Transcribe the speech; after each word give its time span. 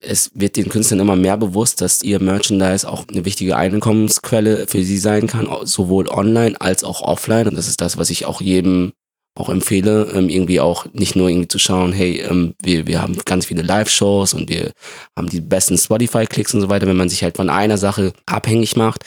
es 0.00 0.30
wird 0.34 0.56
den 0.56 0.68
Künstlern 0.68 1.00
immer 1.00 1.16
mehr 1.16 1.36
bewusst, 1.36 1.80
dass 1.80 2.02
ihr 2.02 2.20
Merchandise 2.20 2.88
auch 2.88 3.04
eine 3.08 3.24
wichtige 3.24 3.56
Einkommensquelle 3.56 4.66
für 4.66 4.82
sie 4.82 4.98
sein 4.98 5.26
kann, 5.26 5.48
sowohl 5.64 6.08
online 6.08 6.58
als 6.60 6.84
auch 6.84 7.02
offline. 7.02 7.48
Und 7.48 7.56
das 7.56 7.68
ist 7.68 7.80
das, 7.80 7.98
was 7.98 8.10
ich 8.10 8.24
auch 8.24 8.40
jedem 8.40 8.92
auch 9.36 9.48
empfehle, 9.48 10.10
ähm, 10.14 10.28
irgendwie 10.28 10.60
auch 10.60 10.86
nicht 10.92 11.16
nur 11.16 11.28
irgendwie 11.28 11.48
zu 11.48 11.58
schauen, 11.58 11.92
hey, 11.92 12.20
ähm, 12.20 12.54
wir, 12.62 12.86
wir 12.86 13.00
haben 13.00 13.16
ganz 13.24 13.46
viele 13.46 13.62
Live-Shows 13.62 14.34
und 14.34 14.48
wir 14.48 14.72
haben 15.16 15.28
die 15.28 15.40
besten 15.40 15.78
Spotify-Klicks 15.78 16.52
und 16.54 16.62
so 16.62 16.68
weiter. 16.68 16.86
Wenn 16.86 16.96
man 16.96 17.08
sich 17.08 17.22
halt 17.22 17.36
von 17.36 17.48
einer 17.48 17.78
Sache 17.78 18.12
abhängig 18.26 18.76
macht, 18.76 19.04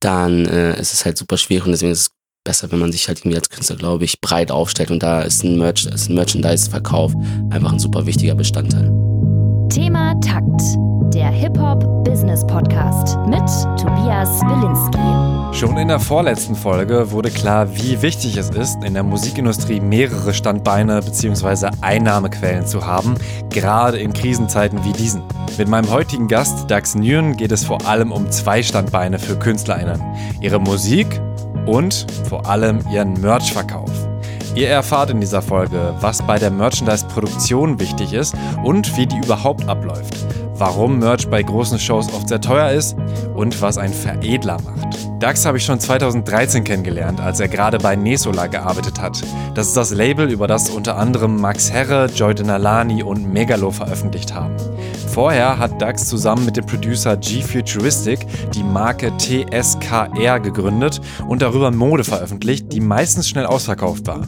dann 0.00 0.46
äh, 0.46 0.80
ist 0.80 0.94
es 0.94 1.04
halt 1.04 1.18
super 1.18 1.36
schwierig 1.36 1.66
und 1.66 1.72
deswegen 1.72 1.92
ist 1.92 2.00
es 2.00 2.10
besser, 2.44 2.72
wenn 2.72 2.78
man 2.78 2.92
sich 2.92 3.08
halt 3.08 3.18
irgendwie 3.18 3.36
als 3.36 3.50
Künstler, 3.50 3.76
glaube 3.76 4.04
ich, 4.04 4.20
breit 4.20 4.50
aufstellt 4.50 4.90
und 4.90 5.02
da 5.02 5.20
ist 5.20 5.44
ein, 5.44 5.58
Merch, 5.58 5.84
ist 5.84 6.08
ein 6.08 6.14
Merchandise-Verkauf 6.14 7.12
einfach 7.50 7.72
ein 7.72 7.78
super 7.78 8.06
wichtiger 8.06 8.34
Bestandteil. 8.34 9.17
Thema 9.68 10.18
Takt, 10.20 10.62
der 11.12 11.28
Hip-Hop-Business-Podcast 11.28 13.18
mit 13.26 13.42
Tobias 13.78 14.40
Wilinski. 14.40 15.58
Schon 15.58 15.76
in 15.76 15.88
der 15.88 16.00
vorletzten 16.00 16.54
Folge 16.54 17.10
wurde 17.10 17.30
klar, 17.30 17.68
wie 17.76 18.00
wichtig 18.00 18.38
es 18.38 18.48
ist, 18.48 18.82
in 18.82 18.94
der 18.94 19.02
Musikindustrie 19.02 19.80
mehrere 19.80 20.32
Standbeine 20.32 21.02
bzw. 21.02 21.68
Einnahmequellen 21.82 22.66
zu 22.66 22.86
haben, 22.86 23.16
gerade 23.50 23.98
in 23.98 24.14
Krisenzeiten 24.14 24.82
wie 24.84 24.92
diesen. 24.92 25.22
Mit 25.58 25.68
meinem 25.68 25.90
heutigen 25.90 26.28
Gast 26.28 26.70
Dax 26.70 26.94
Nguyen 26.94 27.36
geht 27.36 27.52
es 27.52 27.64
vor 27.64 27.86
allem 27.86 28.10
um 28.10 28.30
zwei 28.30 28.62
Standbeine 28.62 29.18
für 29.18 29.38
KünstlerInnen. 29.38 30.02
Ihre 30.40 30.60
Musik 30.60 31.20
und 31.66 32.06
vor 32.26 32.46
allem 32.46 32.80
ihren 32.90 33.20
Merchverkauf. 33.20 33.90
Ihr 34.54 34.68
erfahrt 34.68 35.10
in 35.10 35.20
dieser 35.20 35.42
Folge, 35.42 35.94
was 36.00 36.22
bei 36.22 36.38
der 36.38 36.50
Merchandise-Produktion 36.50 37.78
wichtig 37.78 38.12
ist 38.12 38.34
und 38.64 38.96
wie 38.96 39.06
die 39.06 39.18
überhaupt 39.18 39.68
abläuft, 39.68 40.16
warum 40.58 40.98
Merch 40.98 41.28
bei 41.28 41.42
großen 41.42 41.78
Shows 41.78 42.12
oft 42.12 42.28
sehr 42.28 42.40
teuer 42.40 42.70
ist 42.70 42.96
und 43.34 43.60
was 43.62 43.78
ein 43.78 43.92
Veredler 43.92 44.58
macht. 44.64 44.98
Dax 45.20 45.44
habe 45.44 45.58
ich 45.58 45.64
schon 45.64 45.80
2013 45.80 46.62
kennengelernt, 46.62 47.20
als 47.20 47.40
er 47.40 47.48
gerade 47.48 47.78
bei 47.78 47.96
Nesola 47.96 48.46
gearbeitet 48.46 49.00
hat. 49.00 49.20
Das 49.54 49.66
ist 49.66 49.76
das 49.76 49.90
Label, 49.92 50.30
über 50.30 50.46
das 50.46 50.70
unter 50.70 50.96
anderem 50.96 51.40
Max 51.40 51.72
Herre, 51.72 52.06
Joy 52.06 52.34
Denalani 52.34 53.02
und 53.02 53.32
Megalo 53.32 53.72
veröffentlicht 53.72 54.32
haben. 54.32 54.54
Vorher 55.08 55.58
hat 55.58 55.82
Dax 55.82 56.06
zusammen 56.06 56.44
mit 56.44 56.56
dem 56.56 56.66
Producer 56.66 57.16
G 57.16 57.42
Futuristic 57.42 58.20
die 58.54 58.62
Marke 58.62 59.12
TSKR 59.16 60.38
gegründet 60.38 61.00
und 61.26 61.42
darüber 61.42 61.72
Mode 61.72 62.04
veröffentlicht, 62.04 62.72
die 62.72 62.80
meistens 62.80 63.28
schnell 63.28 63.46
ausverkauft 63.46 64.06
war. 64.06 64.20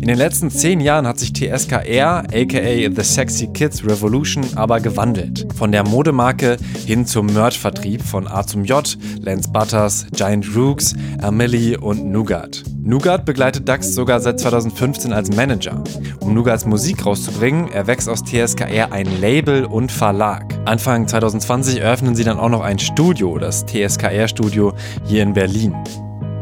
In 0.00 0.06
den 0.06 0.16
letzten 0.16 0.48
zehn 0.48 0.80
Jahren 0.80 1.08
hat 1.08 1.18
sich 1.18 1.32
TSKR, 1.32 2.22
aka 2.32 2.90
The 2.94 3.02
Sexy 3.02 3.48
Kids 3.48 3.84
Revolution, 3.84 4.44
aber 4.54 4.78
gewandelt. 4.78 5.48
Von 5.56 5.67
der 5.72 5.86
Modemarke 5.86 6.56
hin 6.86 7.06
zum 7.06 7.26
Merch-Vertrieb 7.26 8.02
von 8.02 8.26
A 8.26 8.46
zum 8.46 8.64
J, 8.64 8.96
Lance 9.20 9.50
Butters, 9.50 10.06
Giant 10.12 10.46
Rooks, 10.56 10.94
Amelie 11.22 11.76
und 11.76 12.06
Nougat. 12.06 12.64
Nougat 12.88 13.26
begleitet 13.26 13.68
Dax 13.68 13.94
sogar 13.94 14.20
seit 14.20 14.40
2015 14.40 15.12
als 15.12 15.34
Manager. 15.34 15.84
Um 16.20 16.32
Nougats 16.32 16.64
Musik 16.64 17.04
rauszubringen, 17.04 17.70
erwächst 17.70 18.08
aus 18.08 18.24
TSKR 18.24 18.92
ein 18.92 19.20
Label 19.20 19.66
und 19.66 19.92
Verlag. 19.92 20.54
Anfang 20.64 21.06
2020 21.06 21.80
eröffnen 21.80 22.14
sie 22.14 22.24
dann 22.24 22.38
auch 22.38 22.48
noch 22.48 22.62
ein 22.62 22.78
Studio, 22.78 23.38
das 23.38 23.66
TSKR-Studio 23.66 24.72
hier 25.04 25.22
in 25.22 25.34
Berlin. 25.34 25.74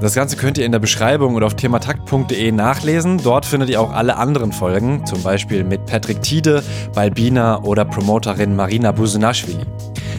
Das 0.00 0.14
Ganze 0.14 0.36
könnt 0.36 0.58
ihr 0.58 0.66
in 0.66 0.72
der 0.72 0.78
Beschreibung 0.78 1.34
oder 1.36 1.46
auf 1.46 1.54
thematakt.de 1.54 2.52
nachlesen. 2.52 3.18
Dort 3.22 3.46
findet 3.46 3.70
ihr 3.70 3.80
auch 3.80 3.92
alle 3.92 4.16
anderen 4.16 4.52
Folgen, 4.52 5.06
zum 5.06 5.22
Beispiel 5.22 5.64
mit 5.64 5.86
Patrick 5.86 6.20
Tiede, 6.20 6.62
Balbina 6.94 7.62
oder 7.62 7.86
Promoterin 7.86 8.54
Marina 8.54 8.92
Busunashvili. 8.92 9.64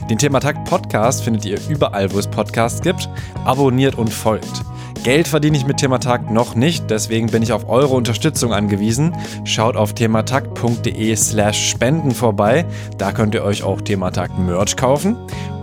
Den 0.09 0.17
Thematakt 0.17 0.67
Podcast 0.67 1.23
findet 1.23 1.45
ihr 1.45 1.59
überall, 1.69 2.11
wo 2.11 2.17
es 2.17 2.27
Podcasts 2.27 2.81
gibt. 2.81 3.07
Abonniert 3.45 3.95
und 3.95 4.11
folgt. 4.11 4.63
Geld 5.03 5.27
verdiene 5.27 5.57
ich 5.57 5.65
mit 5.65 5.77
Thematakt 5.77 6.31
noch 6.31 6.55
nicht, 6.55 6.89
deswegen 6.89 7.27
bin 7.27 7.43
ich 7.43 7.53
auf 7.53 7.69
eure 7.69 7.95
Unterstützung 7.95 8.53
angewiesen. 8.53 9.15
Schaut 9.45 9.75
auf 9.75 9.93
thematakt.de 9.93 11.15
slash 11.15 11.69
spenden 11.69 12.11
vorbei, 12.11 12.65
da 12.97 13.11
könnt 13.11 13.33
ihr 13.33 13.43
euch 13.43 13.63
auch 13.63 13.81
Thematakt 13.81 14.37
Merch 14.37 14.75
kaufen 14.75 15.17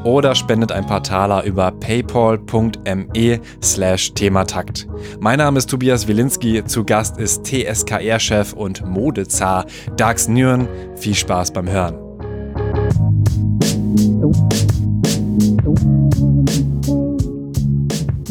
oder 0.05 0.35
spendet 0.35 0.71
ein 0.71 0.87
paar 0.87 1.03
Taler 1.03 1.45
über 1.45 1.73
paypal.me 1.73 3.41
slash 3.63 4.15
thematakt. 4.15 4.87
Mein 5.19 5.39
Name 5.39 5.59
ist 5.59 5.71
Tobias 5.71 6.07
Wilinski, 6.07 6.65
zu 6.65 6.85
Gast 6.85 7.19
ist 7.19 7.45
TSKR-Chef 7.45 8.53
und 8.53 8.87
Modezar 8.87 9.65
Dax 9.97 10.29
Nguyen. 10.29 10.69
Viel 10.97 11.15
Spaß 11.15 11.53
beim 11.53 11.69
Hören. 11.69 11.99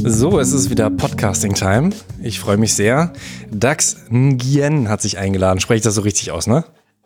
So, 0.05 0.37
es 0.37 0.51
ist 0.51 0.69
wieder 0.69 0.89
Podcasting-Time. 0.89 1.91
Ich 2.21 2.37
freue 2.41 2.57
mich 2.57 2.73
sehr. 2.73 3.13
Dax 3.51 3.95
Nguyen 4.09 4.89
hat 4.89 5.01
sich 5.01 5.17
eingeladen. 5.17 5.61
Spreche 5.61 5.77
ich 5.77 5.83
das 5.83 5.95
so 5.95 6.01
richtig 6.01 6.31
aus, 6.31 6.45
ne? 6.45 6.65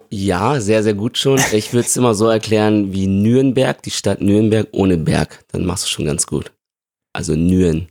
Ja, 0.09 0.59
sehr, 0.59 0.81
sehr 0.81 0.95
gut 0.95 1.15
schon. 1.19 1.39
Ich 1.51 1.73
würde 1.73 1.87
es 1.87 1.95
immer 1.95 2.15
so 2.15 2.27
erklären 2.27 2.93
wie 2.93 3.05
Nürnberg, 3.05 3.79
die 3.83 3.91
Stadt 3.91 4.19
Nürnberg 4.21 4.67
ohne 4.71 4.97
Berg. 4.97 5.45
Dann 5.51 5.63
machst 5.63 5.85
du 5.85 5.89
schon 5.89 6.05
ganz 6.05 6.25
gut. 6.25 6.51
Also 7.13 7.35
Nürn. 7.35 7.89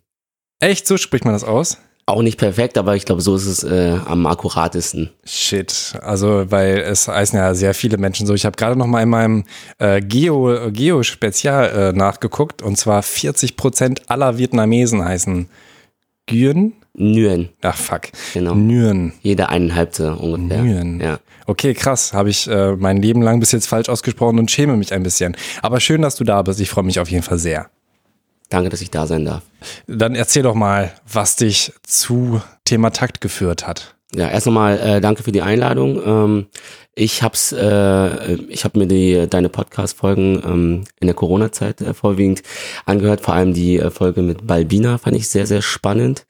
Echt? 0.58 0.88
So 0.88 0.96
spricht 0.96 1.24
man 1.24 1.34
das 1.34 1.44
aus? 1.44 1.78
Auch 2.08 2.22
nicht 2.22 2.38
perfekt, 2.38 2.78
aber 2.78 2.94
ich 2.94 3.04
glaube, 3.04 3.20
so 3.20 3.34
ist 3.34 3.46
es 3.46 3.64
äh, 3.64 3.98
am 4.06 4.26
akkuratesten. 4.26 5.10
Shit, 5.24 5.94
also 6.02 6.44
weil 6.52 6.78
es 6.78 7.08
heißen 7.08 7.36
ja 7.36 7.52
sehr 7.52 7.74
viele 7.74 7.98
Menschen 7.98 8.28
so. 8.28 8.34
Ich 8.34 8.46
habe 8.46 8.56
gerade 8.56 8.78
noch 8.78 8.86
mal 8.86 9.02
in 9.02 9.08
meinem 9.08 9.44
äh, 9.78 10.00
Geo 10.00 10.70
Geo 10.70 11.02
Spezial 11.02 11.68
äh, 11.68 11.92
nachgeguckt 11.92 12.62
und 12.62 12.78
zwar 12.78 13.02
40 13.02 13.56
Prozent 13.56 14.08
aller 14.08 14.38
Vietnamesen 14.38 15.04
heißen 15.04 15.48
Nguyen. 16.30 16.74
Nguyen. 16.96 17.48
Ach 17.62 17.76
fuck. 17.76 18.02
Genau. 18.34 18.54
Nguyen. 18.54 19.12
Jede 19.22 19.48
eineinhalbte 19.48 20.14
ungefähr. 20.14 20.62
Nguyen. 20.62 21.00
Ja. 21.00 21.18
Okay, 21.46 21.74
krass. 21.74 22.12
Habe 22.12 22.30
ich 22.30 22.48
äh, 22.48 22.76
mein 22.76 23.02
Leben 23.02 23.20
lang 23.20 23.40
bis 23.40 23.50
jetzt 23.50 23.66
falsch 23.66 23.88
ausgesprochen 23.88 24.38
und 24.38 24.48
schäme 24.50 24.76
mich 24.76 24.92
ein 24.92 25.02
bisschen. 25.02 25.36
Aber 25.60 25.80
schön, 25.80 26.02
dass 26.02 26.14
du 26.14 26.22
da 26.22 26.42
bist. 26.42 26.60
Ich 26.60 26.70
freue 26.70 26.84
mich 26.84 27.00
auf 27.00 27.10
jeden 27.10 27.24
Fall 27.24 27.38
sehr. 27.38 27.68
Danke, 28.48 28.68
dass 28.68 28.80
ich 28.80 28.90
da 28.90 29.06
sein 29.06 29.24
darf. 29.24 29.42
Dann 29.86 30.14
erzähl 30.14 30.42
doch 30.42 30.54
mal, 30.54 30.92
was 31.10 31.36
dich 31.36 31.72
zu 31.82 32.40
Thema 32.64 32.90
Takt 32.90 33.20
geführt 33.20 33.66
hat. 33.66 33.96
Ja, 34.14 34.28
erst 34.28 34.46
nochmal 34.46 34.78
äh, 34.78 35.00
danke 35.00 35.22
für 35.22 35.32
die 35.32 35.42
Einladung. 35.42 36.00
Ähm, 36.04 36.46
ich 36.94 37.22
hab's, 37.22 37.52
äh, 37.52 38.34
ich 38.48 38.64
habe 38.64 38.78
mir 38.78 38.86
die 38.86 39.26
deine 39.28 39.48
Podcast-Folgen 39.48 40.42
ähm, 40.44 40.84
in 41.00 41.08
der 41.08 41.14
Corona-Zeit 41.14 41.80
äh, 41.80 41.92
vorwiegend 41.92 42.42
angehört. 42.86 43.20
Vor 43.20 43.34
allem 43.34 43.52
die 43.52 43.78
äh, 43.78 43.90
Folge 43.90 44.22
mit 44.22 44.46
Balbina 44.46 44.98
fand 44.98 45.16
ich 45.16 45.28
sehr, 45.28 45.46
sehr 45.46 45.60
spannend. 45.60 46.24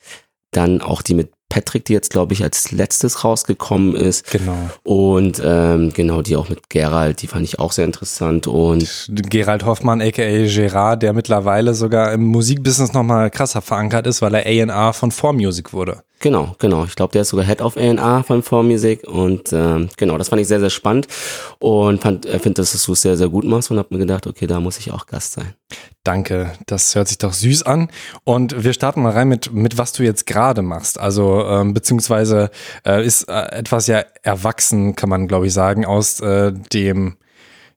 Dann 0.52 0.80
auch 0.80 1.02
die 1.02 1.14
mit 1.14 1.35
Patrick, 1.48 1.84
die 1.84 1.92
jetzt, 1.92 2.10
glaube 2.10 2.32
ich, 2.32 2.42
als 2.42 2.72
letztes 2.72 3.24
rausgekommen 3.24 3.94
ist. 3.94 4.30
Genau. 4.30 4.70
Und 4.82 5.40
ähm, 5.44 5.92
genau, 5.92 6.22
die 6.22 6.36
auch 6.36 6.48
mit 6.48 6.68
Gerald, 6.68 7.22
die 7.22 7.28
fand 7.28 7.44
ich 7.44 7.58
auch 7.58 7.72
sehr 7.72 7.84
interessant. 7.84 8.46
Und 8.46 9.08
Gerald 9.10 9.64
Hoffmann, 9.64 10.00
aka 10.00 10.46
Gerard, 10.46 11.02
der 11.02 11.12
mittlerweile 11.12 11.74
sogar 11.74 12.12
im 12.12 12.24
Musikbusiness 12.26 12.92
nochmal 12.92 13.30
krasser 13.30 13.62
verankert 13.62 14.06
ist, 14.06 14.22
weil 14.22 14.34
er 14.34 14.44
A&R 14.44 14.92
von 14.92 15.10
4Music 15.12 15.72
wurde. 15.72 16.02
Genau, 16.20 16.56
genau. 16.58 16.84
Ich 16.84 16.96
glaube, 16.96 17.12
der 17.12 17.22
ist 17.22 17.28
sogar 17.28 17.44
Head 17.44 17.60
of 17.60 17.76
A&R 17.76 18.24
von 18.24 18.42
4Music 18.42 19.04
und 19.04 19.52
ähm, 19.52 19.90
genau, 19.98 20.16
das 20.16 20.30
fand 20.30 20.40
ich 20.40 20.48
sehr, 20.48 20.60
sehr 20.60 20.70
spannend 20.70 21.08
und 21.58 22.00
fand, 22.00 22.24
äh, 22.24 22.38
finde, 22.38 22.62
dass 22.62 22.82
du 22.82 22.92
es 22.92 23.02
sehr, 23.02 23.18
sehr 23.18 23.28
gut 23.28 23.44
machst 23.44 23.70
und 23.70 23.78
habe 23.78 23.88
mir 23.90 23.98
gedacht, 23.98 24.26
okay, 24.26 24.46
da 24.46 24.58
muss 24.58 24.78
ich 24.78 24.92
auch 24.92 25.06
Gast 25.06 25.34
sein. 25.34 25.52
Danke, 26.04 26.52
das 26.66 26.94
hört 26.94 27.08
sich 27.08 27.18
doch 27.18 27.34
süß 27.34 27.64
an. 27.64 27.90
Und 28.24 28.64
wir 28.64 28.72
starten 28.72 29.02
mal 29.02 29.12
rein 29.12 29.28
mit, 29.28 29.52
mit 29.52 29.76
was 29.76 29.92
du 29.92 30.04
jetzt 30.04 30.26
gerade 30.26 30.62
machst. 30.62 30.98
Also 30.98 31.44
ähm, 31.44 31.74
beziehungsweise 31.74 32.50
äh, 32.86 33.04
ist 33.04 33.28
äh, 33.28 33.58
etwas 33.58 33.86
ja 33.86 34.02
erwachsen, 34.22 34.96
kann 34.96 35.10
man 35.10 35.28
glaube 35.28 35.48
ich 35.48 35.52
sagen, 35.52 35.84
aus 35.84 36.20
äh, 36.20 36.52
dem 36.72 37.18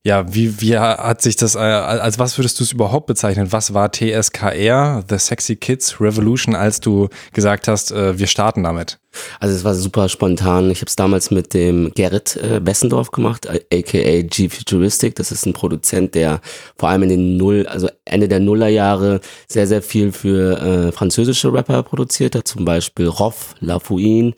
ja, 0.09 0.33
wie, 0.33 0.59
wie 0.59 0.75
hat 0.75 1.21
sich 1.21 1.35
das, 1.35 1.53
äh, 1.53 1.59
als 1.59 2.17
was 2.17 2.35
würdest 2.39 2.59
du 2.59 2.63
es 2.63 2.71
überhaupt 2.71 3.05
bezeichnen? 3.05 3.51
Was 3.51 3.75
war 3.75 3.91
TSKR, 3.91 5.03
The 5.07 5.19
Sexy 5.19 5.55
Kids 5.55 6.01
Revolution, 6.01 6.55
als 6.55 6.79
du 6.79 7.09
gesagt 7.31 7.67
hast, 7.67 7.91
äh, 7.91 8.17
wir 8.17 8.25
starten 8.25 8.63
damit? 8.63 8.97
Also 9.39 9.55
es 9.55 9.63
war 9.63 9.73
super 9.73 10.07
spontan. 10.07 10.69
Ich 10.69 10.79
habe 10.79 10.87
es 10.87 10.95
damals 10.95 11.31
mit 11.31 11.53
dem 11.53 11.91
Gerrit 11.95 12.37
äh, 12.37 12.59
Bessendorf 12.59 13.11
gemacht, 13.11 13.49
aka 13.49 14.21
G 14.21 14.49
Futuristic. 14.49 15.15
Das 15.15 15.31
ist 15.31 15.45
ein 15.45 15.53
Produzent, 15.53 16.13
der 16.13 16.41
vor 16.77 16.89
allem 16.89 17.03
in 17.03 17.09
den 17.09 17.37
Null, 17.37 17.65
also 17.67 17.89
Ende 18.05 18.27
der 18.27 18.39
Nullerjahre 18.39 19.19
sehr, 19.47 19.65
sehr 19.65 19.81
viel 19.81 20.11
für 20.11 20.61
äh, 20.61 20.91
französische 20.91 21.51
Rapper 21.51 21.81
produziert 21.83 22.35
hat, 22.35 22.47
zum 22.47 22.65
Beispiel 22.65 23.07
Roff, 23.07 23.55
La 23.59 23.79
Fouine, 23.79 24.33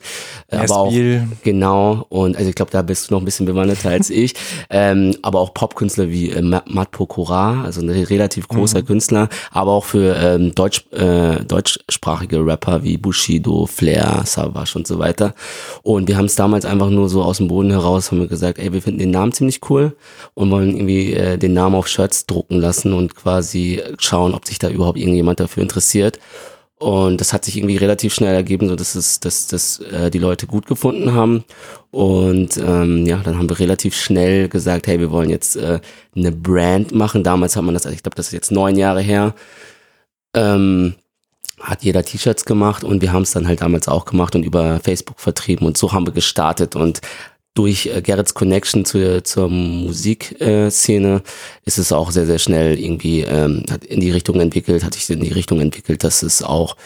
äh, 0.48 0.56
aber 0.56 0.76
auch 0.76 0.92
genau 1.42 2.06
und 2.08 2.36
also 2.36 2.48
ich 2.48 2.54
glaube, 2.54 2.70
da 2.70 2.82
bist 2.82 3.10
du 3.10 3.14
noch 3.14 3.20
ein 3.20 3.24
bisschen 3.24 3.46
bewanderter 3.46 3.90
als 3.90 4.08
ich, 4.10 4.34
ähm, 4.70 5.14
aber 5.22 5.40
auch 5.40 5.54
Popkünstler 5.62 6.10
wie 6.10 6.30
äh, 6.30 6.42
Matt 6.42 6.90
Pokora, 6.90 7.62
also 7.62 7.82
ein 7.82 7.88
relativ 7.88 8.48
großer 8.48 8.80
mhm. 8.80 8.86
Künstler, 8.86 9.28
aber 9.52 9.70
auch 9.70 9.84
für 9.84 10.16
ähm, 10.16 10.52
Deutsch, 10.56 10.84
äh, 10.90 11.44
deutschsprachige 11.44 12.44
Rapper 12.44 12.82
wie 12.82 12.96
Bushido, 12.96 13.66
Flair, 13.66 14.22
Savage 14.24 14.72
und 14.74 14.88
so 14.88 14.98
weiter. 14.98 15.36
Und 15.84 16.08
wir 16.08 16.16
haben 16.16 16.24
es 16.24 16.34
damals 16.34 16.64
einfach 16.64 16.90
nur 16.90 17.08
so 17.08 17.22
aus 17.22 17.36
dem 17.36 17.46
Boden 17.46 17.70
heraus, 17.70 18.10
haben 18.10 18.18
wir 18.18 18.26
gesagt, 18.26 18.58
ey, 18.58 18.72
wir 18.72 18.82
finden 18.82 18.98
den 18.98 19.12
Namen 19.12 19.30
ziemlich 19.30 19.60
cool 19.70 19.94
und 20.34 20.50
wollen 20.50 20.74
irgendwie 20.74 21.12
äh, 21.12 21.38
den 21.38 21.52
Namen 21.52 21.76
auf 21.76 21.86
Shirts 21.86 22.26
drucken 22.26 22.58
lassen 22.58 22.92
und 22.92 23.14
quasi 23.14 23.80
schauen, 24.00 24.34
ob 24.34 24.46
sich 24.46 24.58
da 24.58 24.68
überhaupt 24.68 24.98
irgendjemand 24.98 25.38
dafür 25.38 25.62
interessiert. 25.62 26.18
Und 26.82 27.20
das 27.20 27.32
hat 27.32 27.44
sich 27.44 27.56
irgendwie 27.56 27.76
relativ 27.76 28.12
schnell 28.12 28.34
ergeben, 28.34 28.68
so 28.68 28.74
dass 28.74 28.96
es, 28.96 29.20
dass, 29.20 29.46
dass 29.46 29.78
äh, 29.78 30.10
die 30.10 30.18
Leute 30.18 30.48
gut 30.48 30.66
gefunden 30.66 31.14
haben. 31.14 31.44
Und 31.92 32.56
ähm, 32.56 33.06
ja, 33.06 33.18
dann 33.18 33.38
haben 33.38 33.48
wir 33.48 33.60
relativ 33.60 33.94
schnell 33.94 34.48
gesagt, 34.48 34.88
hey, 34.88 34.98
wir 34.98 35.12
wollen 35.12 35.30
jetzt 35.30 35.54
äh, 35.54 35.78
eine 36.16 36.32
Brand 36.32 36.92
machen. 36.92 37.22
Damals 37.22 37.54
hat 37.54 37.62
man 37.62 37.74
das, 37.74 37.86
ich 37.86 38.02
glaube, 38.02 38.16
das 38.16 38.26
ist 38.26 38.32
jetzt 38.32 38.50
neun 38.50 38.76
Jahre 38.76 39.00
her. 39.00 39.36
Ähm, 40.34 40.96
hat 41.60 41.84
jeder 41.84 42.02
T-Shirts 42.02 42.44
gemacht 42.46 42.82
und 42.82 43.00
wir 43.00 43.12
haben 43.12 43.22
es 43.22 43.30
dann 43.30 43.46
halt 43.46 43.60
damals 43.60 43.86
auch 43.86 44.04
gemacht 44.04 44.34
und 44.34 44.42
über 44.42 44.80
Facebook 44.80 45.20
vertrieben 45.20 45.68
und 45.68 45.78
so 45.78 45.92
haben 45.92 46.08
wir 46.08 46.12
gestartet 46.12 46.74
und 46.74 47.00
durch 47.54 47.86
äh, 47.86 48.02
Gerrits 48.02 48.34
Connection 48.34 48.84
zu, 48.84 49.22
zur 49.22 49.48
Musikszene 49.48 51.16
äh, 51.16 51.20
ist 51.64 51.78
es 51.78 51.92
auch 51.92 52.10
sehr, 52.10 52.26
sehr 52.26 52.38
schnell 52.38 52.78
irgendwie 52.78 53.20
ähm, 53.20 53.64
hat 53.70 53.84
in 53.84 54.00
die 54.00 54.10
Richtung 54.10 54.40
entwickelt, 54.40 54.84
hat 54.84 54.94
sich 54.94 55.08
in 55.10 55.20
die 55.20 55.32
Richtung 55.32 55.60
entwickelt, 55.60 56.04
dass 56.04 56.22
es 56.22 56.42
auch 56.42 56.76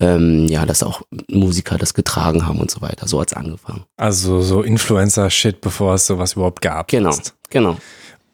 ähm, 0.00 0.46
ja, 0.48 0.64
dass 0.64 0.82
auch 0.82 1.02
Musiker 1.28 1.76
das 1.76 1.94
getragen 1.94 2.46
haben 2.46 2.58
und 2.58 2.70
so 2.70 2.80
weiter. 2.80 3.06
So 3.06 3.20
hat's 3.20 3.34
angefangen. 3.34 3.84
Also 3.96 4.40
so 4.40 4.62
Influencer-Shit, 4.62 5.60
bevor 5.60 5.94
es 5.94 6.06
sowas 6.06 6.32
überhaupt 6.32 6.62
gab. 6.62 6.88
Genau, 6.88 7.14
genau. 7.50 7.76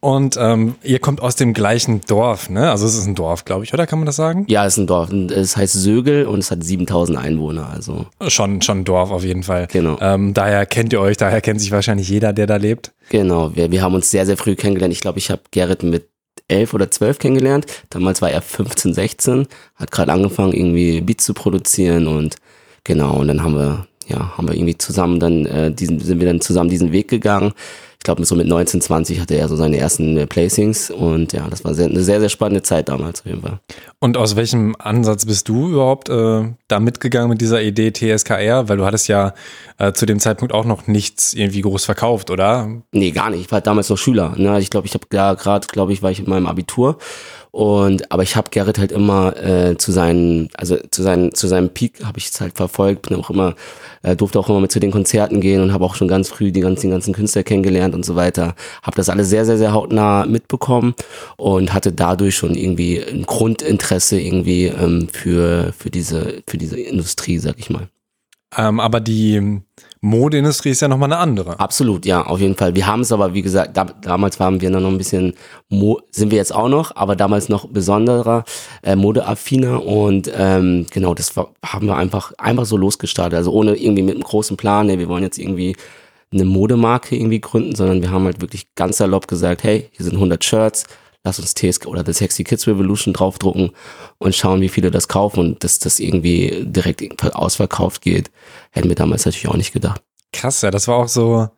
Und 0.06 0.36
ähm, 0.38 0.76
ihr 0.84 1.00
kommt 1.00 1.20
aus 1.20 1.34
dem 1.34 1.52
gleichen 1.52 2.00
Dorf, 2.02 2.48
ne? 2.48 2.70
Also 2.70 2.86
es 2.86 2.96
ist 2.96 3.08
ein 3.08 3.16
Dorf, 3.16 3.44
glaube 3.44 3.64
ich, 3.64 3.74
oder 3.74 3.88
kann 3.88 3.98
man 3.98 4.06
das 4.06 4.14
sagen? 4.14 4.44
Ja, 4.46 4.64
es 4.64 4.74
ist 4.74 4.78
ein 4.78 4.86
Dorf. 4.86 5.10
Es 5.10 5.56
heißt 5.56 5.72
Sögel 5.72 6.26
und 6.26 6.38
es 6.38 6.52
hat 6.52 6.62
7000 6.62 7.18
Einwohner, 7.18 7.70
also. 7.70 8.06
Schon, 8.28 8.62
schon 8.62 8.78
ein 8.78 8.84
Dorf 8.84 9.10
auf 9.10 9.24
jeden 9.24 9.42
Fall. 9.42 9.66
Genau. 9.66 9.98
Ähm, 10.00 10.32
daher 10.32 10.64
kennt 10.64 10.92
ihr 10.92 11.00
euch, 11.00 11.16
daher 11.16 11.40
kennt 11.40 11.60
sich 11.60 11.72
wahrscheinlich 11.72 12.08
jeder, 12.08 12.32
der 12.32 12.46
da 12.46 12.54
lebt. 12.54 12.92
Genau, 13.08 13.56
wir, 13.56 13.72
wir 13.72 13.82
haben 13.82 13.96
uns 13.96 14.08
sehr, 14.08 14.24
sehr 14.26 14.36
früh 14.36 14.54
kennengelernt. 14.54 14.94
Ich 14.94 15.00
glaube, 15.00 15.18
ich 15.18 15.28
habe 15.28 15.42
Gerrit 15.50 15.82
mit 15.82 16.08
elf 16.46 16.72
oder 16.72 16.88
zwölf 16.88 17.18
kennengelernt. 17.18 17.66
Damals 17.90 18.22
war 18.22 18.30
er 18.30 18.42
15, 18.42 18.94
16, 18.94 19.48
hat 19.74 19.90
gerade 19.90 20.12
angefangen, 20.12 20.52
irgendwie 20.52 21.00
Beats 21.00 21.24
zu 21.24 21.34
produzieren 21.34 22.06
und 22.06 22.36
genau, 22.84 23.16
und 23.16 23.26
dann 23.26 23.42
haben 23.42 23.56
wir, 23.56 23.88
ja, 24.06 24.36
haben 24.38 24.46
wir 24.46 24.54
irgendwie 24.54 24.78
zusammen 24.78 25.18
dann, 25.18 25.46
äh, 25.46 25.72
diesen, 25.72 25.98
sind 25.98 26.20
wir 26.20 26.28
dann 26.28 26.40
zusammen 26.40 26.70
diesen 26.70 26.92
Weg 26.92 27.08
gegangen 27.08 27.54
glaube, 28.06 28.24
so 28.24 28.34
mit 28.34 28.46
19, 28.46 28.80
20 28.80 29.20
hatte 29.20 29.34
er 29.34 29.48
so 29.48 29.56
seine 29.56 29.76
ersten 29.76 30.16
äh, 30.16 30.26
Placings 30.26 30.90
und 30.90 31.32
ja, 31.32 31.48
das 31.50 31.64
war 31.64 31.74
sehr, 31.74 31.86
eine 31.86 32.02
sehr, 32.02 32.20
sehr 32.20 32.28
spannende 32.28 32.62
Zeit 32.62 32.88
damals 32.88 33.20
auf 33.20 33.26
jeden 33.26 33.42
Fall. 33.42 33.60
Und 33.98 34.16
aus 34.16 34.36
welchem 34.36 34.74
Ansatz 34.78 35.26
bist 35.26 35.48
du 35.48 35.70
überhaupt 35.70 36.08
äh, 36.08 36.44
da 36.68 36.80
mitgegangen 36.80 37.28
mit 37.28 37.40
dieser 37.40 37.62
Idee 37.62 37.92
TSKR? 37.92 38.68
Weil 38.68 38.76
du 38.76 38.86
hattest 38.86 39.08
ja 39.08 39.34
äh, 39.78 39.92
zu 39.92 40.06
dem 40.06 40.20
Zeitpunkt 40.20 40.54
auch 40.54 40.64
noch 40.64 40.86
nichts 40.86 41.34
irgendwie 41.34 41.60
groß 41.60 41.84
verkauft, 41.84 42.30
oder? 42.30 42.70
Nee, 42.92 43.10
gar 43.10 43.30
nicht. 43.30 43.40
Ich 43.40 43.52
war 43.52 43.60
damals 43.60 43.90
noch 43.90 43.98
Schüler. 43.98 44.34
Ne? 44.36 44.58
Ich 44.60 44.70
glaube, 44.70 44.86
ich 44.86 44.94
habe 44.94 45.06
da 45.10 45.34
gerade, 45.34 45.66
glaube 45.66 45.92
ich, 45.92 46.02
war 46.02 46.10
ich 46.10 46.20
in 46.20 46.28
meinem 46.28 46.46
Abitur 46.46 46.98
und 47.56 48.12
aber 48.12 48.22
ich 48.22 48.36
habe 48.36 48.50
Gerrit 48.50 48.78
halt 48.78 48.92
immer 48.92 49.34
äh, 49.42 49.78
zu 49.78 49.90
seinen, 49.90 50.50
also 50.58 50.76
zu 50.90 51.02
seinen, 51.02 51.34
zu 51.34 51.48
seinem 51.48 51.70
Peak 51.70 52.04
habe 52.04 52.18
ich 52.18 52.26
es 52.26 52.38
halt 52.38 52.54
verfolgt, 52.54 53.08
bin 53.08 53.16
auch 53.16 53.30
immer, 53.30 53.54
äh, 54.02 54.14
durfte 54.14 54.38
auch 54.38 54.50
immer 54.50 54.60
mit 54.60 54.70
zu 54.70 54.78
den 54.78 54.90
Konzerten 54.90 55.40
gehen 55.40 55.62
und 55.62 55.72
habe 55.72 55.86
auch 55.86 55.94
schon 55.94 56.06
ganz 56.06 56.28
früh 56.28 56.52
die 56.52 56.60
ganzen, 56.60 56.88
die 56.88 56.90
ganzen 56.90 57.14
Künstler 57.14 57.44
kennengelernt 57.44 57.94
und 57.94 58.04
so 58.04 58.14
weiter. 58.14 58.56
Habe 58.82 58.96
das 58.96 59.08
alles 59.08 59.30
sehr, 59.30 59.46
sehr, 59.46 59.56
sehr 59.56 59.72
hautnah 59.72 60.26
mitbekommen 60.26 60.94
und 61.38 61.72
hatte 61.72 61.92
dadurch 61.92 62.36
schon 62.36 62.54
irgendwie 62.54 63.02
ein 63.02 63.22
Grundinteresse 63.22 64.20
irgendwie 64.20 64.66
ähm, 64.66 65.08
für, 65.10 65.72
für 65.78 65.88
diese, 65.88 66.42
für 66.46 66.58
diese 66.58 66.78
Industrie, 66.78 67.38
sag 67.38 67.58
ich 67.58 67.70
mal. 67.70 67.88
Ähm, 68.54 68.80
aber 68.80 69.00
die 69.00 69.62
Modeindustrie 70.06 70.70
ist 70.70 70.80
ja 70.80 70.88
nochmal 70.88 71.12
eine 71.12 71.20
andere. 71.20 71.58
Absolut, 71.58 72.06
ja, 72.06 72.24
auf 72.24 72.40
jeden 72.40 72.54
Fall. 72.54 72.74
Wir 72.74 72.86
haben 72.86 73.00
es 73.00 73.10
aber, 73.10 73.34
wie 73.34 73.42
gesagt, 73.42 73.76
da, 73.76 73.84
damals 73.84 74.38
waren 74.38 74.60
wir 74.60 74.70
noch 74.70 74.86
ein 74.86 74.98
bisschen, 74.98 75.34
Mo 75.68 76.00
sind 76.10 76.30
wir 76.30 76.38
jetzt 76.38 76.54
auch 76.54 76.68
noch, 76.68 76.94
aber 76.94 77.16
damals 77.16 77.48
noch 77.48 77.66
besonderer, 77.68 78.44
äh, 78.82 78.94
modeaffiner 78.94 79.84
und 79.84 80.30
ähm, 80.36 80.86
genau, 80.92 81.12
das 81.14 81.34
haben 81.36 81.86
wir 81.86 81.96
einfach, 81.96 82.32
einfach 82.38 82.66
so 82.66 82.76
losgestartet. 82.76 83.36
Also 83.36 83.50
ohne 83.52 83.74
irgendwie 83.74 84.02
mit 84.02 84.14
einem 84.14 84.22
großen 84.22 84.56
Plan, 84.56 84.86
nee, 84.86 84.98
wir 84.98 85.08
wollen 85.08 85.24
jetzt 85.24 85.38
irgendwie 85.38 85.76
eine 86.32 86.44
Modemarke 86.44 87.16
irgendwie 87.16 87.40
gründen, 87.40 87.74
sondern 87.74 88.00
wir 88.00 88.10
haben 88.10 88.24
halt 88.24 88.40
wirklich 88.40 88.74
ganz 88.74 88.98
salopp 88.98 89.26
gesagt, 89.26 89.64
hey, 89.64 89.88
hier 89.92 90.04
sind 90.04 90.14
100 90.14 90.44
Shirts, 90.44 90.86
lass 91.26 91.38
uns 91.38 91.54
TSK 91.54 91.86
oder 91.86 92.04
The 92.06 92.12
Sexy 92.12 92.44
Kids 92.44 92.66
Revolution 92.66 93.12
draufdrucken 93.12 93.72
und 94.18 94.34
schauen, 94.34 94.60
wie 94.60 94.68
viele 94.68 94.90
das 94.90 95.08
kaufen 95.08 95.40
und 95.40 95.64
dass 95.64 95.78
das 95.78 95.98
irgendwie 95.98 96.64
direkt 96.64 97.22
ausverkauft 97.34 98.00
geht, 98.00 98.30
hätten 98.70 98.88
wir 98.88 98.96
damals 98.96 99.26
natürlich 99.26 99.48
auch 99.48 99.56
nicht 99.56 99.72
gedacht. 99.72 100.00
Krass, 100.32 100.62
ja, 100.62 100.70
das 100.70 100.88
war 100.88 100.96
auch 100.96 101.08
so, 101.08 101.48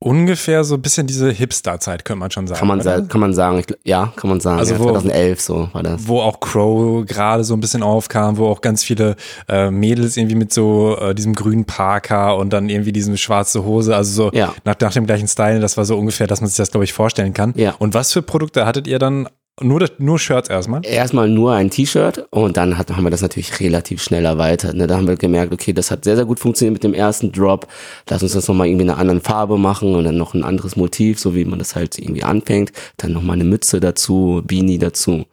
ungefähr 0.00 0.62
so 0.62 0.76
ein 0.76 0.82
bisschen 0.82 1.06
diese 1.06 1.30
Hipster-Zeit, 1.30 2.04
könnte 2.04 2.20
man 2.20 2.30
schon 2.30 2.46
sagen. 2.46 2.58
Kann 2.58 2.68
man, 2.68 2.80
sa 2.80 3.00
kann 3.00 3.20
man 3.20 3.34
sagen, 3.34 3.58
ich, 3.58 3.66
ja, 3.84 4.12
kann 4.14 4.30
man 4.30 4.38
sagen. 4.38 4.60
Also 4.60 4.74
ja, 4.74 4.80
wo, 4.80 4.90
2011 4.90 5.40
so 5.40 5.68
war 5.72 5.82
das. 5.82 6.06
Wo 6.06 6.20
auch 6.20 6.38
Crow 6.38 7.04
gerade 7.04 7.42
so 7.42 7.54
ein 7.54 7.60
bisschen 7.60 7.82
aufkam, 7.82 8.36
wo 8.36 8.46
auch 8.46 8.60
ganz 8.60 8.84
viele 8.84 9.16
äh, 9.48 9.70
Mädels 9.70 10.16
irgendwie 10.16 10.36
mit 10.36 10.52
so 10.52 10.96
äh, 11.00 11.14
diesem 11.14 11.34
grünen 11.34 11.64
Parker 11.64 12.36
und 12.36 12.52
dann 12.52 12.68
irgendwie 12.68 12.92
diesem 12.92 13.16
schwarze 13.16 13.64
Hose, 13.64 13.96
also 13.96 14.30
so 14.30 14.36
ja. 14.36 14.54
nach, 14.64 14.76
nach 14.80 14.92
dem 14.92 15.06
gleichen 15.06 15.26
Style, 15.26 15.58
das 15.58 15.76
war 15.76 15.84
so 15.84 15.98
ungefähr, 15.98 16.28
dass 16.28 16.40
man 16.40 16.48
sich 16.48 16.56
das, 16.56 16.70
glaube 16.70 16.84
ich, 16.84 16.92
vorstellen 16.92 17.34
kann. 17.34 17.52
Ja. 17.56 17.74
Und 17.78 17.94
was 17.94 18.12
für 18.12 18.22
Produkte 18.22 18.66
hattet 18.66 18.86
ihr 18.86 19.00
dann 19.00 19.28
nur, 19.60 19.80
das, 19.80 19.92
nur 19.98 20.18
Shirts 20.18 20.48
erstmal? 20.48 20.80
Erstmal 20.84 21.28
nur 21.28 21.52
ein 21.52 21.70
T-Shirt 21.70 22.26
und 22.30 22.56
dann 22.56 22.78
hat, 22.78 22.90
haben 22.90 23.04
wir 23.04 23.10
das 23.10 23.22
natürlich 23.22 23.60
relativ 23.60 24.02
schnell 24.02 24.24
erweitert. 24.24 24.74
Ne? 24.74 24.86
Da 24.86 24.96
haben 24.96 25.06
wir 25.06 25.16
gemerkt, 25.16 25.52
okay, 25.52 25.72
das 25.72 25.90
hat 25.90 26.04
sehr, 26.04 26.16
sehr 26.16 26.24
gut 26.24 26.40
funktioniert 26.40 26.74
mit 26.74 26.84
dem 26.84 26.94
ersten 26.94 27.32
Drop. 27.32 27.66
Lass 28.08 28.22
uns 28.22 28.32
das 28.32 28.48
nochmal 28.48 28.68
irgendwie 28.68 28.84
in 28.84 28.90
einer 28.90 28.98
anderen 28.98 29.20
Farbe 29.20 29.58
machen 29.58 29.94
und 29.94 30.04
dann 30.04 30.16
noch 30.16 30.34
ein 30.34 30.44
anderes 30.44 30.76
Motiv, 30.76 31.18
so 31.18 31.34
wie 31.34 31.44
man 31.44 31.58
das 31.58 31.76
halt 31.76 31.98
irgendwie 31.98 32.22
anfängt. 32.22 32.72
Dann 32.96 33.12
nochmal 33.12 33.34
eine 33.34 33.44
Mütze 33.44 33.80
dazu, 33.80 34.42
Beanie 34.46 34.78
dazu. 34.78 35.26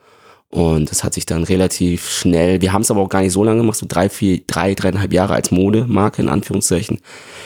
Und 0.50 0.89
das 0.89 1.04
hat 1.04 1.13
sich 1.13 1.25
dann 1.25 1.44
relativ 1.44 2.10
schnell, 2.10 2.62
wir 2.62 2.72
haben 2.72 2.83
es 2.83 2.92
aber 2.92 3.01
auch 3.01 3.10
gar 3.10 3.22
nicht 3.22 3.33
so 3.33 3.44
lange 3.44 3.60
gemacht, 3.60 3.77
so 3.77 3.88
drei, 3.89 4.07
vier, 4.07 4.42
drei, 4.48 4.74
dreieinhalb 4.74 5.12
Jahre 5.12 5.33
als 5.33 5.51
Modemarke 5.51 6.22
in 6.22 6.30
Anführungszeichen 6.30 7.00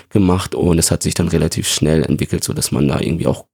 gemacht 0.09 0.53
und 0.53 0.77
es 0.77 0.91
hat 0.91 1.01
sich 1.01 1.15
dann 1.15 1.27
relativ 1.27 1.67
schnell 1.67 2.03
entwickelt, 2.03 2.43
so 2.43 2.53
dass 2.53 2.71
man 2.71 2.87
da 2.87 2.99
irgendwie 2.99 3.25
auch 3.25 3.45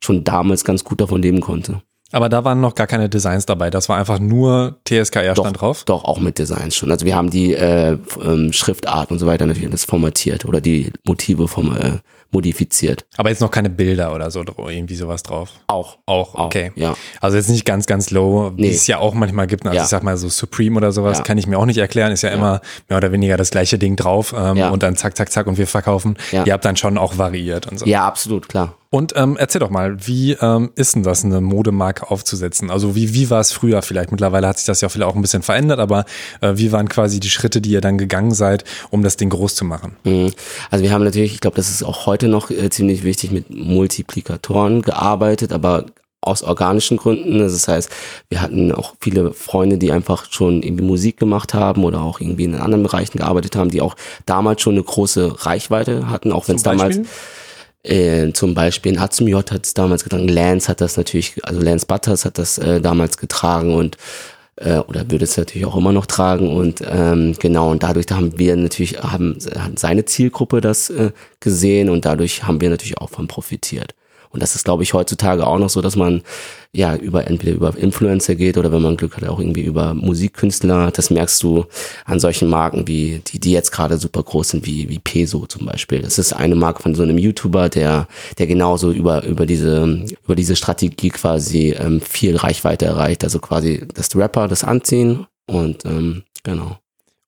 schon 0.00 0.24
damals 0.24 0.64
ganz 0.64 0.84
gut 0.84 1.02
davon 1.02 1.20
leben 1.20 1.40
konnte. 1.40 1.82
Aber 2.14 2.28
da 2.28 2.44
waren 2.44 2.60
noch 2.60 2.76
gar 2.76 2.86
keine 2.86 3.08
Designs 3.08 3.44
dabei. 3.44 3.70
Das 3.70 3.88
war 3.88 3.98
einfach 3.98 4.20
nur 4.20 4.76
TSKR 4.84 5.34
stand 5.34 5.60
drauf. 5.60 5.82
Doch, 5.84 6.04
auch 6.04 6.20
mit 6.20 6.38
Designs 6.38 6.76
schon. 6.76 6.92
Also 6.92 7.04
wir 7.04 7.16
haben 7.16 7.28
die 7.28 7.54
äh, 7.54 7.98
ähm, 8.22 8.52
Schriftart 8.52 9.10
und 9.10 9.18
so 9.18 9.26
weiter 9.26 9.46
natürlich 9.46 9.68
das 9.68 9.84
formatiert 9.84 10.44
oder 10.44 10.60
die 10.60 10.92
Motive 11.04 11.48
vom 11.48 11.76
äh, 11.76 11.98
modifiziert. 12.30 13.04
Aber 13.16 13.30
jetzt 13.30 13.40
noch 13.40 13.50
keine 13.50 13.68
Bilder 13.68 14.14
oder 14.14 14.30
so, 14.30 14.44
irgendwie 14.68 14.94
sowas 14.94 15.24
drauf. 15.24 15.50
Auch. 15.66 15.98
Auch, 16.06 16.34
okay. 16.34 16.70
Auch, 16.74 16.78
ja. 16.78 16.96
Also 17.20 17.36
jetzt 17.36 17.48
nicht 17.48 17.64
ganz, 17.64 17.86
ganz 17.86 18.10
low, 18.10 18.52
wie 18.56 18.62
nee. 18.62 18.70
es 18.70 18.86
ja 18.86 18.98
auch 18.98 19.14
manchmal 19.14 19.48
gibt. 19.48 19.66
Also 19.66 19.76
ja. 19.76 19.82
ich 19.82 19.88
sag 19.88 20.04
mal 20.04 20.16
so 20.16 20.28
Supreme 20.28 20.76
oder 20.76 20.92
sowas, 20.92 21.18
ja. 21.18 21.24
kann 21.24 21.36
ich 21.38 21.48
mir 21.48 21.58
auch 21.58 21.66
nicht 21.66 21.78
erklären. 21.78 22.12
Ist 22.12 22.22
ja, 22.22 22.28
ja, 22.28 22.36
immer 22.36 22.60
mehr 22.88 22.98
oder 22.98 23.10
weniger 23.10 23.36
das 23.36 23.50
gleiche 23.50 23.76
Ding 23.76 23.96
drauf 23.96 24.34
ähm, 24.38 24.58
und 24.70 24.84
dann 24.84 24.94
zack, 24.94 25.16
zack, 25.16 25.32
zack 25.32 25.48
und 25.48 25.58
wir 25.58 25.66
verkaufen. 25.66 26.16
Ihr 26.30 26.52
habt 26.52 26.64
dann 26.64 26.76
schon 26.76 26.96
auch 26.96 27.18
variiert 27.18 27.66
und 27.66 27.78
so. 27.80 27.86
Ja, 27.86 28.06
absolut, 28.06 28.48
klar. 28.48 28.74
Und 28.90 29.12
ähm, 29.16 29.36
erzähl 29.36 29.58
doch 29.58 29.70
mal, 29.70 30.06
wie 30.06 30.32
ähm, 30.32 30.70
ist 30.76 30.94
denn 30.94 31.02
das, 31.02 31.24
eine 31.24 31.40
Modemarke 31.40 32.10
aufzusetzen? 32.10 32.70
Also 32.70 32.94
wie, 32.94 33.12
wie 33.12 33.28
war 33.28 33.40
es 33.40 33.50
früher 33.50 33.82
vielleicht? 33.82 34.12
Mittlerweile 34.12 34.46
hat 34.46 34.58
sich 34.58 34.66
das 34.66 34.80
ja 34.80 34.88
vielleicht 34.88 35.10
auch 35.10 35.16
ein 35.16 35.22
bisschen 35.22 35.42
verändert, 35.42 35.80
aber 35.80 36.04
äh, 36.40 36.52
wie 36.54 36.70
waren 36.70 36.88
quasi 36.88 37.18
die 37.18 37.30
Schritte, 37.30 37.60
die 37.60 37.70
ihr 37.70 37.80
dann 37.80 37.98
gegangen 37.98 38.32
seid, 38.32 38.64
um 38.90 39.02
das 39.02 39.16
Ding 39.16 39.30
groß 39.30 39.56
zu 39.56 39.64
machen? 39.64 39.96
Mhm. 40.04 40.30
Also 40.70 40.84
wir 40.84 40.92
haben 40.92 41.02
natürlich, 41.02 41.34
ich 41.34 41.40
glaube, 41.40 41.56
das 41.56 41.70
ist 41.70 41.82
auch 41.82 42.06
heute 42.06 42.28
noch 42.28 42.50
äh, 42.50 42.70
ziemlich 42.70 43.02
wichtig, 43.02 43.32
mit 43.32 43.50
Multiplikatoren 43.50 44.82
gearbeitet, 44.82 45.52
aber 45.52 45.86
aus 46.24 46.42
organischen 46.42 46.96
Gründen. 46.96 47.38
Das 47.38 47.68
heißt, 47.68 47.90
wir 48.28 48.40
hatten 48.40 48.72
auch 48.72 48.94
viele 49.00 49.32
Freunde, 49.32 49.78
die 49.78 49.92
einfach 49.92 50.30
schon 50.30 50.62
irgendwie 50.62 50.84
Musik 50.84 51.18
gemacht 51.18 51.54
haben 51.54 51.84
oder 51.84 52.02
auch 52.02 52.20
irgendwie 52.20 52.44
in 52.44 52.54
anderen 52.54 52.82
Bereichen 52.82 53.18
gearbeitet 53.18 53.56
haben, 53.56 53.70
die 53.70 53.80
auch 53.80 53.94
damals 54.26 54.62
schon 54.62 54.74
eine 54.74 54.82
große 54.82 55.46
Reichweite 55.46 56.08
hatten, 56.08 56.32
auch 56.32 56.48
wenn 56.48 56.56
es 56.56 56.62
damals 56.62 57.00
äh, 57.84 58.32
zum 58.32 58.54
Beispiel 58.54 58.92
in 58.92 58.98
J 59.28 59.50
hat 59.50 59.66
es 59.66 59.74
damals 59.74 60.04
getragen, 60.04 60.28
Lance 60.28 60.68
hat 60.68 60.80
das 60.80 60.96
natürlich, 60.96 61.44
also 61.44 61.60
Lance 61.60 61.86
Butters 61.86 62.24
hat 62.24 62.38
das 62.38 62.58
äh, 62.58 62.80
damals 62.80 63.18
getragen 63.18 63.74
und 63.74 63.96
äh, 64.56 64.78
oder 64.78 65.10
würde 65.10 65.24
es 65.24 65.36
natürlich 65.36 65.66
auch 65.66 65.76
immer 65.76 65.92
noch 65.92 66.06
tragen 66.06 66.48
und 66.48 66.82
ähm, 66.86 67.34
genau 67.38 67.70
und 67.70 67.82
dadurch 67.82 68.06
da 68.06 68.16
haben 68.16 68.38
wir 68.38 68.56
natürlich 68.56 68.98
haben 68.98 69.38
hat 69.58 69.78
seine 69.78 70.04
Zielgruppe 70.04 70.60
das 70.60 70.90
äh, 70.90 71.10
gesehen 71.40 71.90
und 71.90 72.04
dadurch 72.04 72.44
haben 72.44 72.60
wir 72.60 72.70
natürlich 72.70 72.98
auch 72.98 73.10
von 73.10 73.28
profitiert 73.28 73.94
Und 74.34 74.42
das 74.42 74.54
ist, 74.56 74.64
glaube 74.64 74.82
ich, 74.82 74.92
heutzutage 74.92 75.46
auch 75.46 75.58
noch 75.58 75.70
so, 75.70 75.80
dass 75.80 75.96
man 75.96 76.22
ja 76.72 76.96
über 76.96 77.28
entweder 77.28 77.52
über 77.54 77.76
Influencer 77.76 78.34
geht 78.34 78.58
oder 78.58 78.72
wenn 78.72 78.82
man 78.82 78.96
Glück 78.96 79.16
hat, 79.16 79.26
auch 79.28 79.38
irgendwie 79.38 79.62
über 79.62 79.94
Musikkünstler. 79.94 80.90
Das 80.90 81.10
merkst 81.10 81.42
du 81.42 81.66
an 82.04 82.18
solchen 82.18 82.48
Marken 82.48 82.88
wie 82.88 83.22
die, 83.26 83.38
die 83.38 83.52
jetzt 83.52 83.70
gerade 83.70 83.96
super 83.96 84.24
groß 84.24 84.50
sind, 84.50 84.66
wie, 84.66 84.88
wie 84.88 84.98
Peso 84.98 85.46
zum 85.46 85.66
Beispiel. 85.66 86.02
Das 86.02 86.18
ist 86.18 86.32
eine 86.32 86.56
Marke 86.56 86.82
von 86.82 86.94
so 86.96 87.04
einem 87.04 87.16
YouTuber, 87.16 87.68
der, 87.68 88.08
der 88.38 88.46
genauso 88.48 88.90
über, 88.90 89.24
über 89.24 89.46
diese, 89.46 90.04
über 90.24 90.34
diese 90.34 90.56
Strategie 90.56 91.10
quasi 91.10 91.70
ähm, 91.78 92.00
viel 92.00 92.36
Reichweite 92.36 92.86
erreicht. 92.86 93.22
Also 93.22 93.38
quasi 93.38 93.86
das 93.94 94.14
Rapper 94.16 94.48
das 94.48 94.64
anziehen 94.64 95.26
und 95.46 95.84
ähm, 95.84 96.24
genau. 96.42 96.78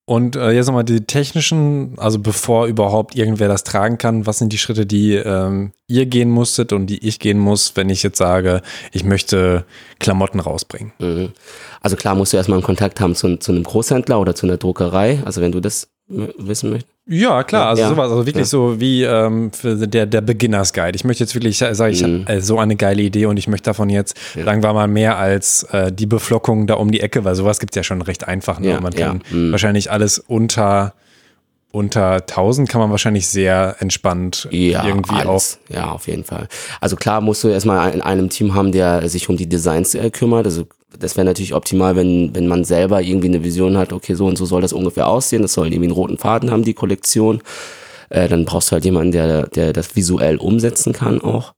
Und 0.09 0.37
äh, 0.37 0.53
jetzt 0.53 0.67
nochmal 0.67 0.85
die 0.85 1.01
technischen, 1.01 1.95
also 1.99 2.21
bevor 2.21 2.67
überhaupt 2.67 3.17
irgendwer 3.17 3.49
das 3.49 3.65
tragen 3.65 3.99
kann, 3.99 4.25
was 4.25 4.39
sind 4.39 4.53
die 4.53 4.59
Schritte, 4.59 4.87
die 4.87 5.15
ähm, 5.15 5.73
ihr 5.89 6.07
gehen 6.07 6.31
musstet 6.31 6.73
und 6.73 6.87
die 6.87 7.05
ich 7.05 7.19
gehen 7.19 7.41
muss, 7.41 7.73
wenn 7.75 7.91
ich 7.91 8.05
jetzt 8.05 8.19
sage, 8.19 8.63
ich 8.93 9.03
möchte 9.03 9.65
Klamotten 9.99 10.39
rausbringen? 10.39 10.93
Mhm. 11.01 11.33
Also 11.81 11.97
klar 11.97 12.15
musst 12.15 12.33
du 12.33 12.37
erstmal 12.37 12.59
einen 12.59 12.65
Kontakt 12.65 13.01
haben 13.01 13.17
zu, 13.17 13.37
zu 13.39 13.51
einem 13.51 13.65
Großhändler 13.65 14.21
oder 14.21 14.37
zu 14.37 14.47
einer 14.47 14.59
Druckerei, 14.59 15.21
also 15.25 15.41
wenn 15.41 15.51
du 15.51 15.59
das 15.59 15.89
wissen 16.09 16.71
möchtest. 16.71 16.93
Ja, 17.09 17.45
klar, 17.45 17.69
also 17.69 17.83
Ja. 17.83 17.89
sowas, 17.89 18.11
also 18.11 18.27
wirklich 18.27 18.43
Ja. 18.43 18.51
so 18.51 18.81
wie 18.81 19.05
ähm, 19.05 19.51
der, 19.63 20.07
der 20.07 20.21
Beginners 20.21 20.73
Guide. 20.73 20.97
Ich 20.97 21.05
möchte 21.05 21.23
jetzt 21.23 21.35
wirklich, 21.35 21.57
sage 21.59 21.91
ich, 21.93 22.03
Mhm. 22.03 22.23
hab, 22.27 22.31
äh, 22.31 22.41
so 22.41 22.59
eine 22.59 22.75
geile 22.77 23.03
Idee 23.03 23.27
und 23.27 23.37
ich 23.37 23.47
möchte 23.47 23.67
davon 23.71 23.89
jetzt, 23.91 24.17
Ja. 24.35 24.45
sagen 24.45 24.63
wir 24.63 24.73
mal, 24.73 24.89
mehr 24.89 25.17
als 25.19 25.63
äh, 25.73 25.93
die 25.93 26.07
Beflockung 26.07 26.67
da 26.67 26.75
um 26.75 26.91
die 26.91 27.01
Ecke, 27.01 27.25
weil 27.25 27.35
sowas 27.37 27.61
gibt's 27.61 27.77
ja 27.77 27.83
schon 27.85 28.03
recht 28.03 28.27
einfach. 28.27 28.59
Ne? 28.59 28.71
Ja, 28.71 28.81
man 28.81 28.93
kann 28.93 29.23
mhm. 29.31 29.53
wahrscheinlich 29.53 29.91
alles 29.91 30.19
unter 30.19 30.95
unter 31.73 32.27
1000 32.27 32.71
kann 32.71 32.81
man 32.81 32.91
wahrscheinlich 32.91 33.29
sehr 33.29 33.77
entspannt 33.81 34.49
Ja, 34.51 34.87
irgendwie 34.87 35.11
auch. 35.17 35.27
alles. 35.33 35.59
Ja, 35.69 35.91
auf 35.91 36.07
jeden 36.07 36.25
Fall. 36.25 36.49
Also 36.81 36.97
klar 36.97 37.21
musst 37.21 37.45
du 37.45 37.49
erstmal 37.49 37.93
in 37.93 38.01
einem 38.01 38.31
Team 38.31 38.55
haben, 38.55 38.73
der 38.73 39.07
sich 39.11 39.29
um 39.29 39.37
die 39.37 39.47
Designs 39.47 39.95
äh, 39.95 40.09
kümmert. 40.11 40.47
Also 40.47 40.67
das 40.99 41.17
wäre 41.17 41.25
natürlich 41.25 41.55
optimal, 41.55 41.97
wenn, 41.97 42.35
wenn 42.35 42.47
man 42.47 42.65
selber 42.65 43.03
irgendwie 43.03 43.29
eine 43.29 43.45
Vision 43.45 43.77
hat, 43.77 43.93
okay, 43.93 44.15
so 44.15 44.27
und 44.27 44.37
so 44.37 44.47
soll 44.47 44.63
das 44.63 44.73
ungefähr 44.73 45.09
aussehen. 45.09 45.43
Das 45.43 45.53
soll 45.55 45.67
irgendwie 45.67 45.87
einen 45.87 45.93
roten 45.97 46.19
Faden 46.19 46.51
haben, 46.51 46.65
die 46.65 46.75
Kollektion. 46.75 47.41
Äh, 48.11 48.29
dann 48.29 48.45
brauchst 48.45 48.71
du 48.71 48.73
halt 48.73 48.85
jemanden, 48.85 49.13
der, 49.13 49.47
der 49.49 49.73
das 49.73 49.97
visuell 49.97 50.37
umsetzen 50.37 50.93
kann 50.93 51.21
auch. 51.21 51.55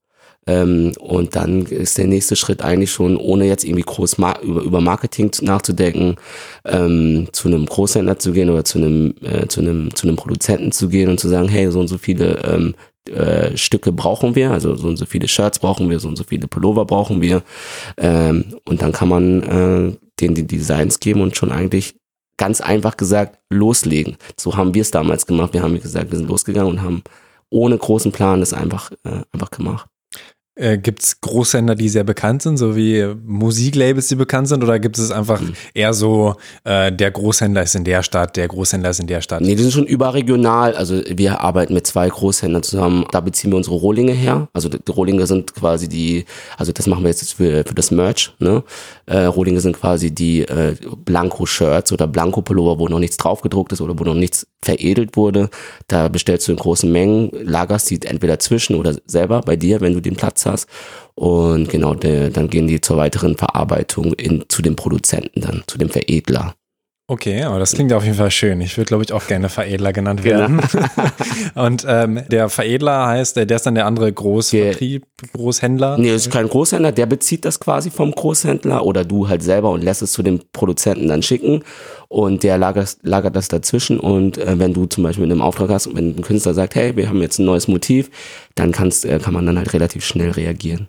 Ähm, 0.47 0.92
und 0.99 1.37
dann 1.37 1.66
ist 1.66 1.99
der 1.99 2.07
nächste 2.07 2.35
Schritt 2.35 2.62
eigentlich 2.62 2.90
schon, 2.90 3.18
ohne 3.18 3.45
jetzt 3.45 3.64
irgendwie 3.64 3.83
groß 3.83 4.16
mar 4.16 4.40
über, 4.40 4.62
über 4.62 4.80
Marketing 4.80 5.30
zu- 5.30 5.45
nachzudenken, 5.45 6.16
ähm, 6.64 7.28
zu 7.33 7.49
einem 7.49 7.66
Großhändler 7.66 8.18
zu 8.18 8.33
gehen 8.33 8.49
oder 8.49 8.64
zu 8.64 8.78
einem, 8.78 9.14
äh, 9.23 9.47
zu 9.47 9.61
einem, 9.61 9.95
zu 9.95 10.07
einem 10.07 10.16
Produzenten 10.16 10.73
zu 10.73 10.88
gehen 10.88 11.11
und 11.11 11.21
zu 11.21 11.28
sagen, 11.28 11.49
hey, 11.49 11.71
so 11.71 11.80
und 11.80 11.88
so 11.88 11.99
viele 11.99 12.42
ähm, 12.45 12.75
äh, 13.09 13.57
Stücke 13.57 13.93
brauchen 13.93 14.35
wir, 14.35 14.50
also 14.50 14.75
so 14.77 14.88
und 14.88 14.97
so 14.97 15.07
viele 15.07 15.29
Shirts 15.29 15.59
brauchen 15.59 15.91
wir, 15.91 16.00
so 16.00 16.09
und 16.09 16.17
so 16.17 16.25
viele 16.25 16.49
Pullover 16.49 16.85
brauchen 16.85 17.21
wir. 17.21 17.43
Ähm, 17.97 18.57
und 18.65 18.83
dann 18.83 18.93
kann 18.93 19.09
man 19.09 19.43
äh, 19.43 19.97
denen 20.21 20.35
die 20.35 20.47
Designs 20.47 21.00
geben 21.00 21.21
und 21.21 21.37
schon 21.37 21.53
eigentlich 21.53 21.97
ganz 22.37 22.61
einfach 22.61 22.97
gesagt 22.97 23.38
loslegen. 23.50 24.17
So 24.38 24.57
haben 24.57 24.75
wir 24.75 24.83
es 24.83 24.91
damals 24.91 25.27
gemacht. 25.27 25.53
Wir 25.53 25.62
haben 25.62 25.81
gesagt, 25.81 26.11
wir 26.11 26.19
sind 26.19 26.29
losgegangen 26.29 26.71
und 26.71 26.83
haben 26.83 27.03
ohne 27.50 27.77
großen 27.77 28.12
Plan 28.12 28.41
das 28.41 28.53
einfach, 28.53 28.93
äh, 29.05 29.23
einfach 29.33 29.50
gemacht. 29.50 29.88
Äh, 30.59 30.77
gibt 30.79 31.03
es 31.03 31.21
Großhändler, 31.21 31.77
die 31.77 31.88
sehr 31.88 32.03
bekannt 32.03 32.43
sind, 32.43 32.57
so 32.57 32.75
wie 32.75 33.07
Musiklabels, 33.25 34.09
die 34.09 34.17
bekannt 34.17 34.49
sind, 34.49 34.65
oder 34.65 34.81
gibt 34.81 34.99
es 34.99 35.12
einfach 35.12 35.41
Mhm. 35.41 35.53
eher 35.73 35.95
so, 35.95 36.35
äh, 36.65 36.91
der 36.91 37.12
Großhändler 37.12 37.62
ist 37.62 37.77
in 37.77 37.85
der 37.85 38.03
Stadt, 38.03 38.37
der 38.37 38.49
Großhändler 38.49 38.91
ist 38.91 38.99
in 38.99 39.07
der 39.07 39.21
Stadt? 39.21 39.41
Nee, 39.41 39.55
die 39.55 39.62
sind 39.62 39.73
schon 39.73 39.87
überregional. 39.87 40.75
Also 40.75 41.00
wir 41.09 41.41
arbeiten 41.43 41.75
mit 41.75 41.87
zwei 41.87 42.09
Großhändlern 42.09 42.65
zusammen. 42.65 43.05
Da 43.12 43.21
beziehen 43.21 43.53
wir 43.53 43.57
unsere 43.57 43.77
Rohlinge 43.77 44.12
her. 44.12 44.49
Also 44.53 44.69
die 44.69 44.79
Rohlinge 44.91 45.27
sind 45.29 45.55
quasi 45.55 45.88
die, 45.88 46.25
also 46.57 46.73
das 46.73 46.88
machen 46.88 47.05
wir 47.05 47.11
jetzt 47.11 47.35
für, 47.35 47.62
für 47.65 47.75
das 47.75 47.93
Merch. 47.93 48.33
Ne? 48.41 48.65
Äh, 49.07 49.27
Rohlinge 49.27 49.61
sind 49.61 49.79
quasi 49.79 50.11
die 50.11 50.41
äh, 50.43 50.75
Blanko-Shirts 51.05 51.93
oder 51.93 52.09
Blanko-Pullover, 52.09 52.81
wo 52.81 52.88
noch 52.88 52.99
nichts 52.99 53.17
draufgedruckt 53.17 53.73
ist 53.73 53.81
oder 53.81 53.97
wo 53.97 54.03
noch 54.03 54.15
nichts 54.15 54.47
veredelt 54.61 55.17
wurde. 55.17 55.50
Da 55.87 56.09
bestellst 56.09 56.49
du 56.49 56.53
in 56.53 56.59
großen 56.59 56.91
Mengen, 56.91 57.31
lagerst 57.33 57.91
die 57.91 58.00
entweder 58.03 58.41
zwischen 58.41 58.75
oder 58.75 58.97
selber 59.07 59.41
bei 59.43 59.55
dir, 59.55 59.81
wenn 59.81 59.93
du 59.93 60.00
den 60.00 60.17
Platz 60.17 60.45
hast. 60.47 60.48
Und 61.14 61.69
genau, 61.69 61.95
der, 61.95 62.31
dann 62.31 62.49
gehen 62.49 62.69
die 62.69 62.81
zur 62.81 62.97
weiteren 62.97 63.37
Verarbeitung 63.37 64.12
in, 64.14 64.45
zu 64.49 64.62
dem 64.62 64.76
Produzenten 64.76 65.40
dann, 65.40 65.64
zu 65.67 65.78
dem 65.78 65.90
Veredler. 65.90 66.55
Okay, 67.11 67.43
aber 67.43 67.59
das 67.59 67.73
klingt 67.73 67.91
auf 67.95 68.05
jeden 68.05 68.17
Fall 68.19 68.31
schön. 68.31 68.61
Ich 68.61 68.77
würde, 68.77 68.88
glaube 68.88 69.03
ich, 69.03 69.15
auch 69.15 69.27
gerne 69.27 69.49
Veredler 69.49 69.95
genannt 69.95 70.23
Genau. 70.23 70.41
werden. 70.41 70.61
Und 71.55 71.87
ähm, 71.88 72.21
der 72.31 72.50
Veredler 72.50 73.07
heißt, 73.07 73.35
der, 73.35 73.47
der 73.47 73.57
ist 73.57 73.65
dann 73.65 73.77
der 73.77 73.87
andere 73.87 74.12
Großvertrieb, 74.12 75.07
Großhändler. 75.33 75.97
Nee, 75.97 76.12
das 76.12 76.27
ist 76.27 76.31
kein 76.33 76.47
Großhändler, 76.47 76.93
der 76.93 77.07
bezieht 77.07 77.47
das 77.47 77.61
quasi 77.61 77.91
vom 77.91 78.11
Großhändler 78.11 78.85
oder 78.85 79.07
du 79.07 79.27
halt 79.27 79.43
selber 79.43 79.71
und 79.71 79.83
lässt 79.83 80.03
es 80.03 80.12
zu 80.12 80.23
dem 80.23 80.41
Produzenten 80.53 81.09
dann 81.09 81.23
schicken 81.23 81.62
und 82.09 82.43
der 82.43 82.59
lagert, 82.59 82.99
lagert 83.00 83.35
das 83.37 83.49
dazwischen 83.49 83.99
und 83.99 84.37
äh, 84.37 84.59
wenn 84.59 84.75
du 84.75 84.85
zum 84.85 85.03
Beispiel 85.03 85.25
einen 85.25 85.41
Auftrag 85.41 85.71
hast 85.71 85.87
und 85.87 85.97
wenn 85.97 86.15
ein 86.15 86.21
Künstler 86.23 86.53
sagt, 86.53 86.75
hey, 86.75 86.95
wir 86.95 87.09
haben 87.09 87.23
jetzt 87.23 87.38
ein 87.38 87.47
neues 87.47 87.69
Motiv, 87.69 88.11
dann 88.55 88.71
kannst, 88.71 89.07
äh, 89.07 89.19
kann 89.19 89.33
man 89.33 89.47
dann 89.47 89.57
halt 89.57 89.73
relativ 89.73 90.05
schnell 90.05 90.33
reagieren. 90.33 90.88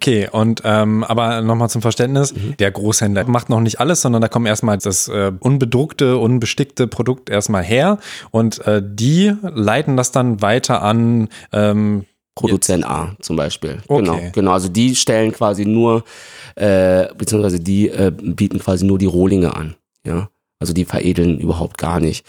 Okay, 0.00 0.28
und 0.30 0.62
ähm, 0.64 1.02
aber 1.02 1.42
nochmal 1.42 1.68
zum 1.68 1.82
Verständnis, 1.82 2.32
Mhm. 2.32 2.56
der 2.58 2.70
Großhändler 2.70 3.24
macht 3.24 3.48
noch 3.48 3.60
nicht 3.60 3.80
alles, 3.80 4.00
sondern 4.00 4.22
da 4.22 4.28
kommt 4.28 4.46
erstmal 4.46 4.78
das 4.78 5.08
äh, 5.08 5.32
unbedruckte, 5.40 6.18
unbestickte 6.18 6.86
Produkt 6.86 7.30
erstmal 7.30 7.64
her 7.64 7.98
und 8.30 8.64
äh, 8.64 8.80
die 8.80 9.34
leiten 9.42 9.96
das 9.96 10.12
dann 10.12 10.40
weiter 10.40 10.82
an 10.82 11.28
ähm, 11.52 12.04
Produzent 12.36 12.86
A 12.86 13.16
zum 13.20 13.34
Beispiel. 13.34 13.78
Okay. 13.88 14.04
Genau, 14.04 14.20
genau. 14.32 14.52
Also 14.52 14.68
die 14.68 14.94
stellen 14.94 15.32
quasi 15.32 15.64
nur, 15.64 16.04
äh, 16.54 17.06
beziehungsweise 17.18 17.58
die 17.58 17.88
äh, 17.88 18.12
bieten 18.12 18.60
quasi 18.60 18.86
nur 18.86 18.98
die 18.98 19.06
Rohlinge 19.06 19.56
an. 19.56 19.74
Ja, 20.06 20.28
also 20.60 20.72
die 20.72 20.84
veredeln 20.84 21.40
überhaupt 21.40 21.76
gar 21.76 21.98
nicht. 21.98 22.24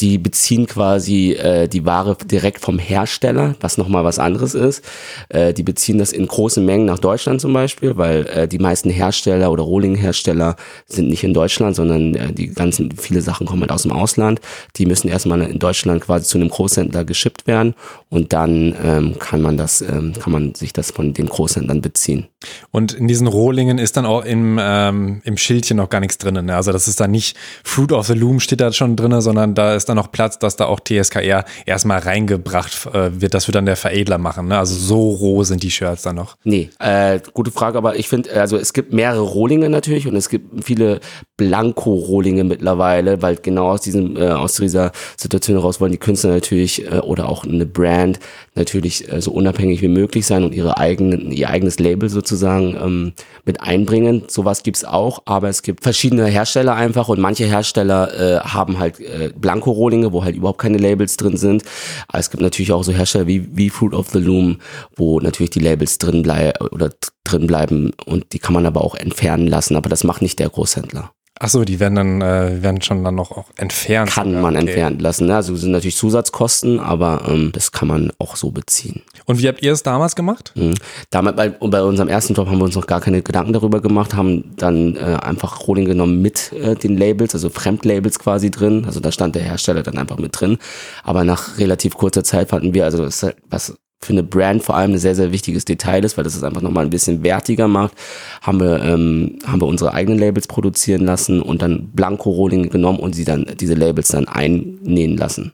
Die 0.00 0.18
beziehen 0.18 0.66
quasi 0.66 1.32
äh, 1.32 1.68
die 1.68 1.84
Ware 1.84 2.16
direkt 2.24 2.60
vom 2.60 2.78
Hersteller, 2.78 3.56
was 3.60 3.78
nochmal 3.78 4.04
was 4.04 4.18
anderes 4.18 4.54
ist. 4.54 4.84
Äh, 5.28 5.52
die 5.52 5.62
beziehen 5.62 5.98
das 5.98 6.12
in 6.12 6.26
großen 6.26 6.64
Mengen 6.64 6.86
nach 6.86 6.98
Deutschland 6.98 7.40
zum 7.40 7.52
Beispiel, 7.52 7.96
weil 7.96 8.26
äh, 8.26 8.48
die 8.48 8.58
meisten 8.58 8.90
Hersteller 8.90 9.50
oder 9.50 9.62
Rohling-Hersteller 9.62 10.56
sind 10.86 11.08
nicht 11.08 11.24
in 11.24 11.34
Deutschland, 11.34 11.76
sondern 11.76 12.14
äh, 12.14 12.32
die 12.32 12.48
ganzen, 12.48 12.92
viele 12.96 13.20
Sachen 13.20 13.46
kommen 13.46 13.62
halt 13.62 13.72
aus 13.72 13.82
dem 13.82 13.92
Ausland. 13.92 14.40
Die 14.76 14.86
müssen 14.86 15.08
erstmal 15.08 15.42
in 15.42 15.58
Deutschland 15.58 16.02
quasi 16.02 16.26
zu 16.26 16.38
einem 16.38 16.48
Großhändler 16.48 17.04
geschippt 17.04 17.46
werden 17.46 17.74
und 18.08 18.32
dann 18.32 18.74
ähm, 18.82 19.18
kann 19.18 19.42
man 19.42 19.56
das, 19.56 19.80
ähm, 19.80 20.12
kann 20.18 20.32
man 20.32 20.54
sich 20.54 20.72
das 20.72 20.90
von 20.90 21.14
den 21.14 21.26
Großhändlern 21.26 21.80
beziehen. 21.80 22.26
Und 22.70 22.92
in 22.92 23.08
diesen 23.08 23.26
Rohlingen 23.26 23.78
ist 23.78 23.96
dann 23.96 24.06
auch 24.06 24.24
im, 24.24 24.58
ähm, 24.60 25.20
im 25.24 25.36
Schildchen 25.36 25.76
noch 25.76 25.88
gar 25.88 26.00
nichts 26.00 26.18
drin. 26.18 26.44
Ne? 26.44 26.54
Also 26.54 26.72
das 26.72 26.88
ist 26.88 27.00
dann 27.00 27.10
nicht 27.10 27.36
Fruit 27.62 27.92
of 27.92 28.06
the 28.06 28.14
Loom 28.14 28.40
steht 28.40 28.60
da 28.60 28.72
schon 28.72 28.96
drin, 28.96 29.20
sondern 29.20 29.54
da 29.54 29.74
ist 29.74 29.83
dann 29.84 29.96
noch 29.96 30.10
Platz, 30.12 30.38
dass 30.38 30.56
da 30.56 30.66
auch 30.66 30.80
TSKR 30.80 31.44
erstmal 31.66 31.98
reingebracht 31.98 32.86
äh, 32.92 33.20
wird. 33.20 33.34
Das 33.34 33.48
wird 33.48 33.56
dann 33.56 33.66
der 33.66 33.76
Veredler 33.76 34.18
machen. 34.18 34.48
Ne? 34.48 34.58
Also 34.58 34.74
so 34.74 35.10
roh 35.10 35.42
sind 35.44 35.62
die 35.62 35.70
Shirts 35.70 36.02
dann 36.02 36.16
noch. 36.16 36.36
Nee, 36.44 36.70
äh, 36.78 37.20
gute 37.32 37.50
Frage, 37.50 37.78
aber 37.78 37.96
ich 37.96 38.08
finde, 38.08 38.32
also 38.32 38.56
es 38.56 38.72
gibt 38.72 38.92
mehrere 38.92 39.20
Rohlinge 39.20 39.68
natürlich 39.68 40.06
und 40.06 40.16
es 40.16 40.28
gibt 40.28 40.64
viele 40.64 41.00
Blanko-Rohlinge 41.36 42.44
mittlerweile, 42.44 43.22
weil 43.22 43.36
genau 43.36 43.70
aus 43.70 43.80
diesem, 43.80 44.16
äh, 44.16 44.30
aus 44.30 44.54
dieser 44.54 44.92
Situation 45.16 45.56
heraus 45.56 45.80
wollen 45.80 45.92
die 45.92 45.98
Künstler 45.98 46.30
natürlich 46.30 46.86
äh, 46.86 46.98
oder 46.98 47.28
auch 47.28 47.44
eine 47.44 47.66
Brand 47.66 48.20
natürlich 48.54 49.12
äh, 49.12 49.20
so 49.20 49.32
unabhängig 49.32 49.82
wie 49.82 49.88
möglich 49.88 50.26
sein 50.26 50.44
und 50.44 50.54
ihre 50.54 50.78
eigenen, 50.78 51.32
ihr 51.32 51.50
eigenes 51.50 51.78
Label 51.78 52.08
sozusagen 52.08 52.76
ähm, 52.80 53.12
mit 53.44 53.60
einbringen. 53.60 54.24
Sowas 54.28 54.62
gibt's 54.62 54.84
auch, 54.84 55.22
aber 55.24 55.48
es 55.48 55.62
gibt 55.62 55.82
verschiedene 55.82 56.26
Hersteller 56.26 56.74
einfach 56.74 57.08
und 57.08 57.20
manche 57.20 57.44
Hersteller 57.44 58.14
äh, 58.14 58.40
haben 58.40 58.78
halt 58.78 59.00
äh, 59.00 59.30
Blanko-Rohlinge, 59.74 60.12
wo 60.12 60.24
halt 60.24 60.36
überhaupt 60.36 60.60
keine 60.60 60.78
Labels 60.78 61.16
drin 61.16 61.36
sind. 61.36 61.64
Aber 62.08 62.18
es 62.18 62.30
gibt 62.30 62.42
natürlich 62.42 62.72
auch 62.72 62.84
so 62.84 62.92
Hersteller 62.92 63.26
wie, 63.26 63.46
wie 63.56 63.70
Fruit 63.70 63.94
of 63.94 64.10
the 64.10 64.18
Loom, 64.18 64.58
wo 64.96 65.20
natürlich 65.20 65.50
die 65.50 65.60
Labels 65.60 65.98
drin 65.98 66.22
bleiben 66.22 66.52
oder 66.70 66.90
drin 67.24 67.46
bleiben 67.46 67.92
und 68.06 68.32
die 68.32 68.38
kann 68.38 68.54
man 68.54 68.66
aber 68.66 68.84
auch 68.84 68.94
entfernen 68.94 69.46
lassen, 69.46 69.76
aber 69.76 69.88
das 69.88 70.04
macht 70.04 70.22
nicht 70.22 70.38
der 70.38 70.48
Großhändler. 70.48 71.12
Ach 71.40 71.48
so, 71.48 71.64
die 71.64 71.80
werden 71.80 71.96
dann 71.96 72.22
äh, 72.22 72.62
werden 72.62 72.80
schon 72.80 73.02
dann 73.02 73.16
noch 73.16 73.32
auch 73.32 73.46
entfernt. 73.56 74.10
Kann 74.10 74.28
sogar. 74.28 74.42
man 74.42 74.54
Okay. 74.54 74.66
entfernen 74.66 75.00
lassen. 75.00 75.26
Ne? 75.26 75.34
Also 75.34 75.56
sind 75.56 75.72
natürlich 75.72 75.96
Zusatzkosten, 75.96 76.78
aber 76.78 77.22
ähm, 77.26 77.50
das 77.52 77.72
kann 77.72 77.88
man 77.88 78.12
auch 78.18 78.36
so 78.36 78.52
beziehen. 78.52 79.02
Und 79.24 79.40
wie 79.40 79.48
habt 79.48 79.60
ihr 79.60 79.72
es 79.72 79.82
damals 79.82 80.14
gemacht? 80.14 80.52
Mhm. 80.54 80.74
Damit 81.10 81.34
bei, 81.34 81.48
bei 81.48 81.82
unserem 81.82 82.08
ersten 82.08 82.34
Job 82.34 82.46
haben 82.46 82.58
wir 82.58 82.64
uns 82.64 82.76
noch 82.76 82.86
gar 82.86 83.00
keine 83.00 83.20
Gedanken 83.20 83.52
darüber 83.52 83.80
gemacht, 83.80 84.14
haben 84.14 84.54
dann 84.56 84.94
äh, 84.96 85.00
einfach 85.22 85.66
Rohling 85.66 85.86
genommen 85.86 86.22
mit 86.22 86.52
äh, 86.52 86.76
den 86.76 86.96
Labels, 86.96 87.34
also 87.34 87.48
Fremdlabels 87.50 88.20
quasi 88.20 88.52
drin. 88.52 88.84
Also 88.86 89.00
da 89.00 89.10
stand 89.10 89.34
der 89.34 89.42
Hersteller 89.42 89.82
dann 89.82 89.98
einfach 89.98 90.18
mit 90.18 90.38
drin. 90.40 90.58
Aber 91.02 91.24
nach 91.24 91.58
relativ 91.58 91.94
kurzer 91.94 92.22
Zeit 92.22 92.50
fanden 92.50 92.74
wir, 92.74 92.84
also 92.84 92.98
das 93.04 93.16
ist 93.16 93.22
halt 93.24 93.36
was 93.50 93.74
für 94.04 94.12
eine 94.12 94.22
Brand 94.22 94.62
vor 94.62 94.76
allem 94.76 94.92
ein 94.92 94.98
sehr, 94.98 95.14
sehr 95.14 95.32
wichtiges 95.32 95.64
Detail 95.64 96.04
ist, 96.04 96.16
weil 96.16 96.24
das 96.24 96.36
es 96.36 96.42
einfach 96.42 96.60
nochmal 96.60 96.84
ein 96.84 96.90
bisschen 96.90 97.22
wertiger 97.22 97.68
macht, 97.68 97.94
haben 98.42 98.60
wir, 98.60 98.82
ähm, 98.82 99.38
haben 99.46 99.60
wir 99.60 99.66
unsere 99.66 99.92
eigenen 99.94 100.18
Labels 100.18 100.46
produzieren 100.46 101.04
lassen 101.04 101.42
und 101.42 101.62
dann 101.62 101.90
Blanko-Rohlinge 101.92 102.68
genommen 102.68 102.98
und 102.98 103.14
sie 103.14 103.24
dann, 103.24 103.46
diese 103.58 103.74
Labels 103.74 104.08
dann 104.08 104.28
einnähen 104.28 105.16
lassen. 105.16 105.52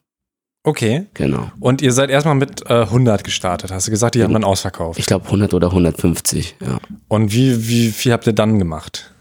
Okay. 0.63 1.07
Genau. 1.15 1.51
Und 1.59 1.81
ihr 1.81 1.93
seid 1.93 2.11
erstmal 2.11 2.35
mit 2.35 2.69
äh, 2.69 2.83
100 2.83 3.25
gestartet, 3.25 3.71
hast 3.71 3.87
du 3.87 3.91
gesagt, 3.91 4.15
die 4.15 4.23
haben 4.23 4.35
dann 4.35 4.45
ausverkauft. 4.45 4.99
Ich 4.99 5.07
glaube 5.07 5.25
100 5.25 5.55
oder 5.55 5.69
150, 5.69 6.57
ja. 6.61 6.79
Und 7.09 7.33
wie, 7.33 7.69
wie 7.69 7.89
viel 7.89 8.13
habt 8.13 8.27
ihr 8.27 8.35
dann 8.35 8.59
gemacht? 8.59 9.15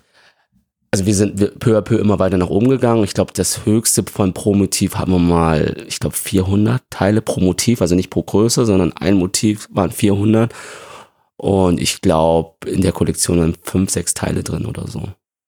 Also 0.92 1.06
wir 1.06 1.14
sind 1.14 1.40
wir- 1.40 1.52
peu 1.52 1.78
à 1.78 1.82
peu 1.82 1.98
immer 2.00 2.18
weiter 2.20 2.38
nach 2.38 2.50
oben 2.50 2.68
gegangen. 2.70 3.04
Ich 3.04 3.14
glaube, 3.14 3.32
das 3.36 3.66
höchste 3.66 4.04
von 4.12 4.34
pro 4.34 4.54
Motiv 4.56 4.96
haben 4.96 5.12
wir 5.12 5.20
mal, 5.20 5.78
ich 5.88 6.00
glaube 6.00 6.16
400 6.16 6.82
Teile 6.90 7.22
pro 7.22 7.40
Motiv, 7.42 7.82
also 7.82 7.96
nicht 7.96 8.10
pro 8.10 8.24
Größe, 8.24 8.66
sondern 8.66 8.94
ein 8.94 9.16
Motiv 9.16 9.68
waren 9.72 9.92
400. 9.92 10.52
Und 11.38 11.80
ich 11.80 12.02
glaube, 12.02 12.70
in 12.70 12.82
der 12.82 12.92
Kollektion 12.92 13.40
waren 13.40 13.56
fünf, 13.62 13.92
sechs 13.92 14.14
Teile 14.14 14.44
drin 14.44 14.66
oder 14.66 14.88
so. 14.88 15.04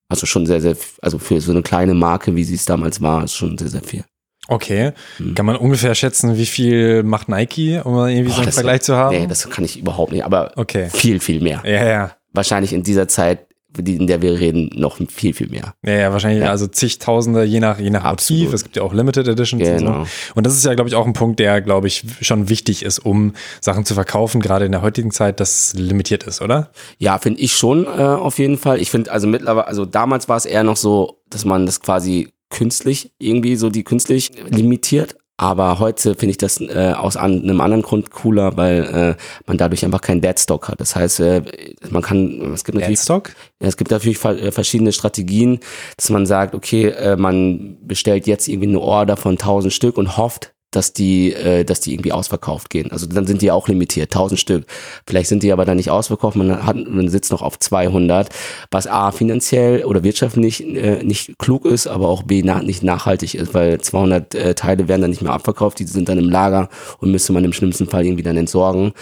Also 0.08 0.26
schon 0.26 0.46
sehr, 0.46 0.60
sehr, 0.60 0.76
also 1.00 1.18
für 1.18 1.40
so 1.40 1.50
eine 1.52 1.62
kleine 1.62 1.94
Marke, 1.94 2.34
wie 2.36 2.44
sie 2.44 2.54
es 2.54 2.64
damals 2.64 3.00
war, 3.02 3.24
ist 3.24 3.34
schon 3.34 3.58
sehr, 3.58 3.68
sehr 3.68 3.82
viel. 3.82 4.04
Okay. 4.48 4.92
Hm. 5.18 5.34
Kann 5.34 5.46
man 5.46 5.56
ungefähr 5.56 5.94
schätzen, 5.94 6.36
wie 6.36 6.46
viel 6.46 7.02
macht 7.02 7.28
Nike, 7.28 7.80
um 7.84 7.94
irgendwie 8.06 8.28
so 8.28 8.34
Boah, 8.34 8.36
einen 8.38 8.46
das- 8.46 8.54
Vergleich 8.54 8.82
zu 8.82 8.96
haben? 8.96 9.16
Nee, 9.16 9.26
das 9.26 9.48
kann 9.50 9.64
ich 9.64 9.78
überhaupt 9.78 10.12
nicht, 10.12 10.24
aber 10.24 10.52
okay. 10.56 10.88
viel, 10.90 11.20
viel 11.20 11.40
mehr. 11.40 11.62
Ja, 11.64 11.86
ja. 11.86 12.16
Wahrscheinlich 12.32 12.72
in 12.72 12.82
dieser 12.82 13.08
Zeit, 13.08 13.46
in 13.78 14.06
der 14.06 14.22
wir 14.22 14.38
reden, 14.38 14.70
noch 14.74 14.98
viel, 15.08 15.32
viel 15.34 15.48
mehr. 15.48 15.74
Ja, 15.84 15.92
ja, 15.92 16.12
wahrscheinlich 16.12 16.42
Ja. 16.44 16.50
also 16.50 16.66
zigtausende, 16.66 17.44
je 17.44 17.60
nach, 17.60 17.78
je 17.78 17.90
nach 17.90 18.02
Motiv. 18.04 18.12
Absolut. 18.12 18.54
Es 18.54 18.62
gibt 18.64 18.76
ja 18.76 18.82
auch 18.82 18.92
Limited 18.92 19.28
Editions 19.28 19.62
und 19.68 19.78
so. 19.78 19.84
Genau. 19.84 20.06
Und 20.34 20.46
das 20.46 20.54
ist 20.54 20.64
ja, 20.64 20.74
glaube 20.74 20.88
ich, 20.88 20.94
auch 20.94 21.06
ein 21.06 21.12
Punkt, 21.12 21.38
der, 21.40 21.60
glaube 21.60 21.86
ich, 21.86 22.04
schon 22.20 22.48
wichtig 22.48 22.82
ist, 22.84 22.98
um 22.98 23.32
Sachen 23.60 23.84
zu 23.84 23.94
verkaufen, 23.94 24.40
gerade 24.40 24.64
in 24.66 24.72
der 24.72 24.82
heutigen 24.82 25.10
Zeit, 25.10 25.40
das 25.40 25.74
limitiert 25.74 26.24
ist, 26.24 26.42
oder? 26.42 26.70
Ja, 26.98 27.18
finde 27.18 27.40
ich 27.40 27.54
schon 27.56 27.84
äh, 27.86 27.88
auf 27.88 28.38
jeden 28.38 28.58
Fall. 28.58 28.80
Ich 28.80 28.90
finde, 28.90 29.10
also 29.10 29.26
mittlerweile, 29.26 29.66
also 29.66 29.84
damals 29.84 30.28
war 30.28 30.36
es 30.36 30.44
eher 30.46 30.64
noch 30.64 30.76
so, 30.76 31.18
dass 31.30 31.44
man 31.44 31.66
das 31.66 31.80
quasi 31.80 32.28
künstlich 32.50 33.12
irgendwie 33.18 33.56
so 33.56 33.70
die 33.70 33.82
künstlich 33.82 34.30
limitiert. 34.50 35.16
Aber 35.42 35.80
heute 35.80 36.14
finde 36.14 36.30
ich 36.30 36.38
das 36.38 36.60
äh, 36.60 36.94
aus 36.96 37.16
an, 37.16 37.42
einem 37.42 37.60
anderen 37.60 37.82
Grund 37.82 38.12
cooler, 38.12 38.56
weil 38.56 38.84
äh, 38.84 39.22
man 39.44 39.58
dadurch 39.58 39.84
einfach 39.84 40.00
keinen 40.00 40.20
Deadstock 40.20 40.68
hat. 40.68 40.80
Das 40.80 40.94
heißt, 40.94 41.18
äh, 41.18 41.42
man 41.90 42.00
kann, 42.00 42.52
es 42.54 42.62
gibt 42.62 42.78
natürlich 42.78 43.00
Deadstock? 43.00 43.30
ja, 43.60 43.66
es 43.66 43.76
gibt 43.76 43.90
natürlich 43.90 44.24
äh, 44.24 44.52
verschiedene 44.52 44.92
Strategien, 44.92 45.58
dass 45.96 46.10
man 46.10 46.26
sagt, 46.26 46.54
okay, 46.54 46.90
äh, 46.90 47.16
man 47.16 47.76
bestellt 47.82 48.28
jetzt 48.28 48.46
irgendwie 48.46 48.68
eine 48.68 48.78
Order 48.78 49.16
von 49.16 49.32
1000 49.32 49.72
Stück 49.72 49.98
und 49.98 50.16
hofft, 50.16 50.54
dass 50.72 50.92
die, 50.92 51.32
äh, 51.32 51.64
dass 51.64 51.80
die 51.80 51.92
irgendwie 51.92 52.12
ausverkauft 52.12 52.70
gehen. 52.70 52.90
Also 52.90 53.06
dann 53.06 53.26
sind 53.26 53.42
die 53.42 53.50
auch 53.50 53.68
limitiert, 53.68 54.12
1000 54.12 54.40
Stück. 54.40 54.66
Vielleicht 55.06 55.28
sind 55.28 55.42
die 55.42 55.52
aber 55.52 55.64
dann 55.64 55.76
nicht 55.76 55.90
ausverkauft, 55.90 56.36
man 56.36 56.66
hat, 56.66 56.76
man 56.76 57.08
sitzt 57.08 57.30
noch 57.30 57.42
auf 57.42 57.58
200, 57.58 58.28
was 58.70 58.86
A, 58.86 59.12
finanziell 59.12 59.84
oder 59.84 60.02
wirtschaftlich 60.02 60.66
äh, 60.66 61.02
nicht 61.04 61.38
klug 61.38 61.66
ist, 61.66 61.86
aber 61.86 62.08
auch 62.08 62.24
B, 62.24 62.42
na, 62.44 62.62
nicht 62.62 62.82
nachhaltig 62.82 63.34
ist, 63.34 63.54
weil 63.54 63.80
200 63.80 64.34
äh, 64.34 64.54
Teile 64.54 64.88
werden 64.88 65.02
dann 65.02 65.10
nicht 65.10 65.22
mehr 65.22 65.32
abverkauft, 65.32 65.78
die 65.78 65.84
sind 65.84 66.08
dann 66.08 66.18
im 66.18 66.28
Lager 66.28 66.68
und 66.98 67.10
müsste 67.10 67.32
man 67.32 67.44
im 67.44 67.52
schlimmsten 67.52 67.86
Fall 67.86 68.04
irgendwie 68.04 68.22
dann 68.22 68.36
entsorgen. 68.36 68.92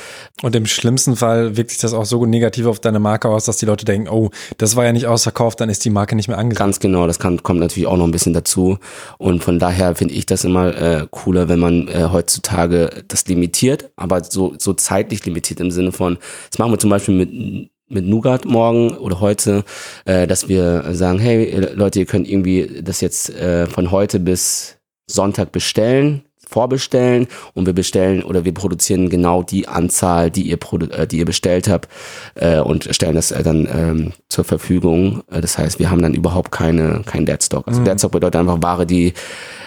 Und 0.42 0.56
im 0.56 0.66
schlimmsten 0.66 1.16
Fall 1.16 1.56
wirkt 1.56 1.70
sich 1.70 1.78
das 1.78 1.94
auch 1.94 2.04
so 2.04 2.26
negativ 2.26 2.66
auf 2.66 2.80
deine 2.80 2.98
Marke 2.98 3.28
aus, 3.28 3.44
dass 3.44 3.58
die 3.58 3.66
Leute 3.66 3.84
denken, 3.84 4.08
oh, 4.08 4.30
das 4.58 4.76
war 4.76 4.84
ja 4.84 4.92
nicht 4.92 5.06
ausverkauft, 5.06 5.60
dann 5.60 5.70
ist 5.70 5.84
die 5.84 5.90
Marke 5.90 6.16
nicht 6.16 6.28
mehr 6.28 6.38
angesagt. 6.38 6.60
Ganz 6.60 6.80
genau, 6.80 7.06
das 7.06 7.18
kann, 7.18 7.42
kommt 7.42 7.60
natürlich 7.60 7.86
auch 7.86 7.96
noch 7.96 8.04
ein 8.04 8.10
bisschen 8.10 8.34
dazu. 8.34 8.78
Und 9.18 9.44
von 9.44 9.58
daher 9.58 9.94
finde 9.94 10.14
ich 10.14 10.26
das 10.26 10.44
immer 10.44 10.76
äh, 10.76 11.06
cooler, 11.10 11.48
wenn 11.48 11.59
man 11.60 11.88
äh, 11.88 12.08
heutzutage 12.10 13.04
das 13.08 13.26
limitiert, 13.26 13.90
aber 13.96 14.24
so, 14.24 14.54
so 14.58 14.72
zeitlich 14.72 15.24
limitiert 15.24 15.60
im 15.60 15.70
Sinne 15.70 15.92
von, 15.92 16.18
das 16.50 16.58
machen 16.58 16.72
wir 16.72 16.78
zum 16.78 16.90
Beispiel 16.90 17.14
mit 17.14 17.70
mit 17.92 18.06
Nougat 18.06 18.44
morgen 18.44 18.90
oder 18.98 19.20
heute, 19.20 19.64
äh, 20.04 20.26
dass 20.26 20.48
wir 20.48 20.94
sagen, 20.94 21.18
hey 21.18 21.60
Leute, 21.74 21.98
ihr 21.98 22.06
könnt 22.06 22.28
irgendwie 22.28 22.82
das 22.82 23.00
jetzt 23.00 23.30
äh, 23.30 23.66
von 23.66 23.90
heute 23.90 24.20
bis 24.20 24.76
Sonntag 25.08 25.50
bestellen, 25.50 26.22
vorbestellen 26.50 27.28
und 27.54 27.66
wir 27.66 27.72
bestellen 27.72 28.22
oder 28.22 28.44
wir 28.44 28.52
produzieren 28.52 29.08
genau 29.08 29.42
die 29.42 29.68
Anzahl, 29.68 30.30
die 30.30 30.42
ihr, 30.42 30.58
äh, 30.90 31.06
die 31.06 31.18
ihr 31.18 31.24
bestellt 31.24 31.68
habt 31.68 31.88
äh, 32.34 32.60
und 32.60 32.88
stellen 32.94 33.14
das 33.14 33.30
äh, 33.30 33.42
dann 33.42 33.68
ähm, 33.72 34.12
zur 34.28 34.44
Verfügung. 34.44 35.22
Äh, 35.30 35.40
das 35.40 35.58
heißt, 35.58 35.78
wir 35.78 35.90
haben 35.90 36.02
dann 36.02 36.14
überhaupt 36.14 36.50
keine 36.50 37.02
kein 37.06 37.26
Deadstock. 37.26 37.66
Also 37.66 37.82
Deadstock 37.82 38.12
bedeutet 38.12 38.40
einfach 38.40 38.62
Ware, 38.62 38.86
die 38.86 39.14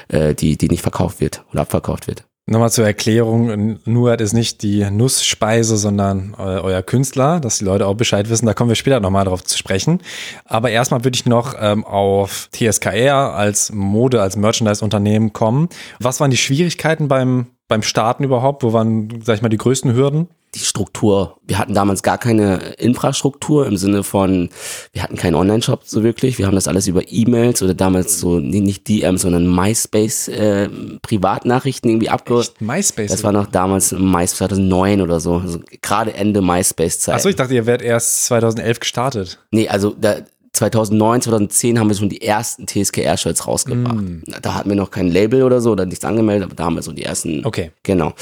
äh, 0.08 0.34
die 0.34 0.58
die 0.58 0.68
nicht 0.68 0.82
verkauft 0.82 1.20
wird 1.20 1.44
oder 1.52 1.62
abverkauft 1.62 2.08
wird. 2.08 2.26
Nochmal 2.46 2.72
zur 2.74 2.86
Erklärung, 2.86 3.80
Nuat 3.86 4.20
ist 4.20 4.34
nicht 4.34 4.64
die 4.64 4.84
Nussspeise, 4.92 5.78
sondern 5.78 6.36
eu 6.38 6.62
euer 6.62 6.82
Künstler, 6.82 7.40
dass 7.40 7.60
die 7.60 7.64
Leute 7.64 7.88
auch 7.88 7.94
Bescheid 7.94 8.30
wissen. 8.30 8.46
Da 8.46 8.54
kommen 8.54 8.70
wir 8.70 8.76
später 8.76 9.00
nochmal 9.00 9.24
drauf 9.24 9.46
zu 9.46 9.58
sprechen. 9.58 10.02
Aber 10.44 10.70
erstmal 10.70 11.06
würde 11.06 11.16
ich 11.16 11.26
noch 11.26 11.56
ähm, 11.58 11.86
auf 11.86 12.50
TSKR 12.52 13.34
als 13.34 13.72
Mode, 13.72 14.22
als 14.22 14.36
Merchandise-Unternehmen 14.36 15.32
kommen. 15.32 15.70
Was 16.02 16.20
waren 16.20 16.32
die 16.32 16.38
Schwierigkeiten 16.38 17.08
beim, 17.08 17.48
beim 17.70 17.82
Starten 17.82 18.26
überhaupt? 18.26 18.62
Wo 18.64 18.74
waren, 18.74 19.22
sag 19.24 19.36
ich 19.36 19.42
mal, 19.42 19.48
die 19.48 19.58
größten 19.58 19.94
Hürden? 19.94 20.28
Die 20.56 20.60
Struktur. 20.60 21.38
Wir 21.48 21.58
hatten 21.58 21.74
damals 21.74 22.04
gar 22.04 22.18
keine 22.18 22.58
Infrastruktur 22.78 23.66
im 23.66 23.78
Sinne 23.78 24.04
von, 24.04 24.50
wir 24.92 25.04
hatten 25.04 25.16
keinen 25.16 25.36
Online-Shop 25.36 25.84
so 25.86 26.04
wirklich. 26.04 26.38
Wir 26.38 26.48
haben 26.48 26.56
das 26.56 26.68
alles 26.68 26.88
über 26.88 27.02
E-Mails 27.10 27.64
oder 27.64 27.74
damals 27.74 28.20
so, 28.20 28.40
nee, 28.40 28.60
nicht 28.60 28.88
DMs, 28.88 29.22
sondern 29.22 29.48
MySpace 29.48 30.28
äh, 30.28 30.70
Privatnachrichten 31.02 31.90
irgendwie 31.90 32.10
abge... 32.10 32.44
MySpace. 32.60 33.12
Das 33.12 33.24
war 33.24 33.32
noch 33.32 33.48
damals 33.48 33.92
MySpace 33.94 34.34
2009 34.34 35.02
oder 35.02 35.20
so, 35.20 35.36
also 35.36 35.60
gerade 35.82 36.14
Ende 36.14 36.42
MySpace-Zeit. 36.42 37.16
Achso, 37.16 37.30
ich 37.30 37.36
dachte, 37.36 37.54
ihr 37.54 37.66
werdet 37.66 37.86
erst 37.86 38.26
2011 38.26 38.80
gestartet. 38.80 39.40
Nee, 39.52 39.68
also 39.68 39.96
da, 40.00 40.18
2009, 40.54 41.22
2010 41.22 41.80
haben 41.80 41.90
wir 41.90 41.96
schon 41.96 42.10
die 42.10 42.22
ersten 42.22 42.68
TSKR-Shirts 42.68 43.48
rausgebracht. 43.48 44.06
Da 44.44 44.54
hatten 44.54 44.70
wir 44.70 44.76
noch 44.76 44.92
kein 44.92 45.08
Label 45.08 45.42
oder 45.42 45.62
so 45.62 45.72
oder 45.72 45.88
nichts 45.88 46.06
angemeldet, 46.06 46.46
aber 46.46 46.56
da 46.56 46.66
haben 46.66 46.76
wir 46.76 46.84
so 46.84 46.92
die 46.92 47.04
ersten. 47.04 47.44
Okay. 47.44 47.72
Genau. 47.82 48.14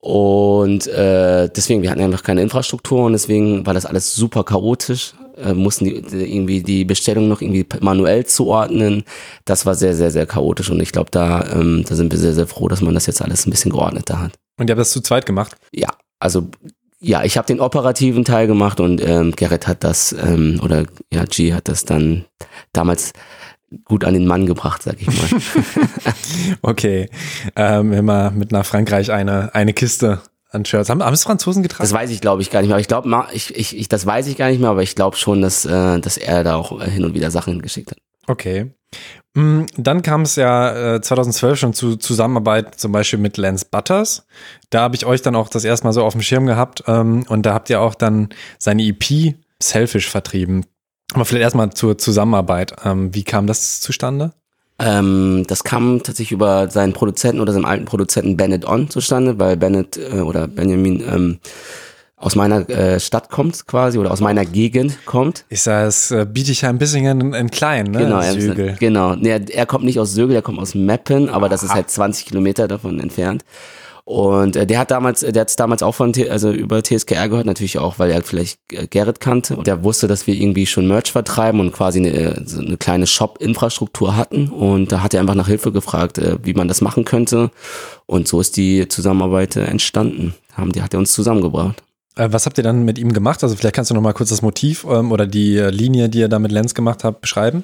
Und 0.00 0.86
äh, 0.86 1.48
deswegen, 1.48 1.82
wir 1.82 1.90
hatten 1.90 2.00
einfach 2.00 2.22
keine 2.22 2.42
Infrastruktur 2.42 3.04
und 3.04 3.12
deswegen 3.12 3.66
war 3.66 3.74
das 3.74 3.86
alles 3.86 4.14
super 4.14 4.44
chaotisch. 4.44 5.14
Äh, 5.36 5.54
mussten 5.54 5.86
die, 5.86 6.02
die 6.02 6.34
irgendwie 6.34 6.62
die 6.62 6.84
Bestellung 6.84 7.28
noch 7.28 7.40
irgendwie 7.40 7.66
manuell 7.80 8.24
zuordnen. 8.26 9.04
Das 9.44 9.66
war 9.66 9.74
sehr, 9.74 9.94
sehr, 9.94 10.10
sehr 10.10 10.26
chaotisch 10.26 10.70
und 10.70 10.80
ich 10.80 10.92
glaube, 10.92 11.10
da, 11.10 11.44
ähm, 11.52 11.84
da 11.88 11.94
sind 11.94 12.12
wir 12.12 12.18
sehr, 12.18 12.34
sehr 12.34 12.46
froh, 12.46 12.68
dass 12.68 12.80
man 12.80 12.94
das 12.94 13.06
jetzt 13.06 13.22
alles 13.22 13.46
ein 13.46 13.50
bisschen 13.50 13.72
geordneter 13.72 14.20
hat. 14.20 14.32
Und 14.58 14.68
ihr 14.68 14.72
habt 14.72 14.80
das 14.80 14.90
zu 14.90 15.00
zweit 15.00 15.26
gemacht? 15.26 15.56
Ja, 15.72 15.90
also 16.20 16.48
ja, 17.00 17.22
ich 17.22 17.36
habe 17.36 17.46
den 17.46 17.60
operativen 17.60 18.24
Teil 18.24 18.48
gemacht 18.48 18.80
und 18.80 19.00
ähm, 19.00 19.32
Gerrit 19.36 19.68
hat 19.68 19.84
das, 19.84 20.12
ähm, 20.12 20.60
oder 20.62 20.84
ja, 21.12 21.24
G 21.24 21.54
hat 21.54 21.68
das 21.68 21.84
dann 21.84 22.24
damals 22.72 23.12
gut 23.84 24.04
an 24.04 24.14
den 24.14 24.26
Mann 24.26 24.46
gebracht, 24.46 24.82
sag 24.82 25.00
ich 25.00 25.06
mal. 25.06 25.40
Okay. 26.62 27.08
Ähm, 27.56 27.92
immer 27.92 28.30
mit 28.30 28.52
nach 28.52 28.66
Frankreich 28.66 29.10
eine, 29.10 29.54
eine 29.54 29.72
Kiste 29.72 30.20
an 30.50 30.64
Shirts. 30.64 30.88
Haben, 30.90 31.02
haben 31.02 31.14
es 31.14 31.24
Franzosen 31.24 31.62
getragen? 31.62 31.82
Das 31.82 31.92
weiß 31.92 32.10
ich, 32.10 32.20
glaube 32.20 32.42
ich, 32.42 32.50
gar 32.50 32.60
nicht 32.60 32.68
mehr. 32.68 32.76
Aber 32.76 32.80
ich 32.80 32.88
glaube, 32.88 33.26
ich, 33.32 33.54
ich, 33.54 33.76
ich, 33.76 33.88
das 33.88 34.06
weiß 34.06 34.26
ich 34.26 34.36
gar 34.36 34.48
nicht 34.50 34.60
mehr, 34.60 34.70
aber 34.70 34.82
ich 34.82 34.94
glaube 34.94 35.16
schon, 35.16 35.42
dass, 35.42 35.64
äh, 35.64 36.00
dass 36.00 36.16
er 36.16 36.44
da 36.44 36.56
auch 36.56 36.82
hin 36.82 37.04
und 37.04 37.14
wieder 37.14 37.30
Sachen 37.30 37.60
geschickt 37.60 37.90
hat. 37.90 37.98
Okay. 38.26 38.72
Mm, 39.34 39.62
Dann 39.76 40.02
kam 40.02 40.22
es 40.22 40.36
ja 40.36 40.96
äh, 40.96 41.00
2012 41.00 41.58
schon 41.58 41.72
zu 41.74 41.96
Zusammenarbeit 41.96 42.78
zum 42.78 42.92
Beispiel 42.92 43.18
mit 43.18 43.36
Lance 43.36 43.66
Butters. 43.70 44.26
Da 44.70 44.80
habe 44.80 44.96
ich 44.96 45.06
euch 45.06 45.22
dann 45.22 45.36
auch 45.36 45.48
das 45.48 45.64
erste 45.64 45.86
Mal 45.86 45.92
so 45.92 46.04
auf 46.04 46.12
dem 46.12 46.22
Schirm 46.22 46.46
gehabt 46.46 46.84
ähm, 46.86 47.24
und 47.28 47.44
da 47.44 47.54
habt 47.54 47.70
ihr 47.70 47.80
auch 47.80 47.94
dann 47.94 48.30
seine 48.58 48.82
EP 48.82 49.34
Selfish 49.62 50.08
vertrieben. 50.08 50.64
Aber 51.14 51.24
vielleicht 51.24 51.42
erstmal 51.42 51.70
zur 51.70 51.98
Zusammenarbeit. 51.98 52.74
Ähm, 52.84 53.14
wie 53.14 53.24
kam 53.24 53.46
das 53.46 53.80
zustande? 53.80 54.32
Ähm, 54.78 55.44
das 55.48 55.64
kam 55.64 56.02
tatsächlich 56.02 56.32
über 56.32 56.70
seinen 56.70 56.92
Produzenten 56.92 57.40
oder 57.40 57.52
seinen 57.52 57.64
alten 57.64 57.84
Produzenten 57.84 58.36
Bennett 58.36 58.66
On 58.66 58.88
zustande, 58.88 59.38
weil 59.38 59.56
Bennett 59.56 59.96
äh, 59.96 60.20
oder 60.20 60.46
Benjamin 60.46 61.00
ähm, 61.00 61.38
aus 62.16 62.34
meiner 62.34 62.68
äh, 62.68 63.00
Stadt 63.00 63.30
kommt 63.30 63.66
quasi 63.66 63.98
oder 63.98 64.10
aus 64.10 64.20
meiner 64.20 64.44
Gegend 64.44 65.04
kommt. 65.04 65.44
Ich 65.48 65.62
sage, 65.62 65.86
es 65.88 66.10
äh, 66.10 66.26
biete 66.30 66.52
ich 66.52 66.62
ja 66.62 66.68
ein 66.68 66.78
bisschen 66.78 67.04
in, 67.06 67.32
in 67.32 67.50
klein, 67.50 67.86
ne? 67.86 67.98
Genau, 67.98 68.20
er, 68.20 68.32
Sügel. 68.32 68.76
genau. 68.78 69.14
Nee, 69.14 69.30
er, 69.30 69.50
er 69.50 69.66
kommt 69.66 69.84
nicht 69.84 69.98
aus 69.98 70.12
Sögel, 70.12 70.36
er 70.36 70.42
kommt 70.42 70.58
aus 70.58 70.74
Meppen, 70.74 71.28
aber 71.28 71.48
das 71.48 71.62
ist 71.62 71.74
halt 71.74 71.90
20 71.90 72.26
Kilometer 72.26 72.68
davon 72.68 73.00
entfernt. 73.00 73.44
Und 74.08 74.56
äh, 74.56 74.66
der 74.66 74.78
hat 74.78 74.90
damals, 74.90 75.20
der 75.20 75.38
hat 75.42 75.60
damals 75.60 75.82
auch 75.82 75.94
von, 75.94 76.14
T- 76.14 76.30
also 76.30 76.50
über 76.50 76.82
TSKR 76.82 77.28
gehört, 77.28 77.44
natürlich 77.44 77.78
auch, 77.78 77.98
weil 77.98 78.10
er 78.10 78.22
vielleicht 78.22 78.58
äh, 78.72 78.86
Gerrit 78.86 79.20
kannte. 79.20 79.54
Und 79.54 79.66
der 79.66 79.84
wusste, 79.84 80.08
dass 80.08 80.26
wir 80.26 80.34
irgendwie 80.34 80.64
schon 80.64 80.88
Merch 80.88 81.12
vertreiben 81.12 81.60
und 81.60 81.72
quasi 81.72 81.98
eine, 81.98 82.12
äh, 82.12 82.40
so 82.46 82.62
eine 82.62 82.78
kleine 82.78 83.06
Shop-Infrastruktur 83.06 84.16
hatten. 84.16 84.48
Und 84.48 84.92
da 84.92 85.02
hat 85.02 85.12
er 85.12 85.20
einfach 85.20 85.34
nach 85.34 85.48
Hilfe 85.48 85.72
gefragt, 85.72 86.16
äh, 86.16 86.38
wie 86.42 86.54
man 86.54 86.68
das 86.68 86.80
machen 86.80 87.04
könnte. 87.04 87.50
Und 88.06 88.28
so 88.28 88.40
ist 88.40 88.56
die 88.56 88.88
Zusammenarbeit 88.88 89.56
äh, 89.56 89.64
entstanden. 89.64 90.34
Haben, 90.54 90.72
die 90.72 90.80
hat 90.80 90.94
er 90.94 91.00
uns 91.00 91.12
zusammengebracht. 91.12 91.82
Äh, 92.16 92.28
was 92.32 92.46
habt 92.46 92.56
ihr 92.56 92.64
dann 92.64 92.86
mit 92.86 92.98
ihm 92.98 93.12
gemacht? 93.12 93.42
Also 93.44 93.56
vielleicht 93.56 93.74
kannst 93.74 93.90
du 93.90 93.94
noch 93.94 94.00
mal 94.00 94.14
kurz 94.14 94.30
das 94.30 94.40
Motiv 94.40 94.86
ähm, 94.88 95.12
oder 95.12 95.26
die 95.26 95.58
äh, 95.58 95.68
Linie, 95.68 96.08
die 96.08 96.20
ihr 96.20 96.28
da 96.28 96.38
mit 96.38 96.50
Lance 96.50 96.74
gemacht 96.74 97.04
habt, 97.04 97.20
beschreiben. 97.20 97.62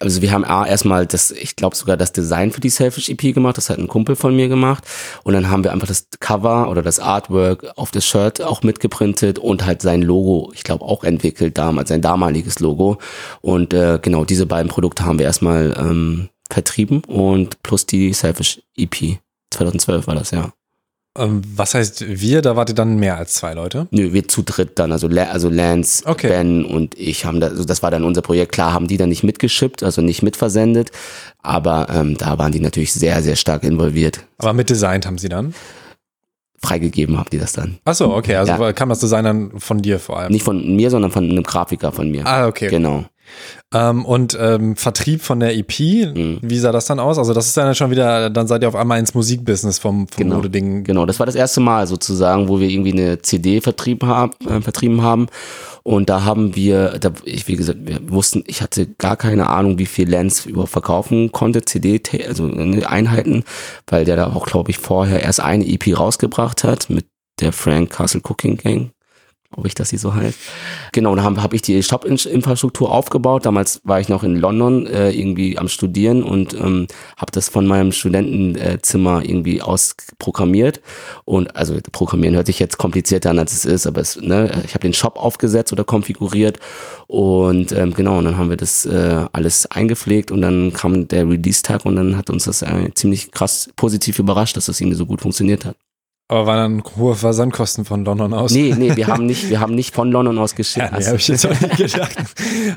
Also 0.00 0.22
wir 0.22 0.30
haben 0.30 0.44
A, 0.44 0.66
erstmal 0.66 1.06
das, 1.06 1.30
ich 1.30 1.56
glaube 1.56 1.74
sogar 1.74 1.96
das 1.96 2.12
Design 2.12 2.52
für 2.52 2.60
die 2.60 2.70
Selfish 2.70 3.08
EP 3.08 3.34
gemacht, 3.34 3.56
das 3.56 3.68
hat 3.68 3.78
ein 3.78 3.88
Kumpel 3.88 4.14
von 4.16 4.34
mir 4.34 4.48
gemacht. 4.48 4.84
Und 5.24 5.32
dann 5.34 5.50
haben 5.50 5.64
wir 5.64 5.72
einfach 5.72 5.88
das 5.88 6.06
Cover 6.20 6.70
oder 6.70 6.82
das 6.82 7.00
Artwork 7.00 7.66
auf 7.76 7.90
das 7.90 8.06
Shirt 8.06 8.40
auch 8.42 8.62
mitgeprintet 8.62 9.38
und 9.38 9.66
halt 9.66 9.82
sein 9.82 10.02
Logo, 10.02 10.52
ich 10.54 10.62
glaube 10.62 10.84
auch 10.84 11.04
entwickelt 11.04 11.58
damals, 11.58 11.88
sein 11.88 12.02
damaliges 12.02 12.60
Logo. 12.60 12.98
Und 13.40 13.74
äh, 13.74 13.98
genau 14.00 14.24
diese 14.24 14.46
beiden 14.46 14.70
Produkte 14.70 15.04
haben 15.04 15.18
wir 15.18 15.26
erstmal 15.26 15.74
ähm, 15.78 16.28
vertrieben 16.50 17.02
und 17.04 17.62
plus 17.62 17.86
die 17.86 18.12
Selfish 18.12 18.62
EP. 18.76 19.18
2012 19.50 20.06
war 20.06 20.14
das, 20.14 20.30
ja. 20.30 20.52
Ähm, 21.18 21.42
was 21.56 21.74
heißt 21.74 22.04
wir? 22.20 22.42
Da 22.42 22.56
wart 22.56 22.68
ihr 22.70 22.74
dann 22.74 22.96
mehr 22.98 23.16
als 23.16 23.34
zwei 23.34 23.54
Leute? 23.54 23.86
Nö, 23.90 24.12
wir 24.12 24.28
zu 24.28 24.42
dritt 24.42 24.78
dann. 24.78 24.92
Also, 24.92 25.08
also 25.08 25.48
Lance, 25.48 26.02
Okay. 26.06 26.28
Ben 26.28 26.64
und 26.64 26.98
ich 26.98 27.24
haben 27.24 27.40
da, 27.40 27.48
also 27.48 27.64
das 27.64 27.82
war 27.82 27.90
dann 27.90 28.04
unser 28.04 28.22
Projekt. 28.22 28.52
Klar 28.52 28.72
haben 28.72 28.88
die 28.88 28.96
dann 28.96 29.08
nicht 29.08 29.22
mitgeschippt, 29.24 29.82
also 29.82 30.00
nicht 30.02 30.22
mitversendet, 30.22 30.90
aber 31.42 31.88
ähm, 31.92 32.16
da 32.16 32.38
waren 32.38 32.52
die 32.52 32.60
natürlich 32.60 32.92
sehr, 32.92 33.22
sehr 33.22 33.36
stark 33.36 33.64
involviert. 33.64 34.20
Aber 34.38 34.52
mit 34.52 34.70
designt 34.70 35.06
haben 35.06 35.18
sie 35.18 35.28
dann? 35.28 35.54
Freigegeben 36.60 37.16
haben 37.16 37.30
die 37.30 37.38
das 37.38 37.52
dann. 37.52 37.78
Achso, 37.84 38.16
okay, 38.16 38.34
also 38.34 38.52
Ja. 38.52 38.72
kam 38.72 38.88
das 38.88 38.98
Design 38.98 39.24
dann 39.24 39.60
von 39.60 39.80
dir 39.80 40.00
vor 40.00 40.18
allem. 40.18 40.32
Nicht 40.32 40.44
von 40.44 40.74
mir, 40.74 40.90
sondern 40.90 41.12
von 41.12 41.22
einem 41.30 41.44
Grafiker 41.44 41.92
von 41.92 42.10
mir. 42.10 42.26
Ah, 42.26 42.48
okay. 42.48 42.68
Genau. 42.68 43.04
Ähm, 43.74 44.04
und 44.04 44.36
ähm, 44.40 44.76
Vertrieb 44.76 45.22
von 45.22 45.40
der 45.40 45.56
EP, 45.56 45.78
Mhm. 46.14 46.38
wie 46.42 46.58
sah 46.58 46.72
das 46.72 46.86
dann 46.86 46.98
aus? 47.00 47.18
Also 47.18 47.34
das 47.34 47.46
ist 47.46 47.56
dann 47.56 47.74
schon 47.74 47.90
wieder, 47.90 48.30
dann 48.30 48.46
seid 48.46 48.62
ihr 48.62 48.68
auf 48.68 48.74
einmal 48.76 48.98
ins 48.98 49.14
Musikbusiness 49.14 49.78
vom, 49.78 50.08
vom 50.08 50.16
Genau. 50.24 50.36
Modeding. 50.36 50.84
Genau, 50.84 51.04
das 51.06 51.18
war 51.18 51.26
das 51.26 51.34
erste 51.34 51.60
Mal 51.60 51.86
sozusagen, 51.86 52.48
wo 52.48 52.60
wir 52.60 52.68
irgendwie 52.68 52.92
eine 52.92 53.20
CD 53.20 53.60
vertrieben 53.60 54.08
haben, 54.08 54.32
äh, 54.48 54.60
vertrieben 54.60 55.02
haben. 55.02 55.26
Und 55.82 56.10
da 56.10 56.24
haben 56.24 56.54
wir, 56.56 56.98
da, 56.98 57.12
ich, 57.24 57.48
wie 57.48 57.56
gesagt, 57.56 57.78
wir 57.82 58.00
wussten, 58.10 58.44
ich 58.46 58.60
hatte 58.62 58.86
gar 58.98 59.16
keine 59.16 59.48
Ahnung, 59.48 59.78
wie 59.78 59.86
viel 59.86 60.08
Lens 60.08 60.44
überhaupt 60.46 60.70
verkaufen 60.72 61.32
konnte, 61.32 61.62
CD, 61.64 62.00
also 62.26 62.48
äh, 62.48 62.84
Einheiten, 62.84 63.44
weil 63.86 64.04
der 64.04 64.16
da 64.16 64.26
auch, 64.34 64.46
glaube 64.46 64.70
ich, 64.70 64.78
vorher 64.78 65.22
erst 65.22 65.40
eine 65.40 65.66
EP 65.66 65.98
rausgebracht 65.98 66.64
hat 66.64 66.90
mit 66.90 67.06
der 67.40 67.52
Frank 67.52 67.90
Castle 67.90 68.20
Cooking 68.22 68.56
Gang. 68.58 68.90
Glaube 69.50 69.68
ich, 69.68 69.74
dass 69.74 69.88
sie 69.88 69.96
so 69.96 70.14
heißt. 70.14 70.38
Genau, 70.92 71.14
da 71.16 71.22
habe 71.22 71.42
hab 71.42 71.54
ich 71.54 71.62
die 71.62 71.82
Shop-Infrastruktur 71.82 72.92
aufgebaut. 72.92 73.46
Damals 73.46 73.80
war 73.82 73.98
ich 73.98 74.10
noch 74.10 74.22
in 74.22 74.36
London 74.36 74.86
äh, 74.86 75.10
irgendwie 75.10 75.56
am 75.56 75.68
Studieren 75.68 76.22
und 76.22 76.52
ähm, 76.52 76.86
habe 77.16 77.32
das 77.32 77.48
von 77.48 77.66
meinem 77.66 77.92
Studentenzimmer 77.92 79.24
irgendwie 79.24 79.62
aus 79.62 79.96
programmiert. 80.18 80.82
Und 81.24 81.56
also 81.56 81.78
Programmieren 81.92 82.36
hört 82.36 82.46
sich 82.46 82.58
jetzt 82.58 82.76
komplizierter 82.76 83.30
an, 83.30 83.38
als 83.38 83.52
es 83.52 83.64
ist, 83.64 83.86
aber 83.86 84.02
es, 84.02 84.20
ne, 84.20 84.62
ich 84.66 84.74
habe 84.74 84.82
den 84.82 84.92
Shop 84.92 85.16
aufgesetzt 85.16 85.72
oder 85.72 85.84
konfiguriert 85.84 86.58
und 87.06 87.72
ähm, 87.72 87.94
genau, 87.94 88.18
und 88.18 88.26
dann 88.26 88.36
haben 88.36 88.50
wir 88.50 88.58
das 88.58 88.84
äh, 88.84 89.24
alles 89.32 89.64
eingepflegt 89.70 90.30
und 90.30 90.42
dann 90.42 90.74
kam 90.74 91.08
der 91.08 91.26
Release-Tag 91.26 91.86
und 91.86 91.96
dann 91.96 92.18
hat 92.18 92.28
uns 92.28 92.44
das 92.44 92.60
äh, 92.60 92.92
ziemlich 92.94 93.32
krass 93.32 93.70
positiv 93.76 94.18
überrascht, 94.18 94.58
dass 94.58 94.66
das 94.66 94.78
irgendwie 94.78 94.98
so 94.98 95.06
gut 95.06 95.22
funktioniert 95.22 95.64
hat. 95.64 95.76
Aber 96.30 96.46
waren 96.46 96.82
dann 96.82 96.94
hohe 96.96 97.14
Versandkosten 97.14 97.86
von 97.86 98.04
London 98.04 98.34
aus? 98.34 98.52
Nee, 98.52 98.74
nee, 98.76 98.94
wir 98.94 99.06
haben 99.08 99.24
nicht, 99.24 99.48
wir 99.48 99.60
haben 99.60 99.74
nicht 99.74 99.94
von 99.94 100.12
London 100.12 100.38
aus 100.38 100.54
geschickt. 100.54 100.86
Ja, 100.92 100.98
nee, 100.98 101.06
habe 101.06 101.16
ich 101.16 101.26
jetzt 101.26 101.46
auch 101.46 101.58
nicht 101.58 101.76
gedacht. 101.78 102.16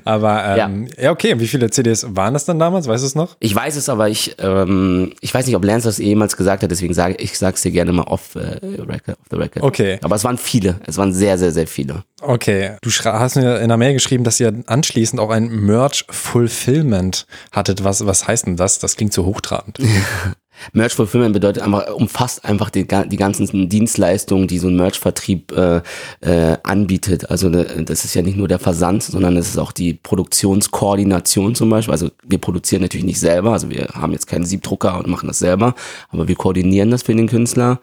Aber 0.06 0.58
ähm, 0.58 0.88
ja. 0.98 1.12
okay, 1.12 1.38
wie 1.38 1.48
viele 1.48 1.70
CDs 1.70 2.06
waren 2.16 2.34
das 2.34 2.46
dann 2.46 2.60
damals? 2.60 2.88
Weißt 2.88 3.04
du 3.04 3.08
es 3.08 3.16
noch? 3.16 3.36
Ich 3.42 3.54
weiß 3.54 3.76
es, 3.76 3.90
aber 3.90 4.08
ich, 4.08 4.38
ähm, 4.40 5.12
ich 5.20 5.34
weiß 5.34 5.46
nicht, 5.48 5.56
ob 5.58 5.66
Lance 5.66 5.86
das 5.86 5.98
jemals 5.98 6.38
gesagt 6.38 6.64
hat, 6.64 6.72
deswegen 6.72 6.94
sage 6.94 7.16
ich 7.20 7.38
sag's 7.38 7.62
dir 7.62 7.72
gerne 7.72 7.92
mal 7.92 8.04
off, 8.04 8.36
äh, 8.36 8.60
record, 8.64 9.18
off 9.20 9.28
the 9.30 9.36
record. 9.36 9.64
Okay. 9.64 10.00
Aber 10.02 10.16
es 10.16 10.24
waren 10.24 10.38
viele, 10.38 10.80
es 10.88 10.98
waren 10.98 11.14
sehr, 11.14 11.38
sehr, 11.38 11.52
sehr 11.52 11.68
viele. 11.68 12.06
Okay. 12.22 12.78
Du 12.82 12.90
hast 12.90 13.36
mir 13.36 13.60
in 13.60 13.68
der 13.68 13.78
Mail 13.78 13.94
geschrieben, 13.94 14.24
dass 14.24 14.40
ihr 14.40 14.64
anschließend 14.66 15.20
auch 15.20 15.30
ein 15.30 15.50
Merch 15.50 16.06
Fulfillment 16.10 17.26
hattet. 17.52 17.84
Was, 17.84 18.06
was 18.06 18.28
heißt 18.28 18.46
denn 18.48 18.56
das? 18.56 18.80
Das 18.80 18.96
klingt 18.96 19.12
so 19.12 19.26
hochtrabend. 19.26 19.78
Merch 20.74 20.94
Fulfillment 20.94 21.34
bedeutet 21.34 21.64
einfach, 21.64 21.94
umfasst 21.94 22.46
einfach 22.46 22.70
die, 22.70 22.88
die 22.88 23.18
ganzen 23.18 23.70
Dienstleistungen, 23.70 24.48
die 24.48 24.60
so 24.60 24.68
ein 24.68 24.76
Merch-Vertrieb 24.76 25.52
äh, 25.52 25.82
äh, 26.22 26.58
anbietet. 26.64 27.30
Also 27.30 27.50
ne, 27.50 27.66
das 27.86 28.06
ist 28.06 28.14
ja 28.14 28.22
nicht 28.22 28.38
nur 28.38 28.48
der 28.48 28.60
Versand, 28.60 29.04
sondern 29.04 29.38
es 29.38 29.50
ist 29.50 29.58
auch 29.58 29.72
die 29.72 29.94
Produktionskoordination 29.94 31.56
zum 31.56 31.70
Beispiel. 31.70 31.92
Also 31.92 32.10
wir 32.24 32.38
produzieren 32.38 32.82
natürlich 32.82 33.06
nicht 33.06 33.20
selber, 33.20 33.54
also 33.54 33.70
wir 33.70 33.88
haben 33.94 34.14
jetzt 34.14 34.28
keinen 34.28 34.46
Siebdrucker 34.46 34.98
und 34.98 35.08
machen 35.08 35.28
das 35.28 35.40
selber, 35.40 35.76
aber 36.10 36.28
wir 36.28 36.36
koordinieren 36.36 36.92
das 36.92 37.04
für 37.04 37.16
den 37.16 37.28
Künstler 37.28 37.80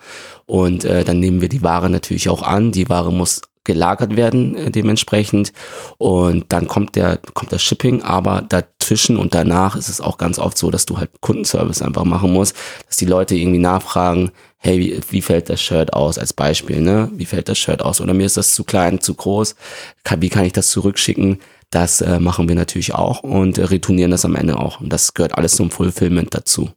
und 0.47 0.85
äh, 0.85 1.05
dann 1.05 1.21
nehmen 1.21 1.41
wir 1.41 1.49
die 1.49 1.63
Ware 1.63 1.91
natürlich 1.91 2.29
auch 2.29 2.43
an. 2.43 2.73
Die 2.73 2.89
Ware 2.89 3.13
muss 3.13 3.43
gelagert 3.69 4.17
werden 4.17 4.57
äh, 4.57 4.71
dementsprechend 4.71 5.53
und 5.99 6.47
dann 6.49 6.67
kommt 6.67 6.97
der 6.97 7.19
kommt 7.35 7.53
das 7.53 7.63
Shipping, 7.63 8.03
aber 8.03 8.43
dazwischen 8.49 9.19
und 9.19 9.35
danach 9.35 9.77
ist 9.77 9.91
es 9.91 10.01
auch 10.01 10.17
ganz 10.17 10.39
oft 10.39 10.57
so, 10.57 10.71
dass 10.71 10.87
du 10.87 10.97
halt 10.97 11.11
Kundenservice 11.21 11.83
einfach 11.83 12.05
machen 12.05 12.33
musst, 12.33 12.57
dass 12.87 12.97
die 12.97 13.05
Leute 13.05 13.37
irgendwie 13.37 13.59
nachfragen, 13.59 14.33
hey, 14.57 14.79
wie, 14.81 15.01
wie 15.11 15.23
fällt 15.23 15.51
das 15.51 15.61
Shirt 15.61 15.93
aus 15.93 16.19
als 16.19 16.33
Beispiel, 16.33 16.81
ne? 16.81 17.11
Wie 17.15 17.27
fällt 17.27 17.51
das 17.51 17.59
Shirt 17.59 17.83
aus 17.83 18.01
oder 18.01 18.15
mir 18.15 18.25
ist 18.27 18.39
das 18.39 18.55
zu 18.55 18.65
klein, 18.65 19.01
zu 19.03 19.15
groß, 19.15 19.55
kann, 20.03 20.23
wie 20.23 20.31
kann 20.31 20.47
ich 20.47 20.55
das 20.55 20.71
zurückschicken? 20.71 21.39
Das 21.71 22.01
äh, 22.01 22.19
machen 22.19 22.49
wir 22.49 22.57
natürlich 22.57 22.95
auch 22.95 23.23
und 23.23 23.59
äh, 23.59 23.65
retournieren 23.65 24.11
das 24.11 24.25
am 24.25 24.35
Ende 24.35 24.57
auch 24.57 24.81
und 24.81 24.91
das 24.91 25.13
gehört 25.13 25.37
alles 25.37 25.57
zum 25.57 25.71
Fulfillment 25.71 26.35
dazu. 26.35 26.71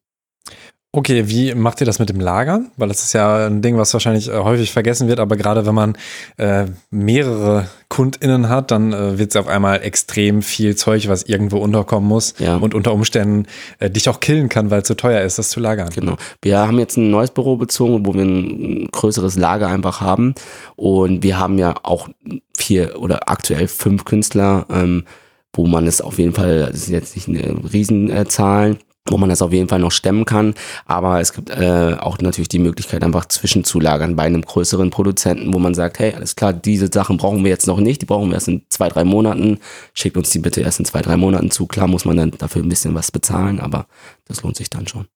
Okay, 0.93 1.29
wie 1.29 1.55
macht 1.55 1.79
ihr 1.79 1.85
das 1.85 1.99
mit 1.99 2.09
dem 2.09 2.19
Lagern? 2.19 2.69
Weil 2.75 2.89
das 2.89 3.01
ist 3.01 3.13
ja 3.13 3.47
ein 3.47 3.61
Ding, 3.61 3.77
was 3.77 3.93
wahrscheinlich 3.93 4.27
äh, 4.27 4.33
häufig 4.33 4.73
vergessen 4.73 5.07
wird, 5.07 5.21
aber 5.21 5.37
gerade 5.37 5.65
wenn 5.65 5.73
man 5.73 5.95
äh, 6.35 6.65
mehrere 6.89 7.67
KundInnen 7.87 8.49
hat, 8.49 8.71
dann 8.71 8.91
äh, 8.91 9.17
wird 9.17 9.29
es 9.29 9.37
auf 9.37 9.47
einmal 9.47 9.83
extrem 9.83 10.41
viel 10.41 10.75
Zeug, 10.75 11.07
was 11.07 11.23
irgendwo 11.23 11.59
unterkommen 11.59 12.09
muss 12.09 12.33
Ja. 12.39 12.57
und 12.57 12.73
unter 12.73 12.93
Umständen 12.93 13.45
äh, 13.79 13.89
dich 13.89 14.09
auch 14.09 14.19
killen 14.19 14.49
kann, 14.49 14.69
weil 14.69 14.81
es 14.81 14.87
zu 14.87 14.95
teuer 14.97 15.21
ist, 15.21 15.37
das 15.37 15.49
zu 15.49 15.61
lagern. 15.61 15.91
Genau. 15.95 16.17
Wir 16.41 16.59
haben 16.59 16.77
jetzt 16.77 16.97
ein 16.97 17.09
neues 17.09 17.31
Büro 17.31 17.55
bezogen, 17.55 18.05
wo 18.05 18.13
wir 18.13 18.23
ein 18.23 18.89
größeres 18.91 19.37
Lager 19.37 19.69
einfach 19.69 20.01
haben. 20.01 20.35
Und 20.75 21.23
wir 21.23 21.39
haben 21.39 21.57
ja 21.57 21.75
auch 21.83 22.09
vier 22.57 22.99
oder 22.99 23.29
aktuell 23.29 23.69
fünf 23.69 24.03
Künstler, 24.03 24.65
ähm, 24.69 25.05
wo 25.53 25.67
man 25.67 25.87
es 25.87 26.01
auf 26.01 26.19
jeden 26.19 26.33
Fall, 26.33 26.67
das 26.69 26.85
sind 26.87 26.95
jetzt 26.95 27.15
nicht 27.15 27.29
eine 27.29 27.71
Riesenzahlen, 27.71 28.77
wo 29.09 29.17
man 29.17 29.29
das 29.29 29.41
auf 29.41 29.51
jeden 29.51 29.67
Fall 29.67 29.79
noch 29.79 29.91
stemmen 29.91 30.25
kann. 30.25 30.53
Aber 30.85 31.19
es 31.19 31.33
gibt 31.33 31.49
äh, 31.49 31.95
auch 31.99 32.19
natürlich 32.19 32.49
die 32.49 32.59
Möglichkeit, 32.59 33.03
einfach 33.03 33.25
zwischenzulagern 33.25 34.15
bei 34.15 34.23
einem 34.23 34.41
größeren 34.41 34.89
Produzenten, 34.89 35.53
wo 35.53 35.59
man 35.59 35.73
sagt, 35.73 35.99
hey, 35.99 36.13
alles 36.13 36.35
klar, 36.35 36.53
diese 36.53 36.89
Sachen 36.91 37.17
brauchen 37.17 37.43
wir 37.43 37.49
jetzt 37.49 37.67
noch 37.67 37.79
nicht, 37.79 38.01
die 38.01 38.05
brauchen 38.05 38.29
wir 38.29 38.35
erst 38.35 38.47
in 38.47 38.63
zwei, 38.69 38.89
drei 38.89 39.03
Monaten. 39.03 39.59
Schickt 39.93 40.17
uns 40.17 40.29
die 40.29 40.39
bitte 40.39 40.61
erst 40.61 40.79
in 40.79 40.85
zwei, 40.85 41.01
drei 41.01 41.17
Monaten 41.17 41.49
zu. 41.51 41.65
Klar 41.65 41.87
muss 41.87 42.05
man 42.05 42.17
dann 42.17 42.31
dafür 42.31 42.61
ein 42.61 42.69
bisschen 42.69 42.93
was 42.93 43.11
bezahlen, 43.11 43.59
aber 43.59 43.87
das 44.27 44.43
lohnt 44.43 44.55
sich 44.55 44.69
dann 44.69 44.87
schon. 44.87 45.07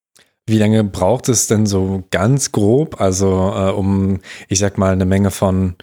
Wie 0.47 0.57
lange 0.59 0.83
braucht 0.83 1.27
es 1.29 1.47
denn 1.47 1.65
so 1.65 2.03
ganz 2.11 2.51
grob, 2.51 3.01
also 3.01 3.53
äh, 3.55 3.71
um, 3.71 4.19
ich 4.47 4.59
sag 4.59 4.77
mal, 4.77 4.93
eine 4.93 5.05
Menge 5.05 5.31
von 5.31 5.75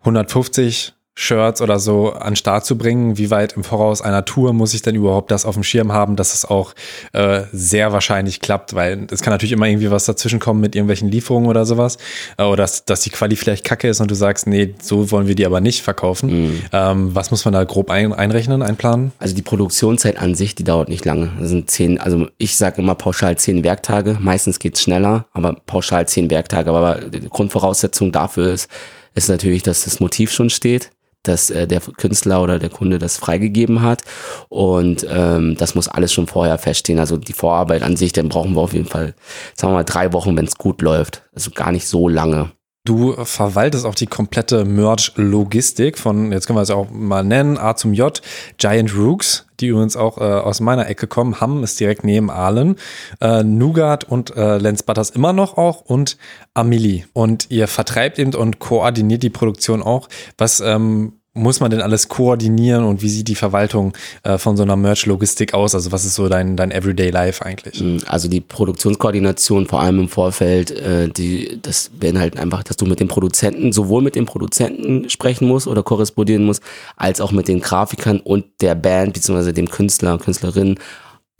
150 0.00 0.94
Shirts 1.20 1.60
oder 1.60 1.78
so 1.78 2.12
an 2.12 2.30
den 2.30 2.36
Start 2.36 2.64
zu 2.64 2.78
bringen? 2.78 3.18
Wie 3.18 3.30
weit 3.30 3.52
im 3.52 3.62
Voraus 3.62 4.00
einer 4.00 4.24
Tour 4.24 4.54
muss 4.54 4.72
ich 4.72 4.80
denn 4.80 4.94
überhaupt 4.94 5.30
das 5.30 5.44
auf 5.44 5.54
dem 5.54 5.62
Schirm 5.62 5.92
haben, 5.92 6.16
dass 6.16 6.32
es 6.32 6.46
auch 6.46 6.72
äh, 7.12 7.42
sehr 7.52 7.92
wahrscheinlich 7.92 8.40
klappt? 8.40 8.74
Weil 8.74 9.06
es 9.10 9.20
kann 9.20 9.32
natürlich 9.32 9.52
immer 9.52 9.66
irgendwie 9.66 9.90
was 9.90 10.06
dazwischen 10.06 10.40
kommen 10.40 10.60
mit 10.60 10.74
irgendwelchen 10.74 11.10
Lieferungen 11.10 11.48
oder 11.48 11.66
sowas. 11.66 11.98
Äh, 12.38 12.44
oder 12.44 12.62
dass, 12.62 12.84
dass 12.84 13.00
die 13.00 13.10
Quali 13.10 13.36
vielleicht 13.36 13.64
kacke 13.64 13.88
ist 13.88 14.00
und 14.00 14.10
du 14.10 14.14
sagst, 14.14 14.46
nee, 14.46 14.74
so 14.80 15.10
wollen 15.10 15.26
wir 15.26 15.34
die 15.34 15.44
aber 15.44 15.60
nicht 15.60 15.82
verkaufen. 15.82 16.62
Ähm, 16.72 17.14
was 17.14 17.30
muss 17.30 17.44
man 17.44 17.52
da 17.52 17.64
grob 17.64 17.90
ein, 17.90 18.12
einrechnen, 18.12 18.62
einplanen? 18.62 19.12
Also 19.18 19.34
die 19.34 19.42
Produktionszeit 19.42 20.18
an 20.18 20.34
sich, 20.34 20.54
die 20.54 20.64
dauert 20.64 20.88
nicht 20.88 21.04
lange. 21.04 21.32
Das 21.38 21.50
sind 21.50 21.70
zehn, 21.70 22.00
also 22.00 22.28
ich 22.38 22.56
sage 22.56 22.80
immer 22.80 22.94
pauschal 22.94 23.36
zehn 23.36 23.62
Werktage. 23.64 24.16
Meistens 24.20 24.58
geht's 24.58 24.82
schneller, 24.82 25.26
aber 25.32 25.56
pauschal 25.66 26.08
zehn 26.08 26.30
Werktage. 26.30 26.70
Aber 26.70 26.94
die 26.96 27.28
Grundvoraussetzung 27.28 28.10
dafür 28.10 28.52
ist, 28.52 28.68
ist 29.14 29.28
natürlich, 29.28 29.62
dass 29.62 29.84
das 29.84 30.00
Motiv 30.00 30.30
schon 30.30 30.50
steht, 30.50 30.90
dass 31.22 31.50
äh, 31.50 31.66
der 31.66 31.80
Künstler 31.80 32.42
oder 32.42 32.58
der 32.58 32.70
Kunde 32.70 32.98
das 32.98 33.16
freigegeben 33.16 33.82
hat. 33.82 34.02
Und 34.48 35.06
ähm, 35.08 35.56
das 35.56 35.74
muss 35.74 35.88
alles 35.88 36.12
schon 36.12 36.26
vorher 36.26 36.58
feststehen. 36.58 36.98
Also 36.98 37.16
die 37.16 37.32
Vorarbeit 37.32 37.82
an 37.82 37.96
sich, 37.96 38.12
dann 38.12 38.28
brauchen 38.28 38.54
wir 38.54 38.62
auf 38.62 38.72
jeden 38.72 38.86
Fall, 38.86 39.14
sagen 39.54 39.72
wir 39.72 39.78
mal, 39.78 39.84
drei 39.84 40.12
Wochen, 40.12 40.36
wenn 40.36 40.46
es 40.46 40.56
gut 40.56 40.82
läuft. 40.82 41.24
Also 41.34 41.50
gar 41.50 41.72
nicht 41.72 41.86
so 41.86 42.08
lange. 42.08 42.50
Du 42.90 43.14
verwaltest 43.24 43.86
auch 43.86 43.94
die 43.94 44.08
komplette 44.08 44.64
Merch-Logistik 44.64 45.96
von, 45.96 46.32
jetzt 46.32 46.48
können 46.48 46.56
wir 46.56 46.62
es 46.62 46.72
auch 46.72 46.90
mal 46.90 47.22
nennen, 47.22 47.56
A 47.56 47.76
zum 47.76 47.92
J, 47.92 48.20
Giant 48.58 48.96
Rooks, 48.96 49.46
die 49.60 49.68
übrigens 49.68 49.96
auch 49.96 50.18
äh, 50.18 50.22
aus 50.22 50.58
meiner 50.58 50.88
Ecke 50.88 51.06
kommen. 51.06 51.40
Hamm 51.40 51.62
ist 51.62 51.78
direkt 51.78 52.02
neben 52.02 52.32
Aalen. 52.32 52.74
Äh, 53.20 53.44
Nougat 53.44 54.02
und 54.02 54.34
äh, 54.36 54.58
Lens 54.58 54.82
Butters 54.82 55.10
immer 55.10 55.32
noch 55.32 55.56
auch 55.56 55.82
und 55.82 56.16
Amelie. 56.52 57.04
Und 57.12 57.48
ihr 57.48 57.68
vertreibt 57.68 58.18
eben 58.18 58.34
und 58.34 58.58
koordiniert 58.58 59.22
die 59.22 59.30
Produktion 59.30 59.84
auch. 59.84 60.08
Was 60.36 60.58
ähm, 60.58 61.19
muss 61.32 61.60
man 61.60 61.70
denn 61.70 61.80
alles 61.80 62.08
koordinieren 62.08 62.84
und 62.84 63.02
wie 63.02 63.08
sieht 63.08 63.28
die 63.28 63.36
Verwaltung 63.36 63.92
äh, 64.24 64.36
von 64.36 64.56
so 64.56 64.64
einer 64.64 64.74
Merch-Logistik 64.74 65.54
aus? 65.54 65.76
Also 65.76 65.92
was 65.92 66.04
ist 66.04 66.16
so 66.16 66.28
dein, 66.28 66.56
dein 66.56 66.72
Everyday 66.72 67.10
Life 67.10 67.44
eigentlich? 67.44 67.82
Also 68.08 68.28
die 68.28 68.40
Produktionskoordination, 68.40 69.66
vor 69.66 69.80
allem 69.80 70.00
im 70.00 70.08
Vorfeld, 70.08 70.72
äh, 70.72 71.08
die, 71.08 71.60
das 71.62 71.90
beinhaltet 71.98 72.40
einfach, 72.40 72.64
dass 72.64 72.76
du 72.76 72.84
mit 72.84 72.98
dem 72.98 73.06
Produzenten, 73.06 73.72
sowohl 73.72 74.02
mit 74.02 74.16
dem 74.16 74.26
Produzenten 74.26 75.08
sprechen 75.08 75.46
musst 75.46 75.68
oder 75.68 75.84
korrespondieren 75.84 76.44
musst, 76.44 76.62
als 76.96 77.20
auch 77.20 77.30
mit 77.30 77.46
den 77.46 77.60
Grafikern 77.60 78.18
und 78.18 78.44
der 78.60 78.74
Band, 78.74 79.12
beziehungsweise 79.12 79.52
dem 79.52 79.70
Künstler, 79.70 80.18
Künstlerin 80.18 80.78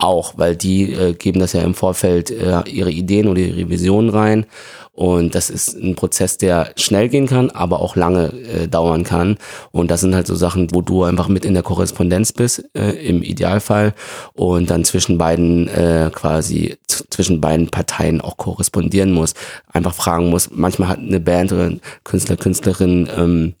auch, 0.01 0.33
weil 0.37 0.55
die 0.55 0.93
äh, 0.93 1.13
geben 1.13 1.39
das 1.39 1.53
ja 1.53 1.61
im 1.61 1.73
Vorfeld 1.73 2.31
äh, 2.31 2.61
ihre 2.69 2.91
Ideen 2.91 3.27
oder 3.27 3.39
ihre 3.39 3.69
Visionen 3.69 4.09
rein. 4.09 4.45
Und 4.93 5.35
das 5.35 5.49
ist 5.49 5.73
ein 5.75 5.95
Prozess, 5.95 6.37
der 6.37 6.73
schnell 6.75 7.07
gehen 7.07 7.25
kann, 7.25 7.49
aber 7.49 7.79
auch 7.79 7.95
lange 7.95 8.33
äh, 8.33 8.67
dauern 8.67 9.03
kann. 9.03 9.37
Und 9.71 9.89
das 9.89 10.01
sind 10.01 10.13
halt 10.13 10.27
so 10.27 10.35
Sachen, 10.35 10.67
wo 10.73 10.81
du 10.81 11.03
einfach 11.03 11.29
mit 11.29 11.45
in 11.45 11.53
der 11.53 11.63
Korrespondenz 11.63 12.33
bist, 12.33 12.65
äh, 12.73 12.91
im 13.07 13.23
Idealfall, 13.23 13.93
und 14.33 14.69
dann 14.69 14.83
zwischen 14.83 15.17
beiden 15.17 15.69
äh, 15.69 16.11
quasi 16.13 16.77
zwischen 16.87 17.39
beiden 17.39 17.69
Parteien 17.69 18.19
auch 18.19 18.37
korrespondieren 18.37 19.13
muss. 19.13 19.33
Einfach 19.71 19.93
fragen 19.93 20.29
muss. 20.29 20.49
Manchmal 20.51 20.89
hat 20.89 20.99
eine 20.99 21.19
Band 21.21 21.53
oder 21.53 21.65
ein 21.65 21.81
Künstler, 22.03 22.35
Künstlerin 22.35 23.09
ähm, 23.17 23.53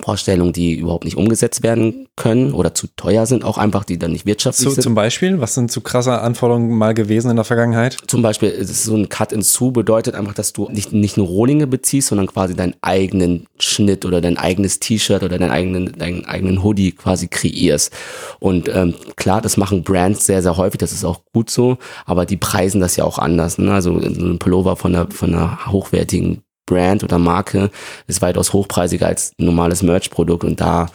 Vorstellungen, 0.00 0.54
die 0.54 0.72
überhaupt 0.72 1.04
nicht 1.04 1.18
umgesetzt 1.18 1.62
werden 1.62 2.08
können 2.16 2.54
oder 2.54 2.74
zu 2.74 2.86
teuer 2.96 3.26
sind, 3.26 3.44
auch 3.44 3.58
einfach, 3.58 3.84
die 3.84 3.98
dann 3.98 4.12
nicht 4.12 4.24
wirtschaftlich 4.24 4.64
so, 4.64 4.70
sind. 4.70 4.82
Zum 4.82 4.94
Beispiel, 4.94 5.38
was 5.40 5.54
sind 5.54 5.70
zu 5.70 5.82
krasse 5.82 6.18
Anforderungen 6.20 6.70
mal 6.78 6.94
gewesen 6.94 7.28
in 7.30 7.36
der 7.36 7.44
Vergangenheit? 7.44 7.98
Zum 8.06 8.22
Beispiel, 8.22 8.64
so 8.64 8.96
ein 8.96 9.10
Cut 9.10 9.32
in 9.32 9.42
Zu 9.42 9.70
bedeutet 9.70 10.14
einfach, 10.14 10.32
dass 10.32 10.54
du 10.54 10.70
nicht, 10.70 10.94
nicht 10.94 11.18
nur 11.18 11.26
Rohlinge 11.26 11.66
beziehst, 11.66 12.08
sondern 12.08 12.26
quasi 12.26 12.56
deinen 12.56 12.74
eigenen 12.80 13.46
Schnitt 13.58 14.06
oder 14.06 14.22
dein 14.22 14.38
eigenes 14.38 14.80
T-Shirt 14.80 15.22
oder 15.22 15.38
deinen 15.38 15.50
eigenen, 15.50 15.92
deinen 15.92 16.24
eigenen 16.24 16.62
Hoodie 16.62 16.92
quasi 16.92 17.28
kreierst. 17.28 17.92
Und 18.40 18.70
ähm, 18.74 18.94
klar, 19.16 19.42
das 19.42 19.58
machen 19.58 19.82
Brands 19.82 20.24
sehr, 20.24 20.40
sehr 20.40 20.56
häufig, 20.56 20.78
das 20.78 20.92
ist 20.92 21.04
auch 21.04 21.20
gut 21.34 21.50
so, 21.50 21.76
aber 22.06 22.24
die 22.24 22.38
preisen 22.38 22.80
das 22.80 22.96
ja 22.96 23.04
auch 23.04 23.18
anders. 23.18 23.58
Ne? 23.58 23.70
Also 23.72 24.00
so 24.00 24.24
ein 24.24 24.38
Pullover 24.38 24.76
von 24.76 24.94
einer, 24.94 25.10
von 25.10 25.34
einer 25.34 25.66
hochwertigen 25.66 26.42
Brand 26.72 27.04
oder 27.04 27.18
Marke 27.18 27.70
ist 28.06 28.22
weitaus 28.22 28.52
hochpreisiger 28.52 29.06
als 29.06 29.32
ein 29.38 29.44
normales 29.44 29.82
Merch-Produkt 29.82 30.44
und 30.44 30.60
da 30.60 30.88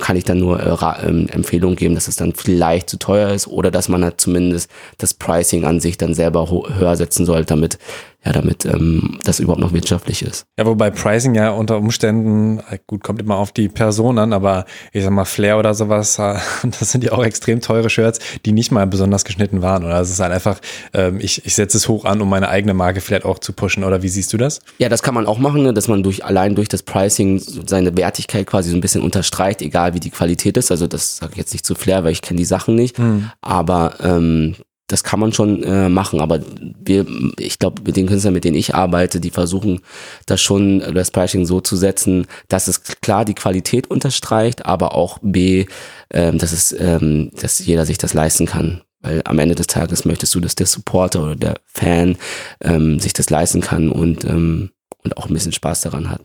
kann 0.00 0.16
ich 0.16 0.24
dann 0.24 0.38
nur 0.38 0.60
äh, 0.60 1.06
ähm, 1.06 1.28
Empfehlungen 1.30 1.76
geben, 1.76 1.94
dass 1.94 2.08
es 2.08 2.16
dann 2.16 2.34
vielleicht 2.34 2.90
zu 2.90 2.98
teuer 2.98 3.30
ist 3.30 3.46
oder 3.46 3.70
dass 3.70 3.88
man 3.88 4.02
halt 4.02 4.20
zumindest 4.20 4.70
das 4.98 5.14
Pricing 5.14 5.64
an 5.64 5.80
sich 5.80 5.98
dann 5.98 6.14
selber 6.14 6.48
höher 6.50 6.96
setzen 6.96 7.26
sollte, 7.26 7.46
damit 7.46 7.78
ja, 8.24 8.32
damit 8.32 8.66
ähm, 8.66 9.18
das 9.24 9.40
überhaupt 9.40 9.60
noch 9.60 9.72
wirtschaftlich 9.72 10.22
ist. 10.22 10.44
Ja, 10.58 10.66
wobei 10.66 10.90
Pricing 10.90 11.34
ja 11.34 11.50
unter 11.50 11.78
Umständen, 11.78 12.60
gut, 12.86 13.02
kommt 13.02 13.20
immer 13.20 13.36
auf 13.36 13.50
die 13.52 13.68
Person 13.68 14.18
an, 14.18 14.34
aber 14.34 14.66
ich 14.92 15.02
sag 15.02 15.10
mal, 15.10 15.24
Flair 15.24 15.58
oder 15.58 15.72
sowas, 15.72 16.18
äh, 16.18 16.36
das 16.62 16.92
sind 16.92 17.02
ja 17.02 17.12
auch 17.12 17.24
extrem 17.24 17.60
teure 17.60 17.88
Shirts, 17.88 18.18
die 18.44 18.52
nicht 18.52 18.72
mal 18.72 18.86
besonders 18.86 19.24
geschnitten 19.24 19.62
waren. 19.62 19.84
Oder 19.84 20.00
es 20.00 20.10
ist 20.10 20.20
halt 20.20 20.32
einfach, 20.32 20.60
ähm, 20.92 21.18
ich, 21.18 21.46
ich 21.46 21.54
setze 21.54 21.78
es 21.78 21.88
hoch 21.88 22.04
an, 22.04 22.20
um 22.20 22.28
meine 22.28 22.48
eigene 22.50 22.74
Marke 22.74 23.00
vielleicht 23.00 23.24
auch 23.24 23.38
zu 23.38 23.54
pushen. 23.54 23.84
Oder 23.84 24.02
wie 24.02 24.08
siehst 24.08 24.32
du 24.34 24.36
das? 24.36 24.60
Ja, 24.78 24.90
das 24.90 25.02
kann 25.02 25.14
man 25.14 25.26
auch 25.26 25.38
machen, 25.38 25.62
ne, 25.62 25.72
dass 25.72 25.88
man 25.88 26.02
durch 26.02 26.22
allein 26.22 26.54
durch 26.54 26.68
das 26.68 26.82
Pricing 26.82 27.38
seine 27.38 27.96
Wertigkeit 27.96 28.46
quasi 28.46 28.70
so 28.70 28.76
ein 28.76 28.82
bisschen 28.82 29.02
unterstreicht, 29.02 29.62
egal 29.62 29.94
wie 29.94 30.00
die 30.00 30.10
Qualität 30.10 30.58
ist. 30.58 30.70
Also 30.70 30.86
das 30.86 31.16
sage 31.16 31.32
ich 31.32 31.38
jetzt 31.38 31.52
nicht 31.52 31.64
zu 31.64 31.74
Flair, 31.74 32.04
weil 32.04 32.12
ich 32.12 32.20
kenne 32.20 32.38
die 32.38 32.44
Sachen 32.44 32.74
nicht. 32.74 32.98
Hm. 32.98 33.30
Aber 33.40 33.94
ähm, 34.02 34.56
das 34.90 35.04
kann 35.04 35.20
man 35.20 35.32
schon 35.32 35.62
äh, 35.62 35.88
machen, 35.88 36.20
aber 36.20 36.40
wir, 36.82 37.06
ich 37.38 37.58
glaube, 37.58 37.82
mit 37.82 37.96
den 37.96 38.06
Künstlern, 38.06 38.34
mit 38.34 38.44
denen 38.44 38.56
ich 38.56 38.74
arbeite, 38.74 39.20
die 39.20 39.30
versuchen 39.30 39.80
das 40.26 40.40
schon 40.40 40.80
äh, 40.80 40.92
das 40.92 41.10
Pricing 41.10 41.46
so 41.46 41.60
zu 41.60 41.76
setzen, 41.76 42.26
dass 42.48 42.68
es 42.68 42.82
klar 42.82 43.24
die 43.24 43.34
Qualität 43.34 43.88
unterstreicht, 43.88 44.66
aber 44.66 44.94
auch 44.94 45.18
B, 45.22 45.66
ähm, 46.12 46.38
dass 46.38 46.52
es, 46.52 46.74
ähm, 46.78 47.30
dass 47.40 47.58
jeder 47.64 47.86
sich 47.86 47.98
das 47.98 48.14
leisten 48.14 48.46
kann. 48.46 48.82
Weil 49.00 49.22
am 49.24 49.38
Ende 49.38 49.54
des 49.54 49.66
Tages 49.66 50.04
möchtest 50.04 50.34
du, 50.34 50.40
dass 50.40 50.56
der 50.56 50.66
Supporter 50.66 51.22
oder 51.22 51.36
der 51.36 51.54
Fan 51.66 52.16
ähm, 52.60 52.98
sich 52.98 53.12
das 53.12 53.30
leisten 53.30 53.60
kann 53.60 53.90
und, 53.90 54.24
ähm, 54.24 54.70
und 55.04 55.16
auch 55.16 55.26
ein 55.26 55.32
bisschen 55.34 55.52
Spaß 55.52 55.82
daran 55.82 56.10
hat. 56.10 56.22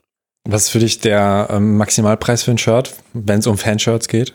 Was 0.48 0.64
ist 0.64 0.70
für 0.70 0.80
dich 0.80 1.00
der 1.00 1.48
ähm, 1.52 1.78
Maximalpreis 1.78 2.44
für 2.44 2.52
ein 2.52 2.58
Shirt, 2.58 2.96
wenn 3.14 3.40
es 3.40 3.48
um 3.48 3.58
Fanshirts 3.58 4.08
geht? 4.08 4.34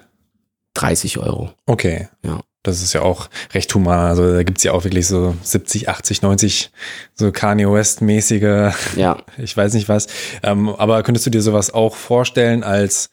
30 0.75 1.19
Euro. 1.19 1.53
Okay. 1.67 2.09
Ja. 2.25 2.41
Das 2.63 2.83
ist 2.83 2.93
ja 2.93 3.03
auch 3.03 3.29
recht 3.55 3.75
human. 3.75 4.07
Also 4.07 4.35
da 4.35 4.43
gibt's 4.43 4.65
ja 4.65 4.73
auch 4.73 4.85
wirklich 4.85 5.07
so 5.07 5.35
70, 5.43 5.89
80, 5.89 6.23
90 6.23 6.71
so 7.15 7.33
Kanye 7.33 7.73
West-mäßige, 7.73 8.75
ja. 8.97 9.19
ich 9.39 9.57
weiß 9.57 9.73
nicht 9.75 9.89
was. 9.89 10.09
Ähm, 10.43 10.69
aber 10.69 11.03
könntest 11.03 11.25
du 11.27 11.31
dir 11.31 11.41
sowas 11.41 11.73
auch 11.73 11.97
vorstellen 11.97 12.63
als 12.63 13.11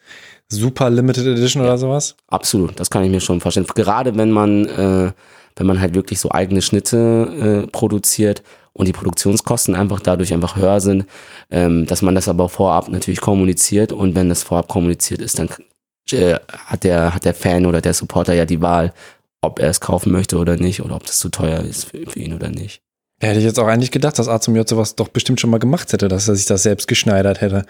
Super 0.50 0.90
Limited 0.90 1.26
Edition 1.26 1.62
oder 1.62 1.78
sowas? 1.78 2.16
Absolut, 2.26 2.78
das 2.78 2.90
kann 2.90 3.04
ich 3.04 3.10
mir 3.10 3.20
schon 3.20 3.40
vorstellen. 3.40 3.66
Gerade 3.74 4.16
wenn 4.16 4.30
man, 4.30 4.66
äh, 4.66 5.12
wenn 5.56 5.66
man 5.66 5.80
halt 5.80 5.94
wirklich 5.94 6.20
so 6.20 6.30
eigene 6.30 6.62
Schnitte 6.62 7.64
äh, 7.66 7.70
produziert 7.70 8.42
und 8.72 8.86
die 8.86 8.92
Produktionskosten 8.92 9.74
einfach 9.74 10.00
dadurch 10.00 10.32
einfach 10.32 10.56
höher 10.56 10.80
sind, 10.80 11.06
ähm, 11.50 11.86
dass 11.86 12.02
man 12.02 12.14
das 12.14 12.28
aber 12.28 12.48
vorab 12.48 12.88
natürlich 12.88 13.20
kommuniziert 13.20 13.92
und 13.92 14.14
wenn 14.14 14.28
das 14.28 14.42
vorab 14.42 14.68
kommuniziert 14.68 15.20
ist, 15.20 15.38
dann 15.38 15.48
äh, 16.12 16.36
hat 16.66 16.84
der, 16.84 17.14
hat 17.14 17.24
der 17.24 17.34
Fan 17.34 17.66
oder 17.66 17.80
der 17.82 17.92
Supporter 17.92 18.32
ja 18.34 18.46
die 18.46 18.62
Wahl, 18.62 18.94
ob 19.40 19.58
er 19.58 19.68
es 19.68 19.80
kaufen 19.80 20.12
möchte 20.12 20.38
oder 20.38 20.56
nicht 20.56 20.82
oder 20.82 20.96
ob 20.96 21.04
das 21.04 21.18
zu 21.18 21.28
teuer 21.28 21.60
ist 21.60 21.84
für, 21.84 22.10
für 22.10 22.18
ihn 22.18 22.34
oder 22.34 22.48
nicht. 22.48 22.82
Ja, 23.22 23.28
hätte 23.28 23.40
ich 23.40 23.44
jetzt 23.44 23.58
auch 23.58 23.66
eigentlich 23.66 23.90
gedacht, 23.90 24.18
dass 24.18 24.28
A 24.28 24.40
zum 24.40 24.54
J 24.54 24.68
sowas 24.68 24.94
doch 24.94 25.08
bestimmt 25.08 25.40
schon 25.40 25.50
mal 25.50 25.58
gemacht 25.58 25.92
hätte, 25.92 26.08
dass 26.08 26.28
er 26.28 26.36
sich 26.36 26.46
das 26.46 26.62
selbst 26.62 26.86
geschneidert 26.86 27.40
hätte. 27.40 27.64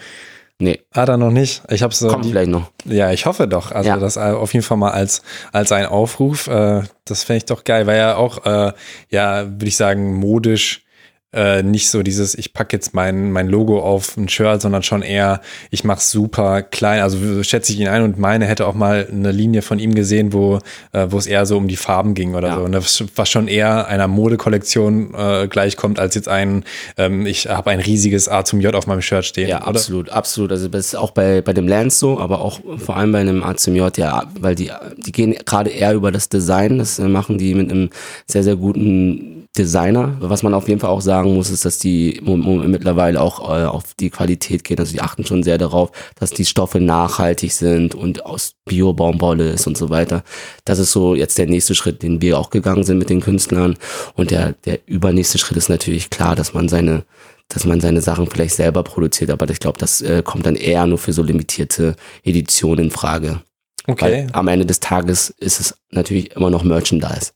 Nee. 0.61 0.81
Hat 0.93 1.09
er 1.09 1.17
noch 1.17 1.31
nicht. 1.31 1.63
Ich 1.71 1.83
habe 1.83 1.95
so. 1.95 2.09
Kommt 2.09 2.25
die, 2.25 2.31
vielleicht 2.31 2.51
noch. 2.51 2.71
Ja, 2.85 3.13
ich 3.13 3.27
hoffe 3.27 3.47
doch. 3.47 3.71
Also 3.71 3.89
ja. 3.89 3.97
das 3.97 4.19
auf 4.19 4.53
jeden 4.53 4.65
Fall 4.65 4.77
mal 4.77 4.91
als 4.91 5.23
als 5.53 5.71
ein 5.71 5.87
Aufruf. 5.87 6.49
Äh, 6.49 6.83
das 7.05 7.23
fände 7.23 7.39
ich 7.39 7.45
doch 7.45 7.63
geil, 7.63 7.87
weil 7.87 7.97
er 7.97 8.19
auch 8.19 8.45
äh, 8.45 8.73
ja, 9.09 9.45
würde 9.47 9.67
ich 9.67 9.77
sagen, 9.77 10.15
modisch 10.15 10.85
äh, 11.33 11.63
nicht 11.63 11.91
so 11.91 12.03
dieses, 12.03 12.35
ich 12.35 12.55
packe 12.55 12.75
jetzt 12.75 12.95
mein, 12.95 13.31
mein 13.33 13.49
Logo 13.49 13.81
auf 13.81 14.17
ein 14.17 14.31
Shirt, 14.31 14.63
sondern 14.63 14.83
schon 14.83 15.03
eher, 15.03 15.43
ich 15.71 15.85
mache 15.85 16.01
super 16.01 16.63
klein. 16.63 17.03
Also 17.03 17.43
schätze 17.43 17.73
ich 17.73 17.81
ihn 17.81 17.89
ein 17.89 18.03
und 18.03 18.19
meine 18.19 18.47
hätte 18.47 18.67
auch 18.67 18.75
mal 18.75 19.07
eine 19.11 19.31
Linie 19.31 19.61
von 19.61 19.79
ihm 19.79 19.95
gesehen, 19.95 20.33
wo, 20.33 20.59
äh, 20.93 21.07
wo 21.11 21.19
es 21.19 21.27
eher 21.27 21.45
so 21.45 21.59
um 21.59 21.69
die 21.69 21.77
Farben 21.77 22.15
ging 22.15 22.35
oder 22.35 22.49
ja. 22.49 22.55
so. 22.57 22.63
Und 22.63 22.73
das, 22.73 23.05
was 23.15 23.29
schon 23.29 23.47
eher 23.47 23.89
einer 23.89 24.09
Modekollektion 24.09 25.15
äh, 25.15 25.49
gleichkommt, 25.49 26.01
als 26.01 26.15
jetzt 26.15 26.29
ein, 26.29 26.65
ähm, 26.97 27.27
ich 27.27 27.47
habe 27.47 27.71
ein 27.71 27.81
riesiges 27.81 28.29
A 28.29 28.45
zum 28.47 28.63
J 28.63 28.75
auf 28.75 28.87
meinem 28.87 29.03
Shirt 29.03 29.27
stehen. 29.27 29.51
Ja, 29.51 29.59
oder? 29.59 29.69
absolut, 29.69 30.09
absolut. 30.09 30.51
Also 30.51 30.69
das 30.69 30.87
ist 30.87 30.95
auch 30.95 31.11
bei, 31.11 31.43
bei 31.43 31.53
dem 31.53 31.69
Lance 31.69 31.99
so, 31.99 32.19
aber 32.19 32.41
auch 32.41 32.61
vor 32.79 32.97
allem 32.97 33.13
bei 33.13 33.21
einem 33.21 33.43
A 33.43 33.55
zum 33.55 33.77
J, 33.77 33.95
ja, 33.99 34.25
weil 34.41 34.55
die, 34.55 34.71
die 34.97 35.13
gehen 35.13 35.35
gerade 35.45 35.69
eher 35.69 35.93
über 35.93 36.11
das 36.11 36.31
Design. 36.31 36.79
Das 36.79 36.99
machen 36.99 37.37
die 37.37 37.55
mit 37.55 37.71
einem 37.71 37.91
sehr, 38.27 38.45
sehr 38.45 38.57
guten 38.57 39.38
Designer. 39.59 40.17
Was 40.21 40.43
man 40.43 40.55
auf 40.55 40.69
jeden 40.69 40.81
Fall 40.81 40.91
auch 40.91 41.01
sagen 41.01 41.35
muss, 41.35 41.51
ist, 41.51 41.65
dass 41.65 41.79
die 41.79 42.21
mittlerweile 42.25 43.21
auch 43.21 43.41
äh, 43.41 43.65
auf 43.65 43.95
die 43.99 44.11
Qualität 44.11 44.65
gehen. 44.65 44.79
Also 44.79 44.93
die 44.93 45.01
achten 45.01 45.27
schon 45.27 45.43
sehr 45.43 45.59
darauf, 45.59 45.91
dass 46.19 46.31
die 46.31 46.45
Stoffe 46.45 46.81
nachhaltig 46.81 47.53
sind 47.53 47.95
und 47.95 48.25
aus 48.25 48.53
Bio-Baumwolle 48.65 49.51
ist 49.51 49.67
und 49.67 49.77
so 49.77 49.91
weiter. 49.91 50.23
Das 50.65 50.79
ist 50.79 50.93
so 50.93 51.15
jetzt 51.15 51.39
der 51.39 51.47
nächste 51.47 51.75
Schritt, 51.75 52.03
den 52.03 52.23
wir 52.23 52.39
auch 52.39 52.51
gegangen 52.51 52.85
sind 52.85 52.99
mit 52.99 53.11
den 53.11 53.21
Künstlern. 53.21 53.77
Und 54.15 54.31
der, 54.31 54.55
der 54.65 54.79
übernächste 54.87 55.39
Schritt 55.39 55.59
ist 55.59 55.69
natürlich 55.69 56.11
klar, 56.11 56.37
dass 56.37 56.55
man 56.55 56.69
seine 56.69 57.05
dass 57.51 57.65
man 57.65 57.81
seine 57.81 58.03
Sachen 58.03 58.27
vielleicht 58.27 58.55
selber 58.55 58.83
produziert, 58.83 59.31
aber 59.31 59.49
ich 59.49 59.59
glaube, 59.59 59.79
das 59.79 60.03
äh, 60.03 60.23
kommt 60.23 60.45
dann 60.45 60.55
eher 60.55 60.87
nur 60.87 60.99
für 60.99 61.15
so 61.15 61.23
limitierte 61.23 61.97
Editionen 62.23 62.85
in 62.85 62.91
Frage. 62.91 63.41
Okay. 63.87 64.05
Weil 64.05 64.27
am 64.33 64.49
Ende 64.49 64.67
des 64.67 64.81
Tages 64.81 65.31
ist 65.31 65.59
es 65.59 65.75
natürlich 65.91 66.37
immer 66.37 66.51
noch 66.51 66.63
Merchandise. 66.63 67.33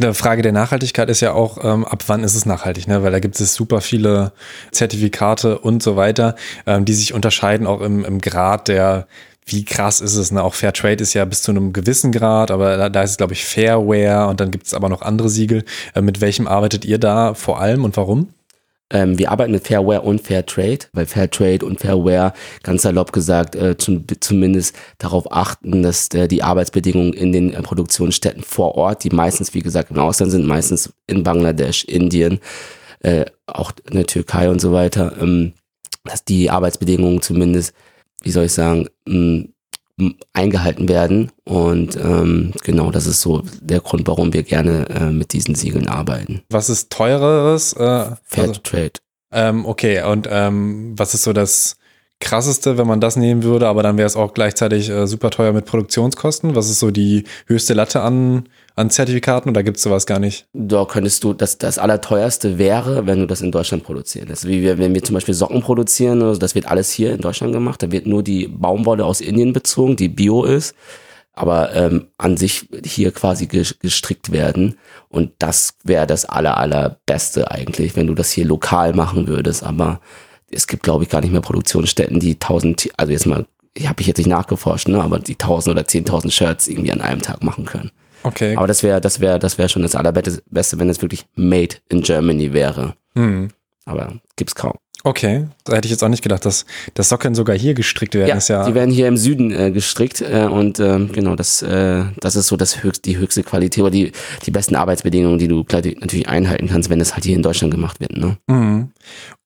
Eine 0.00 0.14
Frage 0.14 0.42
der 0.42 0.52
Nachhaltigkeit 0.52 1.08
ist 1.08 1.20
ja 1.20 1.32
auch, 1.32 1.62
ähm, 1.62 1.84
ab 1.84 2.04
wann 2.06 2.24
ist 2.24 2.34
es 2.34 2.46
nachhaltig, 2.46 2.86
ne? 2.86 3.02
Weil 3.02 3.12
da 3.12 3.18
gibt 3.18 3.40
es 3.40 3.54
super 3.54 3.80
viele 3.80 4.32
Zertifikate 4.72 5.58
und 5.58 5.82
so 5.82 5.96
weiter, 5.96 6.34
ähm, 6.66 6.84
die 6.84 6.94
sich 6.94 7.14
unterscheiden 7.14 7.66
auch 7.66 7.80
im, 7.80 8.04
im 8.04 8.20
Grad 8.20 8.68
der, 8.68 9.06
wie 9.46 9.64
krass 9.64 10.00
ist 10.00 10.16
es, 10.16 10.30
ne? 10.32 10.42
Auch 10.42 10.54
Fair 10.54 10.72
Trade 10.72 11.02
ist 11.02 11.14
ja 11.14 11.24
bis 11.24 11.42
zu 11.42 11.50
einem 11.50 11.72
gewissen 11.72 12.12
Grad, 12.12 12.50
aber 12.50 12.76
da, 12.76 12.88
da 12.90 13.02
ist 13.02 13.12
es, 13.12 13.16
glaube 13.16 13.32
ich, 13.32 13.44
Fairware 13.44 14.28
und 14.28 14.40
dann 14.40 14.50
gibt 14.50 14.66
es 14.66 14.74
aber 14.74 14.88
noch 14.88 15.02
andere 15.02 15.30
Siegel. 15.30 15.64
Äh, 15.94 16.02
mit 16.02 16.20
welchem 16.20 16.46
arbeitet 16.46 16.84
ihr 16.84 16.98
da 16.98 17.34
vor 17.34 17.60
allem 17.60 17.84
und 17.84 17.96
warum? 17.96 18.28
Ähm, 18.90 19.18
wir 19.18 19.30
arbeiten 19.30 19.52
mit 19.52 19.66
Fairware 19.66 20.00
und 20.00 20.20
Fair 20.20 20.46
Trade, 20.46 20.78
weil 20.92 21.06
Fair 21.06 21.30
Trade 21.30 21.64
und 21.64 21.80
Fairware 21.80 22.32
ganz 22.62 22.82
salopp 22.82 23.12
gesagt 23.12 23.54
äh, 23.54 23.76
zum, 23.76 24.04
zumindest 24.20 24.74
darauf 24.98 25.30
achten, 25.30 25.82
dass 25.82 26.08
äh, 26.14 26.26
die 26.26 26.42
Arbeitsbedingungen 26.42 27.12
in 27.12 27.32
den 27.32 27.52
äh, 27.52 27.62
Produktionsstätten 27.62 28.42
vor 28.42 28.76
Ort, 28.76 29.04
die 29.04 29.10
meistens, 29.10 29.52
wie 29.52 29.60
gesagt, 29.60 29.90
im 29.90 29.98
Ausland 29.98 30.32
sind, 30.32 30.46
meistens 30.46 30.92
in 31.06 31.22
Bangladesch, 31.22 31.84
Indien, 31.84 32.40
äh, 33.00 33.26
auch 33.46 33.72
in 33.90 33.96
der 33.96 34.06
Türkei 34.06 34.48
und 34.48 34.60
so 34.60 34.72
weiter, 34.72 35.14
ähm, 35.20 35.52
dass 36.04 36.24
die 36.24 36.50
Arbeitsbedingungen 36.50 37.20
zumindest, 37.20 37.74
wie 38.22 38.30
soll 38.30 38.44
ich 38.44 38.52
sagen, 38.52 38.88
mh, 39.06 39.48
eingehalten 40.32 40.88
werden. 40.88 41.32
Und 41.44 41.96
ähm, 41.96 42.52
genau, 42.62 42.90
das 42.90 43.06
ist 43.06 43.20
so 43.20 43.42
der 43.60 43.80
Grund, 43.80 44.06
warum 44.06 44.32
wir 44.32 44.42
gerne 44.42 44.88
äh, 44.88 45.10
mit 45.10 45.32
diesen 45.32 45.54
Siegeln 45.54 45.88
arbeiten. 45.88 46.42
Was 46.50 46.70
ist 46.70 46.90
teureres? 46.90 47.72
Äh, 47.72 48.16
Fair 48.24 48.48
also, 48.48 48.60
Trade. 48.62 48.92
Ähm, 49.32 49.66
okay, 49.66 50.02
und 50.02 50.28
ähm, 50.30 50.94
was 50.96 51.14
ist 51.14 51.22
so 51.22 51.32
das 51.32 51.77
krasseste, 52.20 52.78
wenn 52.78 52.86
man 52.86 53.00
das 53.00 53.16
nehmen 53.16 53.42
würde, 53.42 53.68
aber 53.68 53.82
dann 53.82 53.96
wäre 53.96 54.06
es 54.06 54.16
auch 54.16 54.34
gleichzeitig 54.34 54.90
äh, 54.90 55.06
super 55.06 55.30
teuer 55.30 55.52
mit 55.52 55.66
Produktionskosten? 55.66 56.56
Was 56.56 56.68
ist 56.68 56.80
so 56.80 56.90
die 56.90 57.24
höchste 57.46 57.74
Latte 57.74 58.00
an 58.00 58.48
an 58.78 58.90
Zertifikaten 58.90 59.50
oder 59.50 59.64
gibt 59.64 59.78
es 59.78 59.82
sowas 59.82 60.06
gar 60.06 60.20
nicht? 60.20 60.46
Da 60.52 60.84
könntest 60.84 61.24
du, 61.24 61.32
das, 61.32 61.58
das 61.58 61.78
Allerteuerste 61.78 62.58
wäre, 62.58 63.06
wenn 63.06 63.18
du 63.18 63.26
das 63.26 63.40
in 63.40 63.50
Deutschland 63.50 63.82
produzieren 63.82 64.28
lässt. 64.28 64.46
Wie 64.46 64.62
wir, 64.62 64.78
wenn 64.78 64.94
wir 64.94 65.02
zum 65.02 65.14
Beispiel 65.14 65.34
Socken 65.34 65.62
produzieren, 65.62 66.22
also 66.22 66.38
das 66.38 66.54
wird 66.54 66.66
alles 66.66 66.92
hier 66.92 67.12
in 67.12 67.20
Deutschland 67.20 67.52
gemacht, 67.52 67.82
da 67.82 67.90
wird 67.90 68.06
nur 68.06 68.22
die 68.22 68.46
Baumwolle 68.46 69.04
aus 69.04 69.20
Indien 69.20 69.52
bezogen, 69.52 69.96
die 69.96 70.08
bio 70.08 70.44
ist. 70.44 70.76
aber 71.38 71.72
ähm, 71.74 72.08
an 72.18 72.36
sich 72.36 72.68
hier 72.84 73.12
quasi 73.12 73.46
gestrickt 73.46 74.32
werden. 74.32 74.76
Und 75.08 75.32
das 75.38 75.74
wäre 75.84 76.06
das 76.06 76.24
aller, 76.24 76.56
allerbeste 76.58 77.50
eigentlich, 77.50 77.94
wenn 77.94 78.08
du 78.08 78.14
das 78.14 78.32
hier 78.32 78.44
lokal 78.44 78.92
machen 78.92 79.28
würdest. 79.28 79.62
Aber 79.62 80.00
es 80.50 80.66
gibt, 80.66 80.82
glaube 80.82 81.04
ich, 81.04 81.10
gar 81.10 81.20
nicht 81.20 81.32
mehr 81.32 81.40
Produktionsstätten, 81.40 82.20
die 82.20 82.38
tausend, 82.38 82.88
also 82.96 83.12
jetzt 83.12 83.26
mal, 83.26 83.46
habe 83.84 84.00
ich 84.00 84.06
jetzt 84.06 84.18
nicht 84.18 84.28
nachgeforscht, 84.28 84.88
ne, 84.88 85.02
aber 85.02 85.18
die 85.18 85.36
tausend 85.36 85.74
oder 85.74 85.86
zehntausend 85.86 86.32
Shirts 86.32 86.68
irgendwie 86.68 86.92
an 86.92 87.00
einem 87.00 87.22
Tag 87.22 87.42
machen 87.42 87.64
können. 87.64 87.90
Okay. 88.22 88.56
Aber 88.56 88.66
das 88.66 88.82
wäre, 88.82 89.00
das 89.00 89.20
wäre, 89.20 89.38
das 89.38 89.58
wäre 89.58 89.68
schon 89.68 89.82
das 89.82 89.94
allerbeste, 89.94 90.42
wenn 90.78 90.88
es 90.88 91.02
wirklich 91.02 91.26
made 91.36 91.76
in 91.88 92.02
Germany 92.02 92.52
wäre. 92.52 92.94
Hm. 93.14 93.48
Aber 93.84 94.14
gibt's 94.36 94.54
kaum. 94.54 94.74
Okay, 95.04 95.46
da 95.64 95.76
hätte 95.76 95.86
ich 95.86 95.92
jetzt 95.92 96.02
auch 96.02 96.08
nicht 96.08 96.24
gedacht, 96.24 96.44
dass, 96.44 96.66
dass 96.94 97.08
Socken 97.08 97.36
sogar 97.36 97.56
hier 97.56 97.74
gestrickt 97.74 98.14
werden. 98.16 98.30
Ja, 98.30 98.36
ist 98.36 98.48
ja 98.48 98.66
die 98.66 98.74
werden 98.74 98.90
hier 98.90 99.06
im 99.06 99.16
Süden 99.16 99.52
äh, 99.52 99.70
gestrickt 99.70 100.20
äh, 100.20 100.46
und 100.50 100.80
äh, 100.80 100.98
genau, 101.06 101.36
das, 101.36 101.62
äh, 101.62 102.04
das 102.20 102.34
ist 102.34 102.48
so 102.48 102.56
das 102.56 102.82
höchst, 102.82 103.04
die 103.04 103.16
höchste 103.16 103.44
Qualität 103.44 103.82
oder 103.82 103.92
die, 103.92 104.10
die 104.44 104.50
besten 104.50 104.74
Arbeitsbedingungen, 104.74 105.38
die 105.38 105.46
du 105.46 105.64
natürlich 105.72 106.28
einhalten 106.28 106.68
kannst, 106.68 106.90
wenn 106.90 107.00
es 107.00 107.14
halt 107.14 107.24
hier 107.24 107.36
in 107.36 107.42
Deutschland 107.42 107.72
gemacht 107.72 108.00
wird. 108.00 108.16
Ne? 108.16 108.38
Mhm. 108.48 108.90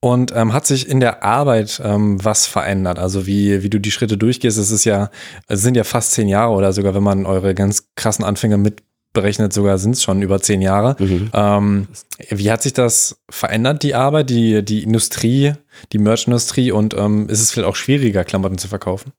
Und 0.01 0.33
ähm, 0.35 0.55
hat 0.55 0.67
sich 0.67 0.89
in 0.89 1.01
der 1.01 1.23
Arbeit 1.23 1.81
ähm, 1.85 2.25
was 2.25 2.47
verändert? 2.47 2.99
Also 2.99 3.27
wie, 3.27 3.63
wie 3.63 3.71
du 3.71 3.79
die 3.79 3.91
Schritte 3.91 4.17
durchgehst, 4.17 4.59
es 4.59 4.71
ist 4.71 4.85
ja, 4.85 5.11
es 5.49 5.61
sind 5.61 5.77
ja 5.77 5.85
fast 5.85 6.13
zehn 6.13 6.29
Jahre 6.29 6.53
oder 6.55 6.73
sogar, 6.73 6.95
wenn 6.95 7.03
man 7.03 7.27
eure 7.27 7.55
ganz 7.55 7.89
krassen 7.95 8.25
Anfänge 8.25 8.57
mit 8.57 8.83
berechnet 9.13 9.53
sogar 9.53 9.79
sind 9.79 9.93
es 9.93 10.03
schon 10.03 10.23
über 10.23 10.41
zehn 10.41 10.63
Jahre. 10.63 10.97
Mhm. 10.99 11.31
Ähm, 11.33 11.89
wie 12.31 12.51
hat 12.51 12.63
sich 12.63 12.73
das 12.73 13.19
verändert, 13.31 13.83
die 13.83 13.95
Arbeit, 13.95 14.31
die, 14.31 14.65
die 14.65 14.83
Industrie, 14.83 15.55
die 15.93 15.99
Merch-Industrie 15.99 16.73
und 16.73 16.95
ähm, 16.95 17.29
ist 17.29 17.41
es 17.41 17.51
vielleicht 17.51 17.69
auch 17.69 17.77
schwieriger, 17.77 18.25
Klamotten 18.25 18.59
zu 18.59 18.69
verkaufen? 18.69 19.13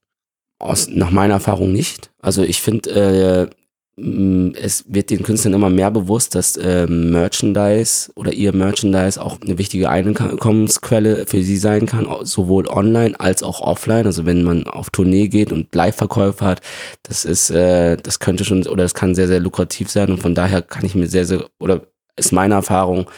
Aus, 0.58 0.88
nach 0.88 1.10
meiner 1.10 1.34
Erfahrung 1.34 1.72
nicht. 1.72 2.10
Also 2.20 2.42
ich 2.42 2.62
finde, 2.62 3.50
äh, 3.50 3.50
es 3.96 4.84
wird 4.88 5.10
den 5.10 5.22
Künstlern 5.22 5.54
immer 5.54 5.70
mehr 5.70 5.90
bewusst, 5.92 6.34
dass 6.34 6.56
äh, 6.56 6.86
Merchandise 6.88 8.10
oder 8.16 8.32
ihr 8.32 8.52
Merchandise 8.52 9.22
auch 9.22 9.40
eine 9.40 9.56
wichtige 9.56 9.88
Einkommensquelle 9.88 11.26
für 11.28 11.42
sie 11.44 11.56
sein 11.56 11.86
kann, 11.86 12.08
sowohl 12.22 12.66
online 12.66 13.18
als 13.20 13.44
auch 13.44 13.60
offline. 13.60 14.06
Also 14.06 14.26
wenn 14.26 14.42
man 14.42 14.66
auf 14.66 14.90
Tournee 14.90 15.28
geht 15.28 15.52
und 15.52 15.72
Live-Verkäufe 15.72 16.44
hat, 16.44 16.60
das 17.04 17.24
ist, 17.24 17.50
äh, 17.50 17.96
das 17.96 18.18
könnte 18.18 18.44
schon 18.44 18.66
oder 18.66 18.82
das 18.82 18.94
kann 18.94 19.14
sehr, 19.14 19.28
sehr 19.28 19.40
lukrativ 19.40 19.88
sein. 19.88 20.10
Und 20.10 20.18
von 20.18 20.34
daher 20.34 20.60
kann 20.62 20.84
ich 20.84 20.96
mir 20.96 21.06
sehr, 21.06 21.24
sehr, 21.24 21.46
oder 21.60 21.82
ist 22.16 22.32
meine 22.32 22.54
Erfahrung, 22.54 23.08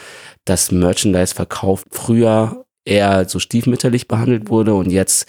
dass 0.45 0.71
Merchandise-Verkauf 0.71 1.85
früher 1.89 2.65
eher 2.85 3.27
so 3.27 3.39
stiefmütterlich 3.39 4.07
behandelt 4.07 4.49
wurde 4.49 4.75
und 4.75 4.91
jetzt 4.91 5.27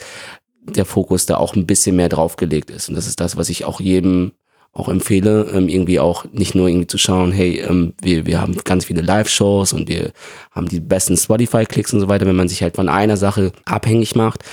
der 0.62 0.84
Fokus 0.84 1.24
da 1.24 1.38
auch 1.38 1.56
ein 1.56 1.66
bisschen 1.66 1.96
mehr 1.96 2.10
draufgelegt 2.10 2.70
ist. 2.70 2.90
Und 2.90 2.96
das 2.96 3.06
ist 3.06 3.20
das, 3.20 3.38
was 3.38 3.48
ich 3.48 3.64
auch 3.64 3.80
jedem 3.80 4.32
auch 4.72 4.88
empfehle, 4.88 5.50
ähm, 5.52 5.68
irgendwie 5.68 5.98
auch 5.98 6.24
nicht 6.32 6.54
nur 6.54 6.68
irgendwie 6.68 6.86
zu 6.86 6.98
schauen, 6.98 7.32
hey, 7.32 7.60
ähm, 7.60 7.94
wir, 8.00 8.26
wir 8.26 8.40
haben 8.40 8.56
ganz 8.64 8.84
viele 8.84 9.02
Live-Shows 9.02 9.72
und 9.72 9.88
wir 9.88 10.12
haben 10.52 10.68
die 10.68 10.80
besten 10.80 11.16
Spotify-Klicks 11.16 11.92
und 11.92 12.00
so 12.00 12.08
weiter. 12.08 12.26
Wenn 12.26 12.36
man 12.36 12.48
sich 12.48 12.62
halt 12.62 12.76
von 12.76 12.88
einer 12.88 13.16
Sache 13.16 13.52
abhängig 13.64 14.14
macht, 14.14 14.44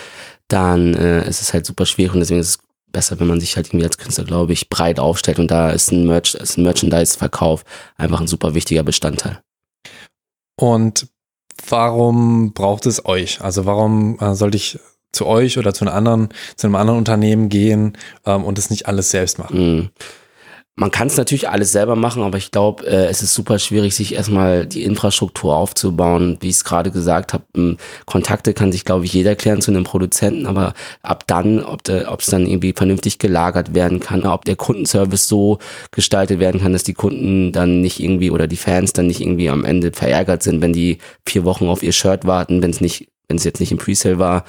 dann 0.47 0.93
äh, 0.95 1.27
ist 1.27 1.41
es 1.41 1.53
halt 1.53 1.65
super 1.65 1.85
schwierig 1.85 2.13
und 2.13 2.19
deswegen 2.19 2.39
ist 2.39 2.49
es 2.49 2.59
besser, 2.91 3.19
wenn 3.19 3.27
man 3.27 3.39
sich 3.39 3.55
halt 3.55 3.67
irgendwie 3.67 3.85
als 3.85 3.97
Künstler, 3.97 4.23
glaube 4.23 4.53
ich, 4.53 4.69
breit 4.69 4.99
aufstellt 4.99 5.39
und 5.39 5.51
da 5.51 5.69
ist 5.69 5.91
ein, 5.91 6.07
Merch, 6.07 6.35
ein 6.39 6.63
Merchandise-Verkauf 6.63 7.63
einfach 7.97 8.21
ein 8.21 8.27
super 8.27 8.55
wichtiger 8.55 8.83
Bestandteil. 8.83 9.41
Und 10.57 11.07
warum 11.67 12.53
braucht 12.53 12.85
es 12.85 13.05
euch? 13.05 13.41
Also 13.41 13.65
warum 13.65 14.17
äh, 14.19 14.33
sollte 14.33 14.57
ich 14.57 14.79
zu 15.15 15.25
euch 15.25 15.57
oder 15.57 15.73
zu 15.73 15.85
einem 15.85 15.95
anderen, 15.95 16.29
zu 16.55 16.67
einem 16.67 16.75
anderen 16.75 16.99
Unternehmen 16.99 17.49
gehen 17.49 17.97
ähm, 18.25 18.43
und 18.43 18.57
es 18.57 18.69
nicht 18.69 18.87
alles 18.87 19.11
selbst 19.11 19.39
machen. 19.39 19.77
Mhm. 19.77 19.89
Man 20.77 20.91
kann 20.91 21.07
es 21.07 21.15
natürlich 21.15 21.47
alles 21.47 21.71
selber 21.71 21.95
machen, 21.95 22.21
aber 22.21 22.37
ich 22.37 22.51
glaube, 22.51 22.85
äh, 22.85 23.05
es 23.05 23.21
ist 23.21 23.33
super 23.33 23.59
schwierig, 23.59 23.95
sich 23.95 24.13
erstmal 24.13 24.65
die 24.65 24.83
Infrastruktur 24.83 25.55
aufzubauen. 25.55 26.37
Wie 26.41 26.49
ich 26.49 26.57
es 26.57 26.63
gerade 26.65 26.91
gesagt 26.91 27.33
habe, 27.33 27.77
Kontakte 28.05 28.53
kann 28.53 28.73
sich, 28.73 28.83
glaube 28.83 29.05
ich, 29.05 29.13
jeder 29.13 29.37
klären 29.37 29.61
zu 29.61 29.71
einem 29.71 29.85
Produzenten, 29.85 30.45
aber 30.47 30.73
ab 31.01 31.23
dann, 31.27 31.63
ob 31.63 31.87
es 31.87 32.25
dann 32.25 32.45
irgendwie 32.45 32.73
vernünftig 32.73 33.19
gelagert 33.19 33.73
werden 33.73 34.01
kann, 34.01 34.25
ob 34.25 34.43
der 34.43 34.57
Kundenservice 34.57 35.29
so 35.29 35.59
gestaltet 35.91 36.41
werden 36.41 36.59
kann, 36.59 36.73
dass 36.73 36.83
die 36.83 36.93
Kunden 36.93 37.53
dann 37.53 37.79
nicht 37.79 38.01
irgendwie 38.01 38.29
oder 38.29 38.47
die 38.47 38.57
Fans 38.57 38.91
dann 38.91 39.07
nicht 39.07 39.21
irgendwie 39.21 39.49
am 39.49 39.63
Ende 39.63 39.93
verärgert 39.93 40.43
sind, 40.43 40.61
wenn 40.61 40.73
die 40.73 40.97
vier 41.25 41.45
Wochen 41.45 41.69
auf 41.69 41.83
ihr 41.83 41.93
Shirt 41.93 42.27
warten, 42.27 42.61
wenn 42.61 42.71
es 42.71 42.81
nicht 42.81 43.07
wenn 43.27 43.37
es 43.37 43.43
jetzt 43.43 43.59
nicht 43.59 43.71
im 43.71 43.77
Presale 43.77 44.19
war 44.19 44.45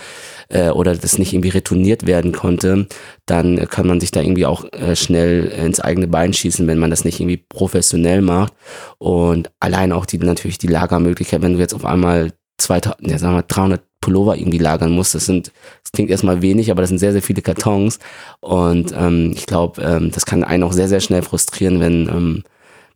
äh, 0.48 0.70
oder 0.70 0.94
das 0.96 1.18
nicht 1.18 1.32
irgendwie 1.32 1.50
retourniert 1.50 2.06
werden 2.06 2.32
konnte, 2.32 2.86
dann 3.26 3.68
kann 3.68 3.86
man 3.86 4.00
sich 4.00 4.10
da 4.10 4.20
irgendwie 4.20 4.46
auch 4.46 4.64
äh, 4.72 4.96
schnell 4.96 5.46
ins 5.46 5.80
eigene 5.80 6.08
Bein 6.08 6.32
schießen, 6.32 6.66
wenn 6.66 6.78
man 6.78 6.90
das 6.90 7.04
nicht 7.04 7.20
irgendwie 7.20 7.38
professionell 7.38 8.22
macht. 8.22 8.52
Und 8.98 9.50
allein 9.60 9.92
auch 9.92 10.06
die 10.06 10.18
natürlich 10.18 10.58
die 10.58 10.68
Lagermöglichkeit, 10.68 11.42
wenn 11.42 11.54
du 11.54 11.58
jetzt 11.58 11.74
auf 11.74 11.84
einmal 11.84 12.32
2000, 12.58 13.10
ja, 13.10 13.18
sagen 13.18 13.36
wir 13.36 13.42
300 13.42 13.82
Pullover 14.00 14.36
irgendwie 14.36 14.58
lagern 14.58 14.92
musst, 14.92 15.14
das 15.14 15.26
sind, 15.26 15.52
das 15.82 15.92
klingt 15.92 16.10
erstmal 16.10 16.42
wenig, 16.42 16.70
aber 16.70 16.82
das 16.82 16.90
sind 16.90 16.98
sehr, 16.98 17.12
sehr 17.12 17.22
viele 17.22 17.42
Kartons. 17.42 17.98
Und 18.40 18.94
ähm, 18.96 19.32
ich 19.34 19.46
glaube, 19.46 19.82
ähm, 19.82 20.10
das 20.12 20.26
kann 20.26 20.44
einen 20.44 20.62
auch 20.62 20.72
sehr, 20.72 20.88
sehr 20.88 21.00
schnell 21.00 21.22
frustrieren, 21.22 21.80
wenn 21.80 22.08
ähm, 22.08 22.44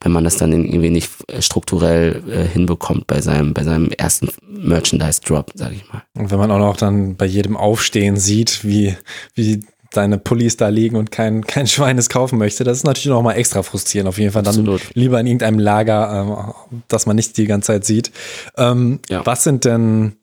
wenn 0.02 0.12
man 0.12 0.24
das 0.24 0.36
dann 0.36 0.52
irgendwie 0.52 0.90
nicht 0.90 1.10
äh, 1.28 1.42
strukturell 1.42 2.22
äh, 2.28 2.44
hinbekommt 2.44 3.06
bei 3.06 3.20
seinem, 3.20 3.52
bei 3.52 3.64
seinem 3.64 3.90
ersten 3.90 4.28
Merchandise-Drop, 4.48 5.52
sage 5.54 5.74
ich 5.74 5.92
mal. 5.92 6.02
Und 6.16 6.30
wenn 6.30 6.38
man 6.38 6.50
auch 6.50 6.58
noch 6.58 6.76
dann 6.76 7.16
bei 7.16 7.26
jedem 7.26 7.56
Aufstehen 7.56 8.16
sieht, 8.16 8.64
wie, 8.64 8.96
wie 9.34 9.62
deine 9.92 10.18
Pullis 10.18 10.56
da 10.56 10.68
liegen 10.68 10.96
und 10.96 11.10
kein, 11.10 11.44
kein 11.44 11.66
Schwein 11.66 11.98
es 11.98 12.08
kaufen 12.08 12.38
möchte, 12.38 12.64
das 12.64 12.78
ist 12.78 12.84
natürlich 12.84 13.08
noch 13.08 13.22
mal 13.22 13.34
extra 13.34 13.62
frustrierend. 13.62 14.08
Auf 14.08 14.18
jeden 14.18 14.32
Fall 14.32 14.42
dann 14.42 14.54
Absolut. 14.54 14.82
lieber 14.94 15.20
in 15.20 15.26
irgendeinem 15.26 15.58
Lager, 15.58 16.54
ähm, 16.70 16.80
das 16.88 17.06
man 17.06 17.16
nicht 17.16 17.36
die 17.36 17.46
ganze 17.46 17.68
Zeit 17.68 17.84
sieht. 17.84 18.10
Ähm, 18.56 19.00
ja. 19.10 19.24
Was 19.26 19.44
sind 19.44 19.64
denn 19.64 20.16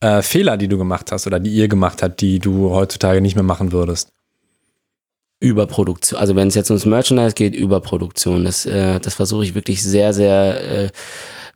äh, 0.00 0.22
Fehler, 0.22 0.56
die 0.56 0.68
du 0.68 0.78
gemacht 0.78 1.12
hast 1.12 1.26
oder 1.28 1.38
die 1.38 1.50
ihr 1.50 1.68
gemacht 1.68 2.02
habt, 2.02 2.20
die 2.20 2.40
du 2.40 2.70
heutzutage 2.70 3.20
nicht 3.20 3.36
mehr 3.36 3.44
machen 3.44 3.70
würdest? 3.70 4.08
Überproduktion. 5.42 6.20
Also 6.20 6.36
wenn 6.36 6.48
es 6.48 6.54
jetzt 6.54 6.70
ums 6.70 6.86
Merchandise 6.86 7.34
geht, 7.34 7.54
Überproduktion. 7.54 8.44
Das, 8.44 8.64
äh, 8.64 9.00
das 9.00 9.14
versuche 9.14 9.44
ich 9.44 9.54
wirklich 9.56 9.82
sehr, 9.82 10.12
sehr 10.12 10.84
äh, 10.84 10.88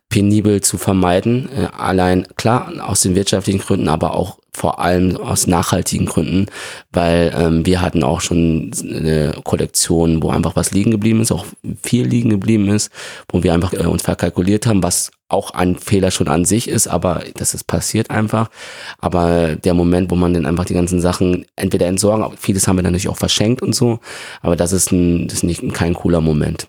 penibel 0.09 0.61
zu 0.61 0.77
vermeiden. 0.77 1.49
Äh, 1.55 1.67
allein 1.77 2.27
klar 2.35 2.71
aus 2.81 3.01
den 3.01 3.15
wirtschaftlichen 3.15 3.59
Gründen, 3.59 3.89
aber 3.89 4.15
auch 4.15 4.39
vor 4.57 4.79
allem 4.79 5.17
aus 5.17 5.45
nachhaltigen 5.45 6.07
Gründen, 6.07 6.47
weil 6.91 7.31
ähm, 7.37 7.65
wir 7.65 7.79
hatten 7.79 8.03
auch 8.03 8.21
schon 8.21 8.71
eine 8.81 9.35
Kollektion, 9.43 10.23
wo 10.23 10.31
einfach 10.31 10.55
was 10.55 10.71
liegen 10.71 10.89
geblieben 10.89 11.21
ist, 11.21 11.31
auch 11.31 11.45
viel 11.83 12.07
liegen 12.07 12.31
geblieben 12.31 12.67
ist, 12.69 12.91
wo 13.29 13.43
wir 13.43 13.53
einfach 13.53 13.73
äh, 13.73 13.85
uns 13.85 14.01
verkalkuliert 14.01 14.65
haben, 14.65 14.81
was 14.81 15.11
auch 15.29 15.51
ein 15.51 15.75
Fehler 15.75 16.09
schon 16.09 16.27
an 16.27 16.43
sich 16.43 16.67
ist, 16.69 16.87
aber 16.87 17.23
das 17.35 17.53
ist 17.53 17.67
passiert 17.67 18.09
einfach. 18.09 18.49
Aber 18.97 19.55
der 19.55 19.75
Moment, 19.75 20.09
wo 20.09 20.15
man 20.15 20.33
dann 20.33 20.47
einfach 20.47 20.65
die 20.65 20.73
ganzen 20.73 21.01
Sachen 21.01 21.45
entweder 21.55 21.85
entsorgen, 21.85 22.35
vieles 22.37 22.67
haben 22.67 22.77
wir 22.77 22.83
natürlich 22.83 23.09
auch 23.09 23.17
verschenkt 23.17 23.61
und 23.61 23.75
so, 23.75 23.99
aber 24.41 24.55
das 24.55 24.71
ist, 24.71 24.91
ein, 24.91 25.27
das 25.27 25.39
ist 25.39 25.43
nicht 25.43 25.73
kein 25.73 25.93
cooler 25.93 26.21
Moment. 26.21 26.67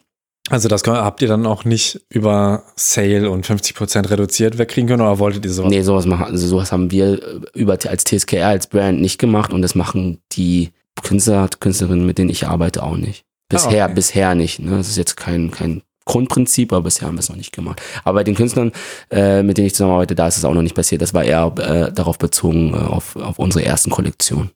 Also 0.51 0.69
das 0.69 0.83
habt 0.85 1.23
ihr 1.23 1.29
dann 1.29 1.47
auch 1.47 1.65
nicht 1.65 2.01
über 2.09 2.63
Sale 2.77 3.31
und 3.31 3.47
50% 3.47 4.11
reduziert 4.11 4.59
wegkriegen 4.59 4.89
können 4.89 5.03
oder 5.03 5.19
wolltet 5.19 5.45
ihr 5.45 5.53
sowas? 5.53 5.71
Nee, 5.71 5.83
sowas 5.83 6.07
machen, 6.07 6.25
also 6.25 6.47
sowas 6.47 6.73
haben 6.73 6.91
wir 6.91 7.23
äh, 7.23 7.41
über 7.55 7.79
als 7.87 8.05
TSKR 8.05 8.49
als 8.49 8.67
Brand 8.67 9.01
nicht 9.01 9.19
gemacht 9.19 9.53
und 9.53 9.63
das 9.63 9.75
machen 9.75 10.21
die 10.33 10.71
Künstler, 11.03 11.49
Künstlerinnen, 11.61 12.07
mit 12.07 12.19
denen 12.19 12.31
ich 12.31 12.47
arbeite, 12.47 12.83
auch 12.83 12.97
nicht. 12.97 13.25
Bisher, 13.49 13.83
ah, 13.83 13.87
okay. 13.87 13.95
bisher 13.95 14.35
nicht. 14.35 14.61
Ne? 14.61 14.77
Das 14.77 14.89
ist 14.89 14.97
jetzt 14.97 15.17
kein, 15.17 15.51
kein 15.51 15.83
Grundprinzip, 16.05 16.73
aber 16.73 16.85
bisher 16.85 17.09
haben 17.09 17.17
wir 17.17 17.21
es 17.21 17.29
noch 17.29 17.37
nicht 17.37 17.53
gemacht. 17.53 17.81
Aber 18.05 18.17
bei 18.21 18.25
den 18.25 18.35
Künstlern, 18.35 18.73
äh, 19.11 19.43
mit 19.43 19.59
denen 19.59 19.69
ich 19.69 19.75
zusammenarbeite, 19.75 20.15
da 20.15 20.27
ist 20.27 20.39
es 20.39 20.45
auch 20.45 20.55
noch 20.55 20.63
nicht 20.63 20.75
passiert. 20.75 21.03
Das 21.03 21.15
war 21.15 21.25
eher 21.25 21.53
äh, 21.59 21.93
darauf 21.93 22.19
bezogen, 22.19 22.75
äh, 22.75 22.79
auf, 22.79 23.17
auf 23.17 23.39
unsere 23.39 23.65
ersten 23.65 23.91
Kollektion. 23.91 24.51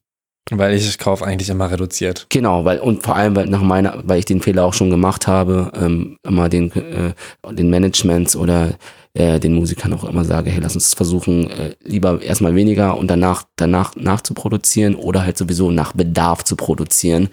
Weil 0.50 0.74
ich 0.74 0.98
kaufe 0.98 1.24
eigentlich 1.24 1.50
immer 1.50 1.70
reduziert. 1.70 2.26
Genau, 2.28 2.64
weil 2.64 2.80
und 2.80 3.02
vor 3.02 3.16
allem, 3.16 3.36
weil 3.36 3.46
nach 3.46 3.62
meiner, 3.62 4.02
weil 4.04 4.18
ich 4.18 4.24
den 4.24 4.40
Fehler 4.40 4.64
auch 4.64 4.74
schon 4.74 4.90
gemacht 4.90 5.26
habe, 5.26 5.72
ähm, 5.74 6.18
immer 6.24 6.48
den, 6.48 6.72
äh, 6.72 7.14
den 7.52 7.70
Managements 7.70 8.34
oder 8.34 8.74
äh, 9.14 9.38
den 9.38 9.54
Musikern 9.54 9.92
auch 9.92 10.04
immer 10.04 10.24
sage, 10.24 10.50
hey, 10.50 10.60
lass 10.60 10.74
uns 10.74 10.94
versuchen, 10.94 11.50
äh, 11.50 11.74
lieber 11.82 12.20
erstmal 12.20 12.54
weniger 12.54 12.96
und 12.96 13.08
danach, 13.08 13.44
danach 13.56 13.94
nachzuproduzieren 13.94 14.94
oder 14.94 15.24
halt 15.24 15.38
sowieso 15.38 15.70
nach 15.70 15.92
Bedarf 15.92 16.44
zu 16.44 16.56
produzieren, 16.56 17.28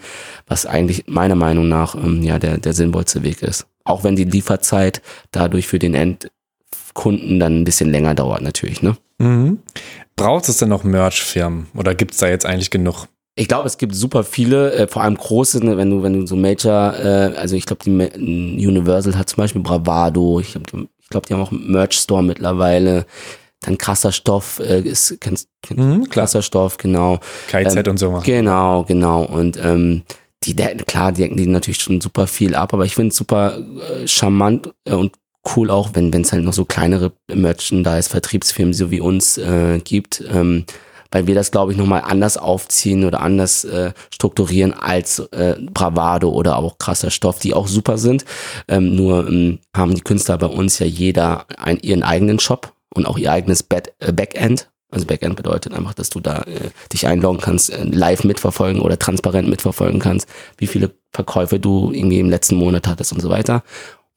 was 0.46 0.66
eigentlich 0.66 1.04
meiner 1.06 1.36
Meinung 1.36 1.68
nach 1.68 1.94
ähm, 1.94 2.22
ja 2.22 2.38
der, 2.38 2.58
der 2.58 2.74
sinnvollste 2.74 3.22
Weg 3.22 3.42
ist. 3.42 3.66
Auch 3.84 4.04
wenn 4.04 4.14
die 4.14 4.24
Lieferzeit 4.24 5.02
dadurch 5.32 5.66
für 5.66 5.78
den 5.78 5.94
Endkunden 6.90 7.40
dann 7.40 7.60
ein 7.60 7.64
bisschen 7.64 7.90
länger 7.90 8.14
dauert, 8.14 8.42
natürlich, 8.42 8.82
ne? 8.82 8.96
Mhm. 9.18 9.58
Braucht 10.16 10.48
es 10.48 10.58
denn 10.58 10.68
noch 10.68 10.84
Merch-Firmen 10.84 11.68
oder 11.74 11.94
gibt 11.94 12.12
es 12.12 12.18
da 12.18 12.28
jetzt 12.28 12.46
eigentlich 12.46 12.70
genug? 12.70 13.06
Ich 13.36 13.48
glaube, 13.48 13.66
es 13.66 13.78
gibt 13.78 13.94
super 13.94 14.24
viele, 14.24 14.72
äh, 14.72 14.86
vor 14.88 15.02
allem 15.02 15.16
große, 15.16 15.64
ne, 15.64 15.76
wenn 15.76 15.90
du, 15.90 16.02
wenn 16.02 16.12
du 16.12 16.26
so 16.26 16.36
Major, 16.36 16.94
äh, 16.98 17.34
also 17.36 17.56
ich 17.56 17.64
glaube, 17.64 17.84
die 17.84 18.66
Universal 18.66 19.16
hat 19.16 19.30
zum 19.30 19.38
Beispiel 19.38 19.62
Bravado, 19.62 20.40
ich 20.40 20.52
glaube, 20.52 20.88
glaub, 21.08 21.26
die 21.26 21.34
haben 21.34 21.40
auch 21.40 21.52
einen 21.52 21.70
Merch-Store 21.70 22.22
mittlerweile. 22.22 23.06
Dann 23.60 23.78
krasser 23.78 24.10
Stoff, 24.10 24.58
äh, 24.58 24.80
ist, 24.80 25.18
kennst, 25.20 25.48
mhm, 25.68 26.08
krasser 26.08 26.42
Stoff, 26.42 26.76
genau. 26.76 27.20
KZ 27.48 27.76
ähm, 27.86 27.90
und 27.92 27.98
so. 27.98 28.20
Genau, 28.24 28.84
genau. 28.84 29.24
Und 29.24 29.58
ähm, 29.62 30.02
die, 30.44 30.54
klar, 30.54 31.12
die 31.12 31.22
decken 31.22 31.36
die 31.36 31.46
natürlich 31.46 31.80
schon 31.80 32.00
super 32.00 32.26
viel 32.26 32.54
ab, 32.54 32.72
aber 32.72 32.84
ich 32.86 32.94
finde 32.94 33.10
es 33.10 33.16
super 33.16 33.58
äh, 33.58 34.08
charmant 34.08 34.72
äh, 34.86 34.94
und 34.94 35.12
cool 35.56 35.70
auch, 35.70 35.90
wenn 35.94 36.12
es 36.12 36.32
halt 36.32 36.44
noch 36.44 36.52
so 36.52 36.64
kleinere 36.64 37.12
Merchandise-Vertriebsfirmen 37.32 38.74
so 38.74 38.90
wie 38.90 39.00
uns 39.00 39.38
äh, 39.38 39.80
gibt, 39.82 40.22
ähm, 40.30 40.64
weil 41.10 41.26
wir 41.26 41.34
das, 41.34 41.50
glaube 41.50 41.72
ich, 41.72 41.78
nochmal 41.78 42.02
anders 42.02 42.36
aufziehen 42.36 43.04
oder 43.04 43.20
anders 43.20 43.64
äh, 43.64 43.92
strukturieren 44.12 44.72
als 44.72 45.18
äh, 45.18 45.56
Bravado 45.72 46.30
oder 46.30 46.56
auch 46.56 46.78
krasser 46.78 47.10
Stoff, 47.10 47.40
die 47.40 47.54
auch 47.54 47.66
super 47.66 47.98
sind. 47.98 48.24
Ähm, 48.68 48.94
nur 48.94 49.28
ähm, 49.28 49.58
haben 49.76 49.94
die 49.94 50.02
Künstler 50.02 50.38
bei 50.38 50.46
uns 50.46 50.78
ja 50.78 50.86
jeder 50.86 51.46
ein, 51.58 51.78
ihren 51.80 52.02
eigenen 52.02 52.38
Shop 52.38 52.72
und 52.94 53.06
auch 53.06 53.18
ihr 53.18 53.32
eigenes 53.32 53.62
Back 53.62 53.92
äh, 53.98 54.12
Backend. 54.12 54.70
Also 54.92 55.06
Backend 55.06 55.36
bedeutet 55.36 55.72
einfach, 55.72 55.94
dass 55.94 56.10
du 56.10 56.20
da 56.20 56.42
äh, 56.42 56.70
dich 56.92 57.06
einloggen 57.06 57.40
kannst, 57.40 57.70
äh, 57.70 57.84
live 57.84 58.24
mitverfolgen 58.24 58.80
oder 58.80 58.98
transparent 58.98 59.48
mitverfolgen 59.48 60.00
kannst, 60.00 60.28
wie 60.58 60.66
viele 60.66 60.90
Verkäufe 61.12 61.58
du 61.58 61.92
irgendwie 61.92 62.20
im 62.20 62.30
letzten 62.30 62.56
Monat 62.56 62.86
hattest 62.86 63.12
und 63.12 63.20
so 63.20 63.30
weiter. 63.30 63.62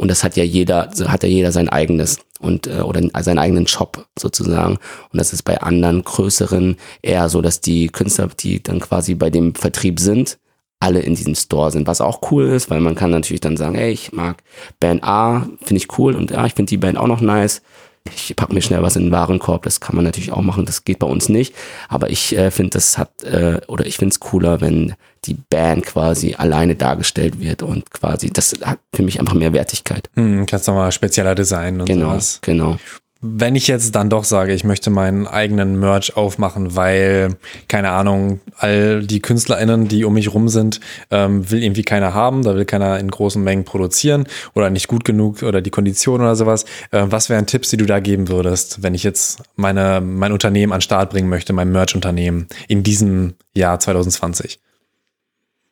Und 0.03 0.09
das 0.09 0.21
hat 0.21 0.35
ja 0.35 0.43
jeder, 0.43 0.89
hat 1.07 1.23
ja 1.23 1.29
jeder 1.29 1.53
sein 1.53 1.69
eigenes 1.69 2.19
und 2.41 2.67
äh, 2.67 2.81
oder 2.81 3.01
seinen 3.23 3.39
eigenen 3.39 3.67
Shop 3.67 4.05
sozusagen. 4.19 4.73
Und 4.73 5.17
das 5.17 5.31
ist 5.31 5.43
bei 5.43 5.61
anderen 5.61 6.03
größeren 6.03 6.75
eher 7.01 7.29
so, 7.29 7.41
dass 7.41 7.61
die 7.61 7.87
Künstler, 7.87 8.27
die 8.37 8.61
dann 8.61 8.81
quasi 8.81 9.15
bei 9.15 9.29
dem 9.29 9.55
Vertrieb 9.55 10.01
sind, 10.01 10.39
alle 10.81 10.99
in 10.99 11.15
diesem 11.15 11.35
Store 11.35 11.71
sind, 11.71 11.87
was 11.87 12.01
auch 12.01 12.19
cool 12.31 12.47
ist, 12.47 12.69
weil 12.69 12.81
man 12.81 12.95
kann 12.95 13.11
natürlich 13.11 13.39
dann 13.39 13.55
sagen, 13.55 13.75
ey, 13.75 13.93
ich 13.93 14.11
mag 14.11 14.43
Band 14.81 15.05
A, 15.05 15.47
finde 15.61 15.77
ich 15.77 15.97
cool. 15.97 16.15
Und 16.15 16.31
ja, 16.31 16.45
ich 16.45 16.53
finde 16.53 16.71
die 16.71 16.77
Band 16.77 16.97
auch 16.97 17.07
noch 17.07 17.21
nice 17.21 17.61
ich 18.05 18.35
packe 18.35 18.53
mir 18.53 18.61
schnell 18.61 18.81
was 18.81 18.95
in 18.95 19.03
den 19.03 19.11
Warenkorb, 19.11 19.63
das 19.63 19.79
kann 19.79 19.95
man 19.95 20.05
natürlich 20.05 20.31
auch 20.31 20.41
machen, 20.41 20.65
das 20.65 20.83
geht 20.83 20.99
bei 20.99 21.07
uns 21.07 21.29
nicht. 21.29 21.55
Aber 21.87 22.09
ich 22.09 22.35
äh, 22.35 22.51
finde, 22.51 22.71
das 22.71 22.97
hat, 22.97 23.23
äh, 23.23 23.61
oder 23.67 23.85
ich 23.85 23.97
finde 23.97 24.13
es 24.13 24.19
cooler, 24.19 24.61
wenn 24.61 24.95
die 25.25 25.35
Band 25.35 25.85
quasi 25.85 26.35
alleine 26.37 26.75
dargestellt 26.75 27.39
wird 27.39 27.63
und 27.63 27.91
quasi, 27.91 28.29
das 28.29 28.55
hat 28.61 28.79
für 28.93 29.03
mich 29.03 29.19
einfach 29.19 29.35
mehr 29.35 29.53
Wertigkeit. 29.53 30.09
Hm, 30.15 30.45
kannst 30.45 30.67
du 30.67 30.73
mal 30.73 30.91
spezieller 30.91 31.35
Design 31.35 31.79
und 31.79 31.87
genau, 31.87 32.09
sowas. 32.09 32.39
Genau 32.41 32.77
wenn 33.25 33.55
ich 33.55 33.67
jetzt 33.67 33.95
dann 33.95 34.09
doch 34.09 34.25
sage, 34.25 34.53
ich 34.53 34.65
möchte 34.65 34.89
meinen 34.89 35.27
eigenen 35.27 35.79
Merch 35.79 36.17
aufmachen, 36.17 36.75
weil, 36.75 37.37
keine 37.69 37.91
Ahnung, 37.91 38.41
all 38.57 39.01
die 39.01 39.21
KünstlerInnen, 39.21 39.87
die 39.87 40.03
um 40.03 40.13
mich 40.13 40.33
rum 40.33 40.49
sind, 40.49 40.81
ähm, 41.09 41.49
will 41.49 41.63
irgendwie 41.63 41.83
keiner 41.83 42.13
haben, 42.13 42.43
da 42.43 42.53
will 42.55 42.65
keiner 42.65 42.99
in 42.99 43.09
großen 43.09 43.41
Mengen 43.41 43.63
produzieren 43.63 44.27
oder 44.53 44.69
nicht 44.69 44.89
gut 44.89 45.05
genug 45.05 45.41
oder 45.41 45.61
die 45.61 45.69
Konditionen 45.69 46.27
oder 46.27 46.35
sowas. 46.35 46.65
Äh, 46.91 47.05
was 47.05 47.29
wären 47.29 47.47
Tipps, 47.47 47.69
die 47.69 47.77
du 47.77 47.85
da 47.85 48.01
geben 48.01 48.27
würdest, 48.27 48.83
wenn 48.83 48.93
ich 48.93 49.03
jetzt 49.03 49.41
meine, 49.55 50.01
mein 50.01 50.33
Unternehmen 50.33 50.73
an 50.73 50.81
Start 50.81 51.09
bringen 51.09 51.29
möchte, 51.29 51.53
mein 51.53 51.71
Merch-Unternehmen 51.71 52.47
in 52.67 52.83
diesem 52.83 53.35
Jahr 53.53 53.79
2020? 53.79 54.59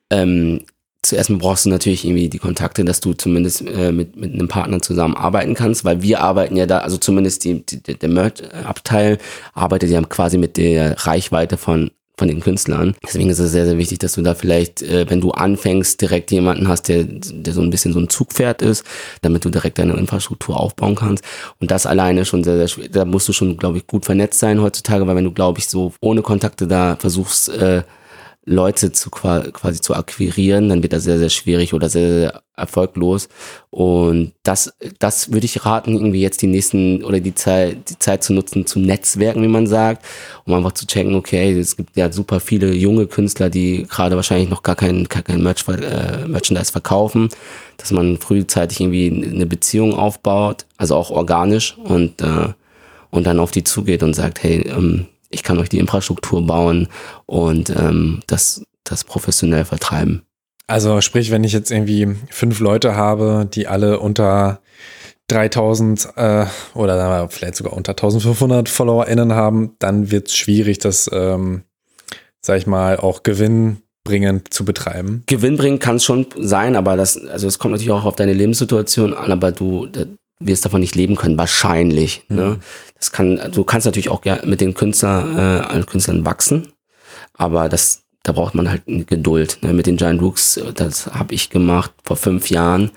Ähm, 0.09 0.61
zuerst 1.01 1.35
brauchst 1.37 1.65
du 1.65 1.69
natürlich 1.69 2.05
irgendwie 2.05 2.29
die 2.29 2.39
Kontakte, 2.39 2.85
dass 2.85 2.99
du 2.99 3.13
zumindest 3.13 3.61
äh, 3.67 3.91
mit, 3.91 4.15
mit 4.15 4.33
einem 4.33 4.47
Partner 4.47 4.81
zusammenarbeiten 4.81 5.53
kannst, 5.53 5.83
weil 5.83 6.01
wir 6.01 6.21
arbeiten 6.21 6.55
ja 6.55 6.65
da, 6.65 6.79
also 6.79 6.97
zumindest 6.97 7.43
die, 7.43 7.65
die, 7.65 7.81
der 7.81 8.09
Merch-Abteil 8.09 9.17
arbeitet 9.53 9.89
ja 9.89 10.01
quasi 10.03 10.37
mit 10.37 10.57
der 10.57 11.05
Reichweite 11.05 11.57
von 11.57 11.91
von 12.17 12.27
den 12.27 12.39
Künstlern. 12.39 12.93
Deswegen 13.03 13.31
ist 13.31 13.39
es 13.39 13.51
sehr, 13.51 13.65
sehr 13.65 13.79
wichtig, 13.79 13.97
dass 13.97 14.13
du 14.13 14.21
da 14.21 14.35
vielleicht, 14.35 14.83
äh, 14.83 15.09
wenn 15.09 15.21
du 15.21 15.31
anfängst, 15.31 15.99
direkt 15.99 16.29
jemanden 16.29 16.67
hast, 16.67 16.83
der, 16.83 17.03
der 17.03 17.51
so 17.51 17.61
ein 17.61 17.71
bisschen 17.71 17.93
so 17.93 17.99
ein 17.99 18.09
Zugpferd 18.09 18.61
ist, 18.61 18.85
damit 19.23 19.43
du 19.43 19.49
direkt 19.49 19.79
deine 19.79 19.93
Infrastruktur 19.93 20.59
aufbauen 20.59 20.93
kannst. 20.93 21.23
Und 21.59 21.71
das 21.71 21.87
alleine 21.87 22.25
schon 22.25 22.43
sehr, 22.43 22.57
sehr 22.57 22.67
schwer. 22.67 22.89
Da 22.89 23.05
musst 23.05 23.27
du 23.27 23.33
schon, 23.33 23.57
glaube 23.57 23.79
ich, 23.79 23.87
gut 23.87 24.05
vernetzt 24.05 24.39
sein 24.39 24.61
heutzutage, 24.61 25.07
weil 25.07 25.15
wenn 25.15 25.23
du, 25.23 25.31
glaube 25.31 25.57
ich, 25.57 25.67
so 25.67 25.93
ohne 25.99 26.21
Kontakte 26.21 26.67
da 26.67 26.95
versuchst, 26.99 27.49
äh, 27.49 27.81
Leute 28.43 28.91
zu 28.91 29.11
quasi 29.11 29.81
zu 29.81 29.93
akquirieren, 29.93 30.69
dann 30.69 30.81
wird 30.81 30.93
das 30.93 31.03
sehr, 31.03 31.19
sehr 31.19 31.29
schwierig 31.29 31.75
oder 31.75 31.89
sehr, 31.89 32.09
sehr 32.09 32.43
erfolglos. 32.55 33.29
Und 33.69 34.33
das, 34.41 34.73
das 34.97 35.31
würde 35.31 35.45
ich 35.45 35.63
raten, 35.63 35.93
irgendwie 35.93 36.21
jetzt 36.21 36.41
die 36.41 36.47
nächsten 36.47 37.03
oder 37.03 37.19
die 37.19 37.35
Zeit, 37.35 37.89
die 37.89 37.99
Zeit 37.99 38.23
zu 38.23 38.33
nutzen, 38.33 38.65
zu 38.65 38.79
Netzwerken, 38.79 39.43
wie 39.43 39.47
man 39.47 39.67
sagt, 39.67 40.03
um 40.45 40.55
einfach 40.55 40.71
zu 40.71 40.87
checken, 40.87 41.13
okay, 41.13 41.57
es 41.59 41.77
gibt 41.77 41.95
ja 41.95 42.11
super 42.11 42.39
viele 42.39 42.73
junge 42.73 43.05
Künstler, 43.05 43.51
die 43.51 43.85
gerade 43.87 44.15
wahrscheinlich 44.15 44.49
noch 44.49 44.63
gar 44.63 44.75
kein, 44.75 45.03
gar 45.07 45.21
kein 45.21 45.43
Merch, 45.43 45.63
äh, 45.67 46.27
Merchandise 46.27 46.71
verkaufen, 46.71 47.29
dass 47.77 47.91
man 47.91 48.17
frühzeitig 48.17 48.81
irgendwie 48.81 49.29
eine 49.29 49.45
Beziehung 49.45 49.93
aufbaut, 49.93 50.65
also 50.77 50.95
auch 50.95 51.11
organisch 51.11 51.77
und, 51.77 52.21
äh, 52.21 52.47
und 53.11 53.27
dann 53.27 53.39
auf 53.39 53.51
die 53.51 53.63
zugeht 53.63 54.01
und 54.01 54.15
sagt, 54.15 54.41
hey, 54.41 54.61
ähm, 54.67 55.05
ich 55.31 55.43
kann 55.43 55.57
euch 55.59 55.69
die 55.69 55.79
Infrastruktur 55.79 56.45
bauen 56.45 56.87
und 57.25 57.69
ähm, 57.69 58.21
das, 58.27 58.63
das 58.83 59.03
professionell 59.03 59.65
vertreiben. 59.65 60.23
Also 60.67 61.01
sprich, 61.01 61.31
wenn 61.31 61.43
ich 61.43 61.53
jetzt 61.53 61.71
irgendwie 61.71 62.15
fünf 62.29 62.59
Leute 62.59 62.95
habe, 62.95 63.47
die 63.51 63.67
alle 63.67 63.99
unter 63.99 64.61
3000 65.27 66.09
äh, 66.15 66.45
oder 66.73 67.27
vielleicht 67.29 67.55
sogar 67.55 67.73
unter 67.73 67.91
1500 67.91 68.69
FollowerInnen 68.69 69.33
haben, 69.33 69.75
dann 69.79 70.11
wird 70.11 70.27
es 70.27 70.35
schwierig, 70.35 70.79
das, 70.79 71.09
ähm, 71.11 71.63
sag 72.41 72.57
ich 72.57 72.67
mal, 72.67 72.97
auch 72.97 73.23
gewinnbringend 73.23 74.53
zu 74.53 74.65
betreiben. 74.65 75.23
Gewinnbringend 75.27 75.81
kann 75.81 75.97
es 75.97 76.03
schon 76.03 76.27
sein, 76.37 76.75
aber 76.75 76.97
das, 76.97 77.17
also 77.17 77.47
es 77.47 77.59
kommt 77.59 77.73
natürlich 77.73 77.91
auch 77.91 78.05
auf 78.05 78.15
deine 78.15 78.33
Lebenssituation 78.33 79.13
an, 79.13 79.31
aber 79.31 79.51
du, 79.51 79.87
wirst 80.41 80.65
davon 80.65 80.81
nicht 80.81 80.95
leben 80.95 81.15
können, 81.15 81.37
wahrscheinlich. 81.37 82.23
Ne? 82.29 82.41
Mhm. 82.41 82.49
Ne? 82.49 82.59
Das 82.97 83.11
kann, 83.11 83.39
du 83.51 83.63
kannst 83.63 83.85
natürlich 83.85 84.09
auch 84.09 84.21
mit 84.43 84.61
den 84.61 84.73
Künstler, 84.73 85.67
äh, 85.73 85.83
Künstlern 85.83 86.25
wachsen, 86.25 86.67
aber 87.33 87.67
das, 87.67 88.03
da 88.21 88.31
braucht 88.31 88.53
man 88.53 88.69
halt 88.69 88.83
Geduld. 88.85 89.57
Ne? 89.61 89.73
Mit 89.73 89.87
den 89.87 89.97
Giant 89.97 90.21
Rooks, 90.21 90.59
das 90.75 91.07
habe 91.07 91.33
ich 91.33 91.49
gemacht 91.49 91.91
vor 92.03 92.15
fünf 92.15 92.51
Jahren. 92.51 92.91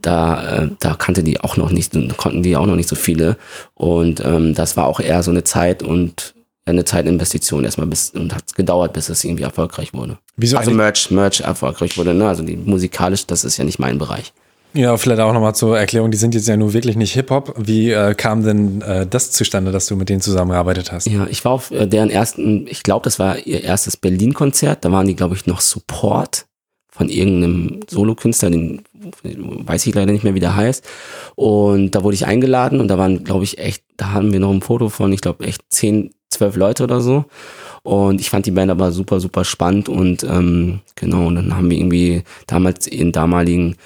Da, 0.00 0.62
äh, 0.62 0.68
da 0.78 0.94
kannte 0.94 1.22
die 1.22 1.40
auch 1.40 1.58
noch 1.58 1.70
nicht, 1.70 1.92
konnten 2.16 2.42
die 2.42 2.56
auch 2.56 2.66
noch 2.66 2.76
nicht 2.76 2.88
so 2.88 2.96
viele. 2.96 3.36
Und 3.74 4.24
ähm, 4.24 4.54
das 4.54 4.78
war 4.78 4.86
auch 4.86 5.00
eher 5.00 5.22
so 5.22 5.30
eine 5.30 5.44
Zeit 5.44 5.82
und 5.82 6.34
eine 6.64 6.84
Zeitinvestition 6.84 7.64
erstmal 7.64 7.86
bis 7.86 8.10
und 8.10 8.34
hat 8.34 8.54
gedauert, 8.54 8.92
bis 8.92 9.08
es 9.08 9.24
irgendwie 9.24 9.42
erfolgreich 9.42 9.92
wurde. 9.92 10.18
Wieso 10.36 10.56
also 10.56 10.70
Merch, 10.70 11.10
Merch 11.10 11.40
erfolgreich 11.40 11.98
wurde, 11.98 12.14
ne? 12.14 12.28
Also 12.28 12.42
die 12.42 12.56
musikalisch, 12.56 13.26
das 13.26 13.44
ist 13.44 13.56
ja 13.56 13.64
nicht 13.64 13.78
mein 13.78 13.98
Bereich. 13.98 14.32
Ja, 14.72 14.96
vielleicht 14.96 15.20
auch 15.20 15.32
nochmal 15.32 15.54
zur 15.54 15.78
Erklärung, 15.78 16.10
die 16.10 16.16
sind 16.16 16.34
jetzt 16.34 16.46
ja 16.46 16.56
nur 16.56 16.72
wirklich 16.72 16.96
nicht 16.96 17.12
Hip-Hop. 17.14 17.54
Wie 17.58 17.90
äh, 17.90 18.14
kam 18.14 18.44
denn 18.44 18.82
äh, 18.82 19.06
das 19.06 19.32
zustande, 19.32 19.72
dass 19.72 19.86
du 19.86 19.96
mit 19.96 20.08
denen 20.08 20.20
zusammengearbeitet 20.20 20.92
hast? 20.92 21.06
Ja, 21.06 21.26
ich 21.28 21.44
war 21.44 21.52
auf 21.52 21.70
äh, 21.72 21.86
deren 21.86 22.10
ersten, 22.10 22.66
ich 22.68 22.82
glaube, 22.82 23.04
das 23.04 23.18
war 23.18 23.38
ihr 23.46 23.64
erstes 23.64 23.96
Berlin-Konzert. 23.96 24.84
Da 24.84 24.92
waren 24.92 25.06
die, 25.06 25.16
glaube 25.16 25.34
ich, 25.34 25.46
noch 25.46 25.60
Support 25.60 26.46
von 26.90 27.08
irgendeinem 27.08 27.80
Solokünstler, 27.88 28.50
den 28.50 28.82
weiß 29.32 29.86
ich 29.86 29.94
leider 29.94 30.12
nicht 30.12 30.24
mehr, 30.24 30.34
wie 30.34 30.40
der 30.40 30.54
heißt. 30.54 30.84
Und 31.34 31.92
da 31.92 32.04
wurde 32.04 32.14
ich 32.14 32.26
eingeladen 32.26 32.80
und 32.80 32.88
da 32.88 32.98
waren, 32.98 33.24
glaube 33.24 33.44
ich, 33.44 33.58
echt, 33.58 33.82
da 33.96 34.12
haben 34.12 34.32
wir 34.32 34.40
noch 34.40 34.50
ein 34.50 34.60
Foto 34.60 34.88
von, 34.88 35.12
ich 35.12 35.20
glaube, 35.20 35.44
echt 35.44 35.62
zehn, 35.70 36.10
zwölf 36.28 36.56
Leute 36.56 36.84
oder 36.84 37.00
so. 37.00 37.24
Und 37.82 38.20
ich 38.20 38.28
fand 38.28 38.46
die 38.46 38.50
Band 38.50 38.70
aber 38.70 38.92
super, 38.92 39.20
super 39.20 39.44
spannend 39.44 39.88
und 39.88 40.22
ähm, 40.24 40.80
genau, 40.94 41.28
und 41.28 41.36
dann 41.36 41.56
haben 41.56 41.70
wir 41.70 41.78
irgendwie 41.78 42.22
damals 42.46 42.86
in 42.86 43.12
damaligen 43.12 43.76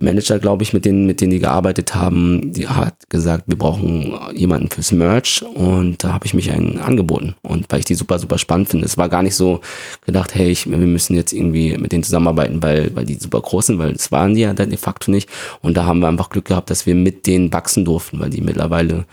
Manager, 0.00 0.38
glaube 0.38 0.62
ich, 0.62 0.72
mit 0.72 0.84
denen, 0.84 1.06
mit 1.06 1.20
denen 1.20 1.32
die 1.32 1.40
gearbeitet 1.40 1.94
haben, 1.94 2.52
die 2.52 2.68
hat 2.68 3.10
gesagt, 3.10 3.44
wir 3.48 3.58
brauchen 3.58 4.14
jemanden 4.32 4.70
fürs 4.70 4.92
Merch 4.92 5.42
und 5.42 6.04
da 6.04 6.12
habe 6.12 6.24
ich 6.24 6.34
mich 6.34 6.52
einen 6.52 6.78
angeboten 6.78 7.34
und 7.42 7.66
weil 7.68 7.80
ich 7.80 7.84
die 7.84 7.96
super, 7.96 8.20
super 8.20 8.38
spannend 8.38 8.68
finde. 8.68 8.86
Es 8.86 8.96
war 8.96 9.08
gar 9.08 9.24
nicht 9.24 9.34
so 9.34 9.60
gedacht, 10.06 10.34
hey, 10.36 10.50
ich, 10.50 10.70
wir 10.70 10.78
müssen 10.78 11.16
jetzt 11.16 11.32
irgendwie 11.32 11.76
mit 11.76 11.90
denen 11.90 12.04
zusammenarbeiten, 12.04 12.62
weil, 12.62 12.94
weil 12.94 13.06
die 13.06 13.14
super 13.14 13.40
groß 13.40 13.66
sind, 13.66 13.78
weil 13.78 13.92
das 13.92 14.12
waren 14.12 14.34
die 14.34 14.42
ja 14.42 14.52
de 14.52 14.76
facto 14.76 15.10
nicht 15.10 15.28
und 15.62 15.76
da 15.76 15.84
haben 15.84 15.98
wir 15.98 16.08
einfach 16.08 16.30
Glück 16.30 16.44
gehabt, 16.44 16.70
dass 16.70 16.86
wir 16.86 16.94
mit 16.94 17.26
denen 17.26 17.52
wachsen 17.52 17.84
durften, 17.84 18.20
weil 18.20 18.30
die 18.30 18.40
mittlerweile 18.40 19.04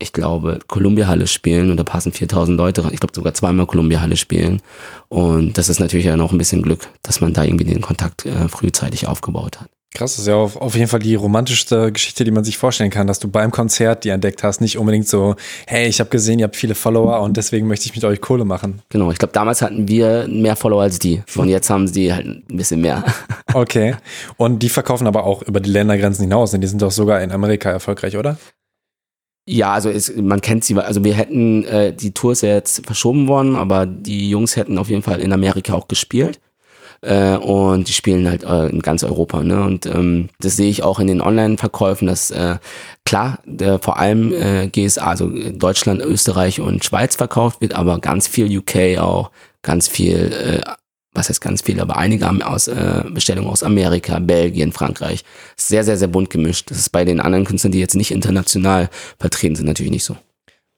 ich 0.00 0.12
glaube, 0.12 0.58
Columbia 0.66 1.06
Halle 1.06 1.26
spielen 1.26 1.70
und 1.70 1.76
da 1.76 1.84
passen 1.84 2.12
4000 2.12 2.58
Leute 2.58 2.84
rein. 2.84 2.92
Ich 2.92 3.00
glaube 3.00 3.14
sogar 3.14 3.32
zweimal 3.32 3.66
Columbia 3.66 4.00
Halle 4.00 4.16
spielen. 4.16 4.60
Und 5.08 5.56
das 5.56 5.68
ist 5.68 5.78
natürlich 5.78 6.06
ja 6.06 6.16
noch 6.16 6.32
ein 6.32 6.38
bisschen 6.38 6.62
Glück, 6.62 6.88
dass 7.02 7.20
man 7.20 7.32
da 7.32 7.44
irgendwie 7.44 7.64
den 7.64 7.80
Kontakt 7.80 8.26
äh, 8.26 8.48
frühzeitig 8.48 9.06
aufgebaut 9.06 9.60
hat. 9.60 9.70
Krass, 9.96 10.16
das 10.16 10.22
ist 10.22 10.26
ja 10.26 10.34
auf, 10.34 10.56
auf 10.56 10.74
jeden 10.74 10.88
Fall 10.88 10.98
die 10.98 11.14
romantischste 11.14 11.92
Geschichte, 11.92 12.24
die 12.24 12.32
man 12.32 12.42
sich 12.42 12.58
vorstellen 12.58 12.90
kann, 12.90 13.06
dass 13.06 13.20
du 13.20 13.28
beim 13.28 13.52
Konzert 13.52 14.02
die 14.02 14.08
entdeckt 14.08 14.42
hast. 14.42 14.60
Nicht 14.60 14.76
unbedingt 14.76 15.06
so, 15.06 15.36
hey, 15.68 15.86
ich 15.86 16.00
habe 16.00 16.10
gesehen, 16.10 16.40
ihr 16.40 16.46
habt 16.46 16.56
viele 16.56 16.74
Follower 16.74 17.20
und 17.20 17.36
deswegen 17.36 17.68
möchte 17.68 17.86
ich 17.86 17.94
mit 17.94 18.04
euch 18.04 18.20
Kohle 18.20 18.44
machen. 18.44 18.82
Genau, 18.88 19.12
ich 19.12 19.18
glaube, 19.18 19.32
damals 19.32 19.62
hatten 19.62 19.86
wir 19.86 20.26
mehr 20.26 20.56
Follower 20.56 20.82
als 20.82 20.98
die. 20.98 21.22
Und 21.36 21.48
jetzt 21.48 21.70
haben 21.70 21.86
sie 21.86 22.12
halt 22.12 22.26
ein 22.26 22.56
bisschen 22.56 22.80
mehr. 22.80 23.04
Okay. 23.52 23.94
Und 24.36 24.64
die 24.64 24.68
verkaufen 24.68 25.06
aber 25.06 25.22
auch 25.22 25.42
über 25.42 25.60
die 25.60 25.70
Ländergrenzen 25.70 26.24
hinaus. 26.24 26.50
Denn 26.50 26.60
die 26.60 26.66
sind 26.66 26.82
doch 26.82 26.90
sogar 26.90 27.22
in 27.22 27.30
Amerika 27.30 27.70
erfolgreich, 27.70 28.16
oder? 28.16 28.36
Ja, 29.46 29.74
also 29.74 29.90
es, 29.90 30.12
man 30.16 30.40
kennt 30.40 30.64
sie, 30.64 30.76
also 30.76 31.04
wir 31.04 31.14
hätten, 31.14 31.64
äh, 31.66 31.92
die 31.92 32.10
Tour 32.10 32.32
ist 32.32 32.42
ja 32.42 32.48
jetzt 32.54 32.84
verschoben 32.84 33.28
worden, 33.28 33.54
aber 33.54 33.86
die 33.86 34.28
Jungs 34.28 34.56
hätten 34.56 34.76
auf 34.76 34.88
jeden 34.88 35.02
Fall 35.02 35.20
in 35.20 35.32
Amerika 35.32 35.74
auch 35.74 35.86
gespielt. 35.86 36.40
Äh, 37.00 37.36
und 37.36 37.88
die 37.88 37.92
spielen 37.92 38.28
halt 38.28 38.44
äh, 38.44 38.66
in 38.66 38.80
ganz 38.80 39.04
Europa. 39.04 39.42
Ne? 39.42 39.62
Und 39.62 39.86
ähm, 39.86 40.28
das 40.40 40.56
sehe 40.56 40.70
ich 40.70 40.82
auch 40.82 40.98
in 40.98 41.06
den 41.06 41.20
Online-Verkäufen, 41.20 42.06
dass 42.06 42.30
äh, 42.30 42.56
klar, 43.04 43.38
der, 43.44 43.78
vor 43.78 43.98
allem 43.98 44.32
äh, 44.32 44.68
GSA, 44.68 45.04
also 45.06 45.28
Deutschland, 45.28 46.00
Österreich 46.00 46.60
und 46.60 46.84
Schweiz 46.84 47.16
verkauft 47.16 47.60
wird, 47.60 47.74
aber 47.74 47.98
ganz 47.98 48.28
viel 48.28 48.58
UK 48.58 48.98
auch, 48.98 49.30
ganz 49.62 49.88
viel 49.88 50.62
äh, 50.64 50.70
was 51.14 51.28
heißt 51.28 51.40
ganz 51.40 51.62
viele, 51.62 51.80
aber 51.80 51.96
einige 51.96 52.26
haben 52.26 52.42
aus 52.42 52.66
äh, 52.66 53.04
Bestellungen 53.08 53.48
aus 53.48 53.62
Amerika, 53.62 54.18
Belgien, 54.18 54.72
Frankreich. 54.72 55.24
Sehr, 55.56 55.84
sehr, 55.84 55.96
sehr 55.96 56.08
bunt 56.08 56.28
gemischt. 56.28 56.70
Das 56.70 56.78
ist 56.78 56.90
bei 56.90 57.04
den 57.04 57.20
anderen 57.20 57.44
Künstlern, 57.44 57.70
die 57.70 57.78
jetzt 57.78 57.94
nicht 57.94 58.10
international 58.10 58.90
vertreten 59.18 59.54
sind, 59.54 59.66
natürlich 59.66 59.92
nicht 59.92 60.04
so. 60.04 60.16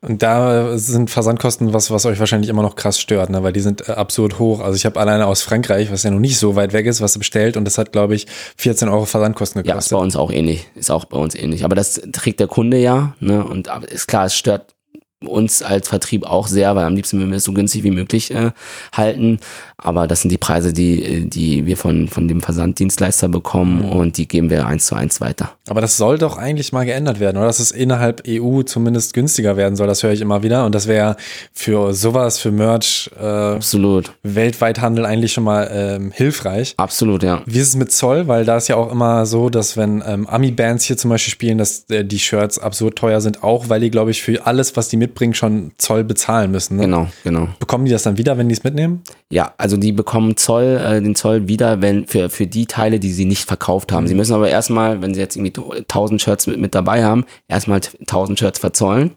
Und 0.06 0.22
da 0.22 0.78
sind 0.78 1.10
Versandkosten 1.10 1.72
was, 1.72 1.90
was 1.90 2.06
euch 2.06 2.20
wahrscheinlich 2.20 2.48
immer 2.48 2.62
noch 2.62 2.76
krass 2.76 3.00
stört, 3.00 3.28
ne? 3.28 3.42
weil 3.42 3.52
die 3.52 3.60
sind 3.60 3.88
äh, 3.88 3.92
absurd 3.92 4.38
hoch. 4.38 4.60
Also 4.60 4.76
ich 4.76 4.86
habe 4.86 5.00
alleine 5.00 5.26
aus 5.26 5.42
Frankreich, 5.42 5.90
was 5.90 6.04
ja 6.04 6.12
noch 6.12 6.20
nicht 6.20 6.38
so 6.38 6.54
weit 6.54 6.72
weg 6.72 6.86
ist, 6.86 7.00
was 7.00 7.18
bestellt 7.18 7.56
und 7.56 7.64
das 7.64 7.76
hat, 7.76 7.90
glaube 7.90 8.14
ich, 8.14 8.26
14 8.56 8.88
Euro 8.88 9.04
Versandkosten 9.04 9.64
gekostet. 9.64 9.90
Ja, 9.90 9.96
ist 9.96 10.00
bei 10.00 10.04
uns 10.04 10.14
auch 10.14 10.30
ähnlich. 10.30 10.68
Ist 10.76 10.92
auch 10.92 11.06
bei 11.06 11.18
uns 11.18 11.34
ähnlich. 11.34 11.64
Aber 11.64 11.74
das 11.74 12.00
trägt 12.12 12.38
der 12.38 12.46
Kunde 12.46 12.78
ja. 12.78 13.16
Ne? 13.18 13.44
Und 13.44 13.68
ist 13.90 14.06
klar, 14.06 14.26
es 14.26 14.36
stört 14.36 14.75
uns 15.24 15.62
als 15.62 15.88
Vertrieb 15.88 16.26
auch 16.26 16.46
sehr, 16.46 16.76
weil 16.76 16.84
am 16.84 16.94
liebsten 16.94 17.18
würden 17.18 17.30
wir 17.30 17.38
es 17.38 17.44
so 17.44 17.52
günstig 17.52 17.84
wie 17.84 17.90
möglich 17.90 18.30
äh, 18.34 18.50
halten. 18.92 19.38
Aber 19.78 20.06
das 20.06 20.22
sind 20.22 20.30
die 20.30 20.38
Preise, 20.38 20.72
die, 20.72 21.28
die 21.28 21.64
wir 21.66 21.76
von, 21.76 22.08
von 22.08 22.28
dem 22.28 22.40
Versanddienstleister 22.42 23.28
bekommen 23.28 23.82
mhm. 23.82 23.92
und 23.92 24.16
die 24.18 24.28
geben 24.28 24.50
wir 24.50 24.66
eins 24.66 24.86
zu 24.86 24.94
eins 24.94 25.20
weiter. 25.20 25.52
Aber 25.68 25.80
das 25.80 25.96
soll 25.96 26.18
doch 26.18 26.36
eigentlich 26.36 26.72
mal 26.72 26.84
geändert 26.84 27.18
werden, 27.20 27.36
oder? 27.38 27.46
Dass 27.46 27.60
es 27.60 27.70
innerhalb 27.70 28.22
EU 28.28 28.62
zumindest 28.62 29.14
günstiger 29.14 29.56
werden 29.56 29.76
soll, 29.76 29.86
das 29.86 30.02
höre 30.02 30.12
ich 30.12 30.20
immer 30.20 30.42
wieder. 30.42 30.66
Und 30.66 30.74
das 30.74 30.86
wäre 30.86 31.16
für 31.52 31.94
sowas, 31.94 32.38
für 32.38 32.50
Merch, 32.50 33.10
äh, 33.18 33.24
Absolut. 33.24 34.12
Weltweithandel 34.22 35.06
eigentlich 35.06 35.32
schon 35.32 35.44
mal 35.44 35.68
ähm, 35.72 36.12
hilfreich. 36.14 36.74
Absolut, 36.76 37.22
ja. 37.22 37.42
Wie 37.46 37.58
ist 37.58 37.68
es 37.68 37.76
mit 37.76 37.92
Zoll? 37.92 38.28
Weil 38.28 38.44
da 38.44 38.56
ist 38.56 38.68
ja 38.68 38.76
auch 38.76 38.90
immer 38.90 39.24
so, 39.26 39.50
dass 39.50 39.76
wenn 39.76 40.02
ähm, 40.06 40.26
Ami-Bands 40.26 40.84
hier 40.84 40.96
zum 40.96 41.10
Beispiel 41.10 41.32
spielen, 41.32 41.58
dass 41.58 41.88
äh, 41.90 42.04
die 42.04 42.18
Shirts 42.18 42.58
absurd 42.58 42.96
teuer 42.96 43.20
sind, 43.20 43.42
auch 43.42 43.68
weil 43.68 43.80
die, 43.80 43.90
glaube 43.90 44.10
ich, 44.10 44.22
für 44.22 44.46
alles, 44.46 44.76
was 44.76 44.88
die 44.88 44.96
mitbringen, 45.06 45.34
schon 45.34 45.72
Zoll 45.78 46.04
bezahlen 46.04 46.50
müssen. 46.50 46.76
Ne? 46.76 46.82
Genau, 46.82 47.08
genau. 47.24 47.48
Bekommen 47.58 47.84
die 47.84 47.90
das 47.90 48.02
dann 48.02 48.18
wieder, 48.18 48.38
wenn 48.38 48.48
die 48.48 48.54
es 48.54 48.64
mitnehmen? 48.64 49.02
Ja, 49.30 49.54
also 49.58 49.76
die 49.76 49.92
bekommen 49.92 50.36
Zoll, 50.36 50.80
äh, 50.82 51.00
den 51.00 51.14
Zoll 51.14 51.48
wieder, 51.48 51.80
wenn 51.82 52.06
für, 52.06 52.28
für 52.28 52.46
die 52.46 52.66
Teile, 52.66 53.00
die 53.00 53.12
sie 53.12 53.24
nicht 53.24 53.46
verkauft 53.46 53.92
haben. 53.92 54.04
Mhm. 54.04 54.08
Sie 54.08 54.14
müssen 54.14 54.34
aber 54.34 54.48
erstmal, 54.48 55.02
wenn 55.02 55.14
sie 55.14 55.20
jetzt 55.20 55.36
irgendwie 55.36 55.60
1000 55.60 56.20
Shirts 56.20 56.46
mit, 56.46 56.58
mit 56.60 56.74
dabei 56.74 57.04
haben, 57.04 57.24
erstmal 57.48 57.80
1000 58.00 58.38
Shirts 58.38 58.58
verzollen. 58.58 59.12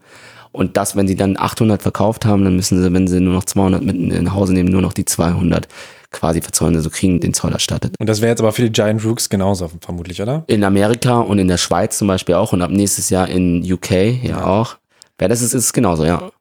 Und 0.51 0.77
das, 0.77 0.95
wenn 0.95 1.07
sie 1.07 1.15
dann 1.15 1.37
800 1.37 1.81
verkauft 1.81 2.25
haben, 2.25 2.43
dann 2.43 2.55
müssen 2.55 2.81
sie, 2.81 2.93
wenn 2.93 3.07
sie 3.07 3.19
nur 3.19 3.33
noch 3.33 3.43
200 3.43 3.83
mit 3.83 3.95
nach 4.23 4.33
Hause 4.33 4.53
nehmen, 4.53 4.69
nur 4.69 4.81
noch 4.81 4.93
die 4.93 5.05
200 5.05 5.67
quasi 6.11 6.41
verzollen, 6.41 6.75
also 6.75 6.89
kriegen 6.89 7.19
den 7.19 7.33
Zoll 7.33 7.51
erstattet. 7.51 7.95
Und 7.99 8.09
das 8.09 8.21
wäre 8.21 8.31
jetzt 8.31 8.39
aber 8.39 8.51
für 8.51 8.63
die 8.63 8.71
Giant 8.71 9.05
Rooks 9.05 9.29
genauso 9.29 9.69
vermutlich, 9.81 10.21
oder? 10.21 10.43
In 10.47 10.63
Amerika 10.63 11.19
und 11.19 11.37
in 11.37 11.47
der 11.47 11.57
Schweiz 11.57 11.97
zum 11.97 12.07
Beispiel 12.07 12.35
auch 12.35 12.51
und 12.51 12.61
ab 12.61 12.71
nächstes 12.71 13.09
Jahr 13.09 13.27
in 13.27 13.61
UK 13.61 13.91
ja, 13.91 14.29
ja. 14.29 14.45
auch. 14.45 14.77
Ja, 15.19 15.27
das 15.27 15.41
ist, 15.41 15.53
ist 15.53 15.73
genauso, 15.73 16.05
ja. 16.05 16.31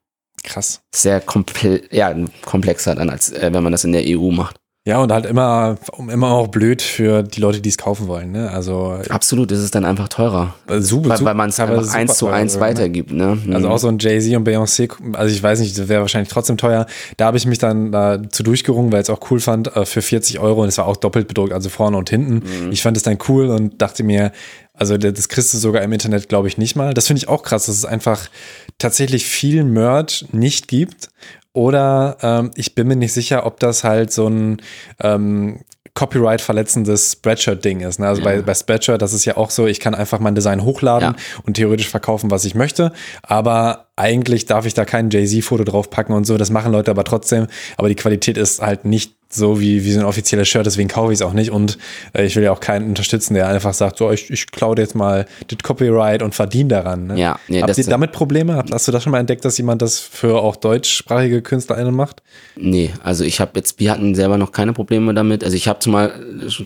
Krass. 0.45 0.81
Sehr 0.95 1.21
komple 1.21 1.83
ja, 1.91 2.15
komplexer 2.45 2.95
dann, 2.95 3.11
als 3.11 3.33
äh, 3.33 3.51
wenn 3.53 3.63
man 3.63 3.73
das 3.73 3.85
in 3.85 3.93
der 3.93 4.05
EU 4.07 4.31
macht. 4.31 4.58
Ja, 4.89 5.03
und 5.03 5.13
halt 5.13 5.27
immer, 5.27 5.77
immer 5.99 6.31
auch 6.31 6.49
blöd 6.49 6.81
für 6.81 7.23
die 7.23 7.43
Leute, 7.43 7.61
die 7.61 7.69
es 7.69 7.77
kaufen 7.77 8.09
wollen. 8.09 8.33
Ne? 8.33 8.51
Also 8.51 8.99
Absolut, 9.11 9.53
ist 9.53 9.59
es 9.59 9.71
dann 9.71 9.85
einfach 9.85 10.09
teurer. 10.09 10.55
Äh, 10.67 10.81
super, 10.81 11.11
weil, 11.11 11.25
weil 11.27 11.35
man 11.35 11.51
es 11.51 11.61
einfach 11.61 11.93
eins 11.93 12.17
zu 12.17 12.29
eins 12.29 12.55
ne? 12.55 12.61
weitergibt. 12.63 13.13
Ne? 13.13 13.39
Also 13.53 13.69
auch 13.69 13.77
so 13.77 13.89
ein 13.89 13.99
Jay-Z 13.99 14.35
und 14.35 14.49
Beyoncé, 14.49 14.91
also 15.13 15.35
ich 15.35 15.43
weiß 15.43 15.61
nicht, 15.61 15.77
das 15.79 15.89
wäre 15.89 16.01
wahrscheinlich 16.01 16.31
trotzdem 16.31 16.57
teuer. 16.57 16.87
Da 17.19 17.27
habe 17.27 17.37
ich 17.37 17.45
mich 17.45 17.59
dann 17.59 17.93
dazu 17.93 18.43
durchgerungen, 18.43 18.91
weil 18.91 19.03
ich 19.03 19.09
es 19.09 19.11
auch 19.11 19.31
cool 19.31 19.41
fand, 19.41 19.77
äh, 19.77 19.85
für 19.85 20.01
40 20.01 20.39
Euro 20.39 20.63
und 20.63 20.69
es 20.69 20.79
war 20.79 20.87
auch 20.87 20.97
doppelt 20.97 21.29
bedruckt, 21.29 21.53
also 21.53 21.69
vorne 21.69 21.99
und 21.99 22.09
hinten. 22.09 22.37
Mhm. 22.37 22.73
Ich 22.73 22.81
fand 22.81 22.97
es 22.97 23.03
dann 23.03 23.19
cool 23.29 23.51
und 23.51 23.83
dachte 23.83 24.03
mir, 24.05 24.33
also 24.73 24.97
das 24.97 25.29
kriegst 25.29 25.53
du 25.53 25.59
sogar 25.59 25.83
im 25.83 25.93
Internet, 25.93 26.31
glaube 26.31 26.49
ich, 26.49 26.57
nicht 26.57 26.77
mal. 26.77 26.95
Das 26.95 27.09
finde 27.09 27.19
ich 27.19 27.29
auch 27.29 27.43
krass, 27.43 27.67
dass 27.67 27.77
es 27.77 27.85
einfach 27.85 28.31
tatsächlich 28.79 29.27
viel 29.27 29.65
Merch 29.65 30.25
nicht 30.33 30.67
gibt. 30.67 31.11
Oder 31.59 32.19
ähm, 32.23 32.53
ich 32.55 32.77
bin 32.77 32.87
mir 32.87 32.95
nicht 32.95 33.13
sicher, 33.13 33.45
ob 33.45 33.59
das 33.59 33.83
halt 33.83 34.13
so 34.13 34.29
ein 34.29 34.63
ähm, 35.01 35.59
Copyright 35.95 36.41
verletzendes 36.41 37.15
Spreadshirt-Ding 37.15 37.81
ist. 37.81 37.99
Ne? 37.99 38.07
Also 38.07 38.23
ja. 38.23 38.27
bei, 38.27 38.43
bei 38.43 38.55
Spreadshirt, 38.55 39.03
das 39.03 39.13
ist 39.13 39.25
ja 39.25 39.37
auch 39.37 39.51
so, 39.51 39.67
ich 39.67 39.81
kann 39.81 39.97
einfach 39.97 40.21
mein 40.21 40.37
Design 40.37 40.63
hochladen 40.63 41.17
ja. 41.17 41.41
und 41.45 41.55
theoretisch 41.55 41.89
verkaufen, 41.89 42.31
was 42.31 42.45
ich 42.45 42.55
möchte. 42.55 42.93
Aber 43.23 43.89
eigentlich 43.97 44.47
darf 44.47 44.67
ich 44.67 44.75
da 44.75 44.85
kein 44.85 45.11
Jay-Z-Foto 45.11 45.65
draufpacken 45.65 46.15
und 46.15 46.29
so. 46.29 46.39
Das 46.39 46.51
machen 46.51 46.71
Leute 46.71 46.93
aber 46.93 47.03
trotzdem. 47.03 47.49
Aber 47.77 47.89
die 47.89 47.97
Qualität 47.97 48.39
ist 48.39 48.63
halt 48.63 48.85
nicht 48.85 49.18
so 49.31 49.61
wie, 49.61 49.85
wie 49.85 49.93
so 49.93 50.01
ein 50.01 50.07
offizielles 50.07 50.49
Shirt, 50.49 50.65
deswegen 50.65 50.89
kaufe 50.89 51.13
ich 51.13 51.19
es 51.19 51.23
auch 51.23 51.35
nicht. 51.35 51.51
Und 51.51 51.77
äh, 52.15 52.25
ich 52.25 52.35
will 52.37 52.43
ja 52.43 52.53
auch 52.53 52.61
keinen 52.61 52.89
unterstützen, 52.89 53.35
der 53.35 53.49
einfach 53.49 53.75
sagt, 53.75 53.99
so, 53.99 54.11
ich, 54.11 54.31
ich 54.31 54.47
klaue 54.47 54.77
jetzt 54.79 54.95
mal 54.95 55.27
das 55.47 55.59
Copyright 55.63 56.23
und 56.23 56.35
verdiene 56.35 56.69
daran. 56.69 57.09
Ne? 57.09 57.19
Ja, 57.19 57.39
nee, 57.49 57.61
Habt 57.61 57.77
ihr 57.77 57.85
damit 57.85 58.13
Probleme? 58.13 58.65
Hast 58.71 58.89
du 58.89 58.93
das 58.93 59.03
schon 59.03 59.13
mal 59.13 59.21
entdeckt, 59.21 59.45
dass 59.45 59.59
jemand 59.59 59.83
das 59.83 59.99
für 59.99 60.41
auch 60.41 60.57
deutschsprachige 60.57 61.43
KünstlerInnen 61.43 61.95
macht? 61.95 62.23
Nee, 62.57 62.91
also 63.03 63.25
ich 63.25 63.41
habe 63.41 63.53
jetzt, 63.57 63.79
wir 63.79 63.91
hatten 63.91 64.15
selber 64.15 64.39
noch 64.39 64.53
keine 64.53 64.73
Probleme 64.73 65.13
damit. 65.13 65.45
Also 65.45 65.57
ich 65.57 65.69
habe 65.69 65.83
schon 65.83 65.93
mal, 65.93 66.13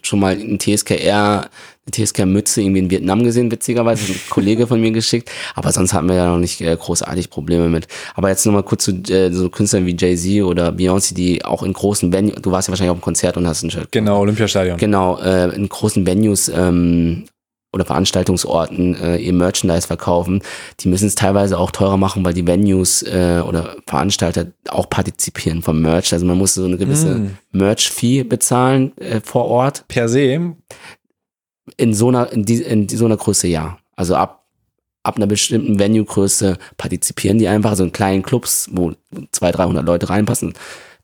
schon 0.02 0.20
mal 0.20 0.34
ein 0.34 0.58
TSKR 0.58 1.48
eine 1.84 2.06
TSK-Mütze 2.06 2.62
irgendwie 2.62 2.80
in 2.80 2.90
Vietnam 2.90 3.24
gesehen, 3.24 3.50
witzigerweise, 3.50 4.12
ein 4.12 4.20
Kollege 4.30 4.66
von 4.66 4.80
mir 4.80 4.92
geschickt, 4.92 5.30
aber 5.54 5.72
sonst 5.72 5.92
hatten 5.92 6.08
wir 6.08 6.14
ja 6.14 6.26
noch 6.28 6.38
nicht 6.38 6.60
äh, 6.60 6.76
großartig 6.76 7.28
Probleme 7.28 7.68
mit. 7.68 7.88
Aber 8.14 8.28
jetzt 8.28 8.46
nochmal 8.46 8.62
kurz 8.62 8.84
zu 8.84 8.92
äh, 9.08 9.32
so 9.32 9.50
Künstlern 9.50 9.86
wie 9.86 9.96
Jay-Z 9.98 10.44
oder 10.44 10.68
Beyoncé, 10.70 11.14
die 11.14 11.44
auch 11.44 11.62
in 11.62 11.72
großen 11.72 12.12
Venues, 12.12 12.36
du 12.40 12.52
warst 12.52 12.68
ja 12.68 12.72
wahrscheinlich 12.72 12.92
auf 12.92 12.98
dem 12.98 13.02
Konzert 13.02 13.36
und 13.36 13.46
hast 13.46 13.62
ein 13.62 13.70
Shirt. 13.70 13.90
Genau, 13.90 14.20
Olympiastadion. 14.20 14.76
Genau, 14.76 15.18
äh, 15.18 15.54
in 15.54 15.68
großen 15.68 16.06
Venues 16.06 16.48
ähm, 16.48 17.24
oder 17.72 17.84
Veranstaltungsorten 17.84 18.94
äh, 18.94 19.16
ihr 19.16 19.32
Merchandise 19.32 19.86
verkaufen, 19.86 20.42
die 20.80 20.88
müssen 20.88 21.06
es 21.06 21.14
teilweise 21.14 21.58
auch 21.58 21.70
teurer 21.70 21.96
machen, 21.96 22.24
weil 22.24 22.34
die 22.34 22.46
Venues 22.46 23.02
äh, 23.02 23.42
oder 23.44 23.76
Veranstalter 23.86 24.52
auch 24.68 24.88
partizipieren 24.88 25.62
vom 25.62 25.80
Merch. 25.80 26.12
Also 26.12 26.26
man 26.26 26.38
muss 26.38 26.54
so 26.54 26.64
eine 26.64 26.76
gewisse 26.76 27.14
mm. 27.16 27.36
Merch-Fee 27.52 28.24
bezahlen 28.24 28.96
äh, 28.98 29.20
vor 29.20 29.46
Ort. 29.46 29.84
Per 29.88 30.08
se? 30.08 30.54
In 31.76 31.94
so 31.94 32.08
einer, 32.08 32.32
in, 32.32 32.44
die, 32.44 32.62
in 32.62 32.88
so 32.88 33.04
einer 33.04 33.16
Größe 33.16 33.46
ja. 33.46 33.78
Also 33.96 34.16
ab, 34.16 34.46
ab 35.02 35.16
einer 35.16 35.26
bestimmten 35.26 35.78
Venue-Größe 35.78 36.58
partizipieren 36.76 37.38
die 37.38 37.48
einfach, 37.48 37.74
so 37.76 37.84
in 37.84 37.92
kleinen 37.92 38.22
Clubs, 38.22 38.68
wo 38.72 38.92
200, 39.32 39.58
300 39.58 39.86
Leute 39.86 40.10
reinpassen. 40.10 40.54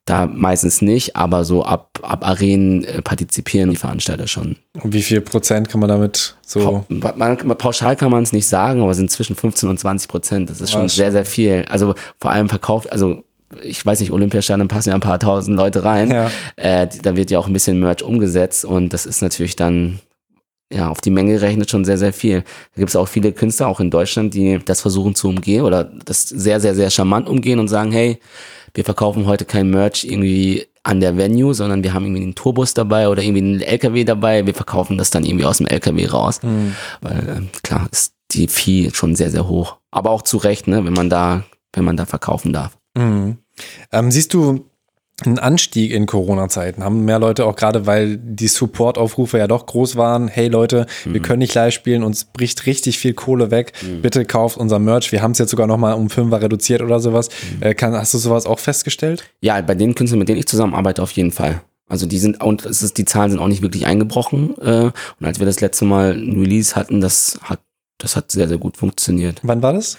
Da 0.04 0.26
meistens 0.26 0.80
nicht, 0.80 1.16
aber 1.16 1.44
so 1.44 1.64
ab, 1.64 2.00
ab 2.02 2.26
Arenen 2.26 2.82
äh, 2.82 3.02
partizipieren 3.02 3.68
die 3.68 3.76
Veranstalter 3.76 4.26
schon. 4.26 4.56
Und 4.80 4.94
wie 4.94 5.02
viel 5.02 5.20
Prozent 5.20 5.68
kann 5.68 5.80
man 5.80 5.90
damit 5.90 6.34
so? 6.40 6.82
Pa 7.00 7.12
man, 7.14 7.36
pauschal 7.36 7.94
kann 7.94 8.10
man 8.10 8.22
es 8.22 8.32
nicht 8.32 8.48
sagen, 8.48 8.80
aber 8.80 8.92
es 8.92 8.96
sind 8.96 9.10
zwischen 9.10 9.36
15 9.36 9.68
und 9.68 9.78
20 9.78 10.08
Prozent. 10.08 10.48
Das 10.48 10.62
ist 10.62 10.70
schon 10.70 10.88
sehr, 10.88 11.12
sehr 11.12 11.26
viel. 11.26 11.66
Also 11.68 11.94
vor 12.18 12.30
allem 12.30 12.48
verkauft, 12.48 12.90
also 12.90 13.22
ich 13.62 13.84
weiß 13.84 14.00
nicht, 14.00 14.10
Olympiastadion 14.10 14.68
passen 14.68 14.90
ja 14.90 14.94
ein 14.94 15.02
paar 15.02 15.18
tausend 15.18 15.58
Leute 15.58 15.84
rein. 15.84 16.10
Ja. 16.10 16.30
Äh, 16.56 16.88
da 17.02 17.14
wird 17.16 17.30
ja 17.30 17.38
auch 17.38 17.46
ein 17.46 17.52
bisschen 17.52 17.78
Merch 17.78 18.02
umgesetzt 18.02 18.64
und 18.64 18.94
das 18.94 19.04
ist 19.04 19.20
natürlich 19.20 19.56
dann 19.56 20.00
ja, 20.72 20.90
auf 20.90 21.00
die 21.00 21.10
Menge 21.10 21.40
rechnet 21.40 21.70
schon 21.70 21.84
sehr, 21.84 21.98
sehr 21.98 22.12
viel. 22.12 22.42
Da 22.74 22.78
gibt 22.78 22.90
es 22.90 22.96
auch 22.96 23.08
viele 23.08 23.32
Künstler, 23.32 23.68
auch 23.68 23.80
in 23.80 23.90
Deutschland, 23.90 24.34
die 24.34 24.58
das 24.64 24.82
versuchen 24.82 25.14
zu 25.14 25.28
umgehen 25.28 25.64
oder 25.64 25.84
das 25.84 26.28
sehr, 26.28 26.60
sehr, 26.60 26.74
sehr 26.74 26.90
charmant 26.90 27.28
umgehen 27.28 27.58
und 27.58 27.68
sagen, 27.68 27.90
hey, 27.90 28.20
wir 28.74 28.84
verkaufen 28.84 29.26
heute 29.26 29.44
kein 29.44 29.70
Merch 29.70 30.04
irgendwie 30.04 30.66
an 30.82 31.00
der 31.00 31.16
Venue, 31.16 31.54
sondern 31.54 31.82
wir 31.82 31.94
haben 31.94 32.04
irgendwie 32.04 32.22
einen 32.22 32.34
Tourbus 32.34 32.74
dabei 32.74 33.08
oder 33.08 33.22
irgendwie 33.22 33.42
einen 33.42 33.60
LKW 33.60 34.04
dabei. 34.04 34.46
Wir 34.46 34.54
verkaufen 34.54 34.98
das 34.98 35.10
dann 35.10 35.24
irgendwie 35.24 35.46
aus 35.46 35.58
dem 35.58 35.66
LKW 35.66 36.06
raus. 36.06 36.42
Mhm. 36.42 36.74
Weil 37.00 37.28
äh, 37.28 37.58
klar 37.62 37.88
ist 37.90 38.14
die 38.30 38.48
Vieh 38.48 38.90
schon 38.92 39.14
sehr, 39.16 39.30
sehr 39.30 39.48
hoch. 39.48 39.78
Aber 39.90 40.10
auch 40.10 40.22
zu 40.22 40.36
Recht, 40.36 40.66
ne, 40.66 40.84
wenn 40.84 40.92
man 40.92 41.08
da, 41.08 41.44
wenn 41.72 41.84
man 41.84 41.96
da 41.96 42.04
verkaufen 42.04 42.52
darf. 42.52 42.78
Mhm. 42.96 43.38
Ähm, 43.90 44.10
siehst 44.10 44.34
du 44.34 44.66
ein 45.26 45.38
Anstieg 45.38 45.92
in 45.92 46.06
Corona-Zeiten. 46.06 46.84
Haben 46.84 47.04
mehr 47.04 47.18
Leute 47.18 47.44
auch 47.44 47.56
gerade, 47.56 47.86
weil 47.86 48.16
die 48.18 48.46
Support-Aufrufe 48.46 49.38
ja 49.38 49.48
doch 49.48 49.66
groß 49.66 49.96
waren. 49.96 50.28
Hey 50.28 50.48
Leute, 50.48 50.86
mhm. 51.04 51.14
wir 51.14 51.22
können 51.22 51.40
nicht 51.40 51.54
live 51.54 51.74
spielen, 51.74 52.04
uns 52.04 52.24
bricht 52.24 52.66
richtig 52.66 52.98
viel 52.98 53.14
Kohle 53.14 53.50
weg. 53.50 53.72
Mhm. 53.82 54.02
Bitte 54.02 54.24
kauft 54.24 54.56
unser 54.56 54.78
Merch. 54.78 55.10
Wir 55.10 55.22
haben 55.22 55.32
es 55.32 55.38
jetzt 55.38 55.50
sogar 55.50 55.66
noch 55.66 55.76
mal 55.76 55.94
um 55.94 56.08
Fünfer 56.08 56.40
reduziert 56.40 56.82
oder 56.82 57.00
sowas. 57.00 57.28
Mhm. 57.28 57.62
Äh, 57.62 57.74
kann, 57.74 57.94
hast 57.94 58.14
du 58.14 58.18
sowas 58.18 58.46
auch 58.46 58.60
festgestellt? 58.60 59.24
Ja, 59.40 59.60
bei 59.60 59.74
den 59.74 59.94
Künstlern, 59.94 60.20
mit 60.20 60.28
denen 60.28 60.38
ich 60.38 60.46
zusammenarbeite, 60.46 61.02
auf 61.02 61.10
jeden 61.10 61.32
Fall. 61.32 61.62
Also 61.88 62.06
die 62.06 62.18
sind 62.18 62.42
und 62.42 62.64
es 62.66 62.82
ist, 62.82 62.98
die 62.98 63.04
Zahlen 63.04 63.30
sind 63.30 63.40
auch 63.40 63.48
nicht 63.48 63.62
wirklich 63.62 63.86
eingebrochen. 63.86 64.56
Äh, 64.58 64.90
und 65.20 65.26
als 65.26 65.40
wir 65.40 65.46
das 65.46 65.60
letzte 65.60 65.84
Mal 65.84 66.12
ein 66.12 66.38
Release 66.38 66.76
hatten, 66.76 67.00
das 67.00 67.40
hat 67.42 67.60
das 67.96 68.14
hat 68.14 68.30
sehr 68.30 68.46
sehr 68.46 68.58
gut 68.58 68.76
funktioniert. 68.76 69.40
Wann 69.42 69.62
war 69.62 69.72
das? 69.72 69.98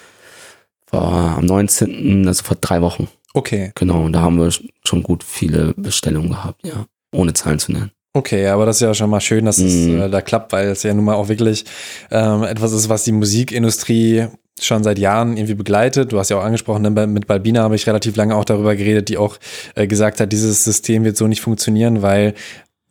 War 0.90 1.36
am 1.36 1.44
19. 1.44 2.26
also 2.26 2.42
vor 2.42 2.56
drei 2.60 2.80
Wochen. 2.80 3.08
Okay. 3.34 3.72
Genau, 3.74 4.04
und 4.04 4.12
da 4.12 4.20
haben 4.20 4.38
wir 4.38 4.50
schon 4.84 5.02
gut 5.02 5.22
viele 5.24 5.74
Bestellungen 5.76 6.30
gehabt, 6.30 6.66
ja. 6.66 6.86
Ohne 7.12 7.32
Zahlen 7.32 7.58
zu 7.58 7.72
nennen. 7.72 7.90
Okay, 8.12 8.48
aber 8.48 8.66
das 8.66 8.76
ist 8.76 8.82
ja 8.82 8.92
schon 8.92 9.10
mal 9.10 9.20
schön, 9.20 9.44
dass 9.44 9.58
es 9.58 9.86
mm. 9.86 10.00
äh, 10.00 10.10
da 10.10 10.20
klappt, 10.20 10.52
weil 10.52 10.68
es 10.68 10.82
ja 10.82 10.92
nun 10.92 11.04
mal 11.04 11.14
auch 11.14 11.28
wirklich 11.28 11.64
ähm, 12.10 12.42
etwas 12.42 12.72
ist, 12.72 12.88
was 12.88 13.04
die 13.04 13.12
Musikindustrie 13.12 14.26
schon 14.60 14.82
seit 14.82 14.98
Jahren 14.98 15.36
irgendwie 15.36 15.54
begleitet. 15.54 16.10
Du 16.10 16.18
hast 16.18 16.28
ja 16.28 16.38
auch 16.38 16.44
angesprochen, 16.44 16.82
ne, 16.82 17.06
mit 17.06 17.28
Balbina 17.28 17.62
habe 17.62 17.76
ich 17.76 17.86
relativ 17.86 18.16
lange 18.16 18.34
auch 18.34 18.44
darüber 18.44 18.74
geredet, 18.74 19.08
die 19.08 19.16
auch 19.16 19.36
äh, 19.76 19.86
gesagt 19.86 20.20
hat, 20.20 20.32
dieses 20.32 20.64
System 20.64 21.04
wird 21.04 21.16
so 21.16 21.28
nicht 21.28 21.40
funktionieren, 21.40 22.02
weil 22.02 22.34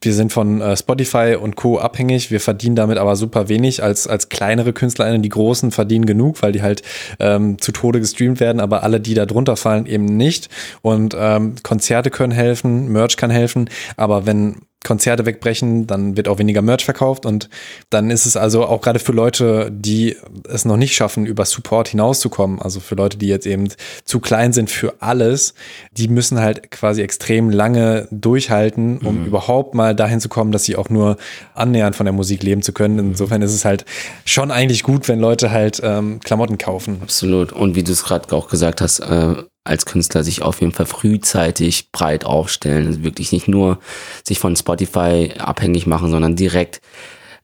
wir 0.01 0.13
sind 0.13 0.31
von 0.31 0.61
äh, 0.61 0.77
Spotify 0.77 1.37
und 1.39 1.55
Co. 1.55 1.77
abhängig. 1.77 2.31
Wir 2.31 2.39
verdienen 2.39 2.75
damit 2.75 2.97
aber 2.97 3.15
super 3.15 3.49
wenig. 3.49 3.83
Als, 3.83 4.07
als 4.07 4.29
kleinere 4.29 4.73
KünstlerInnen, 4.73 5.21
die 5.21 5.29
großen 5.29 5.71
verdienen 5.71 6.05
genug, 6.05 6.41
weil 6.41 6.51
die 6.51 6.61
halt 6.61 6.83
ähm, 7.19 7.59
zu 7.59 7.71
Tode 7.71 7.99
gestreamt 7.99 8.39
werden, 8.39 8.59
aber 8.59 8.83
alle, 8.83 8.99
die 8.99 9.13
da 9.13 9.25
drunter 9.25 9.57
fallen, 9.57 9.85
eben 9.85 10.05
nicht. 10.05 10.49
Und 10.81 11.15
ähm, 11.17 11.55
Konzerte 11.63 12.09
können 12.09 12.31
helfen, 12.31 12.89
Merch 12.89 13.17
kann 13.17 13.31
helfen. 13.31 13.69
Aber 13.97 14.25
wenn 14.25 14.57
Konzerte 14.85 15.25
wegbrechen, 15.25 15.87
dann 15.87 16.15
wird 16.15 16.29
auch 16.29 16.39
weniger 16.39 16.61
Merch 16.61 16.85
verkauft 16.85 17.25
und 17.25 17.49
dann 17.89 18.09
ist 18.09 18.25
es 18.25 18.37
also 18.37 18.65
auch 18.65 18.81
gerade 18.81 18.99
für 18.99 19.11
Leute, 19.11 19.69
die 19.71 20.15
es 20.47 20.63
noch 20.63 20.77
nicht 20.77 20.95
schaffen, 20.95 21.25
über 21.25 21.43
Support 21.43 21.89
hinauszukommen, 21.89 22.61
also 22.61 22.79
für 22.79 22.95
Leute, 22.95 23.17
die 23.17 23.27
jetzt 23.27 23.45
eben 23.45 23.67
zu 24.05 24.21
klein 24.21 24.53
sind 24.53 24.69
für 24.69 24.93
alles, 25.01 25.53
die 25.91 26.07
müssen 26.07 26.39
halt 26.39 26.71
quasi 26.71 27.01
extrem 27.01 27.49
lange 27.49 28.07
durchhalten, 28.11 28.99
um 28.99 29.21
mhm. 29.21 29.25
überhaupt 29.25 29.75
mal 29.75 29.93
dahin 29.93 30.21
zu 30.21 30.29
kommen, 30.29 30.53
dass 30.53 30.63
sie 30.63 30.77
auch 30.77 30.89
nur 30.89 31.17
annähernd 31.55 31.97
von 31.97 32.05
der 32.05 32.13
Musik 32.13 32.41
leben 32.43 32.61
zu 32.61 32.71
können. 32.71 32.99
Insofern 32.99 33.41
ist 33.41 33.53
es 33.53 33.65
halt 33.65 33.83
schon 34.23 34.49
eigentlich 34.49 34.83
gut, 34.83 35.09
wenn 35.09 35.19
Leute 35.19 35.51
halt 35.51 35.81
ähm, 35.83 36.21
Klamotten 36.21 36.57
kaufen. 36.57 36.99
Absolut. 37.01 37.51
Und 37.51 37.75
wie 37.75 37.83
du 37.83 37.91
es 37.91 38.05
gerade 38.05 38.33
auch 38.33 38.47
gesagt 38.47 38.79
hast, 38.79 38.99
äh 38.99 39.35
als 39.69 39.85
Künstler 39.85 40.23
sich 40.23 40.41
auf 40.41 40.61
jeden 40.61 40.73
Fall 40.73 40.87
frühzeitig 40.87 41.91
breit 41.91 42.25
aufstellen. 42.25 42.87
Also 42.87 43.03
wirklich 43.03 43.31
nicht 43.31 43.47
nur 43.47 43.79
sich 44.23 44.39
von 44.39 44.55
Spotify 44.55 45.31
abhängig 45.37 45.85
machen, 45.85 46.09
sondern 46.09 46.35
direkt 46.35 46.81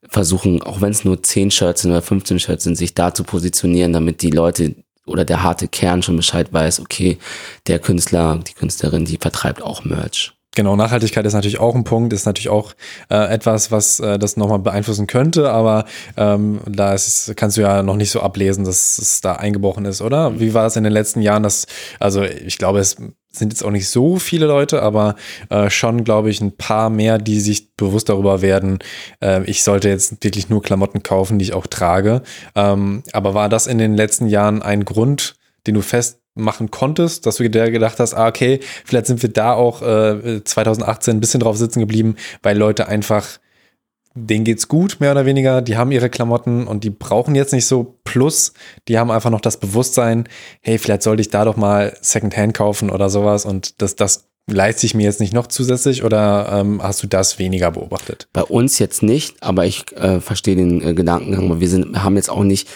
versuchen, 0.10 0.62
auch 0.62 0.82
wenn 0.82 0.92
es 0.92 1.06
nur 1.06 1.22
10 1.22 1.52
Shirts 1.52 1.84
sind 1.84 1.92
oder 1.92 2.02
15 2.02 2.40
Shirts 2.40 2.64
sind, 2.64 2.76
sich 2.76 2.96
da 2.96 3.14
zu 3.14 3.24
positionieren, 3.24 3.94
damit 3.94 4.22
die 4.22 4.32
Leute 4.32 4.76
oder 5.06 5.24
der 5.24 5.44
harte 5.44 5.68
Kern 5.68 6.02
schon 6.02 6.16
Bescheid 6.16 6.52
weiß, 6.52 6.80
okay, 6.80 7.20
der 7.68 7.80
Künstler, 7.80 8.40
die 8.48 8.54
Künstlerin, 8.54 9.06
die 9.06 9.18
vertreibt 9.18 9.62
auch 9.62 9.86
Merch. 9.86 10.35
Genau, 10.56 10.78
Nachhaltigkeit 10.78 11.26
ist 11.26 11.34
natürlich 11.34 11.60
auch 11.60 11.76
ein 11.76 11.84
Punkt, 11.84 12.14
ist 12.14 12.26
natürlich 12.26 12.50
auch 12.50 12.74
äh, 13.10 13.34
etwas, 13.34 13.72
was 13.72 14.00
äh, 14.00 14.18
das 14.18 14.38
nochmal 14.38 14.60
beeinflussen 14.60 15.06
könnte, 15.06 15.52
aber 15.52 15.86
ähm, 16.16 16.62
da 16.66 16.94
ist, 16.94 17.34
kannst 17.36 17.58
du 17.58 17.62
ja 17.62 17.84
noch 17.84 17.98
nicht 17.98 18.10
so 18.10 18.22
ablesen, 18.22 18.64
dass 18.64 18.98
es 18.98 19.20
da 19.20 19.34
eingebrochen 19.34 19.84
ist, 19.84 20.02
oder? 20.02 20.40
Wie 20.40 20.54
war 20.54 20.66
es 20.66 20.78
in 20.78 20.86
den 20.86 20.94
letzten 20.94 21.22
Jahren? 21.22 21.44
Dass, 21.44 21.68
also 22.00 22.24
ich 22.24 22.58
glaube, 22.58 22.80
es 22.80 22.96
sind 23.38 23.52
jetzt 23.52 23.64
auch 23.64 23.72
nicht 23.72 23.90
so 23.90 24.16
viele 24.16 24.46
Leute, 24.46 24.82
aber 24.82 25.16
äh, 25.50 25.70
schon, 25.70 26.06
glaube 26.06 26.30
ich, 26.30 26.40
ein 26.40 26.56
paar 26.56 26.90
mehr, 26.90 27.18
die 27.18 27.42
sich 27.42 27.76
bewusst 27.76 28.08
darüber 28.08 28.42
werden, 28.42 28.80
äh, 29.22 29.44
ich 29.44 29.62
sollte 29.62 29.90
jetzt 29.90 30.24
wirklich 30.24 30.50
nur 30.50 30.62
Klamotten 30.62 31.04
kaufen, 31.04 31.38
die 31.38 31.44
ich 31.44 31.54
auch 31.54 31.68
trage. 31.68 32.22
Ähm, 32.56 33.04
aber 33.12 33.34
war 33.34 33.50
das 33.50 33.68
in 33.68 33.78
den 33.78 33.96
letzten 33.96 34.28
Jahren 34.28 34.62
ein 34.62 34.86
Grund, 34.86 35.36
den 35.68 35.76
du 35.76 35.82
fest 35.82 36.22
machen 36.36 36.70
konntest, 36.70 37.26
dass 37.26 37.38
du 37.38 37.50
dir 37.50 37.72
gedacht 37.72 38.00
hast, 38.00 38.14
ah, 38.14 38.28
okay, 38.28 38.60
vielleicht 38.84 39.08
sind 39.08 39.22
wir 39.22 39.30
da 39.30 39.54
auch 39.54 39.82
äh, 39.82 40.44
2018 40.44 41.18
ein 41.18 41.20
bisschen 41.20 41.40
drauf 41.40 41.58
sitzen 41.58 41.80
geblieben, 41.80 42.16
weil 42.44 42.58
Leute 42.58 42.88
einfach, 42.88 43.26
denen 44.14 44.44
geht's 44.44 44.68
gut, 44.68 44.98
mehr 45.00 45.12
oder 45.12 45.26
weniger, 45.26 45.62
die 45.62 45.78
haben 45.78 45.92
ihre 45.92 46.10
Klamotten 46.10 46.68
und 46.68 46.84
die 46.84 46.90
brauchen 46.90 47.36
jetzt 47.36 47.54
nicht 47.54 47.66
so. 47.66 47.96
Plus, 48.04 48.54
die 48.88 49.00
haben 49.00 49.12
einfach 49.12 49.30
noch 49.30 49.42
das 49.42 49.60
Bewusstsein, 49.60 50.28
hey, 50.62 50.78
vielleicht 50.78 51.04
sollte 51.04 51.22
ich 51.22 51.30
da 51.30 51.46
doch 51.46 51.58
mal 51.58 51.98
Secondhand 52.02 52.54
kaufen 52.54 52.90
oder 52.90 53.10
sowas. 53.10 53.46
Und 53.46 53.82
das, 53.82 53.96
das 53.96 54.28
leiste 54.48 54.86
ich 54.86 54.94
mir 54.94 55.04
jetzt 55.04 55.20
nicht 55.20 55.34
noch 55.34 55.48
zusätzlich 55.48 56.04
oder 56.04 56.50
ähm, 56.52 56.82
hast 56.82 57.02
du 57.02 57.08
das 57.08 57.40
weniger 57.40 57.72
beobachtet? 57.72 58.28
Bei 58.32 58.44
uns 58.44 58.78
jetzt 58.80 59.04
nicht, 59.04 59.42
aber 59.42 59.66
ich 59.66 59.92
äh, 59.94 60.20
verstehe 60.20 60.56
den 60.56 60.82
äh, 60.82 60.94
Gedankengang, 60.94 61.60
wir 61.60 61.70
sind, 61.70 62.04
haben 62.04 62.16
jetzt 62.16 62.30
auch 62.30 62.44
nicht 62.44 62.68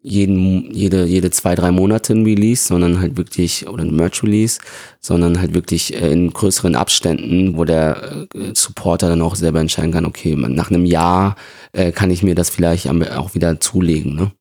jeden, 0.00 0.72
jede, 0.72 1.04
jede 1.04 1.30
zwei, 1.30 1.54
drei 1.54 1.70
Monate 1.70 2.12
ein 2.12 2.24
Release, 2.24 2.66
sondern 2.66 3.00
halt 3.00 3.16
wirklich, 3.16 3.68
oder 3.68 3.82
ein 3.84 3.94
Merch-Release, 3.94 4.60
sondern 5.00 5.40
halt 5.40 5.54
wirklich 5.54 5.94
äh, 5.94 6.12
in 6.12 6.32
größeren 6.32 6.76
Abständen, 6.76 7.56
wo 7.56 7.64
der 7.64 8.26
äh, 8.34 8.54
Supporter 8.54 9.08
dann 9.08 9.22
auch 9.22 9.34
selber 9.34 9.60
entscheiden 9.60 9.92
kann, 9.92 10.06
okay, 10.06 10.36
nach 10.36 10.70
einem 10.70 10.84
Jahr 10.84 11.36
äh, 11.72 11.92
kann 11.92 12.10
ich 12.10 12.22
mir 12.22 12.34
das 12.34 12.50
vielleicht 12.50 12.88
auch 12.88 13.34
wieder 13.34 13.60
zulegen. 13.60 14.14
Ne? 14.14 14.32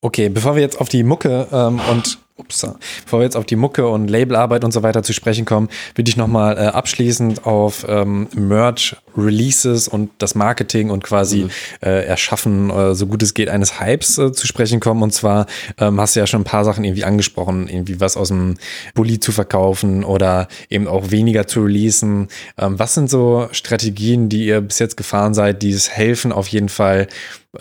Okay, 0.00 0.28
bevor 0.28 0.54
wir 0.54 0.62
jetzt 0.62 0.80
auf 0.80 0.88
die 0.88 1.02
Mucke 1.02 1.48
ähm, 1.52 1.80
und 1.90 2.18
ups, 2.36 2.66
bevor 3.04 3.20
wir 3.20 3.24
jetzt 3.24 3.36
auf 3.36 3.44
die 3.44 3.56
Mucke 3.56 3.88
und 3.88 4.08
Labelarbeit 4.08 4.64
und 4.64 4.72
so 4.72 4.82
weiter 4.82 5.02
zu 5.02 5.12
sprechen 5.12 5.44
kommen, 5.44 5.68
würde 5.94 6.08
ich 6.08 6.16
nochmal 6.16 6.56
äh, 6.56 6.60
abschließend 6.66 7.46
auf 7.46 7.84
ähm, 7.88 8.28
Merch, 8.34 8.96
Releases 9.16 9.88
und 9.88 10.10
das 10.18 10.34
Marketing 10.34 10.90
und 10.90 11.04
quasi 11.04 11.42
mhm. 11.42 11.50
äh, 11.82 12.04
Erschaffen, 12.04 12.70
äh, 12.70 12.94
so 12.94 13.06
gut 13.06 13.22
es 13.22 13.34
geht, 13.34 13.48
eines 13.48 13.80
Hypes 13.80 14.18
äh, 14.18 14.32
zu 14.32 14.46
sprechen 14.46 14.80
kommen. 14.80 15.02
Und 15.02 15.12
zwar 15.12 15.46
ähm, 15.78 16.00
hast 16.00 16.16
du 16.16 16.20
ja 16.20 16.26
schon 16.26 16.42
ein 16.42 16.44
paar 16.44 16.64
Sachen 16.64 16.84
irgendwie 16.84 17.04
angesprochen, 17.04 17.68
irgendwie 17.68 18.00
was 18.00 18.16
aus 18.16 18.28
dem 18.28 18.56
Bulli 18.94 19.20
zu 19.20 19.32
verkaufen 19.32 20.04
oder 20.04 20.48
eben 20.70 20.88
auch 20.88 21.10
weniger 21.10 21.46
zu 21.46 21.62
releasen. 21.62 22.28
Ähm, 22.58 22.78
was 22.78 22.94
sind 22.94 23.10
so 23.10 23.48
Strategien, 23.52 24.28
die 24.28 24.46
ihr 24.46 24.60
bis 24.62 24.78
jetzt 24.78 24.96
gefahren 24.96 25.34
seid, 25.34 25.62
die 25.62 25.70
es 25.70 25.90
helfen, 25.90 26.32
auf 26.32 26.48
jeden 26.48 26.70
Fall 26.70 27.08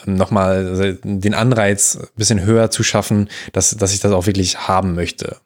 nochmal 0.05 0.67
also 0.67 0.97
den 1.03 1.33
Anreiz 1.33 1.97
ein 1.97 2.07
bisschen 2.15 2.43
höher 2.43 2.71
zu 2.71 2.83
schaffen, 2.83 3.29
dass, 3.53 3.71
dass 3.71 3.93
ich 3.93 3.99
das 3.99 4.11
auch 4.11 4.25
wirklich 4.25 4.67
haben 4.67 4.95
möchte. 4.95 5.37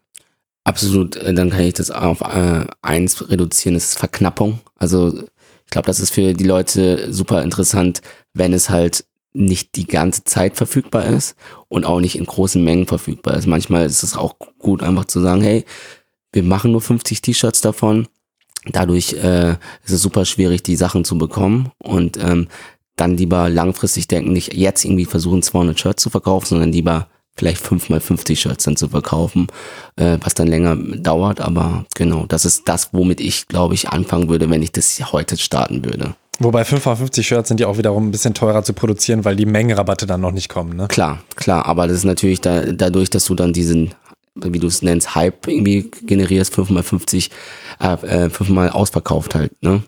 Absolut, 0.64 1.16
äh, 1.16 1.34
dann 1.34 1.52
kann 1.52 1.62
ich 1.62 1.74
das 1.76 1.92
auf 1.92 2.22
äh, 2.22 2.66
eins 2.82 3.30
reduzieren, 3.30 3.76
das 3.76 3.86
ist 3.86 4.00
Verknappung. 4.00 4.60
Also 4.76 5.24
ich 5.66 5.72
glaube, 5.72 5.88
das 5.88 6.00
ist 6.00 6.12
für 6.12 6.34
die 6.34 6.44
Leute 6.44 7.12
super 7.14 7.44
interessant, 7.44 8.02
wenn 8.34 8.54
es 8.54 8.70
halt 8.70 9.06
nicht 9.34 9.76
die 9.76 9.86
ganze 9.86 10.24
Zeit 10.24 10.56
verfügbar 10.56 11.06
ist 11.06 11.36
und 11.68 11.86
auch 11.86 12.00
nicht 12.00 12.18
in 12.18 12.26
großen 12.26 12.64
Mengen 12.64 12.88
verfügbar 12.88 13.36
ist. 13.36 13.48
Manchmal 13.48 13.86
ist 13.86 14.04
es 14.04 14.16
auch 14.16 14.36
gut, 14.60 14.82
einfach 14.82 15.06
zu 15.06 15.20
sagen, 15.20 15.42
hey, 15.42 15.66
wir 16.32 16.44
machen 16.44 16.72
nur 16.72 16.82
50 16.82 17.22
T-Shirts 17.22 17.62
davon. 17.62 18.08
Dadurch 18.66 19.14
äh, 19.14 19.52
ist 19.84 19.92
es 19.92 20.02
super 20.02 20.26
schwierig, 20.26 20.64
die 20.64 20.76
Sachen 20.76 21.06
zu 21.06 21.18
bekommen. 21.18 21.72
Und 21.78 22.18
ähm, 22.18 22.48
dann 22.96 23.18
lieber 23.18 23.50
langfristig 23.50 24.08
denken, 24.08 24.34
nicht 24.34 24.54
jetzt 24.54 24.86
irgendwie 24.86 25.06
versuchen 25.06 25.42
200 25.42 25.80
Shirts 25.80 26.04
zu 26.04 26.10
verkaufen, 26.10 26.48
sondern 26.48 26.72
lieber 26.72 27.08
vielleicht 27.36 27.60
5 27.60 27.90
mal 27.90 28.00
50 28.00 28.40
Shirts 28.40 28.64
dann 28.64 28.78
zu 28.78 28.90
verkaufen, 28.90 29.48
äh, 29.98 30.18
was 30.22 30.34
dann 30.34 30.48
länger 30.48 30.76
dauert. 30.76 31.42
Aber 31.42 31.86
genau, 31.96 32.26
das 32.26 32.46
ist 32.46 32.68
das, 32.68 32.90
womit 32.94 33.20
ich, 33.20 33.48
glaube 33.48 33.74
ich, 33.74 33.90
anfangen 33.90 34.30
würde, 34.30 34.50
wenn 34.50 34.64
ich 34.64 34.72
das 34.72 35.12
heute 35.12 35.38
starten 35.38 35.84
würde. 35.84 36.16
Wobei 36.40 36.66
550 36.66 37.26
Shirts 37.26 37.48
sind 37.48 37.60
ja 37.60 37.68
auch 37.68 37.78
wiederum 37.78 38.08
ein 38.08 38.12
bisschen 38.12 38.34
teurer 38.34 38.64
zu 38.64 38.74
produzieren, 38.74 39.24
weil 39.24 39.36
die 39.36 39.46
Mengenrabatte 39.46 40.06
dann 40.06 40.22
noch 40.22 40.32
nicht 40.32 40.50
kommen, 40.50 40.76
ne? 40.76 40.88
Klar, 40.88 41.24
klar, 41.36 41.66
aber 41.66 41.88
das 41.88 41.98
ist 41.98 42.04
natürlich 42.04 42.42
da, 42.42 42.62
dadurch, 42.62 43.10
dass 43.10 43.26
du 43.26 43.36
dann 43.36 43.54
diesen, 43.54 43.94
wie 44.36 44.60
du 44.60 44.68
es 44.68 44.82
nennst, 44.82 45.16
Hype 45.16 45.48
irgendwie 45.48 45.92
generierst, 46.06 46.54
5 46.54 46.70
mal 46.72 46.84
50, 46.84 47.32
äh, 47.80 48.30
5 48.30 48.50
mal 48.50 48.70
ausverkauft 48.70 49.34
halt, 49.34 49.52
ne? 49.64 49.84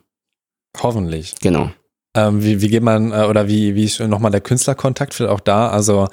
Hoffentlich. 0.82 1.36
Genau. 1.41 1.72
Ähm, 2.18 2.43
wie, 2.43 2.61
wie 2.61 2.70
geht 2.70 2.82
man 2.82 3.11
äh, 3.11 3.26
oder 3.30 3.47
wie, 3.47 3.76
wie 3.76 3.84
ist 3.84 3.99
nochmal 3.99 4.32
der 4.32 4.41
Künstlerkontakt 4.41 5.13
vielleicht 5.13 5.32
auch 5.32 5.39
da? 5.39 5.70
Also 5.70 6.07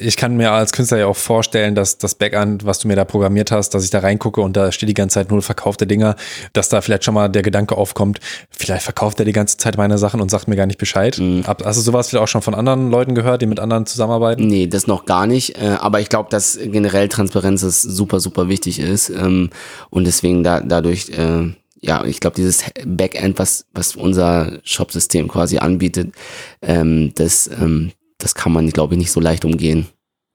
ich 0.00 0.16
kann 0.16 0.36
mir 0.36 0.50
als 0.50 0.72
Künstler 0.72 0.98
ja 0.98 1.06
auch 1.06 1.16
vorstellen, 1.16 1.76
dass 1.76 1.96
das 1.98 2.16
Backend, 2.16 2.66
was 2.66 2.80
du 2.80 2.88
mir 2.88 2.96
da 2.96 3.04
programmiert 3.04 3.52
hast, 3.52 3.70
dass 3.70 3.84
ich 3.84 3.90
da 3.90 4.00
reingucke 4.00 4.40
und 4.40 4.56
da 4.56 4.72
steht 4.72 4.88
die 4.88 4.94
ganze 4.94 5.14
Zeit 5.14 5.30
nur 5.30 5.42
verkaufte 5.42 5.86
Dinger, 5.86 6.16
dass 6.54 6.70
da 6.70 6.80
vielleicht 6.80 7.04
schon 7.04 7.14
mal 7.14 7.28
der 7.28 7.42
Gedanke 7.42 7.76
aufkommt, 7.76 8.18
vielleicht 8.50 8.82
verkauft 8.82 9.20
er 9.20 9.26
die 9.26 9.32
ganze 9.32 9.56
Zeit 9.56 9.76
meine 9.76 9.96
Sachen 9.96 10.20
und 10.20 10.28
sagt 10.28 10.48
mir 10.48 10.56
gar 10.56 10.66
nicht 10.66 10.78
Bescheid. 10.78 11.18
Mhm. 11.18 11.44
Hast 11.46 11.78
du 11.78 11.82
sowas 11.82 12.08
vielleicht 12.08 12.24
auch 12.24 12.28
schon 12.28 12.42
von 12.42 12.54
anderen 12.54 12.90
Leuten 12.90 13.14
gehört, 13.14 13.40
die 13.40 13.46
mit 13.46 13.60
anderen 13.60 13.86
zusammenarbeiten? 13.86 14.48
Nee, 14.48 14.66
das 14.66 14.88
noch 14.88 15.04
gar 15.04 15.28
nicht. 15.28 15.56
Äh, 15.62 15.76
aber 15.78 16.00
ich 16.00 16.08
glaube, 16.08 16.30
dass 16.30 16.58
generell 16.60 17.08
Transparenz 17.08 17.62
ist 17.62 17.82
super, 17.82 18.18
super 18.18 18.48
wichtig 18.48 18.80
ist. 18.80 19.10
Ähm, 19.10 19.50
und 19.90 20.04
deswegen 20.04 20.42
da, 20.42 20.60
dadurch 20.60 21.10
äh, 21.10 21.52
ja, 21.84 22.04
ich 22.04 22.20
glaube, 22.20 22.36
dieses 22.36 22.64
Backend, 22.86 23.38
was, 23.38 23.66
was 23.72 23.94
unser 23.94 24.58
Shop-System 24.64 25.28
quasi 25.28 25.58
anbietet, 25.58 26.14
ähm, 26.62 27.12
das, 27.14 27.48
ähm, 27.48 27.92
das 28.18 28.34
kann 28.34 28.52
man, 28.52 28.70
glaube 28.70 28.94
ich, 28.94 28.98
nicht 28.98 29.12
so 29.12 29.20
leicht 29.20 29.44
umgehen. 29.44 29.86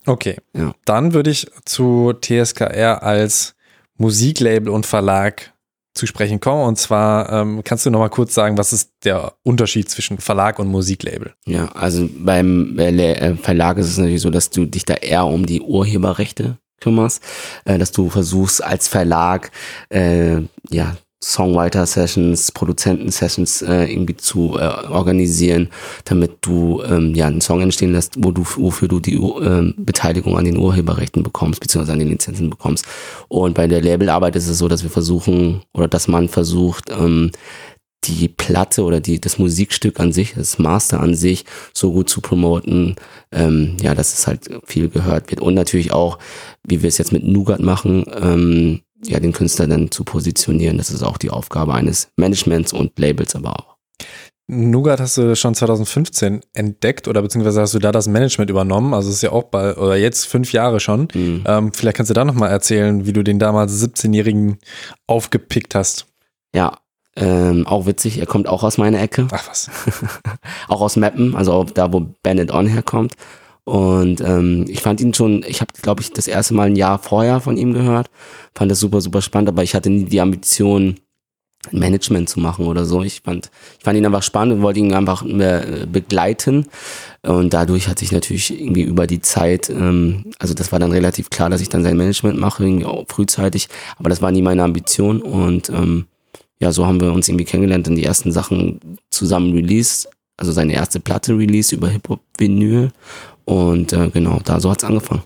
Okay. 0.06 0.38
Ja. 0.56 0.74
Dann 0.86 1.14
würde 1.14 1.32
ich 1.32 1.47
zu 1.66 2.14
TSKR 2.14 3.04
als 3.04 3.56
Musiklabel 3.97 4.70
und 4.70 4.86
Verlag 4.86 5.54
zu 5.95 6.06
sprechen 6.06 6.39
kommen. 6.39 6.64
Und 6.66 6.78
zwar 6.78 7.32
ähm, 7.32 7.62
kannst 7.64 7.86
du 7.86 7.89
noch 7.89 8.00
mal 8.00 8.10
kurz 8.10 8.34
sagen, 8.34 8.58
was 8.58 8.72
ist 8.72 8.91
der 9.04 9.34
Unterschied 9.43 9.89
zwischen 9.89 10.20
Verlag 10.20 10.60
und 10.60 10.68
Musiklabel? 10.68 11.34
Ja, 11.45 11.66
also 11.74 12.08
beim 12.18 12.78
äh, 12.78 13.36
Verlag 13.36 13.78
ist 13.78 13.88
es 13.88 13.97
natürlich 13.97 14.22
so, 14.22 14.30
dass 14.30 14.52
du 14.52 14.66
dich 14.66 14.86
da 14.86 14.93
eher 14.93 15.26
um 15.26 15.45
die 15.45 15.62
Urheberrechte 15.62 16.58
kümmerst, 16.80 17.24
äh, 17.66 17.78
dass 17.78 17.91
du 17.91 18.10
versuchst 18.10 18.64
als 18.64 18.88
Verlag 18.88 19.52
äh, 19.89 20.41
ja 20.70 20.95
Songwriter-Sessions, 21.22 22.53
Produzenten-Sessions 22.53 23.61
äh, 23.63 23.91
irgendwie 23.91 24.15
zu 24.15 24.57
äh, 24.57 24.88
organisieren, 24.88 25.70
damit 26.05 26.38
du 26.41 26.82
ähm, 26.84 27.13
ja 27.13 27.28
einen 27.28 27.41
Song 27.41 27.61
entstehen 27.61 27.91
lässt, 27.91 28.13
wo 28.17 28.32
du, 28.32 28.45
wofür 28.55 28.88
du 28.88 28.99
die 28.99 29.15
äh, 29.15 29.74
Beteiligung 29.78 30.38
an 30.38 30.45
den 30.45 30.57
Urheberrechten 30.57 31.24
bekommst, 31.24 31.59
beziehungsweise 31.59 31.93
an 31.93 31.99
den 31.99 32.09
Lizenzen 32.09 32.49
bekommst. 32.49 32.86
Und 33.28 33.53
bei 33.53 33.67
der 33.67 33.82
Labelarbeit 33.82 34.36
ist 34.38 34.47
es 34.47 34.57
so, 34.57 34.70
dass 34.70 34.84
wir 34.84 34.89
versuchen, 34.89 35.61
oder 35.74 35.89
dass 35.89 36.07
man 36.07 36.30
versucht, 36.30 36.89
ähm, 36.89 37.32
die 38.05 38.30
Platte 38.30 38.84
oder 38.84 39.01
die, 39.01 39.20
das 39.20 39.39
Musikstück 39.39 39.99
an 39.99 40.13
sich, 40.13 40.34
das 40.34 40.57
Master 40.57 41.01
an 41.01 41.15
sich 41.15 41.45
so 41.74 41.91
gut 41.91 42.09
zu 42.09 42.22
promoten, 42.22 42.95
ähm, 43.32 43.76
ja, 43.82 43.93
dass 43.93 44.17
es 44.17 44.26
halt 44.26 44.49
viel 44.65 44.89
gehört 44.89 45.30
wird. 45.30 45.41
Und 45.41 45.53
natürlich 45.53 45.91
auch, 45.91 46.17
wie 46.63 46.82
wir 46.82 46.88
es 46.88 46.97
jetzt 46.97 47.11
mit 47.11 47.26
Nougat 47.26 47.59
machen, 47.59 48.05
ähm, 48.22 48.80
ja, 49.06 49.20
den 49.20 49.34
Künstler 49.34 49.68
dann 49.68 49.91
zu 49.91 50.04
positionieren. 50.04 50.78
Das 50.78 50.89
ist 50.91 51.04
auch 51.04 51.18
die 51.18 51.30
Aufgabe 51.30 51.74
eines 51.74 52.10
Managements 52.18 52.74
und 52.74 52.97
Labels 53.00 53.36
aber 53.36 53.60
auch. 53.60 53.78
Nougat 54.52 55.00
hast 55.00 55.16
du 55.18 55.36
schon 55.36 55.54
2015 55.54 56.41
entdeckt 56.54 57.08
oder 57.08 57.22
beziehungsweise 57.22 57.62
hast 57.62 57.76
du 57.76 57.80
da 57.80 57.91
das 57.91 58.08
Management 58.08 58.50
übernommen? 58.50 58.95
Also 58.95 59.10
es 59.10 59.18
ist 59.18 59.22
ja 59.22 59.32
auch 59.32 59.43
bei, 59.43 59.76
oder 59.76 59.95
jetzt 59.95 60.26
fünf 60.26 60.54
Jahre 60.54 60.80
schon. 60.80 61.08
Mhm. 61.14 61.43
Ähm, 61.45 61.72
vielleicht 61.72 61.97
kannst 61.97 62.10
du 62.10 62.16
da 62.16 62.26
nochmal 62.26 62.50
erzählen, 62.50 63.06
wie 63.06 63.14
du 63.14 63.24
den 63.24 63.38
damals 63.38 63.80
17-Jährigen 63.84 64.58
aufgepickt 65.06 65.76
hast. 65.76 66.08
Ja, 66.56 66.80
ähm, 67.16 67.68
auch 67.68 67.86
witzig, 67.86 68.18
er 68.18 68.26
kommt 68.26 68.47
auch 68.47 68.64
aus 68.64 68.80
meiner 68.80 69.00
Ecke. 69.00 69.28
Ach 69.30 69.47
was. 69.47 69.70
auch 70.68 70.82
aus 70.82 70.95
Meppen, 70.95 71.36
also 71.36 71.64
da, 71.66 71.93
wo 71.93 72.08
Bandit 72.24 72.52
On 72.52 72.66
herkommt. 72.66 73.14
Und 73.70 74.20
ähm, 74.22 74.65
ich 74.67 74.82
fand 74.82 74.99
ihn 74.99 75.13
schon, 75.13 75.45
ich 75.47 75.61
habe, 75.61 75.72
glaube 75.80 76.01
ich, 76.01 76.11
das 76.11 76.28
erste 76.28 76.55
Mal 76.55 76.67
ein 76.70 76.76
Jahr 76.76 76.97
vorher 76.97 77.39
von 77.39 77.55
ihm 77.55 77.74
gehört. 77.74 78.09
Fand 78.55 78.72
das 78.72 78.80
super, 78.80 78.99
super 78.99 79.22
spannend, 79.22 79.49
aber 79.49 79.61
ich 79.61 79.76
hatte 79.76 79.91
nie 79.91 80.05
die 80.05 80.20
Ambition, 80.20 80.95
Management 81.72 82.30
zu 82.30 82.39
machen 82.39 82.65
oder 82.65 82.86
so. 82.86 83.03
Ich 83.03 83.22
fand, 83.24 83.51
ich 83.78 83.84
fand 83.84 83.95
ihn 83.95 84.05
einfach 84.07 84.24
spannend 84.24 84.55
und 84.55 84.61
wollte 84.63 84.80
ihn 84.80 84.91
einfach 84.93 85.24
äh, 85.24 85.86
begleiten. 85.91 86.65
Und 87.22 87.53
dadurch 87.53 87.88
hat 87.88 87.99
sich 87.99 88.11
natürlich 88.11 88.59
irgendwie 88.59 88.82
über 88.82 89.05
die 89.05 89.22
Zeit, 89.22 89.70
ähm, 89.70 90.32
also 90.39 90.55
das 90.55 90.72
war 90.72 90.80
dann 90.80 90.91
relativ 90.91 91.30
klar, 91.30 91.51
dass 91.51 91.61
ich 91.61 91.70
dann 91.70 91.84
sein 91.84 91.97
Management 91.97 92.39
mache, 92.39 92.63
irgendwie 92.63 92.86
auch 92.86 93.05
frühzeitig, 93.07 93.67
aber 93.97 94.09
das 94.09 94.22
war 94.22 94.32
nie 94.32 94.41
meine 94.41 94.63
Ambition. 94.63 95.22
Und 95.22 95.70
ähm, 95.70 96.05
ja, 96.59 96.72
so 96.72 96.88
haben 96.88 97.01
wir 97.01 97.13
uns 97.13 97.28
irgendwie 97.28 97.45
kennengelernt 97.45 97.88
und 97.88 97.95
die 97.95 98.05
ersten 98.05 98.32
Sachen 98.32 98.80
zusammen 99.11 99.53
released. 99.53 100.09
Also 100.38 100.53
seine 100.53 100.74
erste 100.74 101.01
Platte 101.01 101.38
released 101.38 101.74
über 101.74 101.89
Hip-Hop-Vinyl. 101.89 102.91
Und 103.50 103.93
äh, 103.93 104.10
genau, 104.10 104.39
da 104.45 104.60
so 104.60 104.70
hat's 104.70 104.84
angefangen. 104.84 105.24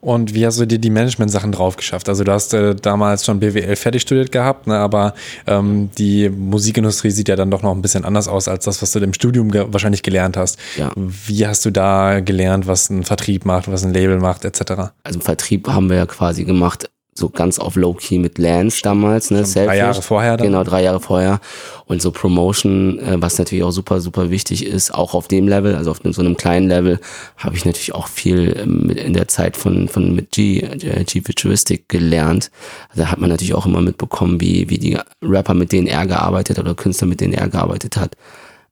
Und 0.00 0.34
wie 0.34 0.46
hast 0.46 0.60
du 0.60 0.66
dir 0.66 0.78
die 0.78 0.90
Management-Sachen 0.90 1.50
drauf 1.50 1.76
geschafft? 1.76 2.08
Also 2.08 2.22
du 2.22 2.30
hast 2.30 2.54
äh, 2.54 2.76
damals 2.76 3.24
schon 3.24 3.40
BWL 3.40 3.74
fertig 3.74 4.02
studiert 4.02 4.30
gehabt, 4.30 4.68
ne, 4.68 4.76
aber 4.78 5.14
ähm, 5.48 5.90
die 5.98 6.28
Musikindustrie 6.28 7.10
sieht 7.10 7.28
ja 7.28 7.34
dann 7.34 7.50
doch 7.50 7.62
noch 7.62 7.74
ein 7.74 7.82
bisschen 7.82 8.04
anders 8.04 8.28
aus 8.28 8.46
als 8.46 8.66
das, 8.66 8.80
was 8.82 8.92
du 8.92 9.00
im 9.00 9.14
Studium 9.14 9.50
ge 9.50 9.66
wahrscheinlich 9.68 10.04
gelernt 10.04 10.36
hast. 10.36 10.60
Ja. 10.76 10.92
Wie 10.94 11.44
hast 11.44 11.64
du 11.64 11.72
da 11.72 12.20
gelernt, 12.20 12.68
was 12.68 12.88
ein 12.88 13.02
Vertrieb 13.02 13.44
macht, 13.44 13.66
was 13.66 13.84
ein 13.84 13.92
Label 13.92 14.20
macht, 14.20 14.44
etc.? 14.44 14.92
Also 15.02 15.18
Vertrieb 15.18 15.66
haben 15.66 15.90
wir 15.90 15.96
ja 15.96 16.06
quasi 16.06 16.44
gemacht 16.44 16.88
so 17.18 17.30
ganz 17.30 17.58
auf 17.58 17.76
Low-Key 17.76 18.18
mit 18.18 18.38
Lance 18.38 18.80
damals, 18.82 19.30
ne? 19.30 19.44
Selfish. 19.44 19.66
Drei 19.66 19.78
Jahre 19.78 20.02
vorher 20.02 20.36
dann? 20.36 20.46
Genau, 20.46 20.64
drei 20.64 20.82
Jahre 20.82 21.00
vorher. 21.00 21.40
Und 21.86 22.02
so 22.02 22.10
Promotion, 22.10 22.98
äh, 22.98 23.16
was 23.20 23.38
natürlich 23.38 23.64
auch 23.64 23.70
super, 23.70 24.00
super 24.00 24.30
wichtig 24.30 24.66
ist, 24.66 24.92
auch 24.92 25.14
auf 25.14 25.28
dem 25.28 25.48
Level, 25.48 25.74
also 25.74 25.90
auf 25.90 26.00
so 26.02 26.20
einem 26.20 26.36
kleinen 26.36 26.68
Level, 26.68 27.00
habe 27.36 27.56
ich 27.56 27.64
natürlich 27.64 27.94
auch 27.94 28.08
viel 28.08 28.56
ähm, 28.58 28.90
in 28.90 29.12
der 29.12 29.28
Zeit 29.28 29.56
von, 29.56 29.88
von 29.88 30.14
mit 30.14 30.32
G, 30.32 30.60
äh, 30.60 31.04
G 31.04 31.20
Futuristic 31.20 31.88
gelernt. 31.88 32.50
Da 32.94 33.10
hat 33.10 33.20
man 33.20 33.30
natürlich 33.30 33.54
auch 33.54 33.66
immer 33.66 33.80
mitbekommen, 33.80 34.40
wie, 34.40 34.68
wie 34.68 34.78
die 34.78 34.98
Rapper, 35.22 35.54
mit 35.54 35.72
denen 35.72 35.86
er 35.86 36.06
gearbeitet 36.06 36.58
hat 36.58 36.64
oder 36.64 36.74
Künstler, 36.74 37.06
mit 37.06 37.20
denen 37.20 37.34
er 37.34 37.48
gearbeitet 37.48 37.96
hat, 37.96 38.16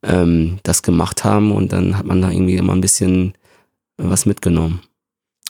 ähm, 0.02 0.58
das 0.62 0.82
gemacht 0.82 1.24
haben. 1.24 1.52
Und 1.52 1.72
dann 1.72 1.96
hat 1.96 2.06
man 2.06 2.20
da 2.20 2.30
irgendwie 2.30 2.56
immer 2.56 2.72
ein 2.72 2.80
bisschen 2.80 3.34
was 3.96 4.26
mitgenommen. 4.26 4.80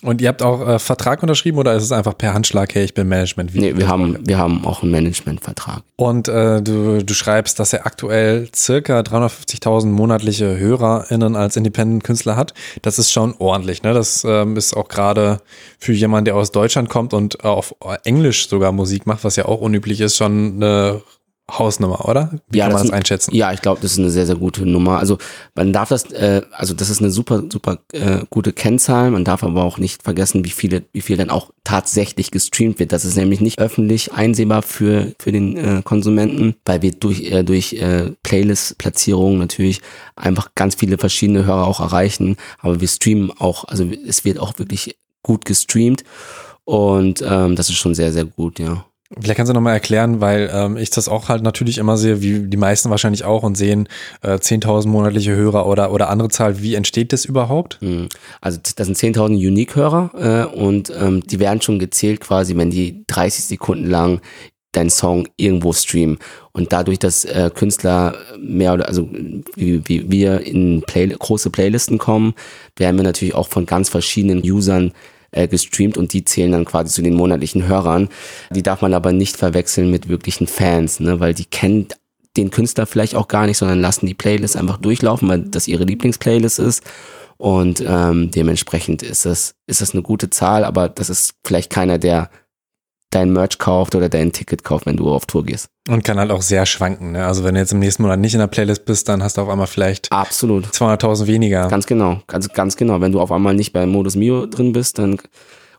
Und 0.05 0.21
ihr 0.21 0.29
habt 0.29 0.43
auch 0.43 0.69
äh, 0.69 0.79
Vertrag 0.79 1.23
unterschrieben 1.23 1.57
oder 1.57 1.75
ist 1.75 1.83
es 1.83 1.91
einfach 1.91 2.17
per 2.17 2.35
Handschlag, 2.35 2.75
hey, 2.75 2.85
ich 2.85 2.93
bin 2.93 3.09
Management? 3.09 3.55
Wie 3.55 3.61
nee, 3.61 3.77
wir 3.77 3.89
haben, 3.89 4.19
wir 4.27 4.37
haben 4.37 4.67
auch 4.67 4.83
einen 4.83 4.93
Managementvertrag. 4.93 5.83
Und 5.97 6.29
äh, 6.29 6.61
du, 6.61 7.03
du 7.03 7.15
schreibst, 7.15 7.59
dass 7.59 7.73
er 7.73 7.87
aktuell 7.87 8.49
circa 8.55 9.01
350.000 9.01 9.87
monatliche 9.87 10.59
HörerInnen 10.59 11.37
als 11.37 11.57
Independent-Künstler 11.57 12.37
hat. 12.37 12.53
Das 12.83 12.99
ist 12.99 13.13
schon 13.13 13.35
ordentlich, 13.39 13.83
ne? 13.83 13.95
Das 13.95 14.25
ähm, 14.29 14.59
ist 14.59 14.77
auch 14.77 14.89
gerade 14.89 15.41
für 15.79 15.95
jemanden, 15.95 16.27
der 16.27 16.37
aus 16.37 16.53
Deutschland 16.53 16.91
kommt 16.91 17.15
und 17.15 17.43
auf 17.43 17.75
Englisch 18.05 18.49
sogar 18.49 18.73
Musik 18.73 19.07
macht, 19.07 19.25
was 19.25 19.37
ja 19.37 19.47
auch 19.47 19.63
unüblich 19.63 20.03
ist, 20.03 20.17
schon 20.17 20.57
eine 20.57 21.01
Hausnummer, 21.51 22.09
oder? 22.09 22.31
Wie 22.49 22.59
ja, 22.59 22.65
kann 22.65 22.73
man 22.73 22.83
das, 22.83 22.91
das 22.91 22.99
einschätzen? 22.99 23.35
Ja, 23.35 23.53
ich 23.53 23.61
glaube, 23.61 23.81
das 23.83 23.93
ist 23.93 23.99
eine 23.99 24.11
sehr, 24.11 24.25
sehr 24.25 24.37
gute 24.37 24.65
Nummer. 24.65 24.99
Also 24.99 25.19
man 25.55 25.75
darf 25.75 25.91
das, 25.91 26.11
äh, 26.13 26.41
also 26.53 26.73
das 26.73 26.89
ist 26.89 27.01
eine 27.01 27.11
super, 27.11 27.43
super 27.53 27.81
äh, 27.93 28.21
gute 28.31 28.55
Kennzahl. 28.55 29.11
Man 29.11 29.25
darf 29.25 29.45
aber 29.45 29.63
auch 29.63 29.77
nicht 29.77 30.03
vergessen, 30.03 30.45
wie 30.45 30.51
viele, 30.51 30.85
wie 30.93 31.03
viel 31.03 31.19
dann 31.19 31.29
auch 31.29 31.51
tatsächlich 31.63 32.31
gestreamt 32.31 32.79
wird. 32.79 32.93
Das 32.93 33.05
ist 33.05 33.17
nämlich 33.17 33.43
nicht 33.43 33.59
öffentlich 33.59 34.15
einsehbar 34.15 34.63
für 34.63 35.13
für 35.19 35.33
den 35.33 35.57
äh, 35.57 35.83
Konsumenten, 35.85 36.57
weil 36.65 36.81
wir 36.81 36.93
durch 36.93 37.31
äh, 37.31 37.43
durch 37.43 37.75
äh, 37.75 38.13
Playlist-Platzierungen 38.23 39.39
natürlich 39.39 39.83
einfach 40.17 40.55
ganz 40.55 40.77
viele 40.77 40.97
verschiedene 40.97 41.45
Hörer 41.45 41.67
auch 41.67 41.81
erreichen. 41.81 42.37
Aber 42.61 42.81
wir 42.81 42.89
streamen 42.89 43.31
auch, 43.39 43.65
also 43.65 43.85
es 44.07 44.25
wird 44.25 44.39
auch 44.39 44.59
wirklich 44.59 44.97
gut 45.23 45.45
gestreamt 45.45 46.05
und 46.65 47.23
ähm, 47.27 47.55
das 47.57 47.69
ist 47.69 47.77
schon 47.77 47.95
sehr, 47.95 48.13
sehr 48.13 48.25
gut, 48.25 48.59
ja. 48.59 48.87
Vielleicht 49.21 49.37
kannst 49.37 49.51
du 49.51 49.55
nochmal 49.55 49.75
erklären, 49.75 50.21
weil 50.21 50.51
ähm, 50.53 50.77
ich 50.77 50.91
das 50.91 51.09
auch 51.09 51.29
halt 51.29 51.43
natürlich 51.43 51.79
immer 51.79 51.97
sehe, 51.97 52.21
wie 52.21 52.41
die 52.41 52.57
meisten 52.57 52.91
wahrscheinlich 52.91 53.25
auch 53.25 53.43
und 53.43 53.57
sehen 53.57 53.89
äh, 54.23 54.35
10.000 54.35 54.89
monatliche 54.89 55.35
Hörer 55.35 55.67
oder, 55.67 55.93
oder 55.93 56.11
andere 56.11 56.29
Zahl. 56.29 56.61
Wie 56.63 56.75
entsteht 56.75 57.13
das 57.13 57.25
überhaupt? 57.25 57.81
Hm. 57.81 58.09
Also 58.41 58.59
das 58.77 58.87
sind 58.87 58.97
10.000 58.97 59.35
Unique-Hörer 59.35 60.49
äh, 60.53 60.57
und 60.57 60.93
ähm, 60.99 61.23
die 61.23 61.39
werden 61.39 61.61
schon 61.61 61.79
gezählt 61.79 62.21
quasi, 62.21 62.57
wenn 62.57 62.71
die 62.71 63.05
30 63.07 63.45
Sekunden 63.45 63.89
lang 63.89 64.21
deinen 64.73 64.91
Song 64.91 65.29
irgendwo 65.37 65.73
streamen. 65.73 66.19
Und 66.53 66.73
dadurch, 66.73 66.99
dass 66.99 67.25
äh, 67.25 67.51
Künstler 67.55 68.17
mehr 68.39 68.75
oder 68.75 68.89
also 68.89 69.09
wie, 69.55 69.87
wie 69.87 70.11
wir 70.11 70.41
in 70.41 70.83
Play 70.83 71.07
große 71.07 71.51
Playlisten 71.51 71.99
kommen, 71.99 72.35
werden 72.77 72.97
wir 72.97 73.05
natürlich 73.05 73.35
auch 73.35 73.49
von 73.49 73.67
ganz 73.67 73.89
verschiedenen 73.89 74.39
Usern 74.39 74.93
äh, 75.35 75.49
gestreamt 75.49 75.97
und 75.97 76.13
die 76.13 76.25
zählen 76.25 76.53
dann 76.53 76.65
quasi 76.65 76.93
zu 76.93 77.03
den 77.03 77.15
monatlichen 77.15 77.67
Hörern. 77.67 78.09
Die 78.51 78.63
darf 78.63 78.81
man 78.81 78.95
aber 78.95 79.13
nicht 79.13 79.37
verwechseln 79.37 79.91
mit 79.91 80.09
wirklichen 80.09 80.47
Fans, 80.47 81.01
ne, 81.01 81.21
weil 81.21 81.35
die 81.35 81.45
kennen 81.45 81.89
den 82.37 82.51
Künstler 82.51 82.87
vielleicht 82.87 83.15
auch 83.15 83.29
gar 83.29 83.47
nicht, 83.47 83.59
sondern 83.59 83.81
lassen 83.81 84.07
die 84.07 84.15
Playlist 84.15 84.57
einfach 84.57 84.79
durchlaufen, 84.79 85.29
weil 85.29 85.43
das 85.43 85.69
ihre 85.69 85.85
Lieblingsplaylist 85.85 86.59
ist. 86.59 86.83
Und 87.37 87.85
ähm, 87.87 88.31
dementsprechend 88.31 89.03
ist 89.03 89.27
das, 89.27 89.55
ist 89.67 89.81
das 89.81 89.93
eine 89.93 90.03
gute 90.03 90.31
Zahl, 90.31 90.65
aber 90.65 90.89
das 90.89 91.11
ist 91.11 91.35
vielleicht 91.45 91.71
keiner, 91.71 91.99
der 91.99 92.31
dein 93.15 93.33
Merch 93.33 93.59
kauft 93.59 93.95
oder 93.95 94.09
dein 94.09 94.33
Ticket 94.33 94.65
kauft, 94.65 94.87
wenn 94.87 94.97
du 94.97 95.11
auf 95.11 95.27
Tour 95.27 95.45
gehst. 95.45 95.69
Und 95.89 96.03
kann 96.05 96.19
halt 96.19 96.31
auch 96.31 96.43
sehr 96.43 96.67
schwanken. 96.67 97.13
Ne? 97.13 97.27
Also 97.27 97.45
wenn 97.45 97.55
du 97.55 97.61
jetzt 97.61 97.73
im 97.73 97.79
nächsten 97.79 98.03
Monat 98.03 98.19
nicht 98.19 98.35
in 98.35 98.41
der 98.41 98.47
Playlist 98.47 98.85
bist, 98.85 99.09
dann 99.09 99.23
hast 99.23 99.37
du 99.37 99.43
auf 99.43 99.49
einmal 99.49 99.67
vielleicht 99.67 100.11
absolut 100.11 100.67
200.000 100.67 101.27
weniger. 101.27 101.69
Ganz 101.69 101.87
genau, 101.87 102.21
ganz 102.27 102.49
ganz 102.53 102.77
genau. 102.77 103.01
Wenn 103.01 103.13
du 103.13 103.21
auf 103.21 103.31
einmal 103.31 103.55
nicht 103.55 103.73
bei 103.73 103.87
Modus 103.87 104.17
Mio 104.17 104.47
drin 104.47 104.73
bist, 104.73 104.99
dann 104.99 105.19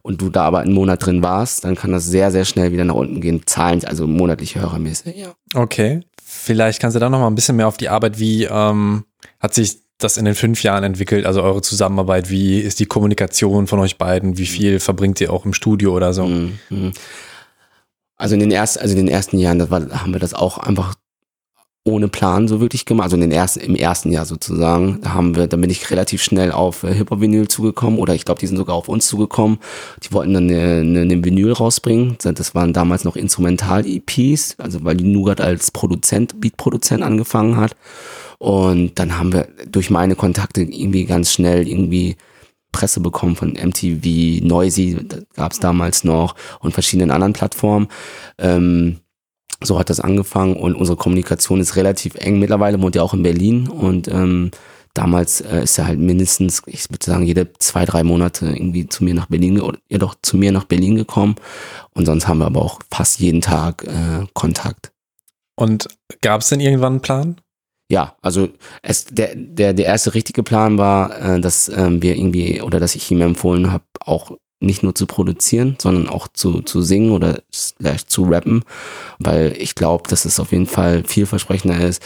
und 0.01 0.21
du 0.21 0.29
da 0.29 0.43
aber 0.43 0.59
einen 0.59 0.73
Monat 0.73 1.03
drin 1.03 1.23
warst, 1.23 1.63
dann 1.63 1.75
kann 1.75 1.91
das 1.91 2.05
sehr 2.05 2.31
sehr 2.31 2.45
schnell 2.45 2.71
wieder 2.71 2.85
nach 2.85 2.95
unten 2.95 3.21
gehen. 3.21 3.41
Zahlen, 3.45 3.83
also 3.85 4.05
monatliche 4.05 4.61
Hörermäßig. 4.61 5.15
Ja. 5.15 5.33
Okay, 5.55 6.01
vielleicht 6.23 6.79
kannst 6.79 6.95
du 6.95 6.99
da 6.99 7.09
noch 7.09 7.19
mal 7.19 7.27
ein 7.27 7.35
bisschen 7.35 7.55
mehr 7.55 7.67
auf 7.67 7.77
die 7.77 7.89
Arbeit. 7.89 8.19
Wie 8.19 8.43
ähm, 8.43 9.05
hat 9.39 9.55
sich 9.55 9.84
das 9.97 10.17
in 10.17 10.25
den 10.25 10.35
fünf 10.35 10.63
Jahren 10.63 10.83
entwickelt? 10.83 11.25
Also 11.25 11.41
eure 11.43 11.61
Zusammenarbeit, 11.61 12.29
wie 12.29 12.59
ist 12.59 12.79
die 12.79 12.85
Kommunikation 12.85 13.67
von 13.67 13.79
euch 13.79 13.97
beiden? 13.97 14.37
Wie 14.37 14.45
viel 14.45 14.79
verbringt 14.79 15.21
ihr 15.21 15.31
auch 15.31 15.45
im 15.45 15.53
Studio 15.53 15.95
oder 15.95 16.13
so? 16.13 16.27
Mhm. 16.27 16.93
Also 18.17 18.35
in 18.35 18.39
den 18.39 18.51
ersten, 18.51 18.79
also 18.79 18.93
in 18.93 19.05
den 19.05 19.13
ersten 19.13 19.37
Jahren, 19.37 19.59
das 19.59 19.69
war, 19.69 19.89
haben 19.89 20.13
wir 20.13 20.19
das 20.19 20.33
auch 20.33 20.57
einfach 20.57 20.95
ohne 21.87 22.07
Plan 22.07 22.47
so 22.47 22.59
wirklich 22.59 22.85
gemacht. 22.85 23.05
Also 23.05 23.15
in 23.15 23.21
den 23.21 23.31
ersten, 23.31 23.59
im 23.59 23.75
ersten 23.75 24.11
Jahr 24.11 24.25
sozusagen, 24.25 24.99
da 25.01 25.13
haben 25.13 25.35
wir, 25.35 25.47
da 25.47 25.55
bin 25.55 25.69
ich 25.69 25.91
relativ 25.91 26.23
schnell 26.23 26.51
auf 26.51 26.83
äh, 26.83 26.93
Hip-Hop-Vinyl 26.93 27.47
zugekommen 27.47 27.99
oder 27.99 28.15
ich 28.15 28.25
glaube, 28.25 28.39
die 28.39 28.47
sind 28.47 28.57
sogar 28.57 28.75
auf 28.75 28.89
uns 28.89 29.07
zugekommen. 29.07 29.59
Die 30.01 30.11
wollten 30.11 30.33
dann 30.33 30.49
eine, 30.49 31.01
eine 31.01 31.23
Vinyl 31.23 31.53
rausbringen. 31.53 32.17
Das 32.23 32.55
waren 32.55 32.73
damals 32.73 33.03
noch 33.03 33.15
Instrumental-EPs, 33.15 34.55
also 34.57 34.83
weil 34.83 34.97
die 34.97 35.03
Nougat 35.03 35.41
als 35.41 35.69
Produzent, 35.69 36.41
Beat-Produzent 36.41 37.03
angefangen 37.03 37.57
hat. 37.57 37.75
Und 38.37 38.99
dann 38.99 39.17
haben 39.17 39.33
wir 39.33 39.47
durch 39.67 39.89
meine 39.89 40.15
Kontakte 40.15 40.61
irgendwie 40.61 41.05
ganz 41.05 41.31
schnell 41.31 41.67
irgendwie 41.67 42.15
Presse 42.71 42.99
bekommen 42.99 43.37
von 43.37 43.53
MTV, 43.53 44.43
Noisy 44.43 44.97
gab 45.35 45.53
es 45.53 45.61
damals 45.61 46.03
noch 46.03 46.35
und 46.59 46.73
verschiedenen 46.73 47.09
anderen 47.09 47.31
Plattformen. 47.31 47.87
Ähm, 48.37 48.99
so 49.63 49.79
hat 49.79 49.89
das 49.89 50.01
angefangen 50.01 50.57
und 50.57 50.75
unsere 50.75 50.97
Kommunikation 50.97 51.61
ist 51.61 51.77
relativ 51.77 52.15
eng. 52.15 52.39
Mittlerweile 52.39 52.81
wohnt 52.81 52.97
er 52.97 53.03
auch 53.03 53.13
in 53.13 53.23
Berlin 53.23 53.69
und 53.69 54.09
ähm, 54.09 54.51
damals 54.93 55.39
äh, 55.41 55.63
ist 55.63 55.77
er 55.77 55.87
halt 55.87 55.99
mindestens, 55.99 56.63
ich 56.65 56.89
würde 56.89 57.05
sagen, 57.05 57.23
jede 57.23 57.53
zwei, 57.59 57.85
drei 57.85 58.03
Monate 58.03 58.47
irgendwie 58.47 58.87
zu 58.87 59.05
mir 59.05 59.13
nach 59.13 59.27
Berlin 59.27 59.61
oder 59.61 59.77
jedoch 59.87 60.15
zu 60.21 60.35
mir 60.35 60.51
nach 60.51 60.65
Berlin 60.65 60.95
gekommen. 60.95 61.35
Und 61.93 62.05
sonst 62.05 62.27
haben 62.27 62.39
wir 62.39 62.45
aber 62.45 62.61
auch 62.61 62.79
fast 62.91 63.19
jeden 63.19 63.41
Tag 63.41 63.85
äh, 63.85 64.25
Kontakt. 64.33 64.91
Und 65.55 65.87
gab 66.21 66.41
es 66.41 66.49
denn 66.49 66.59
irgendwann 66.59 66.93
einen 66.93 67.01
Plan? 67.01 67.41
Ja, 67.89 68.15
also 68.21 68.49
es, 68.81 69.05
der, 69.05 69.35
der, 69.35 69.73
der 69.73 69.85
erste 69.85 70.13
richtige 70.13 70.43
Plan 70.43 70.77
war, 70.77 71.35
äh, 71.35 71.39
dass 71.39 71.69
ähm, 71.69 72.01
wir 72.01 72.15
irgendwie 72.15 72.61
oder 72.61 72.79
dass 72.79 72.95
ich 72.95 73.09
ihm 73.11 73.21
empfohlen 73.21 73.71
habe, 73.71 73.83
auch 73.99 74.31
nicht 74.59 74.83
nur 74.83 74.95
zu 74.95 75.05
produzieren, 75.05 75.75
sondern 75.79 76.09
auch 76.09 76.27
zu, 76.27 76.61
zu 76.61 76.81
singen 76.81 77.11
oder 77.11 77.41
zu 77.51 78.23
rappen, 78.23 78.63
weil 79.19 79.55
ich 79.57 79.75
glaube, 79.75 80.09
dass 80.09 80.25
es 80.25 80.39
auf 80.39 80.51
jeden 80.51 80.65
Fall 80.65 81.03
vielversprechender 81.05 81.79
ist 81.79 82.01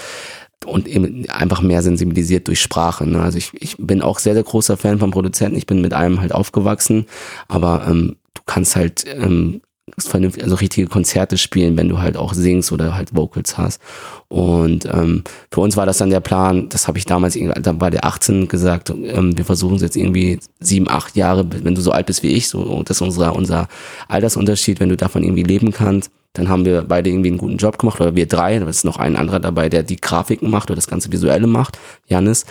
und 0.65 0.87
eben 0.87 1.29
einfach 1.29 1.61
mehr 1.61 1.81
sensibilisiert 1.81 2.47
durch 2.47 2.61
Sprache. 2.61 3.07
Ne? 3.07 3.21
Also 3.21 3.37
ich, 3.37 3.51
ich 3.53 3.77
bin 3.77 4.01
auch 4.01 4.19
sehr, 4.19 4.33
sehr 4.33 4.43
großer 4.43 4.75
Fan 4.75 4.99
von 4.99 5.11
Produzenten. 5.11 5.57
Ich 5.57 5.67
bin 5.67 5.79
mit 5.79 5.93
einem 5.93 6.19
halt 6.19 6.33
aufgewachsen, 6.33 7.05
aber 7.47 7.85
ähm, 7.87 8.17
du 8.33 8.41
kannst 8.45 8.75
halt 8.75 9.05
ähm, 9.07 9.61
vernünftig, 9.97 10.43
also 10.43 10.55
richtige 10.55 10.87
Konzerte 10.87 11.37
spielen, 11.37 11.77
wenn 11.77 11.89
du 11.89 11.99
halt 11.99 12.17
auch 12.17 12.33
singst 12.33 12.71
oder 12.71 12.95
halt 12.95 13.15
Vocals 13.15 13.57
hast. 13.57 13.81
Und 14.27 14.85
ähm, 14.85 15.23
für 15.51 15.61
uns 15.61 15.77
war 15.77 15.85
das 15.85 15.97
dann 15.97 16.09
der 16.09 16.19
Plan, 16.19 16.69
das 16.69 16.87
habe 16.87 16.97
ich 16.97 17.05
damals 17.05 17.37
dann 17.61 17.79
bei 17.79 17.89
der 17.89 18.05
18 18.05 18.47
gesagt, 18.47 18.89
ähm, 18.89 19.37
wir 19.37 19.45
versuchen 19.45 19.75
es 19.75 19.81
jetzt 19.81 19.95
irgendwie 19.95 20.39
sieben, 20.59 20.89
acht 20.89 21.15
Jahre, 21.15 21.45
wenn 21.63 21.75
du 21.75 21.81
so 21.81 21.91
alt 21.91 22.05
bist 22.05 22.23
wie 22.23 22.33
ich, 22.33 22.47
so 22.49 22.83
das 22.83 22.97
ist 22.97 23.01
unser, 23.01 23.35
unser 23.35 23.67
Altersunterschied, 24.07 24.79
wenn 24.79 24.89
du 24.89 24.97
davon 24.97 25.23
irgendwie 25.23 25.43
leben 25.43 25.71
kannst. 25.71 26.11
Dann 26.33 26.47
haben 26.47 26.63
wir 26.63 26.83
beide 26.83 27.09
irgendwie 27.09 27.29
einen 27.29 27.39
guten 27.39 27.57
Job 27.57 27.79
gemacht, 27.79 27.99
oder 27.99 28.15
wir 28.15 28.27
drei, 28.27 28.59
da 28.59 28.67
ist 28.67 28.85
noch 28.85 28.97
ein 28.97 29.15
anderer 29.15 29.39
dabei, 29.39 29.67
der 29.67 29.81
die 29.81 29.97
Grafiken 29.97 30.49
macht 30.49 30.69
oder 30.69 30.75
das 30.75 30.87
ganze 30.87 31.11
Visuelle 31.11 31.47
macht, 31.47 31.79
Janis. 32.07 32.45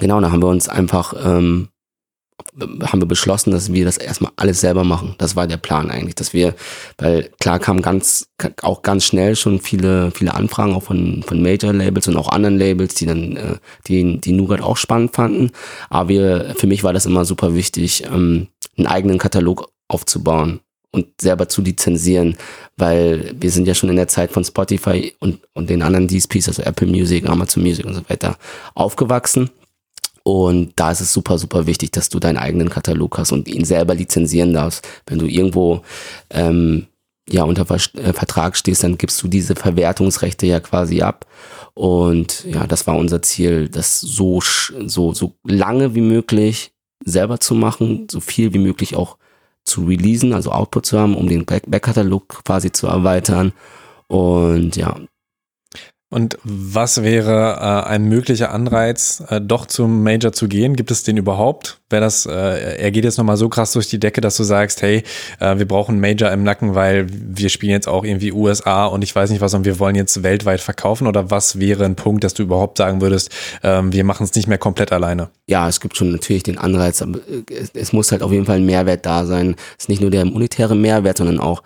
Genau, 0.00 0.20
da 0.20 0.32
haben 0.32 0.42
wir 0.42 0.48
uns 0.48 0.68
einfach 0.68 1.14
ähm, 1.24 1.68
haben 2.60 3.00
wir 3.00 3.06
beschlossen, 3.06 3.50
dass 3.50 3.72
wir 3.72 3.84
das 3.84 3.96
erstmal 3.96 4.32
alles 4.36 4.60
selber 4.60 4.84
machen. 4.84 5.14
Das 5.18 5.36
war 5.36 5.46
der 5.46 5.56
Plan 5.56 5.90
eigentlich, 5.90 6.14
dass 6.14 6.32
wir, 6.32 6.54
weil 6.98 7.30
klar 7.40 7.58
kamen 7.58 7.82
ganz, 7.82 8.28
auch 8.62 8.82
ganz 8.82 9.04
schnell 9.04 9.36
schon 9.36 9.60
viele, 9.60 10.10
viele 10.10 10.34
Anfragen 10.34 10.74
auch 10.74 10.82
von, 10.82 11.22
von 11.22 11.42
Major-Labels 11.42 12.08
und 12.08 12.16
auch 12.16 12.28
anderen 12.28 12.58
Labels, 12.58 12.94
die 12.94 13.06
dann, 13.06 13.36
äh, 13.36 13.56
die, 13.86 14.20
die 14.20 14.32
Nougat 14.32 14.60
auch 14.60 14.76
spannend 14.76 15.14
fanden. 15.14 15.50
Aber 15.88 16.08
wir, 16.08 16.54
für 16.56 16.66
mich 16.66 16.84
war 16.84 16.92
das 16.92 17.06
immer 17.06 17.24
super 17.24 17.54
wichtig, 17.54 18.04
ähm, 18.04 18.48
einen 18.76 18.86
eigenen 18.86 19.18
Katalog 19.18 19.70
aufzubauen 19.88 20.60
und 20.90 21.06
selber 21.20 21.48
zu 21.48 21.62
lizenzieren, 21.62 22.36
weil 22.76 23.34
wir 23.38 23.50
sind 23.50 23.66
ja 23.66 23.74
schon 23.74 23.88
in 23.88 23.96
der 23.96 24.08
Zeit 24.08 24.30
von 24.30 24.44
Spotify 24.44 25.14
und, 25.20 25.40
und 25.54 25.70
den 25.70 25.82
anderen 25.82 26.08
DSPs, 26.08 26.48
also 26.48 26.62
Apple 26.62 26.86
Music, 26.86 27.28
Amazon 27.28 27.62
Music 27.62 27.86
und 27.86 27.94
so 27.94 28.02
weiter, 28.08 28.36
aufgewachsen 28.74 29.50
und 30.24 30.72
da 30.76 30.90
ist 30.90 31.00
es 31.00 31.12
super, 31.12 31.38
super 31.38 31.66
wichtig, 31.66 31.92
dass 31.92 32.08
du 32.08 32.18
deinen 32.18 32.36
eigenen 32.36 32.70
Katalog 32.70 33.18
hast 33.18 33.32
und 33.32 33.48
ihn 33.48 33.64
selber 33.64 33.94
lizenzieren 33.94 34.52
darfst. 34.52 34.86
Wenn 35.06 35.18
du 35.18 35.26
irgendwo 35.26 35.82
ähm, 36.30 36.86
ja 37.28 37.44
unter 37.44 37.68
äh, 37.70 38.12
Vertrag 38.12 38.56
stehst, 38.56 38.84
dann 38.84 38.98
gibst 38.98 39.22
du 39.22 39.28
diese 39.28 39.56
Verwertungsrechte 39.56 40.46
ja 40.46 40.60
quasi 40.60 41.02
ab. 41.02 41.26
Und 41.74 42.44
ja, 42.44 42.66
das 42.66 42.86
war 42.86 42.96
unser 42.96 43.22
Ziel, 43.22 43.68
das 43.68 44.00
so, 44.00 44.40
so, 44.86 45.12
so 45.12 45.34
lange 45.44 45.94
wie 45.94 46.02
möglich 46.02 46.72
selber 47.04 47.40
zu 47.40 47.54
machen, 47.54 48.06
so 48.10 48.20
viel 48.20 48.54
wie 48.54 48.58
möglich 48.58 48.94
auch 48.94 49.16
zu 49.64 49.84
releasen, 49.84 50.32
also 50.32 50.52
Output 50.52 50.86
zu 50.86 50.98
haben, 50.98 51.16
um 51.16 51.28
den 51.28 51.44
Backkatalog 51.44 52.44
quasi 52.44 52.70
zu 52.70 52.86
erweitern. 52.86 53.52
Und 54.08 54.76
ja, 54.76 54.96
und 56.12 56.36
was 56.44 57.02
wäre 57.02 57.56
äh, 57.58 57.88
ein 57.88 58.04
möglicher 58.04 58.52
Anreiz, 58.52 59.22
äh, 59.30 59.40
doch 59.40 59.64
zum 59.64 60.02
Major 60.02 60.30
zu 60.30 60.46
gehen? 60.46 60.76
Gibt 60.76 60.90
es 60.90 61.04
den 61.04 61.16
überhaupt? 61.16 61.80
Wäre 61.88 62.02
das, 62.02 62.26
äh, 62.26 62.76
er 62.76 62.90
geht 62.90 63.04
jetzt 63.04 63.16
nochmal 63.16 63.38
so 63.38 63.48
krass 63.48 63.72
durch 63.72 63.88
die 63.88 63.98
Decke, 63.98 64.20
dass 64.20 64.36
du 64.36 64.42
sagst, 64.42 64.82
hey, 64.82 65.04
äh, 65.40 65.56
wir 65.56 65.66
brauchen 65.66 66.00
Major 66.00 66.30
im 66.30 66.42
Nacken, 66.42 66.74
weil 66.74 67.06
wir 67.08 67.48
spielen 67.48 67.72
jetzt 67.72 67.88
auch 67.88 68.04
irgendwie 68.04 68.30
USA 68.30 68.84
und 68.84 69.02
ich 69.02 69.16
weiß 69.16 69.30
nicht 69.30 69.40
was 69.40 69.54
und 69.54 69.64
wir 69.64 69.78
wollen 69.78 69.94
jetzt 69.94 70.22
weltweit 70.22 70.60
verkaufen? 70.60 71.06
Oder 71.06 71.30
was 71.30 71.58
wäre 71.58 71.86
ein 71.86 71.96
Punkt, 71.96 72.24
dass 72.24 72.34
du 72.34 72.42
überhaupt 72.42 72.76
sagen 72.76 73.00
würdest, 73.00 73.30
ähm, 73.62 73.94
wir 73.94 74.04
machen 74.04 74.24
es 74.24 74.34
nicht 74.34 74.48
mehr 74.48 74.58
komplett 74.58 74.92
alleine? 74.92 75.30
Ja, 75.46 75.66
es 75.66 75.80
gibt 75.80 75.96
schon 75.96 76.12
natürlich 76.12 76.42
den 76.42 76.58
Anreiz, 76.58 77.00
aber 77.00 77.20
es, 77.50 77.70
es 77.72 77.94
muss 77.94 78.12
halt 78.12 78.22
auf 78.22 78.32
jeden 78.32 78.44
Fall 78.44 78.56
ein 78.56 78.66
Mehrwert 78.66 79.06
da 79.06 79.24
sein. 79.24 79.54
Es 79.78 79.84
ist 79.84 79.88
nicht 79.88 80.02
nur 80.02 80.10
der 80.10 80.26
monetäre 80.26 80.74
Mehrwert, 80.74 81.16
sondern 81.16 81.40
auch 81.40 81.62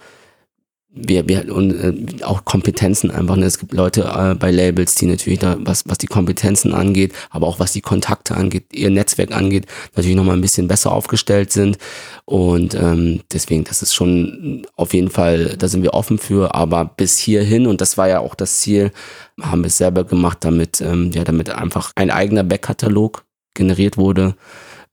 wir, 0.96 1.28
wir 1.28 1.54
und 1.54 1.72
äh, 1.72 2.24
auch 2.24 2.44
Kompetenzen 2.44 3.10
einfach. 3.10 3.36
Ne? 3.36 3.44
Es 3.44 3.58
gibt 3.58 3.72
Leute 3.72 4.02
äh, 4.02 4.34
bei 4.34 4.50
Labels, 4.50 4.94
die 4.94 5.06
natürlich 5.06 5.38
da, 5.38 5.56
was, 5.60 5.84
was 5.86 5.98
die 5.98 6.06
Kompetenzen 6.06 6.72
angeht, 6.72 7.12
aber 7.30 7.46
auch 7.46 7.60
was 7.60 7.72
die 7.72 7.82
Kontakte 7.82 8.34
angeht, 8.34 8.64
ihr 8.72 8.90
Netzwerk 8.90 9.32
angeht, 9.32 9.66
natürlich 9.94 10.16
nochmal 10.16 10.36
ein 10.36 10.40
bisschen 10.40 10.68
besser 10.68 10.92
aufgestellt 10.92 11.52
sind. 11.52 11.76
Und 12.24 12.74
ähm, 12.74 13.20
deswegen, 13.32 13.64
das 13.64 13.82
ist 13.82 13.94
schon 13.94 14.66
auf 14.74 14.94
jeden 14.94 15.10
Fall, 15.10 15.56
da 15.58 15.68
sind 15.68 15.82
wir 15.82 15.94
offen 15.94 16.18
für, 16.18 16.54
aber 16.54 16.86
bis 16.86 17.18
hierhin, 17.18 17.66
und 17.66 17.80
das 17.80 17.98
war 17.98 18.08
ja 18.08 18.20
auch 18.20 18.34
das 18.34 18.60
Ziel, 18.60 18.90
haben 19.40 19.62
wir 19.62 19.68
es 19.68 19.78
selber 19.78 20.04
gemacht, 20.04 20.38
damit, 20.40 20.80
ähm, 20.80 21.10
ja, 21.12 21.24
damit 21.24 21.50
einfach 21.50 21.92
ein 21.94 22.10
eigener 22.10 22.42
Backkatalog 22.42 23.24
generiert 23.54 23.98
wurde, 23.98 24.34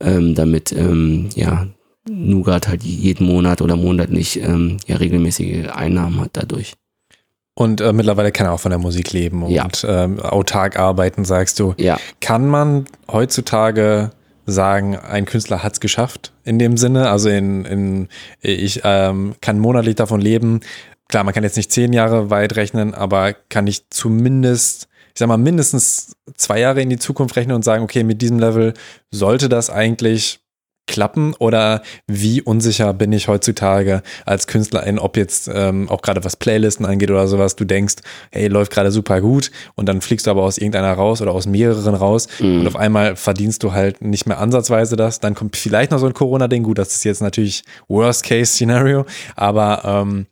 ähm, 0.01 0.35
damit 0.35 0.73
ähm, 0.73 1.29
ja 1.35 1.67
Nougat 2.09 2.67
halt 2.67 2.83
jeden 2.83 3.25
Monat 3.25 3.61
oder 3.61 3.75
monatlich 3.75 4.41
ähm, 4.41 4.77
ja 4.87 4.97
regelmäßige 4.97 5.69
Einnahmen 5.69 6.19
hat 6.19 6.31
dadurch. 6.33 6.73
Und 7.55 7.81
äh, 7.81 7.93
mittlerweile 7.93 8.31
kann 8.31 8.47
er 8.47 8.53
auch 8.53 8.59
von 8.59 8.71
der 8.71 8.79
Musik 8.79 9.13
leben 9.13 9.43
und 9.43 9.51
ja. 9.51 9.67
ähm, 9.83 10.19
autark 10.19 10.77
arbeiten, 10.77 11.23
sagst 11.23 11.59
du. 11.59 11.75
Ja. 11.77 11.99
Kann 12.19 12.47
man 12.47 12.85
heutzutage 13.11 14.11
sagen, 14.45 14.97
ein 14.97 15.25
Künstler 15.25 15.63
hat's 15.63 15.79
geschafft 15.79 16.33
in 16.43 16.57
dem 16.59 16.77
Sinne? 16.77 17.09
Also 17.09 17.29
in, 17.29 17.65
in 17.65 18.07
ich 18.41 18.81
ähm, 18.83 19.35
kann 19.39 19.59
monatlich 19.59 19.95
davon 19.95 20.19
leben. 20.19 20.61
Klar, 21.09 21.23
man 21.23 21.33
kann 21.33 21.43
jetzt 21.43 21.57
nicht 21.57 21.71
zehn 21.71 21.93
Jahre 21.93 22.29
weit 22.31 22.55
rechnen, 22.55 22.93
aber 22.95 23.33
kann 23.33 23.67
ich 23.67 23.89
zumindest, 23.89 24.87
ich 25.13 25.19
sag 25.19 25.27
mal, 25.27 25.37
mindestens 25.37 26.15
zwei 26.35 26.59
Jahre 26.59 26.81
in 26.81 26.89
die 26.89 26.97
Zukunft 26.97 27.35
rechnen 27.35 27.55
und 27.55 27.63
sagen, 27.63 27.83
okay, 27.83 28.03
mit 28.03 28.21
diesem 28.21 28.39
Level 28.39 28.73
sollte 29.11 29.47
das 29.47 29.69
eigentlich 29.69 30.39
klappen? 30.87 31.33
Oder 31.39 31.81
wie 32.07 32.41
unsicher 32.41 32.93
bin 32.93 33.11
ich 33.11 33.27
heutzutage 33.27 34.01
als 34.25 34.47
Künstlerin, 34.47 34.99
ob 34.99 35.17
jetzt 35.17 35.49
ähm, 35.53 35.89
auch 35.89 36.01
gerade 36.01 36.23
was 36.23 36.35
Playlisten 36.35 36.85
angeht 36.85 37.09
oder 37.09 37.27
sowas, 37.27 37.55
du 37.55 37.65
denkst, 37.65 37.95
hey, 38.31 38.47
läuft 38.47 38.71
gerade 38.71 38.91
super 38.91 39.21
gut 39.21 39.51
und 39.75 39.87
dann 39.87 40.01
fliegst 40.01 40.27
du 40.27 40.31
aber 40.31 40.43
aus 40.43 40.57
irgendeiner 40.57 40.93
raus 40.93 41.21
oder 41.21 41.31
aus 41.31 41.45
mehreren 41.45 41.95
raus 41.95 42.27
mhm. 42.39 42.61
und 42.61 42.67
auf 42.67 42.75
einmal 42.75 43.15
verdienst 43.15 43.63
du 43.63 43.73
halt 43.73 44.01
nicht 44.01 44.25
mehr 44.25 44.39
ansatzweise 44.39 44.95
das, 44.95 45.19
dann 45.19 45.35
kommt 45.35 45.55
vielleicht 45.55 45.91
noch 45.91 45.99
so 45.99 46.07
ein 46.07 46.13
Corona-Ding, 46.13 46.63
gut, 46.63 46.77
das 46.77 46.95
ist 46.95 47.03
jetzt 47.05 47.21
natürlich 47.21 47.63
Worst-Case-Szenario, 47.87 49.05
aber 49.35 49.81
ähm, 49.85 50.27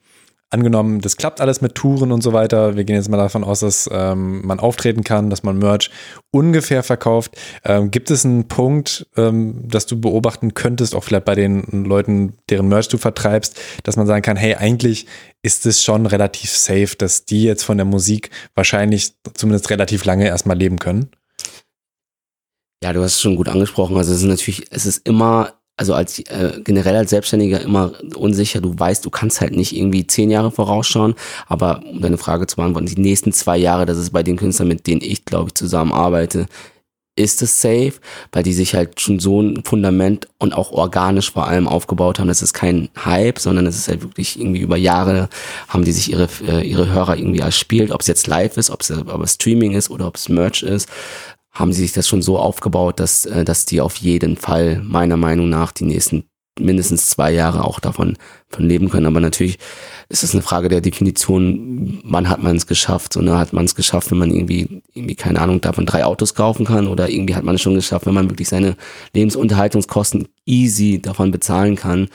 angenommen, 0.51 1.01
das 1.01 1.17
klappt 1.17 1.41
alles 1.41 1.61
mit 1.61 1.75
Touren 1.75 2.11
und 2.11 2.21
so 2.21 2.33
weiter. 2.33 2.75
Wir 2.75 2.83
gehen 2.83 2.95
jetzt 2.95 3.09
mal 3.09 3.17
davon 3.17 3.43
aus, 3.43 3.61
dass 3.61 3.89
ähm, 3.91 4.45
man 4.45 4.59
auftreten 4.59 5.03
kann, 5.03 5.29
dass 5.29 5.43
man 5.43 5.57
Merch 5.57 5.89
ungefähr 6.29 6.83
verkauft. 6.83 7.37
Ähm, 7.63 7.89
gibt 7.89 8.11
es 8.11 8.25
einen 8.25 8.47
Punkt, 8.47 9.07
ähm, 9.15 9.67
dass 9.67 9.85
du 9.85 9.99
beobachten 9.99 10.53
könntest, 10.53 10.93
auch 10.93 11.03
vielleicht 11.03 11.25
bei 11.25 11.35
den 11.35 11.85
Leuten, 11.85 12.33
deren 12.49 12.67
Merch 12.67 12.89
du 12.89 12.97
vertreibst, 12.97 13.59
dass 13.83 13.95
man 13.95 14.07
sagen 14.07 14.21
kann, 14.21 14.37
hey, 14.37 14.55
eigentlich 14.55 15.07
ist 15.41 15.65
es 15.65 15.81
schon 15.81 16.05
relativ 16.05 16.51
safe, 16.51 16.95
dass 16.97 17.25
die 17.25 17.43
jetzt 17.43 17.63
von 17.63 17.77
der 17.77 17.85
Musik 17.85 18.29
wahrscheinlich 18.53 19.13
zumindest 19.33 19.69
relativ 19.69 20.05
lange 20.05 20.27
erstmal 20.27 20.57
leben 20.57 20.77
können? 20.77 21.09
Ja, 22.83 22.93
du 22.93 23.01
hast 23.01 23.13
es 23.13 23.21
schon 23.21 23.35
gut 23.35 23.47
angesprochen. 23.47 23.95
Also 23.95 24.11
es 24.11 24.21
ist 24.21 24.27
natürlich, 24.27 24.65
es 24.71 24.85
ist 24.85 25.07
immer 25.07 25.53
also 25.81 25.95
als 25.95 26.19
äh, 26.19 26.61
generell 26.63 26.95
als 26.95 27.09
Selbstständiger 27.09 27.59
immer 27.59 27.93
unsicher. 28.15 28.61
Du 28.61 28.77
weißt, 28.77 29.03
du 29.03 29.09
kannst 29.09 29.41
halt 29.41 29.55
nicht 29.55 29.75
irgendwie 29.75 30.05
zehn 30.05 30.29
Jahre 30.29 30.51
vorausschauen. 30.51 31.15
Aber 31.47 31.81
um 31.91 32.01
deine 32.01 32.19
Frage 32.19 32.45
zu 32.45 32.57
beantworten, 32.57 32.85
die 32.85 33.01
nächsten 33.01 33.33
zwei 33.33 33.57
Jahre, 33.57 33.87
das 33.87 33.97
ist 33.97 34.11
bei 34.11 34.21
den 34.21 34.37
Künstlern, 34.37 34.67
mit 34.67 34.85
denen 34.85 35.01
ich, 35.01 35.25
glaube 35.25 35.47
ich, 35.47 35.55
zusammenarbeite, 35.55 36.45
ist 37.15 37.41
es 37.41 37.59
safe, 37.59 37.93
weil 38.31 38.43
die 38.43 38.53
sich 38.53 38.75
halt 38.75 39.01
schon 39.01 39.19
so 39.19 39.41
ein 39.41 39.63
Fundament 39.65 40.27
und 40.37 40.53
auch 40.53 40.71
organisch 40.71 41.31
vor 41.31 41.47
allem 41.47 41.67
aufgebaut 41.67 42.19
haben. 42.19 42.27
Das 42.27 42.43
ist 42.43 42.53
kein 42.53 42.89
Hype, 43.03 43.39
sondern 43.39 43.65
es 43.65 43.75
ist 43.75 43.87
halt 43.87 44.03
wirklich 44.03 44.39
irgendwie 44.39 44.61
über 44.61 44.77
Jahre 44.77 45.29
haben 45.67 45.83
die 45.83 45.93
sich 45.93 46.11
ihre, 46.11 46.29
äh, 46.47 46.61
ihre 46.61 46.91
Hörer 46.91 47.17
irgendwie 47.17 47.39
erspielt, 47.39 47.89
ob 47.89 48.01
es 48.01 48.07
jetzt 48.07 48.27
live 48.27 48.55
ist, 48.57 48.69
ob 48.69 48.81
es, 48.81 48.91
ob 48.91 49.23
es 49.23 49.33
Streaming 49.33 49.71
ist 49.71 49.89
oder 49.89 50.05
ob 50.05 50.15
es 50.15 50.29
Merch 50.29 50.61
ist 50.61 50.87
haben 51.51 51.73
sie 51.73 51.81
sich 51.81 51.93
das 51.93 52.07
schon 52.07 52.21
so 52.21 52.39
aufgebaut, 52.39 52.99
dass, 52.99 53.25
äh, 53.25 53.43
dass 53.43 53.65
die 53.65 53.81
auf 53.81 53.97
jeden 53.97 54.37
Fall 54.37 54.81
meiner 54.83 55.17
Meinung 55.17 55.49
nach 55.49 55.71
die 55.71 55.85
nächsten 55.85 56.25
mindestens 56.59 57.09
zwei 57.09 57.31
Jahre 57.31 57.63
auch 57.63 57.79
davon 57.79 58.17
von 58.49 58.67
leben 58.67 58.89
können. 58.89 59.05
Aber 59.05 59.21
natürlich 59.21 59.57
ist 60.09 60.23
es 60.23 60.33
eine 60.33 60.41
Frage 60.41 60.67
der 60.67 60.81
Definition, 60.81 62.01
wann 62.03 62.29
hat 62.29 62.43
man 62.43 62.57
es 62.57 62.67
geschafft? 62.67 63.13
So, 63.13 63.21
ne, 63.21 63.37
hat 63.37 63.53
man 63.53 63.65
es 63.65 63.75
geschafft, 63.75 64.11
wenn 64.11 64.17
man 64.17 64.31
irgendwie, 64.31 64.81
irgendwie, 64.93 65.15
keine 65.15 65.39
Ahnung, 65.39 65.61
davon 65.61 65.85
drei 65.85 66.03
Autos 66.03 66.35
kaufen 66.35 66.65
kann 66.65 66.87
oder 66.87 67.09
irgendwie 67.09 67.35
hat 67.35 67.43
man 67.43 67.55
es 67.55 67.61
schon 67.61 67.75
geschafft, 67.75 68.05
wenn 68.05 68.13
man 68.13 68.29
wirklich 68.29 68.49
seine 68.49 68.75
Lebensunterhaltungskosten 69.13 70.27
easy 70.45 71.01
davon 71.01 71.31
bezahlen 71.31 71.75
kann. 71.75 72.09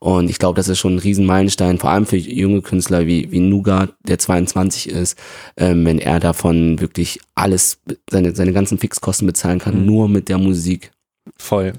Und 0.00 0.30
ich 0.30 0.38
glaube, 0.38 0.56
das 0.56 0.68
ist 0.68 0.80
schon 0.80 0.96
ein 0.96 0.98
Riesenmeilenstein, 0.98 1.78
vor 1.78 1.90
allem 1.90 2.06
für 2.06 2.16
junge 2.16 2.62
Künstler 2.62 3.06
wie, 3.06 3.30
wie 3.30 3.38
Nuga, 3.38 3.90
der 4.00 4.18
22 4.18 4.88
ist, 4.88 5.16
ähm, 5.56 5.84
wenn 5.84 6.00
er 6.00 6.18
davon 6.18 6.80
wirklich 6.80 7.20
alles, 7.36 7.80
seine, 8.10 8.34
seine 8.34 8.52
ganzen 8.52 8.78
Fixkosten 8.78 9.28
bezahlen 9.28 9.60
kann, 9.60 9.80
mhm. 9.80 9.86
nur 9.86 10.08
mit 10.08 10.28
der 10.28 10.38
Musik. 10.38 10.90
Voll. 11.36 11.74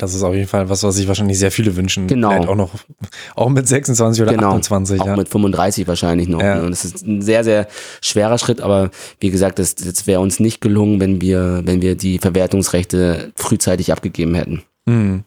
Das 0.00 0.14
ist 0.14 0.22
auf 0.22 0.34
jeden 0.34 0.48
Fall 0.48 0.70
was, 0.70 0.82
was 0.82 0.94
sich 0.94 1.06
wahrscheinlich 1.08 1.38
sehr 1.38 1.50
viele 1.50 1.76
wünschen. 1.76 2.06
Genau. 2.06 2.30
Vielleicht 2.30 2.48
auch 2.48 2.56
noch, 2.56 2.70
auch 3.36 3.50
mit 3.50 3.68
26 3.68 4.22
oder 4.22 4.32
genau. 4.32 4.52
28. 4.52 4.98
Auch 4.98 5.06
ja. 5.06 5.16
mit 5.16 5.28
35 5.28 5.86
wahrscheinlich 5.86 6.26
noch. 6.26 6.40
Ja. 6.40 6.60
Und 6.60 6.70
das 6.70 6.86
ist 6.86 7.06
ein 7.06 7.20
sehr, 7.20 7.44
sehr 7.44 7.68
schwerer 8.00 8.38
Schritt, 8.38 8.62
aber 8.62 8.90
wie 9.20 9.30
gesagt, 9.30 9.58
das, 9.58 9.74
das 9.74 10.06
wäre 10.06 10.20
uns 10.20 10.40
nicht 10.40 10.62
gelungen, 10.62 11.00
wenn 11.00 11.20
wir, 11.20 11.60
wenn 11.64 11.82
wir 11.82 11.96
die 11.96 12.18
Verwertungsrechte 12.18 13.32
frühzeitig 13.36 13.92
abgegeben 13.92 14.34
hätten. 14.34 14.62
Mhm. 14.86 15.24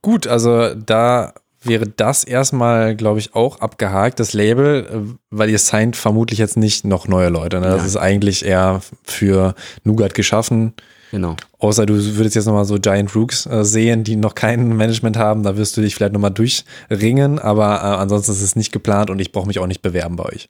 Gut, 0.00 0.28
also 0.28 0.72
da 0.74 1.34
wäre 1.64 1.88
das 1.88 2.22
erstmal, 2.22 2.94
glaube 2.94 3.18
ich, 3.18 3.34
auch 3.34 3.58
abgehakt, 3.58 4.20
das 4.20 4.32
Label, 4.32 4.86
äh, 4.86 5.14
weil 5.30 5.50
ihr 5.50 5.58
signed 5.58 5.96
vermutlich 5.96 6.38
jetzt 6.38 6.56
nicht 6.56 6.84
noch 6.84 7.08
neue 7.08 7.30
Leute. 7.30 7.58
Ne? 7.58 7.66
Das 7.66 7.80
ja. 7.80 7.86
ist 7.86 7.96
eigentlich 7.96 8.44
eher 8.44 8.80
für 9.02 9.56
Nougat 9.82 10.14
geschaffen. 10.14 10.74
Genau. 11.10 11.36
Außer 11.58 11.86
du 11.86 11.94
würdest 11.94 12.34
jetzt 12.36 12.46
nochmal 12.46 12.64
so 12.64 12.78
Giant 12.78 13.14
Rooks 13.14 13.46
äh, 13.46 13.64
sehen, 13.64 14.04
die 14.04 14.16
noch 14.16 14.34
kein 14.34 14.76
Management 14.76 15.16
haben, 15.16 15.42
da 15.42 15.56
wirst 15.56 15.76
du 15.76 15.80
dich 15.80 15.94
vielleicht 15.94 16.12
nochmal 16.12 16.32
durchringen, 16.32 17.38
aber 17.38 17.76
äh, 17.76 18.00
ansonsten 18.00 18.32
ist 18.32 18.42
es 18.42 18.56
nicht 18.56 18.72
geplant 18.72 19.10
und 19.10 19.20
ich 19.20 19.32
brauche 19.32 19.46
mich 19.46 19.58
auch 19.58 19.66
nicht 19.66 19.82
bewerben 19.82 20.16
bei 20.16 20.24
euch. 20.24 20.48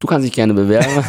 Du 0.00 0.06
kannst 0.06 0.24
dich 0.24 0.32
gerne 0.32 0.54
bewerben. 0.54 1.04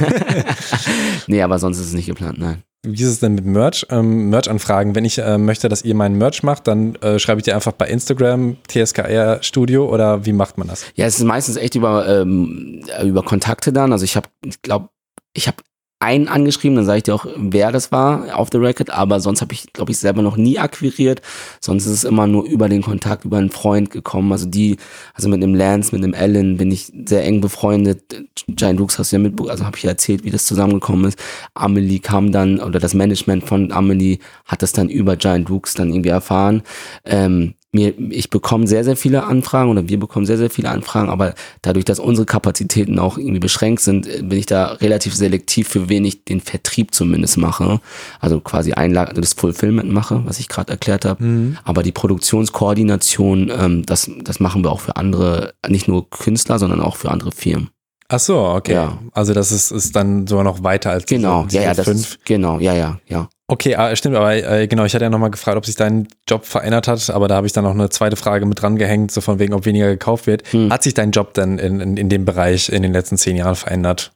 nee, 1.28 1.42
aber 1.42 1.60
sonst 1.60 1.80
ist 1.80 1.88
es 1.88 1.94
nicht 1.94 2.08
geplant, 2.08 2.40
nein. 2.40 2.64
Wie 2.82 3.04
ist 3.04 3.10
es 3.10 3.20
denn 3.20 3.36
mit 3.36 3.46
Merch? 3.46 3.86
Ähm, 3.90 4.30
Merch-Anfragen. 4.30 4.96
Wenn 4.96 5.04
ich 5.04 5.18
äh, 5.18 5.38
möchte, 5.38 5.68
dass 5.68 5.84
ihr 5.84 5.96
meinen 5.96 6.18
Merch 6.18 6.44
macht, 6.44 6.66
dann 6.68 6.96
äh, 6.96 7.20
schreibe 7.20 7.40
ich 7.40 7.44
dir 7.44 7.54
einfach 7.54 7.74
bei 7.74 7.88
Instagram 7.88 8.56
TSKR 8.70 9.44
Studio 9.44 9.94
oder 9.94 10.26
wie 10.26 10.32
macht 10.32 10.58
man 10.58 10.70
das? 10.70 10.86
Ja, 10.96 11.06
es 11.06 11.20
ist 11.20 11.26
meistens 11.26 11.58
echt 11.58 11.76
über, 11.76 12.08
ähm, 12.08 12.86
über 13.04 13.24
Kontakte 13.24 13.74
dann. 13.74 13.92
Also 13.92 14.06
ich 14.06 14.16
habe, 14.16 14.30
ich 14.46 14.62
glaube, 14.62 14.90
ich 15.34 15.48
habe 15.48 15.58
einen 16.00 16.30
angeschrieben, 16.30 16.78
dann 16.78 16.86
sage 16.86 17.00
ich 17.00 17.04
dir 17.04 17.14
auch, 17.14 17.26
wer 17.36 17.74
das 17.74 17.92
war 17.92 18.38
auf 18.38 18.48
the 18.52 18.58
record, 18.58 18.90
aber 18.90 19.20
sonst 19.20 19.42
habe 19.42 19.54
ich, 19.54 19.74
glaube 19.74 19.92
ich, 19.92 19.98
selber 19.98 20.22
noch 20.22 20.38
nie 20.38 20.58
akquiriert. 20.58 21.22
Sonst 21.60 21.86
ist 21.86 21.92
es 21.92 22.04
immer 22.06 22.26
nur 22.26 22.46
über 22.46 22.70
den 22.70 22.82
Kontakt, 22.82 23.26
über 23.26 23.38
einen 23.38 23.50
Freund 23.50 23.90
gekommen. 23.90 24.32
Also 24.32 24.46
die, 24.46 24.78
also 25.14 25.28
mit 25.28 25.44
dem 25.44 25.54
Lance, 25.54 25.94
mit 25.94 26.04
dem 26.04 26.14
Ellen 26.14 26.56
bin 26.56 26.72
ich 26.72 26.92
sehr 27.06 27.26
eng 27.26 27.42
befreundet. 27.42 28.02
Giant 28.48 28.80
Dukes 28.80 28.98
hast 28.98 29.12
du 29.12 29.18
ja 29.18 29.22
mitbekommen, 29.22 29.52
also 29.52 29.66
habe 29.66 29.76
ich 29.76 29.84
ja 29.84 29.90
erzählt, 29.90 30.24
wie 30.24 30.32
das 30.32 30.46
zusammengekommen 30.46 31.06
ist. 31.06 31.20
Amelie 31.54 32.00
kam 32.00 32.32
dann, 32.32 32.62
oder 32.62 32.80
das 32.80 32.94
Management 32.94 33.44
von 33.44 33.74
Amelie 33.74 34.20
hat 34.46 34.62
das 34.62 34.72
dann 34.72 34.88
über 34.88 35.18
Giant 35.18 35.50
Dukes 35.50 35.74
dann 35.74 35.90
irgendwie 35.90 36.10
erfahren. 36.10 36.64
Ähm, 37.04 37.56
mir, 37.72 37.94
ich 37.98 38.30
bekomme 38.30 38.66
sehr, 38.68 38.84
sehr 38.84 38.96
viele 38.96 39.24
Anfragen 39.24 39.70
oder 39.70 39.88
wir 39.88 40.00
bekommen 40.00 40.26
sehr, 40.26 40.38
sehr 40.38 40.50
viele 40.50 40.70
Anfragen, 40.70 41.10
aber 41.10 41.36
dadurch, 41.62 41.86
dass 41.86 42.00
unsere 42.00 42.26
Kapazitäten 42.26 42.98
auch 42.98 43.18
irgendwie 43.18 43.40
beschränkt 43.40 43.82
sind, 43.82 44.08
äh, 44.08 44.22
bin 44.24 44.40
ich 44.40 44.48
da 44.48 44.74
relativ 44.74 45.16
selektiv, 45.16 45.68
für 45.68 45.90
wen 45.90 46.04
ich 46.06 46.26
den 46.26 46.42
Vertrieb 46.42 46.94
zumindest 46.94 47.38
mache. 47.38 47.80
Also 48.20 48.40
quasi 48.40 48.74
Einlage, 48.74 49.14
das 49.20 49.34
Fulfillment 49.34 49.92
mache, 49.92 50.24
was 50.26 50.40
ich 50.40 50.50
gerade 50.50 50.72
erklärt 50.72 51.06
habe. 51.06 51.24
Mhm. 51.24 51.58
Aber 51.64 51.84
die 51.84 51.92
Produktionskoordination, 51.92 53.52
ähm, 53.56 53.86
das, 53.86 54.10
das 54.24 54.40
machen 54.40 54.64
wir 54.64 54.72
auch 54.72 54.82
für 54.82 54.96
andere, 54.96 55.54
nicht 55.68 55.88
nur 55.88 56.10
Künstler, 56.10 56.58
sondern 56.58 56.82
auch 56.82 56.96
für 56.96 57.12
andere 57.12 57.32
Firmen. 57.32 57.70
Ach 58.08 58.20
so, 58.20 58.40
okay. 58.40 58.74
Ja. 58.74 58.98
Also 59.12 59.36
das 59.36 59.52
ist, 59.52 59.70
ist 59.70 59.96
dann 59.96 60.26
sogar 60.26 60.44
noch 60.44 60.64
weiter 60.64 60.90
als 60.90 61.06
genau, 61.06 61.46
ja, 61.52 61.62
ja, 61.62 61.74
das 61.76 61.86
fünf. 61.86 62.00
Ist, 62.00 62.26
genau, 62.26 62.60
ja, 62.60 62.74
ja, 62.74 63.00
ja. 63.08 63.30
Okay, 63.52 63.76
ah, 63.76 63.96
stimmt, 63.96 64.16
aber 64.16 64.36
äh, 64.36 64.68
genau, 64.68 64.86
ich 64.86 64.94
hatte 64.94 65.06
ja 65.06 65.10
nochmal 65.10 65.32
gefragt, 65.32 65.58
ob 65.58 65.66
sich 65.66 65.76
dein 65.76 66.08
Job 66.28 66.46
verändert 66.46 66.88
hat, 66.88 67.10
aber 67.10 67.28
da 67.28 67.36
habe 67.36 67.48
ich 67.48 67.54
dann 67.54 67.64
noch 67.64 67.72
eine 67.74 67.90
zweite 67.90 68.16
Frage 68.16 68.46
mit 68.46 68.62
dran 68.62 68.76
gehängt, 68.76 69.12
so 69.12 69.22
von 69.22 69.40
wegen, 69.40 69.56
ob 69.56 69.66
weniger 69.66 69.88
gekauft 69.88 70.28
wird. 70.28 70.44
Hm. 70.54 70.72
Hat 70.72 70.84
sich 70.84 70.94
dein 70.94 71.10
Job 71.10 71.34
denn 71.34 71.58
in, 71.58 71.80
in, 71.80 71.98
in 71.98 72.10
dem 72.10 72.26
Bereich 72.26 72.70
in 72.70 72.84
den 72.84 72.94
letzten 72.94 73.18
zehn 73.18 73.36
Jahren 73.36 73.56
verändert? 73.56 74.12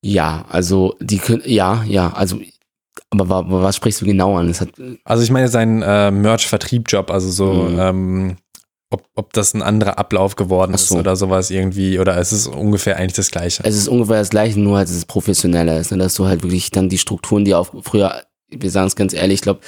Ja, 0.00 0.46
also 0.48 0.96
die 0.98 1.18
können, 1.18 1.42
ja, 1.44 1.84
ja, 1.86 2.10
also 2.14 2.38
aber 3.10 3.44
was, 3.62 3.76
sprichst 3.76 4.00
du 4.00 4.06
genau 4.06 4.38
an? 4.38 4.54
Hat, 4.54 4.70
also 5.04 5.22
ich 5.22 5.30
meine 5.30 5.48
sein 5.48 5.82
äh, 5.82 6.10
Merch-Vertrieb-Job, 6.10 7.10
also 7.10 7.30
so 7.30 7.52
mhm. 7.52 7.78
ähm, 7.78 8.36
ob, 8.94 9.04
ob 9.14 9.32
das 9.32 9.54
ein 9.54 9.62
anderer 9.62 9.98
Ablauf 9.98 10.36
geworden 10.36 10.76
so. 10.76 10.94
ist 10.94 11.00
oder 11.00 11.16
sowas 11.16 11.50
irgendwie, 11.50 11.98
oder 11.98 12.16
es 12.16 12.32
ist 12.32 12.46
ungefähr 12.46 12.96
eigentlich 12.96 13.14
das 13.14 13.30
Gleiche. 13.30 13.62
Es 13.64 13.76
ist 13.76 13.88
ungefähr 13.88 14.18
das 14.18 14.30
Gleiche, 14.30 14.58
nur 14.58 14.78
halt, 14.78 14.88
dass 14.88 14.96
es 14.96 15.04
professioneller 15.04 15.78
ist, 15.78 15.90
ne? 15.90 15.98
dass 15.98 16.14
du 16.14 16.26
halt 16.26 16.42
wirklich 16.42 16.70
dann 16.70 16.88
die 16.88 16.98
Strukturen, 16.98 17.44
die 17.44 17.54
auch 17.54 17.68
früher, 17.82 18.22
wir 18.48 18.70
sagen 18.70 18.86
es 18.86 18.96
ganz 18.96 19.12
ehrlich, 19.12 19.36
ich 19.36 19.42
glaube, 19.42 19.60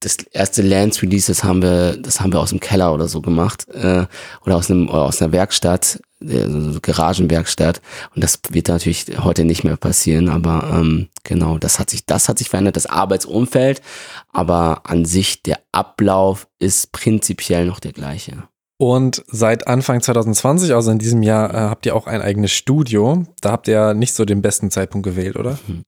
das 0.00 0.16
erste 0.32 0.62
Lance 0.62 1.02
Release, 1.02 1.26
das 1.30 1.44
haben 1.44 1.62
wir, 1.62 1.96
das 1.98 2.20
haben 2.20 2.32
wir 2.32 2.40
aus 2.40 2.50
dem 2.50 2.60
Keller 2.60 2.94
oder 2.94 3.06
so 3.06 3.20
gemacht 3.20 3.68
äh, 3.68 4.06
oder 4.46 4.56
aus 4.56 4.70
einem 4.70 4.88
oder 4.88 5.02
aus 5.02 5.20
einer 5.20 5.32
Werkstatt, 5.32 6.00
äh, 6.22 6.46
so 6.48 6.80
Garagenwerkstatt. 6.80 7.82
Und 8.14 8.24
das 8.24 8.40
wird 8.48 8.68
natürlich 8.68 9.06
heute 9.18 9.44
nicht 9.44 9.62
mehr 9.62 9.76
passieren. 9.76 10.30
Aber 10.30 10.70
ähm, 10.74 11.08
genau, 11.22 11.58
das 11.58 11.78
hat 11.78 11.90
sich, 11.90 12.06
das 12.06 12.30
hat 12.30 12.38
sich 12.38 12.48
verändert, 12.48 12.76
das 12.76 12.86
Arbeitsumfeld. 12.86 13.82
Aber 14.32 14.82
an 14.84 15.04
sich 15.04 15.42
der 15.42 15.60
Ablauf 15.70 16.48
ist 16.58 16.92
prinzipiell 16.92 17.66
noch 17.66 17.78
der 17.78 17.92
gleiche. 17.92 18.44
Und 18.80 19.22
seit 19.26 19.66
Anfang 19.66 20.00
2020, 20.00 20.72
also 20.72 20.90
in 20.90 20.98
diesem 20.98 21.22
Jahr, 21.22 21.52
äh, 21.52 21.56
habt 21.68 21.84
ihr 21.84 21.94
auch 21.94 22.06
ein 22.06 22.22
eigenes 22.22 22.52
Studio. 22.52 23.26
Da 23.42 23.52
habt 23.52 23.68
ihr 23.68 23.92
nicht 23.92 24.14
so 24.14 24.24
den 24.24 24.40
besten 24.40 24.70
Zeitpunkt 24.70 25.04
gewählt, 25.04 25.36
oder? 25.36 25.58
Hm. 25.66 25.82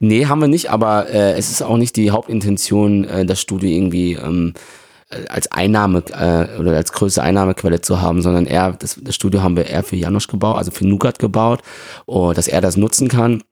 Nee, 0.00 0.26
haben 0.26 0.40
wir 0.40 0.48
nicht, 0.48 0.68
aber 0.68 1.08
äh, 1.08 1.34
es 1.34 1.52
ist 1.52 1.62
auch 1.62 1.76
nicht 1.76 1.94
die 1.94 2.10
Hauptintention, 2.10 3.04
äh, 3.04 3.24
das 3.24 3.40
Studio 3.40 3.70
irgendwie 3.70 4.14
ähm, 4.14 4.54
äh, 5.10 5.24
als 5.28 5.52
Einnahme 5.52 6.02
äh, 6.10 6.58
oder 6.58 6.74
als 6.74 6.92
größte 6.92 7.22
Einnahmequelle 7.22 7.80
zu 7.80 8.02
haben, 8.02 8.22
sondern 8.22 8.46
eher, 8.46 8.72
das, 8.72 8.98
das 9.00 9.14
Studio 9.14 9.40
haben 9.44 9.56
wir 9.56 9.68
eher 9.68 9.84
für 9.84 9.94
Janosch 9.94 10.26
gebaut, 10.26 10.56
also 10.58 10.72
für 10.72 10.84
Nugat 10.84 11.20
gebaut, 11.20 11.62
oh, 12.06 12.32
dass 12.32 12.48
er 12.48 12.60
das 12.60 12.76
nutzen 12.76 13.06
kann 13.06 13.44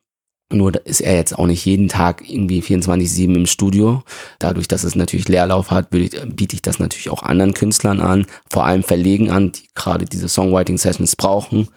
nur 0.52 0.84
ist 0.84 1.00
er 1.00 1.14
jetzt 1.14 1.38
auch 1.38 1.46
nicht 1.46 1.64
jeden 1.64 1.88
Tag 1.88 2.28
irgendwie 2.28 2.60
24-7 2.60 3.34
im 3.34 3.46
Studio. 3.46 4.02
Dadurch, 4.38 4.68
dass 4.68 4.84
es 4.84 4.96
natürlich 4.96 5.28
Leerlauf 5.28 5.70
hat, 5.70 5.90
biete 5.90 6.54
ich 6.54 6.62
das 6.62 6.78
natürlich 6.78 7.10
auch 7.10 7.22
anderen 7.22 7.54
Künstlern 7.54 8.00
an, 8.00 8.26
vor 8.48 8.66
allem 8.66 8.82
Verlegen 8.82 9.30
an, 9.30 9.52
die 9.52 9.68
gerade 9.74 10.04
diese 10.04 10.28
Songwriting-Sessions 10.28 11.16
brauchen. 11.16 11.68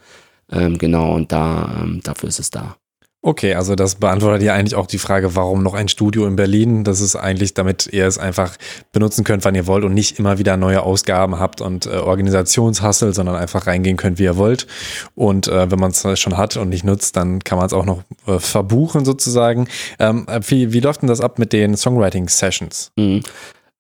Ähm, 0.52 0.78
genau, 0.78 1.14
und 1.14 1.32
da, 1.32 1.82
ähm, 1.82 2.02
dafür 2.04 2.30
ist 2.30 2.40
es 2.40 2.50
da. 2.50 2.76
Okay, 3.26 3.54
also 3.54 3.76
das 3.76 3.96
beantwortet 3.96 4.44
ja 4.44 4.54
eigentlich 4.54 4.76
auch 4.76 4.86
die 4.86 4.98
Frage, 4.98 5.34
warum 5.34 5.64
noch 5.64 5.76
ein 5.76 5.88
Studio 5.88 6.28
in 6.28 6.36
Berlin? 6.36 6.84
Das 6.84 7.00
ist 7.00 7.16
eigentlich, 7.16 7.54
damit 7.54 7.88
ihr 7.88 8.06
es 8.06 8.18
einfach 8.18 8.58
benutzen 8.92 9.24
könnt, 9.24 9.46
wann 9.46 9.56
ihr 9.56 9.66
wollt 9.66 9.86
und 9.86 9.94
nicht 9.94 10.20
immer 10.20 10.40
wieder 10.40 10.58
neue 10.58 10.84
Ausgaben 10.84 11.40
habt 11.40 11.62
und 11.62 11.86
äh, 11.86 11.92
Organisationshassel, 11.92 13.14
sondern 13.14 13.38
einfach 13.38 13.66
reingehen 13.66 13.96
könnt, 13.96 14.20
wie 14.20 14.24
ihr 14.24 14.36
wollt. 14.36 14.68
Und 15.16 15.48
äh, 15.48 15.72
wenn 15.72 15.80
man 15.80 15.92
es 15.92 16.20
schon 16.20 16.36
hat 16.36 16.58
und 16.58 16.68
nicht 16.68 16.84
nutzt, 16.84 17.16
dann 17.16 17.40
kann 17.40 17.58
man 17.58 17.66
es 17.66 17.72
auch 17.72 17.86
noch 17.86 18.04
äh, 18.28 18.40
verbuchen 18.40 19.06
sozusagen. 19.06 19.70
Ähm, 20.00 20.28
äh, 20.28 20.42
wie, 20.48 20.74
wie 20.74 20.82
läuft 20.82 21.02
denn 21.02 21.08
das 21.08 21.22
ab 21.22 21.40
mit 21.40 21.54
den 21.54 21.78
Songwriting-Sessions? 21.78 22.92
Mhm. 22.98 23.24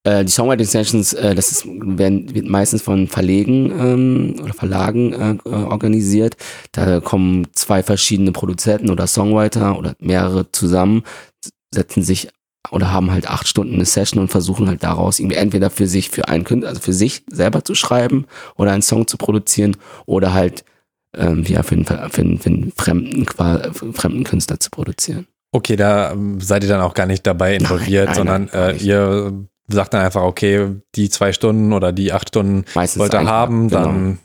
Äh, 0.03 0.25
die 0.25 0.31
Songwriting 0.31 0.65
Sessions, 0.65 1.13
äh, 1.13 1.33
das 1.33 1.51
ist, 1.51 1.65
werden, 1.65 2.33
wird 2.33 2.47
meistens 2.47 2.81
von 2.81 3.07
Verlegen 3.07 3.71
ähm, 3.71 4.35
oder 4.43 4.53
Verlagen 4.53 5.13
äh, 5.13 5.49
äh, 5.49 5.49
organisiert. 5.49 6.35
Da 6.73 6.99
kommen 6.99 7.47
zwei 7.53 7.83
verschiedene 7.83 8.33
Produzenten 8.33 8.89
oder 8.89 9.07
Songwriter 9.07 9.77
oder 9.77 9.95
mehrere 9.99 10.51
zusammen, 10.51 11.03
setzen 11.73 12.03
sich 12.03 12.29
oder 12.71 12.91
haben 12.91 13.11
halt 13.11 13.29
acht 13.29 13.47
Stunden 13.47 13.75
eine 13.75 13.85
Session 13.85 14.21
und 14.21 14.29
versuchen 14.29 14.67
halt 14.67 14.83
daraus 14.83 15.19
irgendwie 15.19 15.37
entweder 15.37 15.69
für 15.69 15.87
sich, 15.87 16.09
für 16.09 16.27
einen 16.27 16.43
Künstler, 16.43 16.69
also 16.69 16.81
für 16.81 16.93
sich 16.93 17.23
selber 17.29 17.63
zu 17.63 17.75
schreiben 17.75 18.25
oder 18.55 18.71
einen 18.71 18.81
Song 18.81 19.07
zu 19.07 19.17
produzieren 19.17 19.77
oder 20.05 20.33
halt 20.33 20.63
ähm, 21.15 21.43
ja, 21.43 21.63
für 21.63 21.75
einen, 21.75 21.85
für 21.85 22.21
einen, 22.21 22.39
für 22.39 22.49
einen 22.49 22.73
fremden, 22.75 23.25
fremden 23.25 24.23
Künstler 24.23 24.59
zu 24.59 24.69
produzieren. 24.69 25.27
Okay, 25.51 25.75
da 25.75 26.11
ähm, 26.11 26.41
seid 26.41 26.63
ihr 26.63 26.69
dann 26.69 26.81
auch 26.81 26.95
gar 26.95 27.05
nicht 27.05 27.27
dabei 27.27 27.55
involviert, 27.55 28.07
nein, 28.07 28.25
nein, 28.25 28.49
sondern 28.49 28.49
nein, 28.51 28.75
äh, 28.75 28.83
ihr 28.83 29.45
sagt 29.67 29.93
dann 29.93 30.01
einfach, 30.01 30.23
okay, 30.23 30.69
die 30.95 31.09
zwei 31.09 31.33
Stunden 31.33 31.73
oder 31.73 31.91
die 31.91 32.11
acht 32.11 32.29
Stunden 32.29 32.65
Meistens 32.75 32.99
wollt 32.99 33.13
ihr 33.13 33.25
haben, 33.25 33.69
genau. 33.69 33.83
dann 33.83 34.19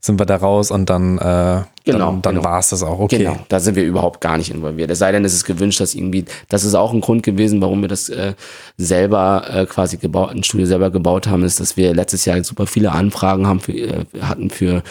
sind 0.00 0.18
wir 0.18 0.26
da 0.26 0.36
raus 0.36 0.70
und 0.70 0.90
dann, 0.90 1.18
äh, 1.18 1.62
genau, 1.84 2.10
dann, 2.10 2.22
dann 2.22 2.34
genau. 2.36 2.44
war 2.44 2.58
es 2.58 2.70
das 2.70 2.82
auch. 2.82 2.98
Okay. 2.98 3.18
Genau, 3.18 3.38
da 3.48 3.60
sind 3.60 3.76
wir 3.76 3.84
überhaupt 3.84 4.20
gar 4.20 4.36
nicht 4.36 4.50
involviert. 4.50 4.90
Es 4.90 4.98
sei 4.98 5.12
denn, 5.12 5.24
es 5.24 5.34
ist 5.34 5.44
gewünscht, 5.44 5.80
dass 5.80 5.94
irgendwie, 5.94 6.24
das 6.48 6.64
ist 6.64 6.74
auch 6.74 6.92
ein 6.92 7.00
Grund 7.00 7.22
gewesen, 7.22 7.60
warum 7.60 7.80
wir 7.80 7.88
das 7.88 8.08
äh, 8.08 8.34
selber 8.76 9.44
äh, 9.48 9.66
quasi 9.66 9.96
gebaut, 9.96 10.30
ein 10.30 10.42
Studio 10.42 10.66
selber 10.66 10.90
gebaut 10.90 11.28
haben, 11.28 11.44
ist, 11.44 11.60
dass 11.60 11.76
wir 11.76 11.94
letztes 11.94 12.24
Jahr 12.24 12.42
super 12.42 12.66
viele 12.66 12.92
Anfragen 12.92 13.46
haben 13.46 13.60
für, 13.60 13.72
äh, 13.72 14.04
hatten 14.20 14.50
für 14.50 14.82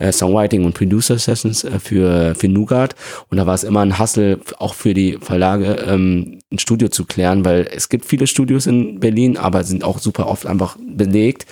äh, 0.00 0.10
Songwriting 0.10 0.64
und 0.64 0.74
Producer 0.74 1.18
Sessions 1.18 1.62
äh, 1.62 1.78
für, 1.78 2.34
für 2.34 2.48
Nougat. 2.48 2.96
Und 3.28 3.36
da 3.36 3.46
war 3.46 3.54
es 3.54 3.62
immer 3.62 3.80
ein 3.80 3.98
Hassel, 3.98 4.40
auch 4.58 4.74
für 4.74 4.94
die 4.94 5.18
Verlage, 5.20 5.76
ähm, 5.86 6.40
ein 6.50 6.58
Studio 6.58 6.88
zu 6.88 7.04
klären, 7.04 7.44
weil 7.44 7.68
es 7.72 7.88
gibt 7.88 8.06
viele 8.06 8.26
Studios 8.26 8.66
in 8.66 8.98
Berlin, 8.98 9.36
aber 9.36 9.62
sind 9.62 9.84
auch 9.84 9.98
super 9.98 10.26
oft 10.26 10.46
einfach 10.46 10.76
belegt. 10.80 11.46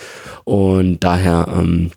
Und 0.44 1.05
daher, 1.05 1.46
ähm, 1.55 1.90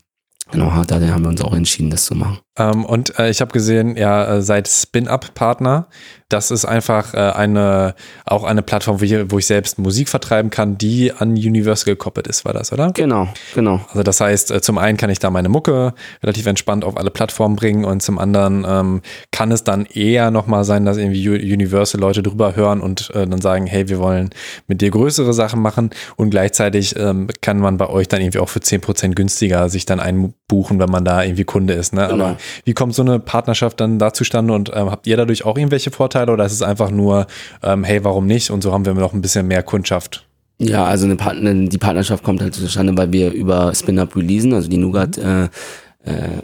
genau, 0.52 0.84
daher 0.86 1.14
haben 1.14 1.24
wir 1.24 1.30
uns 1.30 1.42
auch 1.42 1.56
entschieden, 1.56 1.90
das 1.90 2.06
zu 2.06 2.16
machen. 2.16 2.40
Ähm, 2.58 2.86
und 2.86 3.18
äh, 3.18 3.30
ich 3.30 3.42
habe 3.42 3.54
gesehen, 3.54 3.96
ja, 3.96 4.36
äh, 4.36 4.42
seit 4.42 4.68
Spin-Up-Partner 4.68 5.88
das 6.32 6.52
ist 6.52 6.66
einfach 6.66 7.14
äh, 7.14 7.18
eine, 7.18 7.96
auch 8.26 8.44
eine 8.44 8.62
Plattform, 8.62 9.02
wo 9.02 9.06
ich, 9.06 9.16
wo 9.32 9.38
ich 9.38 9.46
selbst 9.46 9.78
Musik 9.80 10.10
vertreiben 10.10 10.50
kann, 10.50 10.78
die 10.78 11.12
an 11.12 11.32
Universal 11.32 11.94
gekoppelt 11.94 12.28
ist, 12.28 12.46
war 12.46 12.54
das, 12.54 12.72
oder? 12.72 12.92
Genau, 12.94 13.28
genau. 13.54 13.82
Also 13.90 14.04
das 14.04 14.22
heißt, 14.22 14.52
äh, 14.52 14.62
zum 14.62 14.78
einen 14.78 14.98
kann 14.98 15.10
ich 15.10 15.20
da 15.20 15.30
meine 15.30 15.50
Mucke 15.50 15.94
relativ 16.24 16.46
entspannt 16.46 16.86
auf 16.86 16.98
alle 16.98 17.12
Plattformen 17.12 17.56
bringen 17.56 17.86
und 17.86 18.02
zum 18.02 18.18
anderen 18.18 18.66
ähm, 18.68 19.02
kann 19.32 19.52
es 19.52 19.64
dann 19.64 19.86
eher 19.86 20.32
nochmal 20.32 20.64
sein, 20.64 20.86
dass 20.86 20.98
irgendwie 20.98 21.28
Universal 21.30 22.00
Leute 22.00 22.24
drüber 22.24 22.56
hören 22.56 22.80
und 22.82 23.10
äh, 23.14 23.28
dann 23.28 23.42
sagen, 23.42 23.66
hey, 23.66 23.90
wir 23.90 24.00
wollen 24.00 24.30
mit 24.68 24.82
dir 24.82 24.90
größere 24.90 25.34
Sachen 25.34 25.62
machen 25.62 25.90
und 26.16 26.30
gleichzeitig 26.30 26.96
ähm, 26.98 27.28
kann 27.42 27.60
man 27.60 27.78
bei 27.78 27.90
euch 27.90 28.08
dann 28.08 28.22
irgendwie 28.22 28.40
auch 28.40 28.50
für 28.50 28.60
10% 28.60 29.16
günstiger 29.16 29.70
sich 29.70 29.86
dann 29.86 30.00
einbuchen, 30.00 30.80
wenn 30.80 30.90
man 30.90 31.04
da 31.04 31.24
irgendwie 31.24 31.44
Kunde 31.44 31.74
ist. 31.74 31.94
Ne? 31.94 32.08
Genau. 32.10 32.26
Aber 32.26 32.38
wie 32.64 32.74
kommt 32.74 32.96
so 32.96 33.02
eine 33.02 33.20
Partnerschaft 33.20 33.80
dann 33.82 34.00
da 34.00 34.14
zustande 34.14 34.54
und 34.54 34.72
ähm, 34.74 34.90
habt 34.90 35.08
ihr 35.08 35.18
dadurch 35.18 35.46
auch 35.46 35.58
irgendwelche 35.58 35.92
Vorteile? 35.92 36.21
Vorteile 36.22 36.34
oder 36.34 36.46
ist 36.46 36.54
es 36.54 36.62
einfach 36.62 36.92
nur, 36.92 37.28
ähm, 37.64 37.84
hey, 37.84 38.04
warum 38.04 38.26
nicht? 38.28 38.52
Und 38.52 38.62
so 38.62 38.72
haben 38.72 38.86
wir 38.86 38.94
noch 38.94 39.14
ein 39.14 39.22
bisschen 39.22 39.48
mehr 39.48 39.64
Kundschaft. 39.64 40.26
Ja, 40.60 40.86
also 40.86 41.06
eine 41.06 41.16
Partner, 41.16 41.54
die 41.54 41.78
Partnerschaft 41.78 42.24
kommt 42.24 42.42
halt 42.42 42.54
zustande, 42.54 42.96
weil 42.96 43.12
wir 43.12 43.32
über 43.32 43.74
Spin-Up 43.74 44.16
releasen, 44.16 44.54
also 44.54 44.70
die 44.70 44.78
Nougat 44.78 45.18
äh, 45.18 45.46
äh, 45.46 45.50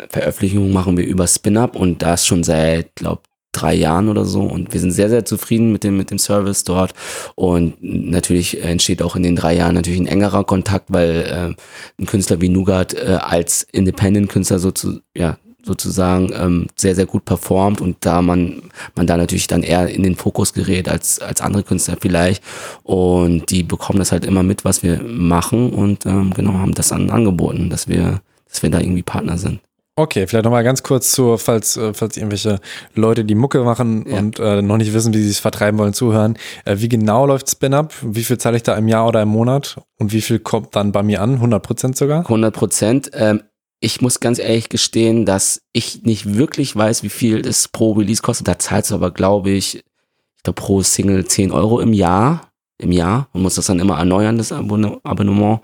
Veröffentlichung 0.09 0.71
machen 0.71 0.97
wir 0.97 1.05
über 1.05 1.27
Spin-Up 1.27 1.75
und 1.75 2.01
das 2.01 2.25
schon 2.25 2.43
seit, 2.43 2.95
glaub 2.95 3.23
drei 3.53 3.73
Jahren 3.73 4.07
oder 4.09 4.25
so 4.25 4.41
und 4.41 4.71
wir 4.71 4.79
sind 4.79 4.91
sehr, 4.91 5.09
sehr 5.09 5.25
zufrieden 5.25 5.71
mit 5.71 5.83
dem, 5.83 5.97
mit 5.97 6.11
dem 6.11 6.19
Service 6.19 6.63
dort 6.63 6.93
und 7.33 7.75
natürlich 7.81 8.63
entsteht 8.63 9.01
auch 9.01 9.15
in 9.15 9.23
den 9.23 9.35
drei 9.35 9.55
Jahren 9.55 9.73
natürlich 9.73 9.99
ein 9.99 10.05
engerer 10.05 10.43
Kontakt, 10.43 10.85
weil 10.89 11.55
äh, 11.57 11.99
ein 11.99 12.05
Künstler 12.05 12.39
wie 12.39 12.49
Nugat 12.49 12.93
äh, 12.93 13.17
als 13.19 13.63
Independent-Künstler 13.71 14.59
so 14.59 14.69
zu, 14.69 14.99
ja, 15.15 15.37
sozusagen 15.67 16.31
ähm, 16.33 16.67
sehr, 16.75 16.95
sehr 16.95 17.05
gut 17.05 17.25
performt 17.25 17.81
und 17.81 17.97
da 18.01 18.21
man, 18.21 18.63
man 18.95 19.05
da 19.05 19.17
natürlich 19.17 19.47
dann 19.47 19.63
eher 19.63 19.87
in 19.87 20.03
den 20.03 20.15
Fokus 20.15 20.53
gerät 20.53 20.89
als, 20.89 21.19
als 21.19 21.41
andere 21.41 21.63
Künstler 21.63 21.97
vielleicht. 21.99 22.43
Und 22.83 23.51
die 23.51 23.63
bekommen 23.63 23.99
das 23.99 24.11
halt 24.11 24.25
immer 24.25 24.43
mit, 24.43 24.65
was 24.65 24.83
wir 24.83 25.03
machen 25.03 25.71
und 25.71 26.05
ähm, 26.05 26.33
genau 26.33 26.53
haben 26.53 26.73
das 26.73 26.89
dann 26.89 27.09
angeboten, 27.09 27.69
dass 27.69 27.87
wir, 27.87 28.21
dass 28.49 28.63
wir 28.63 28.69
da 28.69 28.79
irgendwie 28.79 29.03
Partner 29.03 29.37
sind. 29.37 29.59
Okay, 29.99 30.27
vielleicht 30.27 30.45
nochmal 30.45 30.63
ganz 30.63 30.83
kurz 30.83 31.11
zu, 31.11 31.37
falls, 31.37 31.75
äh, 31.75 31.91
falls 31.91 32.17
irgendwelche 32.17 32.59
Leute, 32.93 33.25
die 33.25 33.33
Mucke 33.33 33.63
machen 33.63 34.05
ja. 34.07 34.19
und 34.19 34.37
äh, 34.37 34.61
noch 34.61 34.77
nicht 34.77 34.93
wissen, 34.93 35.11
wie 35.11 35.23
sie 35.23 35.31
es 35.31 35.39
vertreiben 35.39 35.79
wollen, 35.79 35.93
zuhören. 35.93 36.37
Äh, 36.65 36.75
wie 36.77 36.87
genau 36.87 37.25
läuft 37.25 37.49
Spin-Up? 37.49 37.95
Wie 38.03 38.23
viel 38.23 38.37
zahle 38.37 38.57
ich 38.57 38.63
da 38.63 38.75
im 38.75 38.87
Jahr 38.87 39.07
oder 39.07 39.23
im 39.23 39.29
Monat? 39.29 39.77
Und 39.97 40.13
wie 40.13 40.21
viel 40.21 40.37
kommt 40.37 40.75
dann 40.75 40.91
bei 40.91 41.01
mir 41.01 41.23
an? 41.23 41.33
100 41.33 41.63
Prozent 41.63 41.97
sogar? 41.97 42.19
100 42.19 42.53
Prozent. 42.53 43.09
Ähm, 43.15 43.41
ich 43.79 44.01
muss 44.01 44.19
ganz 44.19 44.39
ehrlich 44.39 44.69
gestehen, 44.69 45.25
dass 45.25 45.61
ich 45.71 46.03
nicht 46.03 46.35
wirklich 46.35 46.75
weiß, 46.75 47.03
wie 47.03 47.09
viel 47.09 47.45
es 47.45 47.67
pro 47.67 47.93
Release 47.93 48.21
kostet. 48.21 48.47
Da 48.47 48.57
zahlst 48.57 48.91
du 48.91 48.95
aber, 48.95 49.11
glaube 49.11 49.51
ich, 49.51 49.75
ich 49.75 50.43
glaube 50.43 50.61
pro 50.61 50.81
Single 50.81 51.25
10 51.25 51.51
Euro 51.51 51.79
im 51.79 51.93
Jahr. 51.93 52.49
Im 52.79 52.91
Jahr 52.91 53.27
und 53.33 53.41
muss 53.41 53.55
das 53.55 53.65
dann 53.65 53.79
immer 53.79 53.97
erneuern, 53.97 54.37
das 54.37 54.51
Abonnement. 54.51 55.61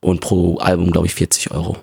Und 0.00 0.20
pro 0.22 0.56
Album, 0.56 0.90
glaube 0.90 1.06
ich, 1.06 1.14
40 1.14 1.50
Euro. 1.50 1.76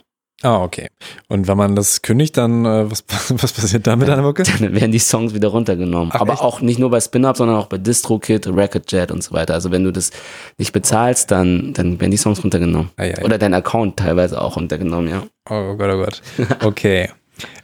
Ah, 0.43 0.63
okay. 0.63 0.87
Und 1.27 1.47
wenn 1.47 1.57
man 1.57 1.75
das 1.75 2.01
kündigt, 2.01 2.35
dann 2.37 2.65
äh, 2.65 2.89
was, 2.89 3.03
was 3.29 3.53
passiert 3.53 3.85
da 3.85 3.95
mit 3.95 4.07
deiner 4.07 4.23
Mucke? 4.23 4.43
Dann 4.59 4.73
werden 4.73 4.91
die 4.91 4.99
Songs 4.99 5.33
wieder 5.33 5.49
runtergenommen. 5.49 6.11
Ach, 6.13 6.21
Aber 6.21 6.33
echt? 6.33 6.41
auch 6.41 6.61
nicht 6.61 6.79
nur 6.79 6.89
bei 6.89 6.99
Spin-Up, 6.99 7.37
sondern 7.37 7.57
auch 7.57 7.67
bei 7.67 7.77
DistroKid, 7.77 8.47
Recordjet 8.47 9.11
und 9.11 9.23
so 9.23 9.33
weiter. 9.33 9.53
Also 9.53 9.71
wenn 9.71 9.83
du 9.83 9.91
das 9.91 10.11
nicht 10.57 10.73
bezahlst, 10.73 11.29
dann, 11.31 11.73
dann 11.73 11.99
werden 11.99 12.11
die 12.11 12.17
Songs 12.17 12.43
runtergenommen. 12.43 12.89
Ah, 12.97 13.03
ja, 13.03 13.17
ja. 13.17 13.23
Oder 13.23 13.37
dein 13.37 13.53
Account 13.53 13.97
teilweise 13.97 14.41
auch 14.41 14.55
runtergenommen, 14.55 15.09
ja. 15.09 15.23
Oh 15.49 15.75
Gott, 15.75 15.91
oh 15.91 15.97
Gott. 15.97 16.21
Okay. 16.63 17.09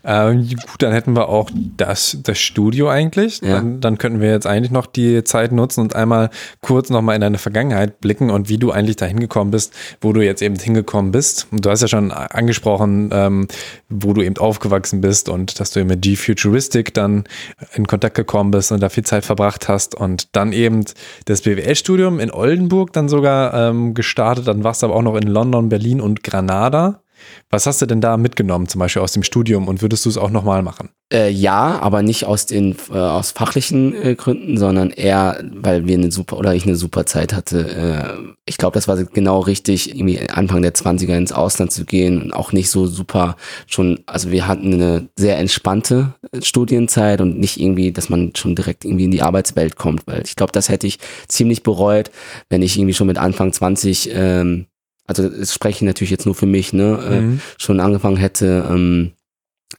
Ähm, 0.04 0.48
gut, 0.48 0.82
dann 0.82 0.94
hätten 0.94 1.16
wir 1.16 1.30
auch 1.30 1.50
das, 1.54 2.18
das 2.24 2.40
Studio 2.40 2.90
eigentlich. 2.90 3.42
Ja. 3.42 3.56
Dann, 3.56 3.82
dann 3.82 3.98
könnten 3.98 4.22
wir 4.22 4.32
jetzt 4.32 4.48
eigentlich 4.48 4.72
noch 4.72 4.86
die 4.86 5.24
Zeit 5.24 5.52
nutzen 5.52 5.82
und 5.82 5.96
einmal 5.96 6.30
kurz 6.62 6.90
nochmal 6.90 7.16
in 7.16 7.22
deine 7.22 7.38
Vergangenheit 7.38 8.00
blicken 8.00 8.30
und 8.30 8.50
wie 8.50 8.58
du 8.58 8.72
eigentlich 8.72 8.96
da 8.96 9.06
hingekommen 9.06 9.52
bist, 9.52 9.74
wo 10.02 10.14
du 10.14 10.22
jetzt 10.22 10.42
eben 10.42 10.56
hingekommen 10.56 11.12
bist. 11.12 11.48
Und 11.52 11.66
du 11.66 11.70
hast 11.70 11.82
ja 11.82 11.88
schon 11.88 12.12
angesprochen, 12.12 13.10
ähm, 13.12 13.48
wo 13.90 14.14
du 14.14 14.22
eben 14.22 14.38
aufgewachsen 14.38 15.02
bist 15.02 15.30
und 15.30 15.60
dass 15.60 15.72
du 15.72 15.80
eben 15.80 15.90
mit 15.90 16.02
G-Futuristic 16.02 16.94
dann 16.94 17.26
in 17.74 17.88
Kontakt 17.88 18.16
gekommen 18.16 18.52
bist 18.52 18.72
und 18.72 18.82
da 18.82 18.90
viel 18.90 19.06
Zeit 19.06 19.26
verbracht 19.26 19.68
hast 19.68 19.96
und 19.96 20.36
dann 20.36 20.54
eben 20.54 20.86
das 21.26 21.42
BWL-Studium 21.42 22.20
in 22.20 22.32
Oldenburg 22.32 22.94
dann 22.94 23.10
sogar 23.10 23.54
ähm, 23.54 23.94
gestartet. 23.94 24.48
Dann 24.48 24.64
warst 24.64 24.82
du 24.82 24.88
aber 24.88 24.96
auch 24.96 25.02
noch 25.02 25.16
in 25.16 25.28
London, 25.28 25.70
Berlin 25.70 26.02
und 26.02 26.24
Granada. 26.24 27.02
Was 27.50 27.66
hast 27.66 27.82
du 27.82 27.86
denn 27.86 28.02
da 28.02 28.18
mitgenommen, 28.18 28.68
zum 28.68 28.80
Beispiel 28.80 29.02
aus 29.02 29.14
dem 29.14 29.24
Studium 29.24 29.68
und 29.68 29.82
würdest 29.82 30.06
du 30.06 30.10
es 30.10 30.18
auch 30.18 30.30
nochmal 30.30 30.64
machen? 30.64 30.90
Äh, 31.12 31.30
ja, 31.30 31.80
aber 31.80 32.02
nicht 32.02 32.26
aus 32.26 32.48
den 32.48 32.76
äh, 32.92 32.98
aus 32.98 33.32
fachlichen 33.32 33.96
äh, 33.96 34.16
Gründen, 34.16 34.58
sondern 34.58 34.90
eher, 34.90 35.42
weil 35.54 35.88
wir 35.88 35.98
eine 35.98 36.12
super 36.12 36.38
oder 36.38 36.54
ich 36.54 36.66
eine 36.66 36.76
super 36.76 37.06
Zeit 37.06 37.32
hatte. 37.32 38.20
Äh, 38.20 38.34
ich 38.46 38.58
glaube, 38.58 38.74
das 38.74 38.90
war 38.90 39.02
genau 39.02 39.40
richtig, 39.40 39.96
irgendwie 39.96 40.30
Anfang 40.30 40.62
der 40.62 40.74
20er 40.74 41.18
ins 41.18 41.32
Ausland 41.32 41.72
zu 41.72 41.86
gehen 41.86 42.22
und 42.22 42.34
auch 42.34 42.52
nicht 42.52 42.70
so 42.70 42.88
super 42.88 43.38
schon, 43.68 44.02
also 44.06 44.32
wir 44.32 44.48
hatten 44.48 44.74
eine 44.74 45.08
sehr 45.16 45.38
entspannte 45.38 46.14
Studienzeit 46.42 47.22
und 47.22 47.40
nicht 47.40 47.58
irgendwie, 47.58 47.94
dass 47.94 48.10
man 48.10 48.34
schon 48.36 48.56
direkt 48.56 48.84
irgendwie 48.84 49.06
in 49.06 49.12
die 49.12 49.22
Arbeitswelt 49.22 49.78
kommt, 49.78 50.06
weil 50.08 50.24
ich 50.26 50.36
glaube, 50.36 50.52
das 50.52 50.68
hätte 50.68 50.88
ich 50.88 51.00
ziemlich 51.30 51.64
bereut, 51.64 52.12
wenn 52.50 52.62
ich 52.62 52.78
irgendwie 52.78 52.94
schon 52.94 53.08
mit 53.08 53.18
Anfang 53.18 53.54
20 53.54 54.10
ähm, 54.14 54.66
also 55.08 55.28
das 55.30 55.54
spreche 55.54 55.78
ich 55.78 55.88
natürlich 55.88 56.12
jetzt 56.12 56.26
nur 56.26 56.36
für 56.36 56.46
mich, 56.46 56.74
ne, 56.74 57.00
äh, 57.10 57.22
mhm. 57.22 57.36
äh, 57.36 57.40
schon 57.58 57.80
angefangen 57.80 58.18
hätte, 58.18 58.68
ähm, 58.70 59.14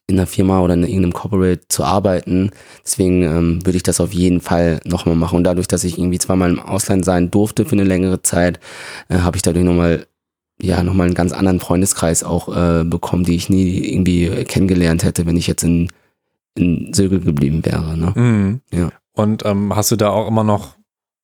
in 0.07 0.19
einer 0.19 0.27
Firma 0.27 0.61
oder 0.61 0.75
in 0.75 0.83
irgendeinem 0.83 1.13
Corporate 1.13 1.69
zu 1.69 1.85
arbeiten. 1.85 2.51
Deswegen 2.85 3.23
ähm, 3.23 3.65
würde 3.65 3.77
ich 3.77 3.83
das 3.83 4.01
auf 4.01 4.13
jeden 4.13 4.41
Fall 4.41 4.81
nochmal 4.85 5.17
machen. 5.17 5.37
Und 5.37 5.45
dadurch, 5.45 5.69
dass 5.69 5.85
ich 5.85 5.99
irgendwie 5.99 6.19
zweimal 6.19 6.51
im 6.51 6.61
Ausland 6.61 7.05
sein 7.05 7.31
durfte 7.31 7.65
für 7.65 7.73
eine 7.73 7.85
längere 7.85 8.23
Zeit, 8.23 8.59
äh, 9.09 9.19
habe 9.19 9.37
ich 9.37 9.43
dadurch 9.43 9.65
nochmal 9.65 10.07
ja, 10.61 10.83
nochmal 10.83 11.07
einen 11.07 11.15
ganz 11.15 11.33
anderen 11.33 11.61
Freundeskreis 11.61 12.25
auch 12.25 12.49
äh, 12.49 12.85
bekommen, 12.85 13.25
die 13.25 13.37
ich 13.37 13.49
nie 13.49 13.93
irgendwie 13.93 14.45
kennengelernt 14.45 15.05
hätte, 15.05 15.25
wenn 15.25 15.37
ich 15.37 15.47
jetzt 15.47 15.63
in, 15.63 15.89
in 16.57 16.93
Sögel 16.93 17.21
geblieben 17.21 17.65
wäre. 17.65 17.97
Ne? 17.97 18.13
Mhm. 18.17 18.61
Ja. 18.73 18.91
Und 19.13 19.45
ähm, 19.45 19.75
hast 19.75 19.93
du 19.93 19.97
da 19.97 20.11
auch 20.11 20.27
immer 20.27 20.43
noch 20.45 20.78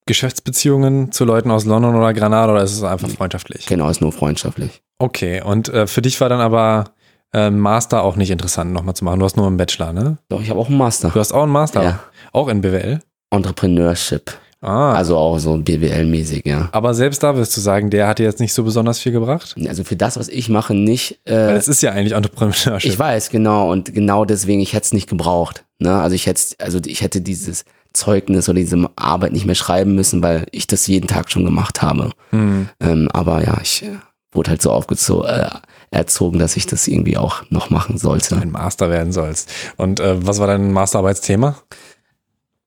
Geschäftsbeziehungen 0.07 1.13
zu 1.13 1.25
Leuten 1.25 1.51
aus 1.51 1.65
London 1.65 1.95
oder 1.95 2.13
Granada 2.13 2.53
oder 2.53 2.63
ist 2.63 2.73
es 2.73 2.83
einfach 2.83 3.09
freundschaftlich? 3.09 3.67
Genau, 3.67 3.89
ist 3.89 4.01
nur 4.01 4.13
freundschaftlich. 4.13 4.83
Okay, 4.99 5.43
und 5.43 5.69
äh, 5.69 5.87
für 5.87 6.03
dich 6.03 6.21
war 6.21 6.29
dann 6.29 6.41
aber 6.41 6.85
äh, 7.33 7.51
Master 7.51 8.03
auch 8.03 8.17
nicht 8.17 8.31
interessant 8.31 8.73
nochmal 8.73 8.95
zu 8.95 9.05
machen. 9.05 9.19
Du 9.19 9.25
hast 9.25 9.37
nur 9.37 9.47
einen 9.47 9.57
Bachelor, 9.57 9.93
ne? 9.93 10.19
Doch, 10.29 10.41
ich 10.41 10.51
habe 10.51 10.61
auch 10.61 10.69
einen 10.69 10.79
Master. 10.79 11.11
Du 11.11 11.21
hast 11.21 11.33
auch 11.33 11.43
einen 11.43 11.53
Master? 11.53 11.83
Ja. 11.83 12.01
Auch 12.33 12.49
in 12.49 12.61
BWL? 12.61 13.01
Entrepreneurship. 13.31 14.33
Ah. 14.65 14.95
Also 14.95 15.19
auch 15.19 15.39
so 15.39 15.55
BWL-mäßig, 15.55 16.47
ja. 16.47 16.71
Aber 16.73 16.95
selbst 16.95 17.23
da 17.23 17.37
wirst 17.37 17.55
du 17.55 17.61
sagen, 17.61 17.91
der 17.91 18.09
hat 18.09 18.19
dir 18.19 18.25
jetzt 18.25 18.41
nicht 18.41 18.55
so 18.55 18.65
besonders 18.65 18.99
viel 18.99 19.13
gebracht? 19.13 19.55
Also 19.69 19.85
für 19.85 19.97
das, 19.97 20.19
was 20.19 20.29
ich 20.29 20.49
mache, 20.49 20.75
nicht. 20.75 21.21
Äh, 21.27 21.33
Weil 21.33 21.57
es 21.57 21.69
ist 21.69 21.83
ja 21.83 21.93
eigentlich 21.93 22.15
Entrepreneurship. 22.15 22.91
Ich 22.91 22.99
weiß, 22.99 23.29
genau. 23.29 23.71
Und 23.71 23.93
genau 23.93 24.25
deswegen, 24.25 24.61
ich 24.61 24.73
hätte 24.73 24.87
es 24.87 24.93
nicht 24.95 25.09
gebraucht. 25.09 25.65
Ne? 25.79 25.95
Also 25.95 26.17
ich 26.17 26.27
hätte, 26.27 26.41
also 26.59 26.81
ich 26.87 27.03
hätte 27.03 27.21
dieses 27.21 27.67
Zeugnis 27.93 28.49
oder 28.49 28.59
diese 28.59 28.89
Arbeit 28.97 29.33
nicht 29.33 29.45
mehr 29.45 29.55
schreiben 29.55 29.95
müssen, 29.95 30.23
weil 30.23 30.47
ich 30.51 30.67
das 30.67 30.87
jeden 30.87 31.09
Tag 31.09 31.31
schon 31.31 31.45
gemacht 31.45 31.83
habe. 31.83 32.11
Mhm. 32.31 32.71
Ähm, 32.81 33.09
aber 33.13 33.45
ja, 33.45 33.59
ich 33.63 33.83
äh, 33.83 33.99
wurde 34.33 34.51
halt 34.51 34.63
so 34.63 34.73
aufgezogen, 34.73 35.29
äh, 35.29 35.51
erzogen, 35.91 36.39
dass 36.39 36.57
ich 36.57 36.67
das 36.67 36.89
irgendwie 36.89 37.19
auch 37.19 37.43
noch 37.51 37.69
machen 37.69 37.99
sollte. 37.99 38.37
Ein 38.37 38.51
Master 38.51 38.89
werden 38.89 39.13
sollst. 39.13 39.51
Und 39.77 40.01
äh, 40.01 40.27
was 40.27 40.39
war 40.39 40.47
dein 40.47 40.73
Masterarbeitsthema? 40.73 41.57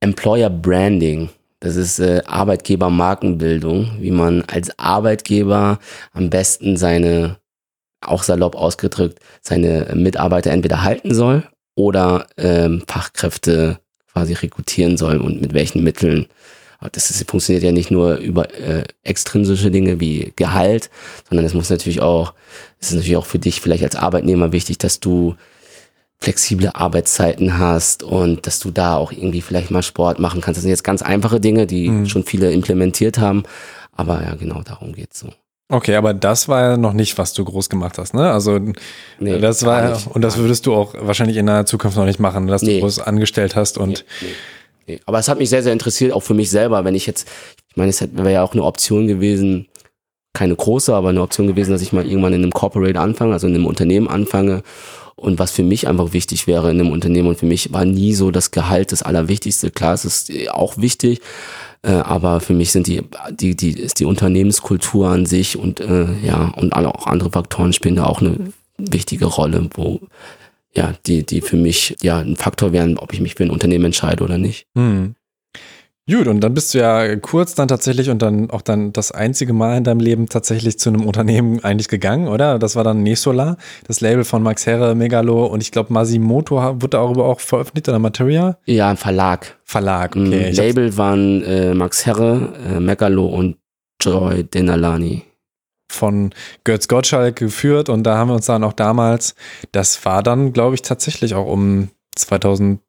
Employer 0.00 0.48
Branding. 0.48 1.28
Das 1.60 1.74
ist 1.76 1.98
äh, 1.98 2.22
Arbeitgebermarkenbildung, 2.24 3.98
wie 4.00 4.12
man 4.12 4.42
als 4.42 4.78
Arbeitgeber 4.78 5.80
am 6.12 6.30
besten 6.30 6.76
seine, 6.76 7.38
auch 8.00 8.22
salopp 8.22 8.54
ausgedrückt, 8.54 9.18
seine 9.42 9.92
Mitarbeiter 9.94 10.52
entweder 10.52 10.84
halten 10.84 11.14
soll 11.14 11.48
oder 11.74 12.26
ähm, 12.36 12.84
Fachkräfte 12.86 13.80
quasi 14.12 14.34
rekrutieren 14.34 14.96
soll 14.96 15.18
und 15.18 15.40
mit 15.40 15.52
welchen 15.52 15.82
Mitteln. 15.82 16.26
Das 16.92 17.10
ist, 17.10 17.28
funktioniert 17.28 17.64
ja 17.64 17.72
nicht 17.72 17.90
nur 17.90 18.16
über 18.16 18.54
äh, 18.54 18.84
extrinsische 19.02 19.72
Dinge 19.72 19.98
wie 19.98 20.32
Gehalt, 20.36 20.90
sondern 21.28 21.44
es 21.44 21.54
muss 21.54 21.70
natürlich 21.70 22.00
auch, 22.00 22.34
es 22.78 22.90
ist 22.90 22.94
natürlich 22.94 23.16
auch 23.16 23.26
für 23.26 23.40
dich 23.40 23.60
vielleicht 23.60 23.82
als 23.82 23.96
Arbeitnehmer 23.96 24.52
wichtig, 24.52 24.78
dass 24.78 25.00
du 25.00 25.34
flexible 26.20 26.70
Arbeitszeiten 26.74 27.58
hast 27.58 28.02
und 28.02 28.46
dass 28.46 28.58
du 28.58 28.70
da 28.70 28.96
auch 28.96 29.12
irgendwie 29.12 29.40
vielleicht 29.40 29.70
mal 29.70 29.82
Sport 29.82 30.18
machen 30.18 30.40
kannst. 30.40 30.58
Das 30.58 30.62
sind 30.62 30.70
jetzt 30.70 30.84
ganz 30.84 31.02
einfache 31.02 31.40
Dinge, 31.40 31.66
die 31.66 31.88
mhm. 31.88 32.06
schon 32.06 32.24
viele 32.24 32.52
implementiert 32.52 33.18
haben. 33.18 33.44
Aber 33.96 34.22
ja, 34.22 34.34
genau 34.34 34.62
darum 34.62 34.92
geht's 34.92 35.20
so. 35.20 35.28
Okay, 35.70 35.96
aber 35.96 36.14
das 36.14 36.48
war 36.48 36.62
ja 36.62 36.76
noch 36.76 36.94
nicht, 36.94 37.18
was 37.18 37.34
du 37.34 37.44
groß 37.44 37.68
gemacht 37.68 37.98
hast, 37.98 38.14
ne? 38.14 38.32
Also 38.32 38.58
nee, 39.18 39.38
das 39.38 39.66
war 39.66 39.90
nicht, 39.90 40.06
und 40.06 40.22
das 40.22 40.38
würdest 40.38 40.64
du 40.64 40.74
auch 40.74 40.94
wahrscheinlich 40.98 41.36
in 41.36 41.44
der 41.44 41.66
Zukunft 41.66 41.96
noch 41.98 42.06
nicht 42.06 42.18
machen, 42.18 42.46
dass 42.46 42.62
nee. 42.62 42.76
du 42.76 42.80
groß 42.80 43.00
angestellt 43.00 43.54
hast 43.54 43.76
und 43.76 44.06
nee, 44.22 44.28
nee, 44.86 45.00
Aber 45.04 45.18
es 45.18 45.28
hat 45.28 45.38
mich 45.38 45.50
sehr, 45.50 45.62
sehr 45.62 45.74
interessiert, 45.74 46.14
auch 46.14 46.22
für 46.22 46.32
mich 46.32 46.48
selber, 46.48 46.84
wenn 46.86 46.94
ich 46.94 47.06
jetzt, 47.06 47.28
ich 47.68 47.76
meine, 47.76 47.90
es 47.90 48.00
wäre 48.00 48.32
ja 48.32 48.42
auch 48.42 48.54
eine 48.54 48.64
Option 48.64 49.08
gewesen, 49.08 49.68
keine 50.32 50.56
große, 50.56 50.94
aber 50.94 51.10
eine 51.10 51.20
Option 51.20 51.46
gewesen, 51.48 51.72
dass 51.72 51.82
ich 51.82 51.92
mal 51.92 52.06
irgendwann 52.06 52.32
in 52.32 52.42
einem 52.42 52.52
Corporate 52.52 52.98
anfange, 52.98 53.34
also 53.34 53.46
in 53.46 53.54
einem 53.54 53.66
Unternehmen 53.66 54.08
anfange. 54.08 54.62
Und 55.18 55.38
was 55.38 55.50
für 55.50 55.62
mich 55.62 55.88
einfach 55.88 56.12
wichtig 56.12 56.46
wäre 56.46 56.70
in 56.70 56.80
einem 56.80 56.92
Unternehmen 56.92 57.28
und 57.28 57.38
für 57.38 57.46
mich 57.46 57.72
war 57.72 57.84
nie 57.84 58.14
so 58.14 58.30
das 58.30 58.50
Gehalt 58.50 58.92
das 58.92 59.02
Allerwichtigste. 59.02 59.70
Klar, 59.70 59.94
es 59.94 60.04
ist 60.04 60.30
auch 60.50 60.78
wichtig, 60.78 61.20
äh, 61.82 61.90
aber 61.90 62.40
für 62.40 62.54
mich 62.54 62.70
sind 62.72 62.86
die, 62.86 63.02
die, 63.30 63.56
die, 63.56 63.72
ist 63.72 64.00
die 64.00 64.04
Unternehmenskultur 64.04 65.08
an 65.08 65.26
sich 65.26 65.56
und 65.56 65.80
äh, 65.80 66.06
ja, 66.24 66.52
und 66.56 66.72
alle 66.72 66.94
auch 66.94 67.06
andere 67.06 67.30
Faktoren 67.30 67.72
spielen 67.72 67.96
da 67.96 68.04
auch 68.04 68.20
eine 68.20 68.52
wichtige 68.78 69.26
Rolle, 69.26 69.68
wo 69.74 70.00
ja, 70.74 70.94
die, 71.06 71.24
die 71.24 71.40
für 71.40 71.56
mich 71.56 71.96
ja 72.02 72.18
ein 72.18 72.36
Faktor 72.36 72.72
wären, 72.72 72.98
ob 72.98 73.12
ich 73.12 73.20
mich 73.20 73.34
für 73.34 73.42
ein 73.42 73.50
Unternehmen 73.50 73.86
entscheide 73.86 74.22
oder 74.22 74.38
nicht. 74.38 74.66
Hm. 74.76 75.14
Gut, 76.10 76.26
und 76.26 76.40
dann 76.40 76.54
bist 76.54 76.72
du 76.72 76.78
ja 76.78 77.16
kurz 77.16 77.54
dann 77.54 77.68
tatsächlich 77.68 78.08
und 78.08 78.22
dann 78.22 78.50
auch 78.50 78.62
dann 78.62 78.94
das 78.94 79.12
einzige 79.12 79.52
Mal 79.52 79.76
in 79.76 79.84
deinem 79.84 80.00
Leben 80.00 80.28
tatsächlich 80.28 80.78
zu 80.78 80.88
einem 80.88 81.04
Unternehmen 81.04 81.62
eigentlich 81.62 81.88
gegangen, 81.88 82.28
oder? 82.28 82.58
Das 82.58 82.76
war 82.76 82.84
dann 82.84 83.02
Nesola, 83.02 83.58
das 83.86 84.00
Label 84.00 84.24
von 84.24 84.42
Max 84.42 84.66
Herre, 84.66 84.94
Megalo 84.94 85.44
und 85.44 85.62
ich 85.62 85.70
glaube 85.70 85.92
Masimoto 85.92 86.56
wurde 86.56 86.88
darüber 86.88 87.26
auch 87.26 87.40
veröffentlicht 87.40 87.90
oder 87.90 87.98
Materia? 87.98 88.56
Ja, 88.64 88.88
ein 88.88 88.96
Verlag. 88.96 89.58
Verlag, 89.64 90.16
okay. 90.16 90.50
Label 90.50 90.96
waren 90.96 91.42
äh, 91.42 91.74
Max 91.74 92.06
Herre, 92.06 92.54
äh, 92.66 92.80
Megalo 92.80 93.26
und 93.26 93.58
Joy 94.00 94.44
Denalani 94.44 95.24
von 95.92 96.30
Götz 96.64 96.88
Gottschalk 96.88 97.36
geführt 97.36 97.90
und 97.90 98.04
da 98.04 98.16
haben 98.16 98.28
wir 98.28 98.34
uns 98.34 98.46
dann 98.46 98.64
auch 98.64 98.72
damals, 98.72 99.34
das 99.72 100.02
war 100.06 100.22
dann, 100.22 100.54
glaube 100.54 100.74
ich, 100.74 100.82
tatsächlich 100.82 101.34
auch 101.34 101.46
um 101.46 101.88
2000 102.16 102.80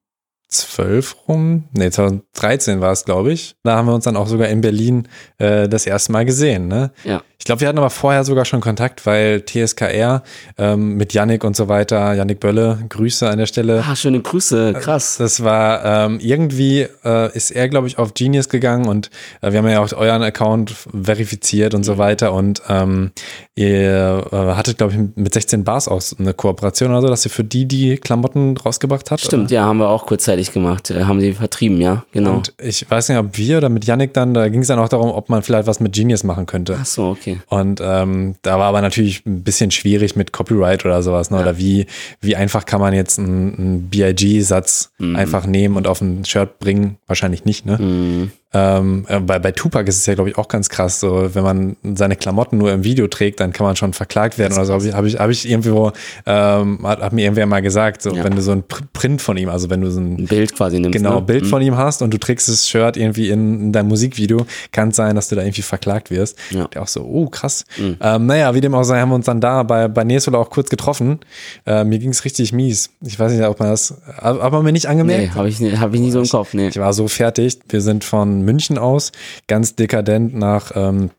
2012 0.49 1.15
rum, 1.27 1.63
nee, 1.73 1.91
2013 1.91 2.81
war 2.81 2.91
es, 2.91 3.05
glaube 3.05 3.31
ich. 3.31 3.55
Da 3.63 3.75
haben 3.75 3.87
wir 3.87 3.93
uns 3.93 4.05
dann 4.05 4.17
auch 4.17 4.27
sogar 4.27 4.49
in 4.49 4.61
Berlin 4.61 5.07
äh, 5.37 5.69
das 5.69 5.85
erste 5.85 6.11
Mal 6.11 6.25
gesehen. 6.25 6.67
Ne? 6.67 6.91
Ja. 7.03 7.21
Ich 7.41 7.45
glaube, 7.45 7.61
wir 7.61 7.69
hatten 7.69 7.77
aber 7.77 7.89
vorher 7.89 8.25
sogar 8.25 8.43
schon 8.43 8.59
Kontakt, 8.59 9.05
weil 9.05 9.45
TSKR 9.45 10.23
ähm, 10.57 10.95
mit 10.95 11.13
Yannick 11.13 11.45
und 11.45 11.55
so 11.55 11.69
weiter, 11.69 12.13
Yannick 12.13 12.41
Bölle, 12.41 12.79
Grüße 12.89 13.29
an 13.29 13.37
der 13.37 13.45
Stelle. 13.45 13.81
Ah, 13.87 13.95
schöne 13.95 14.19
Grüße, 14.21 14.73
krass. 14.73 15.15
Das 15.17 15.41
war 15.41 15.85
ähm, 15.85 16.19
irgendwie 16.19 16.85
äh, 17.05 17.33
ist 17.33 17.51
er, 17.51 17.69
glaube 17.69 17.87
ich, 17.87 17.97
auf 17.97 18.13
Genius 18.13 18.49
gegangen 18.49 18.87
und 18.87 19.09
äh, 19.39 19.53
wir 19.53 19.59
haben 19.59 19.69
ja 19.69 19.79
auch 19.79 19.93
euren 19.93 20.21
Account 20.21 20.75
verifiziert 21.01 21.73
und 21.73 21.83
so 21.83 21.97
weiter 21.97 22.33
und 22.33 22.61
ähm, 22.67 23.11
ihr 23.55 24.27
äh, 24.31 24.35
hattet, 24.35 24.77
glaube 24.77 24.93
ich, 24.93 24.99
mit 25.15 25.33
16 25.33 25.63
Bars 25.63 25.87
auch 25.87 26.01
eine 26.19 26.33
Kooperation 26.33 26.91
oder 26.91 27.01
so, 27.03 27.07
dass 27.07 27.25
ihr 27.25 27.31
für 27.31 27.45
die 27.45 27.65
die 27.65 27.95
Klamotten 27.95 28.57
rausgebracht 28.57 29.11
habt. 29.11 29.21
Stimmt, 29.21 29.45
oder? 29.45 29.53
ja, 29.53 29.63
haben 29.63 29.77
wir 29.77 29.87
auch 29.87 30.05
kurzzeitig 30.07 30.38
gemacht. 30.53 30.89
Äh, 30.89 31.03
haben 31.03 31.19
sie 31.19 31.33
vertrieben, 31.33 31.79
ja, 31.81 32.03
genau. 32.11 32.37
Und 32.37 32.53
ich 32.61 32.89
weiß 32.89 33.09
nicht, 33.09 33.17
ob 33.17 33.37
wir 33.37 33.57
oder 33.57 33.69
mit 33.69 33.85
Yannick 33.85 34.13
dann, 34.13 34.33
da 34.33 34.47
ging 34.49 34.61
es 34.61 34.67
dann 34.67 34.79
auch 34.79 34.89
darum, 34.89 35.11
ob 35.11 35.29
man 35.29 35.43
vielleicht 35.43 35.67
was 35.67 35.79
mit 35.79 35.93
Genius 35.93 36.23
machen 36.23 36.45
könnte. 36.45 36.77
Ach 36.79 36.85
so, 36.85 37.09
okay. 37.09 37.39
Und 37.47 37.81
ähm, 37.83 38.35
da 38.41 38.57
war 38.57 38.67
aber 38.67 38.81
natürlich 38.81 39.25
ein 39.25 39.43
bisschen 39.43 39.71
schwierig 39.71 40.15
mit 40.15 40.31
Copyright 40.31 40.85
oder 40.85 41.03
sowas, 41.03 41.29
ne? 41.31 41.37
Ja. 41.37 41.43
Oder 41.43 41.57
wie, 41.57 41.85
wie 42.21 42.35
einfach 42.35 42.65
kann 42.65 42.79
man 42.79 42.93
jetzt 42.93 43.19
einen, 43.19 43.55
einen 43.57 43.89
BIG-Satz 43.89 44.91
Mhm. 44.99 45.15
einfach 45.15 45.45
nehmen 45.45 45.75
und 45.77 45.87
auf 45.87 46.01
ein 46.01 46.25
Shirt 46.25 46.59
bringen? 46.59 46.97
Wahrscheinlich 47.07 47.45
nicht, 47.45 47.65
ne? 47.65 47.77
Mhm. 47.77 48.31
Ähm, 48.51 49.05
äh, 49.07 49.19
bei, 49.19 49.37
bei 49.37 49.51
Tupac 49.51 49.87
ist 49.87 49.97
es 49.99 50.05
ja, 50.07 50.15
glaube 50.15 50.31
ich, 50.31 50.37
auch 50.37 50.47
ganz 50.47 50.69
krass. 50.69 50.99
So, 50.99 51.29
wenn 51.35 51.43
man 51.43 51.75
seine 51.93 52.15
Klamotten 52.15 52.57
nur 52.57 52.71
im 52.71 52.83
Video 52.83 53.07
trägt, 53.07 53.39
dann 53.39 53.53
kann 53.53 53.63
man 53.65 53.75
schon 53.75 53.93
verklagt 53.93 54.39
werden 54.39 54.53
oder 54.53 54.65
so. 54.65 54.73
Habe 54.73 54.87
ich, 54.87 54.93
hab 54.95 55.05
ich, 55.05 55.19
hab 55.19 55.29
ich 55.29 55.47
irgendwo, 55.47 55.91
ähm, 56.25 56.79
hat, 56.83 56.99
hat 56.99 57.13
mir 57.13 57.21
irgendwer 57.25 57.45
mal 57.45 57.61
gesagt, 57.61 58.01
so, 58.01 58.09
Ja. 58.15 58.23
wenn 58.23 58.35
du 58.35 58.41
so 58.41 58.51
ein 58.51 58.63
Pr- 58.63 58.81
Print 58.91 59.21
von 59.21 59.37
ihm, 59.37 59.49
also 59.49 59.69
wenn 59.69 59.81
du 59.81 59.91
so 59.91 59.99
ein 59.99 60.15
Ein 60.17 60.25
Bild 60.25 60.55
quasi 60.55 60.79
nimmst. 60.79 60.97
genau 60.97 61.15
ne? 61.19 61.21
Bild 61.21 61.43
Mhm. 61.43 61.47
von 61.49 61.61
ihm 61.61 61.77
hast 61.77 62.01
und 62.01 62.11
du 62.11 62.17
trägst 62.17 62.49
das 62.49 62.67
Shirt 62.67 62.97
irgendwie 62.97 63.29
in, 63.29 63.61
in 63.65 63.71
dein 63.71 63.87
Musikvideo, 63.87 64.47
kann 64.71 64.89
es 64.89 64.95
sein, 64.95 65.15
dass 65.15 65.27
du 65.29 65.35
da 65.35 65.43
irgendwie 65.43 65.61
verklagt 65.61 66.09
wirst. 66.09 66.37
Ja. 66.49 66.67
Der 66.69 66.81
auch 66.81 66.87
so, 66.87 67.01
oh 67.03 67.27
krass. 67.29 67.65
Mhm. 67.77 67.97
Ähm, 68.01 68.25
naja, 68.25 68.55
wie 68.55 68.61
dem 68.61 68.73
auch 68.73 68.83
sei, 68.83 68.99
haben 68.99 69.09
wir 69.09 69.15
uns 69.15 69.27
dann 69.27 69.41
da 69.41 69.61
bei, 69.61 69.87
bei 69.87 70.03
Nesola 70.03 70.39
auch 70.39 70.49
kurz 70.49 70.69
getroffen. 70.71 71.19
Äh, 71.67 71.83
mir 71.83 71.99
ging 71.99 72.09
es 72.09 72.25
richtig 72.25 72.51
mies. 72.51 72.89
Ich 73.05 73.19
weiß 73.19 73.31
nicht, 73.31 73.43
ob 73.45 73.59
man 73.59 73.69
das, 73.69 73.93
aber 74.17 74.63
mir 74.63 74.71
nicht 74.71 74.85
Nee, 74.85 74.89
angemerkt. 74.89 75.35
habe 75.35 75.49
ich, 75.49 75.59
nie- 75.59 75.77
hab 75.77 75.93
ich 75.93 75.99
nie 75.99 76.09
so 76.09 76.21
im 76.21 76.27
Kopf, 76.27 76.55
nee. 76.55 76.69
Ich 76.69 76.79
war 76.79 76.93
so 76.93 77.07
fertig. 77.07 77.59
Wir 77.69 77.81
sind 77.81 78.03
von 78.03 78.38
München 78.43 78.77
aus 78.77 79.11
ganz 79.47 79.75
dekadent 79.75 80.35
nach 80.35 80.71
ähm, 80.75 81.11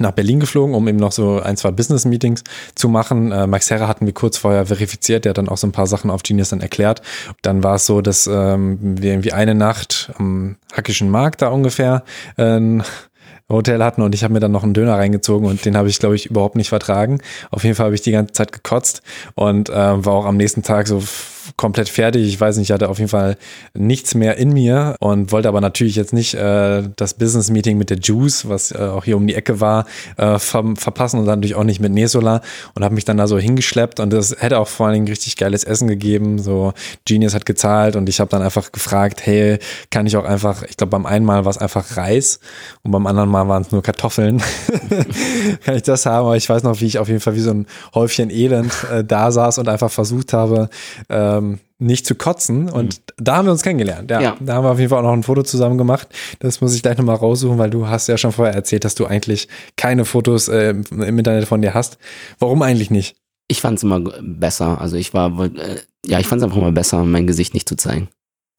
nach 0.00 0.12
Berlin 0.12 0.40
geflogen, 0.40 0.74
um 0.74 0.86
eben 0.86 0.98
noch 0.98 1.12
so 1.12 1.40
ein, 1.40 1.56
zwei 1.56 1.70
Business-Meetings 1.70 2.44
zu 2.74 2.88
machen. 2.88 3.32
Äh, 3.32 3.46
Max 3.46 3.70
Herrer 3.70 3.88
hatten 3.88 4.06
wir 4.06 4.12
kurz 4.12 4.36
vorher 4.36 4.66
verifiziert, 4.66 5.24
der 5.24 5.30
hat 5.30 5.38
dann 5.38 5.48
auch 5.48 5.56
so 5.56 5.66
ein 5.66 5.72
paar 5.72 5.86
Sachen 5.86 6.10
auf 6.10 6.22
Genius 6.22 6.50
dann 6.50 6.60
erklärt. 6.60 7.02
Dann 7.42 7.64
war 7.64 7.76
es 7.76 7.86
so, 7.86 8.00
dass 8.00 8.26
ähm, 8.26 8.78
wir 8.80 9.10
irgendwie 9.10 9.32
eine 9.32 9.54
Nacht 9.54 10.12
am 10.18 10.56
Hackischen 10.72 11.10
Markt 11.10 11.42
da 11.42 11.48
ungefähr 11.48 12.04
äh, 12.36 12.58
ein 12.58 12.84
Hotel 13.50 13.82
hatten 13.82 14.02
und 14.02 14.14
ich 14.14 14.24
habe 14.24 14.34
mir 14.34 14.40
dann 14.40 14.52
noch 14.52 14.62
einen 14.62 14.74
Döner 14.74 14.96
reingezogen 14.96 15.48
und 15.48 15.64
den 15.64 15.76
habe 15.76 15.88
ich, 15.88 15.98
glaube 15.98 16.14
ich, 16.14 16.26
überhaupt 16.26 16.54
nicht 16.54 16.68
vertragen. 16.68 17.20
Auf 17.50 17.64
jeden 17.64 17.76
Fall 17.76 17.86
habe 17.86 17.94
ich 17.94 18.02
die 18.02 18.12
ganze 18.12 18.34
Zeit 18.34 18.52
gekotzt 18.52 19.02
und 19.36 19.70
äh, 19.70 19.72
war 19.72 20.12
auch 20.12 20.26
am 20.26 20.36
nächsten 20.36 20.62
Tag 20.62 20.86
so 20.86 21.02
komplett 21.56 21.88
fertig. 21.88 22.26
Ich 22.26 22.40
weiß 22.40 22.56
nicht, 22.56 22.68
ich 22.68 22.72
hatte 22.72 22.88
auf 22.88 22.98
jeden 22.98 23.10
Fall 23.10 23.36
nichts 23.74 24.14
mehr 24.14 24.36
in 24.36 24.52
mir 24.52 24.96
und 25.00 25.32
wollte 25.32 25.48
aber 25.48 25.60
natürlich 25.60 25.96
jetzt 25.96 26.12
nicht 26.12 26.34
äh, 26.34 26.82
das 26.96 27.14
Business 27.14 27.50
Meeting 27.50 27.78
mit 27.78 27.90
der 27.90 27.98
Juice, 27.98 28.48
was 28.48 28.72
äh, 28.72 28.78
auch 28.78 29.04
hier 29.04 29.16
um 29.16 29.26
die 29.26 29.34
Ecke 29.34 29.60
war, 29.60 29.86
äh, 30.16 30.38
ver 30.38 30.64
verpassen 30.76 31.20
und 31.20 31.26
dann 31.26 31.38
natürlich 31.38 31.54
auch 31.54 31.64
nicht 31.64 31.80
mit 31.80 31.92
Nesola 31.92 32.42
und 32.74 32.84
habe 32.84 32.94
mich 32.94 33.04
dann 33.04 33.16
da 33.16 33.26
so 33.26 33.38
hingeschleppt 33.38 34.00
und 34.00 34.12
das 34.12 34.36
hätte 34.38 34.58
auch 34.58 34.68
vor 34.68 34.86
allen 34.86 34.94
Dingen 34.94 35.08
richtig 35.08 35.36
geiles 35.36 35.64
Essen 35.64 35.88
gegeben. 35.88 36.38
So 36.38 36.72
Genius 37.06 37.34
hat 37.34 37.46
gezahlt 37.46 37.96
und 37.96 38.08
ich 38.08 38.20
habe 38.20 38.30
dann 38.30 38.42
einfach 38.42 38.72
gefragt, 38.72 39.24
hey, 39.24 39.58
kann 39.90 40.06
ich 40.06 40.16
auch 40.16 40.24
einfach, 40.24 40.62
ich 40.64 40.76
glaube 40.76 40.90
beim 40.90 41.06
einen 41.06 41.24
Mal 41.24 41.44
war 41.44 41.50
es 41.50 41.58
einfach 41.58 41.96
Reis 41.96 42.40
und 42.82 42.90
beim 42.90 43.06
anderen 43.06 43.28
Mal 43.28 43.48
waren 43.48 43.62
es 43.62 43.70
nur 43.70 43.82
Kartoffeln. 43.82 44.42
kann 45.64 45.76
ich 45.76 45.82
das 45.82 46.06
haben? 46.06 46.26
Aber 46.26 46.36
ich 46.36 46.48
weiß 46.48 46.62
noch, 46.62 46.80
wie 46.80 46.86
ich 46.86 46.98
auf 46.98 47.08
jeden 47.08 47.20
Fall 47.20 47.34
wie 47.34 47.40
so 47.40 47.50
ein 47.50 47.66
Häufchen 47.94 48.30
Elend 48.30 48.72
äh, 48.92 49.04
da 49.04 49.30
saß 49.30 49.58
und 49.58 49.68
einfach 49.68 49.90
versucht 49.90 50.32
habe, 50.32 50.68
ähm, 51.38 51.58
nicht 51.78 52.06
zu 52.06 52.14
kotzen. 52.14 52.70
Und 52.70 53.02
da 53.16 53.36
haben 53.36 53.46
wir 53.46 53.52
uns 53.52 53.62
kennengelernt. 53.62 54.10
Ja, 54.10 54.20
Ja. 54.20 54.36
Da 54.40 54.54
haben 54.54 54.64
wir 54.64 54.70
auf 54.70 54.78
jeden 54.78 54.90
Fall 54.90 54.98
auch 54.98 55.08
noch 55.08 55.12
ein 55.12 55.22
Foto 55.22 55.42
zusammen 55.42 55.78
gemacht. 55.78 56.08
Das 56.40 56.60
muss 56.60 56.74
ich 56.74 56.82
gleich 56.82 56.98
nochmal 56.98 57.16
raussuchen, 57.16 57.58
weil 57.58 57.70
du 57.70 57.86
hast 57.86 58.08
ja 58.08 58.18
schon 58.18 58.32
vorher 58.32 58.54
erzählt, 58.54 58.84
dass 58.84 58.94
du 58.94 59.06
eigentlich 59.06 59.48
keine 59.76 60.04
Fotos 60.04 60.48
äh, 60.48 60.70
im 60.90 61.18
Internet 61.18 61.46
von 61.46 61.62
dir 61.62 61.74
hast. 61.74 61.98
Warum 62.38 62.62
eigentlich 62.62 62.90
nicht? 62.90 63.16
Ich 63.48 63.60
fand 63.60 63.78
es 63.78 63.82
immer 63.82 64.00
besser. 64.20 64.80
Also 64.80 64.96
ich 64.96 65.14
war, 65.14 65.38
äh, 65.44 65.78
ja, 66.04 66.18
ich 66.18 66.26
fand 66.26 66.42
es 66.42 66.44
einfach 66.44 66.60
mal 66.60 66.72
besser, 66.72 67.04
mein 67.04 67.26
Gesicht 67.26 67.54
nicht 67.54 67.68
zu 67.68 67.76
zeigen. 67.76 68.08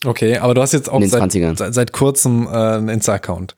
Okay, 0.06 0.38
aber 0.38 0.54
du 0.54 0.62
hast 0.62 0.72
jetzt 0.72 0.90
auch 0.90 1.04
seit, 1.04 1.22
20ern. 1.22 1.58
seit, 1.58 1.74
seit 1.74 1.92
kurzem 1.92 2.48
äh, 2.48 2.50
einen 2.50 2.90
Insta-Account. 2.90 3.56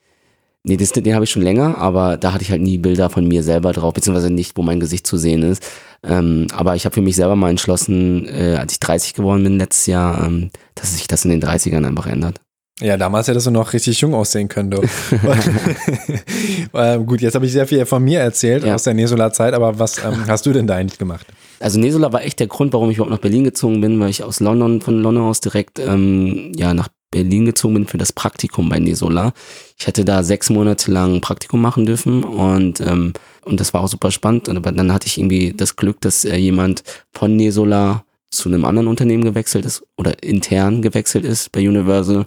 Nee, 0.64 0.78
das, 0.78 0.92
den 0.92 1.16
habe 1.16 1.24
ich 1.24 1.32
schon 1.32 1.42
länger, 1.42 1.78
aber 1.80 2.18
da 2.18 2.34
hatte 2.34 2.44
ich 2.44 2.52
halt 2.52 2.62
nie 2.62 2.78
Bilder 2.78 3.10
von 3.10 3.28
mir 3.28 3.42
selber 3.42 3.74
drauf, 3.74 3.94
beziehungsweise 3.96 4.30
nicht, 4.30 4.56
wo 4.58 4.62
mein 4.62 4.80
Gesicht 4.80 5.08
zu 5.08 5.18
sehen 5.18 5.42
ist. 5.42 5.64
Ähm, 6.04 6.48
aber 6.56 6.76
ich 6.76 6.86
habe 6.86 6.94
für 6.94 7.02
mich 7.02 7.16
selber 7.16 7.36
mal 7.36 7.50
entschlossen, 7.50 8.28
äh, 8.28 8.58
als 8.60 8.74
ich 8.74 8.80
30 8.80 9.16
geworden 9.16 9.44
bin 9.44 9.58
letztes 9.58 9.88
Jahr, 9.88 10.24
ähm, 10.26 10.52
dass 10.76 10.94
sich 10.96 11.08
das 11.08 11.26
in 11.26 11.32
den 11.32 11.42
30ern 11.42 11.86
einfach 11.86 12.06
ändert. 12.06 12.40
Ja, 12.80 12.98
damals 12.98 13.28
hättest 13.28 13.46
du 13.48 13.52
noch 13.52 13.74
richtig 13.74 14.02
jung 14.02 14.14
aussehen 14.14 14.48
können, 14.50 14.72
du. 14.72 14.82
ähm, 16.74 17.06
gut, 17.06 17.22
jetzt 17.22 17.36
habe 17.36 17.46
ich 17.46 17.52
sehr 17.52 17.68
viel 17.68 17.86
von 17.86 18.04
mir 18.04 18.20
erzählt 18.20 18.64
Ja. 18.64 18.76
aus 18.76 18.84
der 18.84 18.94
Nesola-Zeit, 18.94 19.54
aber 19.54 19.80
was 19.80 19.98
ähm, 20.04 20.26
hast 20.28 20.46
du 20.46 20.54
denn 20.54 20.68
da 20.68 20.76
eigentlich 20.76 21.00
gemacht? 21.00 21.28
Also 21.60 21.80
Nesola 21.80 22.12
war 22.12 22.24
echt 22.24 22.40
der 22.40 22.48
Grund, 22.48 22.74
warum 22.74 22.90
ich 22.90 22.98
überhaupt 22.98 23.12
nach 23.12 23.20
Berlin 23.22 23.44
gezogen 23.44 23.82
bin, 23.82 24.00
weil 24.00 24.10
ich 24.10 24.24
aus 24.24 24.40
London, 24.40 24.82
von 24.82 25.02
London 25.02 25.24
aus 25.26 25.42
direkt 25.42 25.80
ähm, 25.80 26.52
ja 26.56 26.74
nach 26.74 26.90
Berlin 27.12 27.46
gezogen 27.46 27.76
bin 27.76 27.88
für 27.88 27.98
das 27.98 28.14
Praktikum 28.14 28.70
bei 28.70 28.80
Nesola. 28.80 29.34
Ich 29.78 29.86
hätte 29.86 30.06
da 30.06 30.24
sechs 30.24 30.50
Monate 30.50 30.92
lang 30.92 31.22
Praktikum 31.22 31.62
machen 31.62 31.86
dürfen 31.86 32.24
und 32.24 32.82
ähm, 32.82 33.14
und 33.44 33.60
das 33.60 33.74
war 33.74 33.82
auch 33.82 33.88
super 33.88 34.12
spannend. 34.12 34.50
Aber 34.50 34.72
dann 34.72 34.94
hatte 34.94 35.08
ich 35.08 35.18
irgendwie 35.18 35.54
das 35.54 35.76
Glück, 35.76 36.00
dass 36.02 36.26
äh, 36.26 36.36
jemand 36.38 36.84
von 37.12 37.36
Nesola 37.36 38.04
zu 38.32 38.48
einem 38.48 38.64
anderen 38.64 38.88
Unternehmen 38.88 39.26
gewechselt 39.26 39.66
ist 39.66 39.84
oder 39.98 40.24
intern 40.24 40.82
gewechselt 40.82 41.26
ist 41.26 41.52
bei 41.52 41.68
Universal 41.68 42.26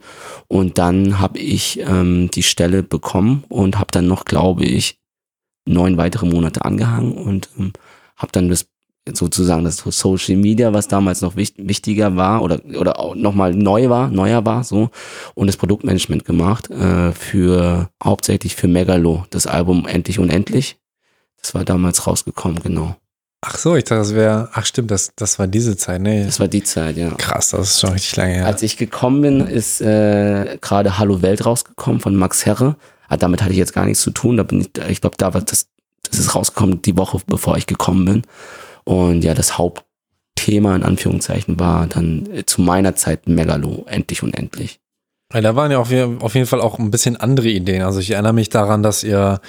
und 0.48 0.76
dann 0.76 1.18
habe 1.18 1.38
ich 1.38 1.80
ähm, 1.80 2.30
die 2.30 2.42
Stelle 2.42 2.82
bekommen 2.82 3.44
und 3.48 3.78
habe 3.78 3.90
dann 3.90 4.06
noch, 4.06 4.26
glaube 4.26 4.66
ich, 4.66 4.98
neun 5.66 5.96
weitere 5.96 6.26
Monate 6.26 6.62
angehangen 6.64 7.12
und 7.12 7.48
ähm, 7.58 7.72
habe 8.16 8.32
dann 8.32 8.50
das 8.50 8.66
sozusagen 9.12 9.64
das 9.64 9.76
Social 9.76 10.36
Media, 10.36 10.72
was 10.72 10.88
damals 10.88 11.20
noch 11.20 11.36
wich 11.36 11.54
wichtiger 11.58 12.16
war 12.16 12.42
oder 12.42 12.60
oder 12.78 12.98
auch 12.98 13.14
nochmal 13.14 13.54
neu 13.54 13.88
war, 13.90 14.08
neuer 14.08 14.44
war, 14.46 14.64
so 14.64 14.90
und 15.34 15.46
das 15.46 15.56
Produktmanagement 15.56 16.24
gemacht 16.24 16.70
äh, 16.70 17.12
für 17.12 17.90
hauptsächlich 18.02 18.56
für 18.56 18.68
Megalo, 18.68 19.26
das 19.30 19.46
Album 19.46 19.86
Endlich 19.86 20.18
Unendlich. 20.18 20.78
Das 21.40 21.54
war 21.54 21.64
damals 21.64 22.06
rausgekommen, 22.06 22.62
genau. 22.62 22.96
Ach 23.46 23.58
so, 23.58 23.76
ich 23.76 23.84
dachte, 23.84 23.96
das 23.98 24.14
wäre, 24.14 24.48
ach 24.54 24.64
stimmt, 24.64 24.90
das, 24.90 25.12
das 25.16 25.38
war 25.38 25.46
diese 25.46 25.76
Zeit, 25.76 26.00
ne? 26.00 26.24
Das 26.24 26.40
war 26.40 26.48
die 26.48 26.62
Zeit, 26.62 26.96
ja. 26.96 27.10
Krass, 27.10 27.50
das 27.50 27.72
ist 27.72 27.80
schon 27.80 27.90
richtig 27.90 28.16
lange 28.16 28.32
her. 28.32 28.46
Als 28.46 28.62
ich 28.62 28.78
gekommen 28.78 29.20
bin, 29.20 29.40
ist 29.40 29.82
äh, 29.82 30.56
gerade 30.62 30.96
Hallo 30.96 31.20
Welt 31.20 31.44
rausgekommen 31.44 32.00
von 32.00 32.16
Max 32.16 32.46
Herre. 32.46 32.76
Ah, 33.06 33.18
damit 33.18 33.42
hatte 33.42 33.52
ich 33.52 33.58
jetzt 33.58 33.74
gar 33.74 33.84
nichts 33.84 34.00
zu 34.00 34.12
tun. 34.12 34.38
Da 34.38 34.44
bin 34.44 34.62
ich, 34.62 34.70
ich 34.88 35.02
glaube, 35.02 35.16
da 35.18 35.34
war 35.34 35.42
das, 35.42 35.66
das 36.08 36.18
ist 36.20 36.34
rausgekommen 36.34 36.80
die 36.80 36.96
Woche, 36.96 37.20
bevor 37.26 37.58
ich 37.58 37.66
gekommen 37.66 38.06
bin. 38.06 38.22
Und 38.84 39.24
ja, 39.24 39.34
das 39.34 39.58
Hauptthema 39.58 40.76
in 40.76 40.82
Anführungszeichen 40.82 41.58
war 41.58 41.86
dann 41.86 42.28
äh, 42.32 42.44
zu 42.44 42.62
meiner 42.62 42.94
Zeit 42.96 43.28
Megalo, 43.28 43.84
endlich 43.88 44.22
und 44.22 44.36
endlich. 44.36 44.80
Ja, 45.32 45.40
da 45.40 45.56
waren 45.56 45.72
ja 45.72 45.78
auf 45.78 45.90
jeden 45.90 46.46
Fall 46.46 46.60
auch 46.60 46.78
ein 46.78 46.90
bisschen 46.90 47.16
andere 47.16 47.48
Ideen. 47.48 47.82
Also 47.82 47.98
ich 47.98 48.10
erinnere 48.10 48.34
mich 48.34 48.50
daran, 48.50 48.82
dass 48.82 49.02
ihr 49.02 49.40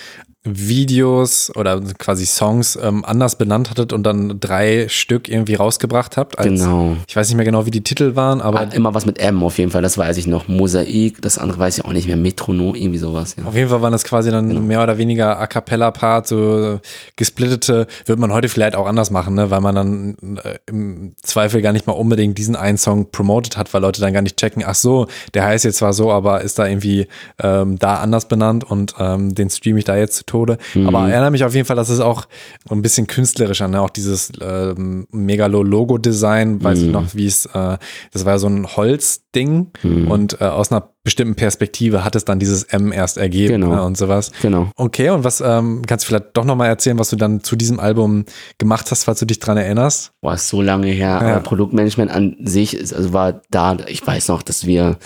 Videos 0.46 1.52
oder 1.56 1.82
quasi 1.98 2.26
Songs 2.26 2.78
ähm, 2.82 3.04
anders 3.04 3.38
benannt 3.38 3.70
hattet 3.70 3.92
und 3.94 4.04
dann 4.04 4.40
drei 4.40 4.88
Stück 4.90 5.28
irgendwie 5.28 5.56
rausgebracht 5.56 6.18
habt. 6.18 6.38
Als, 6.40 6.48
Genau. 6.48 6.96
Ich 7.08 7.16
weiß 7.16 7.28
nicht 7.28 7.36
mehr 7.36 7.46
genau, 7.46 7.66
wie 7.66 7.72
die 7.72 7.84
Titel 7.84 8.16
waren, 8.16 8.42
aber 8.42 8.62
Ah, 8.62 8.64
immer 8.74 8.94
was 8.94 9.06
mit 9.06 9.20
M 9.20 9.44
auf 9.44 9.58
jeden 9.58 9.72
Fall, 9.72 9.82
das 9.82 9.98
weiß 9.98 10.18
ich 10.18 10.28
noch. 10.28 10.48
Mosaik, 10.48 11.22
das 11.22 11.38
andere 11.38 11.60
weiß 11.60 11.80
ich 11.80 11.86
auch 11.86 11.92
nicht 11.94 12.08
mehr. 12.08 12.16
Metronom, 12.18 12.76
irgendwie 12.76 13.00
sowas, 13.00 13.36
ja. 13.38 13.44
Auf 13.46 13.56
jeden 13.56 13.70
Fall 13.70 13.82
waren 13.82 13.92
das 13.92 14.04
quasi 14.04 14.32
dann 14.32 14.50
Genau. 14.50 14.62
mehr 14.62 14.84
oder 14.84 14.98
weniger 14.98 15.40
A 15.40 15.48
Cappella-Part, 15.48 16.28
so 16.28 16.80
gesplittete, 17.16 17.88
würde 18.06 18.22
man 18.22 18.32
heute 18.32 18.50
vielleicht 18.50 18.76
auch 18.76 18.86
anders 18.86 19.10
machen, 19.12 19.34
ne? 19.36 19.50
weil 19.50 19.62
man 19.62 19.76
dann 19.76 20.16
äh, 20.44 20.58
im 20.68 21.16
Zweifel 21.24 21.62
gar 21.62 21.74
nicht 21.74 21.88
mal 21.88 21.94
unbedingt 21.94 22.38
diesen 22.38 22.56
einen 22.56 22.78
Song 22.78 23.12
promotet 23.12 23.58
hat, 23.58 23.74
weil 23.74 23.82
Leute 23.82 24.02
dann 24.02 24.14
gar 24.14 24.22
nicht 24.22 24.38
checken, 24.38 24.64
ach 24.66 24.76
so, 24.76 25.08
der 25.34 25.46
heißt 25.46 25.66
jetzt 25.66 25.78
zwar 25.78 25.94
so, 25.94 26.12
aber 26.12 26.42
ist 26.42 26.60
da 26.60 26.68
irgendwie 26.68 27.08
ähm, 27.42 27.78
da 27.80 27.96
anders 27.96 28.28
benannt 28.28 28.64
und 28.64 28.94
ähm, 29.00 29.34
den 29.34 29.50
streame 29.50 29.80
ich 29.80 29.86
da 29.86 29.96
jetzt 29.96 30.16
zu 30.18 30.24
Methode. 30.36 30.58
Mhm. 30.74 30.88
Aber 30.88 31.10
erinnere 31.10 31.32
mich 31.32 31.44
auf 31.44 31.54
jeden 31.56 31.66
Fall, 31.66 31.76
dass 31.76 31.90
es 31.90 32.00
auch 32.00 32.26
ein 32.70 32.82
bisschen 32.82 33.08
künstlerischer, 33.08 33.68
ne? 33.68 33.82
Auch 33.82 33.90
dieses 33.90 34.32
ähm, 34.42 35.08
Megalo-Logo-Design, 35.12 36.64
weiß 36.64 36.80
ich 36.80 36.86
Mhm. 36.88 36.92
noch, 36.92 37.16
wie 37.16 37.26
es, 37.28 37.46
äh, 37.48 37.78
das 38.12 38.26
war 38.26 38.34
ja 38.34 38.38
so 38.38 38.48
ein 38.48 38.68
Holzding 38.76 39.68
Mhm. 39.84 40.08
und 40.12 40.42
äh, 40.42 40.46
aus 40.46 40.72
einer 40.72 40.90
bestimmten 41.04 41.36
Perspektive 41.36 42.04
hat 42.04 42.16
es 42.16 42.26
dann 42.26 42.40
dieses 42.40 42.64
M 42.64 42.92
erst 42.92 43.18
ergeben 43.18 43.62
Genau. 43.62 43.76
ne? 43.76 43.84
und 43.84 43.98
sowas. 43.98 44.32
Genau. 44.42 44.72
Okay, 44.76 45.10
und 45.10 45.24
was 45.24 45.42
ähm, 45.42 45.84
kannst 45.86 46.06
du 46.06 46.08
vielleicht 46.08 46.36
doch 46.36 46.46
nochmal 46.46 46.68
erzählen, 46.70 46.98
was 46.98 47.10
du 47.10 47.16
dann 47.16 47.44
zu 47.44 47.56
diesem 47.56 47.80
Album 47.80 48.26
gemacht 48.58 48.90
hast, 48.92 49.04
falls 49.04 49.20
du 49.20 49.26
dich 49.26 49.40
dran 49.40 49.58
erinnerst? 49.58 50.12
Boah, 50.22 50.34
ist 50.34 50.48
so 50.50 50.62
lange 50.62 50.88
her. 50.88 51.20
Ja. 51.22 51.36
Aber 51.36 51.40
Produktmanagement 51.42 52.10
an 52.12 52.36
sich 52.44 52.76
ist, 52.76 52.94
also 52.94 53.14
war 53.14 53.42
da, 53.52 53.78
ich 53.88 54.06
weiß 54.06 54.30
noch, 54.30 54.42
dass 54.42 54.66
wir, 54.66 54.98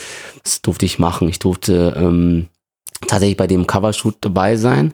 das 0.43 0.61
durfte 0.61 0.85
ich 0.85 0.99
machen. 0.99 1.27
Ich 1.27 1.39
durfte 1.39 1.93
ähm, 1.97 2.47
tatsächlich 3.07 3.37
bei 3.37 3.47
dem 3.47 3.67
Covershoot 3.67 4.17
dabei 4.21 4.55
sein. 4.55 4.93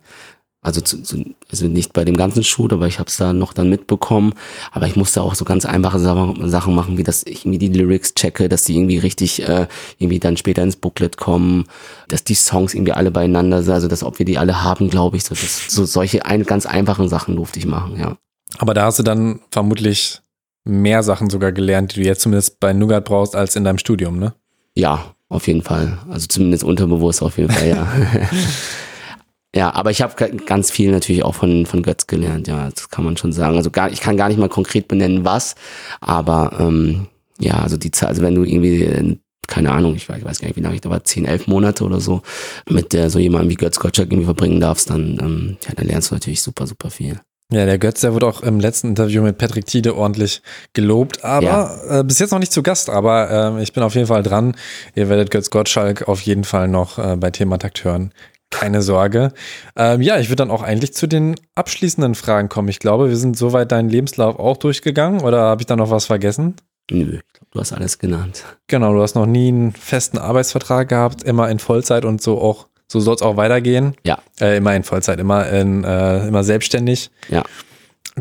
Also, 0.62 0.82
zu, 0.82 1.04
zu, 1.04 1.24
also 1.52 1.68
nicht 1.68 1.94
bei 1.94 2.06
dem 2.06 2.18
ganzen 2.18 2.44
Shoot, 2.44 2.74
aber 2.74 2.88
ich 2.88 2.98
habe 2.98 3.08
es 3.08 3.18
da 3.18 3.34
noch 3.34 3.54
dann 3.54 3.70
mitbekommen. 3.70 4.34
Aber 4.72 4.88
ich 4.88 4.96
musste 4.96 5.22
auch 5.22 5.36
so 5.36 5.46
ganz 5.46 5.64
einfache 5.64 6.00
Sa- 6.00 6.34
Sachen 6.46 6.74
machen, 6.74 6.98
wie 6.98 7.04
dass 7.04 7.24
ich 7.24 7.46
irgendwie 7.46 7.60
die 7.60 7.68
Lyrics 7.68 8.16
checke, 8.16 8.50
dass 8.50 8.64
die 8.64 8.76
irgendwie 8.76 8.98
richtig 8.98 9.48
äh, 9.48 9.68
irgendwie 10.00 10.20
dann 10.20 10.38
später 10.38 10.64
ins 10.64 10.76
Booklet 10.76 11.18
kommen, 11.18 11.66
dass 12.08 12.24
die 12.24 12.34
Songs 12.34 12.74
irgendwie 12.74 12.94
alle 12.94 13.12
beieinander 13.12 13.62
sind, 13.62 13.76
also 13.76 13.88
dass 13.88 14.02
ob 14.02 14.18
wir 14.18 14.26
die 14.26 14.40
alle 14.40 14.64
haben, 14.64 14.90
glaube 14.90 15.18
ich. 15.18 15.24
So, 15.26 15.36
das, 15.36 15.68
so 15.68 15.86
solche 15.86 16.26
ein, 16.26 16.46
ganz 16.46 16.66
einfachen 16.66 17.10
Sachen 17.10 17.36
durfte 17.36 17.60
ich 17.60 17.68
machen, 17.68 18.00
ja. 18.00 18.18
Aber 18.58 18.74
da 18.74 18.86
hast 18.86 18.98
du 18.98 19.04
dann 19.04 19.42
vermutlich 19.52 20.22
mehr 20.64 21.04
Sachen 21.04 21.30
sogar 21.30 21.52
gelernt, 21.52 21.96
die 21.96 22.02
du 22.02 22.08
jetzt 22.08 22.22
zumindest 22.22 22.60
bei 22.60 22.74
Nougat 22.74 23.06
brauchst, 23.06 23.36
als 23.36 23.56
in 23.56 23.64
deinem 23.64 23.78
Studium, 23.78 24.18
ne? 24.18 24.34
Ja, 24.74 25.15
auf 25.30 25.48
jeden 25.48 25.62
Fall. 25.62 25.98
Also 26.10 26.28
zumindest 26.28 26.64
unterbewusst 26.64 27.22
auf 27.22 27.38
jeden 27.38 27.52
Fall, 27.52 27.68
ja. 27.68 27.88
ja, 29.56 29.74
aber 29.74 29.92
ich 29.92 30.02
habe 30.02 30.32
ganz 30.46 30.72
viel 30.72 30.92
natürlich 30.92 31.24
auch 31.24 31.36
von, 31.36 31.66
von 31.66 31.84
Götz 31.84 32.08
gelernt, 32.08 32.48
ja, 32.48 32.70
das 32.70 32.90
kann 32.90 33.06
man 33.06 33.18
schon 33.18 33.34
sagen. 33.34 33.58
Also 33.58 33.72
gar, 33.72 33.92
ich 33.92 34.02
kann 34.02 34.18
gar 34.18 34.30
nicht 34.30 34.38
mal 34.38 34.50
konkret 34.50 34.88
benennen, 34.88 35.26
was, 35.26 35.56
aber 36.00 36.58
ähm, 36.60 37.08
ja, 37.40 37.56
also 37.56 37.78
die 37.78 37.92
Zeit, 37.92 38.10
also 38.10 38.22
wenn 38.22 38.36
du 38.36 38.44
irgendwie, 38.44 38.84
äh, 38.84 39.18
keine 39.48 39.72
Ahnung, 39.72 39.96
ich 39.96 40.10
weiß, 40.10 40.20
ich 40.20 40.26
weiß 40.26 40.40
gar 40.40 40.48
nicht, 40.48 40.58
wie 40.58 40.62
lange 40.62 40.76
ich 40.76 40.82
da 40.82 40.90
war, 40.90 41.04
10, 41.04 41.26
11 41.26 41.48
Monate 41.48 41.84
oder 41.84 42.00
so, 42.00 42.22
mit 42.70 42.94
der 42.94 43.10
so 43.10 43.20
jemandem 43.20 43.50
wie 43.50 43.56
Götz 43.56 43.80
Gottschalk 43.80 44.12
irgendwie 44.12 44.26
verbringen 44.26 44.60
darfst, 44.60 44.90
dann, 44.90 45.18
ähm, 45.22 45.58
ja, 45.68 45.74
dann 45.76 45.88
lernst 45.88 46.12
du 46.12 46.16
natürlich 46.16 46.42
super, 46.42 46.68
super 46.68 46.90
viel. 46.90 47.20
Ja, 47.52 47.66
der 47.66 47.78
Götz, 47.78 48.02
der 48.02 48.14
wurde 48.14 48.26
auch 48.26 48.42
im 48.42 48.60
letzten 48.60 48.90
Interview 48.90 49.22
mit 49.22 49.38
Patrick 49.38 49.66
Tiede 49.66 49.96
ordentlich 49.96 50.42
gelobt, 50.74 51.24
aber 51.24 51.80
äh, 51.88 52.04
bis 52.04 52.18
jetzt 52.18 52.32
noch 52.32 52.40
nicht 52.40 52.52
zu 52.52 52.64
Gast, 52.64 52.90
aber 52.90 53.30
ähm, 53.30 53.60
ich 53.60 53.72
bin 53.72 53.84
auf 53.84 53.94
jeden 53.94 54.08
Fall 54.08 54.24
dran. 54.24 54.56
Ihr 54.96 55.10
werdet 55.10 55.30
Götz 55.30 55.52
Gottschalk 55.52 56.08
auf 56.08 56.22
jeden 56.22 56.44
Fall 56.44 56.68
noch 56.68 56.98
äh, 56.98 57.16
bei 57.18 57.30
Thema 57.30 57.60
Takt 57.60 57.84
hören. 57.84 58.12
Keine 58.50 58.82
Sorge. 58.82 59.32
Ähm, 59.76 60.02
ja, 60.02 60.18
ich 60.18 60.30
würde 60.30 60.38
dann 60.38 60.52
auch 60.52 60.64
eigentlich 60.64 60.94
zu 60.94 61.08
den 61.08 61.36
abschließenden 61.54 62.16
Fragen 62.16 62.50
kommen. 62.50 62.70
Ich 62.70 62.80
glaube, 62.80 63.10
wir 63.10 63.18
sind 63.18 63.38
soweit 63.38 63.72
deinen 63.72 63.90
Lebenslauf 63.90 64.40
auch 64.40 64.58
durchgegangen 64.58 65.22
oder 65.22 65.42
habe 65.42 65.62
ich 65.62 65.68
da 65.68 65.76
noch 65.76 65.92
was 65.92 66.06
vergessen? 66.06 66.56
Nö, 66.90 67.18
ich 67.18 67.34
glaube, 67.34 67.52
du 67.52 67.60
hast 67.60 67.74
alles 67.74 68.00
genannt. 68.00 68.44
Genau, 68.68 68.94
du 68.94 69.02
hast 69.02 69.16
noch 69.16 69.26
nie 69.26 69.50
einen 69.50 69.72
festen 69.72 70.18
Arbeitsvertrag 70.18 70.90
gehabt, 70.90 71.24
immer 71.24 71.50
in 71.50 71.60
Vollzeit 71.60 72.06
und 72.06 72.22
so 72.22 72.40
auch, 72.40 72.68
so 72.88 73.00
soll 73.00 73.16
es 73.16 73.22
auch 73.22 73.38
weitergehen. 73.38 73.96
Ja. 74.04 74.20
Äh, 74.40 74.58
immer 74.58 74.76
in 74.76 74.84
Vollzeit, 74.84 75.20
immer 75.20 75.50
in, 75.50 75.84
äh, 75.84 76.28
immer 76.28 76.44
selbstständig. 76.44 77.10
Ja. 77.30 77.44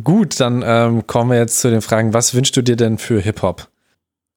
Gut, 0.03 0.41
dann 0.41 0.65
ähm, 0.66 1.07
kommen 1.07 1.31
wir 1.31 1.39
jetzt 1.39 1.61
zu 1.61 1.70
den 1.70 1.81
Fragen. 1.82 2.15
Was 2.15 2.35
wünschst 2.35 2.57
du 2.57 2.62
dir 2.62 2.77
denn 2.77 2.99
für 2.99 3.20
Hip-Hop? 3.20 3.69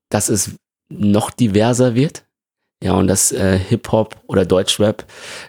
dass 0.10 0.30
es 0.30 0.52
noch 0.90 1.32
diverser 1.32 1.95
wird. 1.95 2.24
Ja, 2.84 2.94
und 2.94 3.08
dass 3.08 3.32
äh, 3.32 3.58
Hip-Hop 3.58 4.18
oder 4.28 4.45
Deutschrap 4.45 5.06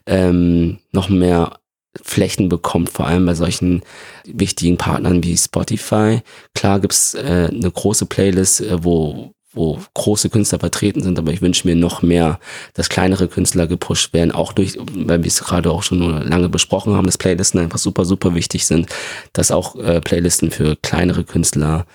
ähm, 0.06 0.78
noch 0.92 1.10
mehr 1.10 1.58
Flächen 2.02 2.48
bekommt, 2.48 2.90
vor 2.90 3.06
allem 3.06 3.26
bei 3.26 3.34
solchen 3.34 3.82
wichtigen 4.24 4.78
Partnern 4.78 5.22
wie 5.22 5.36
Spotify. 5.36 6.20
Klar 6.54 6.80
gibt's 6.80 7.14
äh, 7.14 7.50
eine 7.52 7.70
große 7.70 8.06
Playlist, 8.06 8.62
äh, 8.62 8.82
wo, 8.82 9.32
wo 9.58 9.78
große 9.94 10.30
Künstler 10.30 10.58
vertreten 10.58 11.02
sind, 11.02 11.18
aber 11.18 11.32
ich 11.32 11.42
wünsche 11.42 11.66
mir 11.66 11.76
noch 11.76 12.02
mehr, 12.02 12.38
dass 12.74 12.88
kleinere 12.88 13.28
Künstler 13.28 13.66
gepusht 13.66 14.12
werden, 14.12 14.32
auch 14.32 14.52
durch, 14.52 14.78
weil 14.78 15.22
wir 15.22 15.28
es 15.28 15.40
gerade 15.40 15.70
auch 15.70 15.82
schon 15.82 16.00
lange 16.26 16.48
besprochen 16.48 16.94
haben, 16.94 17.06
dass 17.06 17.18
Playlisten 17.18 17.60
einfach 17.60 17.78
super, 17.78 18.04
super 18.04 18.34
wichtig 18.34 18.66
sind, 18.66 18.88
dass 19.32 19.50
auch 19.50 19.76
äh, 19.76 20.00
Playlisten 20.00 20.50
für 20.50 20.76
kleinere 20.76 21.24
Künstler 21.24 21.86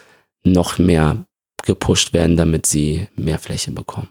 noch 0.44 0.78
mehr 0.78 1.26
gepusht 1.66 2.14
werden, 2.14 2.38
damit 2.38 2.66
sie 2.66 3.08
mehr 3.16 3.40
Fläche 3.40 3.72
bekommen. 3.72 4.10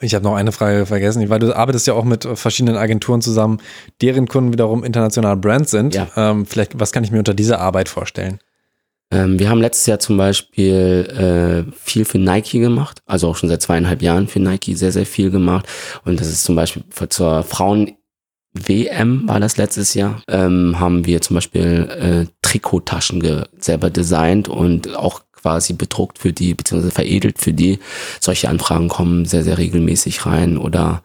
Ich 0.00 0.14
habe 0.14 0.22
noch 0.22 0.36
eine 0.36 0.52
Frage 0.52 0.86
vergessen, 0.86 1.28
weil 1.28 1.40
du 1.40 1.54
arbeitest 1.56 1.88
ja 1.88 1.94
auch 1.94 2.04
mit 2.04 2.24
verschiedenen 2.24 2.76
Agenturen 2.76 3.20
zusammen, 3.20 3.60
deren 4.00 4.28
Kunden 4.28 4.52
wiederum 4.52 4.84
internationale 4.84 5.36
Brands 5.36 5.72
sind. 5.72 5.94
Ja. 5.96 6.08
Ähm, 6.16 6.46
vielleicht, 6.46 6.78
was 6.78 6.92
kann 6.92 7.02
ich 7.02 7.10
mir 7.10 7.18
unter 7.18 7.34
dieser 7.34 7.58
Arbeit 7.58 7.88
vorstellen? 7.88 8.38
Ähm, 9.10 9.38
wir 9.38 9.48
haben 9.48 9.60
letztes 9.60 9.86
Jahr 9.86 9.98
zum 9.98 10.16
Beispiel 10.16 11.64
äh, 11.66 11.72
viel 11.78 12.04
für 12.04 12.18
Nike 12.18 12.58
gemacht, 12.58 13.00
also 13.06 13.28
auch 13.28 13.36
schon 13.36 13.48
seit 13.48 13.62
zweieinhalb 13.62 14.02
Jahren 14.02 14.28
für 14.28 14.40
Nike 14.40 14.74
sehr, 14.74 14.92
sehr 14.92 15.06
viel 15.06 15.30
gemacht. 15.30 15.66
Und 16.04 16.20
das 16.20 16.28
ist 16.28 16.44
zum 16.44 16.56
Beispiel 16.56 16.84
für, 16.90 17.08
zur 17.08 17.42
Frauen 17.42 17.96
WM 18.54 19.28
war 19.28 19.40
das 19.40 19.56
letztes 19.56 19.94
Jahr, 19.94 20.22
ähm, 20.28 20.80
haben 20.80 21.06
wir 21.06 21.20
zum 21.20 21.34
Beispiel 21.34 22.26
äh, 22.28 22.32
Trikottaschen 22.42 23.20
ge 23.20 23.44
selber 23.58 23.90
designt 23.90 24.48
und 24.48 24.96
auch 24.96 25.22
quasi 25.32 25.74
bedruckt 25.74 26.18
für 26.18 26.32
die, 26.32 26.54
beziehungsweise 26.54 26.94
veredelt 26.94 27.38
für 27.38 27.52
die. 27.52 27.78
Solche 28.20 28.48
Anfragen 28.48 28.88
kommen 28.88 29.24
sehr, 29.24 29.44
sehr 29.44 29.58
regelmäßig 29.58 30.26
rein 30.26 30.58
oder 30.58 31.02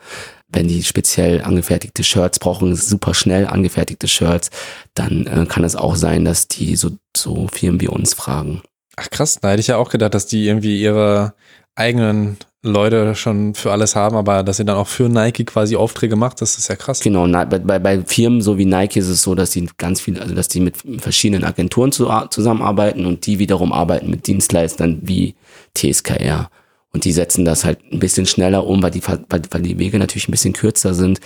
wenn 0.53 0.67
die 0.67 0.84
speziell 0.84 1.41
angefertigte 1.41 2.03
Shirts 2.03 2.39
brauchen, 2.39 2.75
super 2.75 3.13
schnell 3.13 3.47
angefertigte 3.47 4.07
Shirts, 4.07 4.49
dann 4.93 5.27
äh, 5.27 5.45
kann 5.47 5.63
es 5.63 5.75
auch 5.75 5.95
sein, 5.95 6.25
dass 6.25 6.47
die 6.47 6.75
so, 6.75 6.91
so 7.15 7.47
Firmen 7.51 7.81
wie 7.81 7.88
uns 7.88 8.13
fragen. 8.13 8.61
Ach 8.95 9.09
krass, 9.09 9.39
da 9.41 9.49
hätte 9.49 9.61
ich 9.61 9.67
ja 9.67 9.77
auch 9.77 9.89
gedacht, 9.89 10.13
dass 10.13 10.27
die 10.27 10.47
irgendwie 10.47 10.80
ihre 10.81 11.34
eigenen 11.75 12.38
Leute 12.61 13.13
schon 13.15 13.55
für 13.55 13.71
alles 13.71 13.95
haben, 13.95 14.15
aber 14.15 14.41
dass 14.43 14.57
sie 14.57 14.65
dann 14.65 14.77
auch 14.77 14.88
für 14.88 15.09
Nike 15.09 15.43
quasi 15.43 15.75
Aufträge 15.75 16.15
macht, 16.15 16.41
das 16.41 16.57
ist 16.57 16.69
ja 16.69 16.77
krass. 16.77 17.01
Genau, 17.01 17.27
na- 17.27 17.43
bei, 17.43 17.59
bei, 17.59 17.77
bei 17.77 18.01
Firmen 18.03 18.41
so 18.41 18.57
wie 18.57 18.65
Nike 18.65 18.99
ist 18.99 19.09
es 19.09 19.21
so, 19.21 19.35
dass 19.35 19.49
die 19.49 19.67
ganz 19.77 19.99
viel, 19.99 20.17
also 20.19 20.34
dass 20.34 20.47
die 20.47 20.61
mit 20.61 20.77
verschiedenen 20.99 21.43
Agenturen 21.43 21.91
zu, 21.91 22.09
zusammenarbeiten 22.30 23.05
und 23.05 23.25
die 23.25 23.39
wiederum 23.39 23.73
arbeiten 23.73 24.09
mit 24.09 24.27
Dienstleistern 24.27 24.99
wie 25.01 25.35
TSKR. 25.75 26.49
Und 26.93 27.05
die 27.05 27.11
setzen 27.11 27.43
das 27.43 27.65
halt 27.65 27.79
ein 27.91 27.99
bisschen 27.99 28.25
schneller 28.25 28.65
um, 28.67 28.83
weil 28.83 28.91
die, 28.91 29.01
weil, 29.07 29.41
weil 29.49 29.61
die 29.61 29.79
Wege 29.79 29.97
natürlich 29.97 30.27
ein 30.27 30.31
bisschen 30.31 30.53
kürzer 30.53 30.93
sind, 30.93 31.19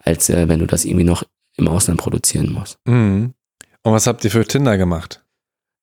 als 0.00 0.28
äh, 0.28 0.48
wenn 0.48 0.58
du 0.60 0.66
das 0.66 0.84
irgendwie 0.84 1.04
noch 1.04 1.24
im 1.56 1.66
Ausland 1.68 1.98
produzieren 1.98 2.52
musst. 2.52 2.76
Mhm. 2.84 3.32
Und 3.82 3.92
was 3.92 4.06
habt 4.06 4.24
ihr 4.24 4.30
für 4.30 4.44
Tinder 4.44 4.76
gemacht? 4.76 5.22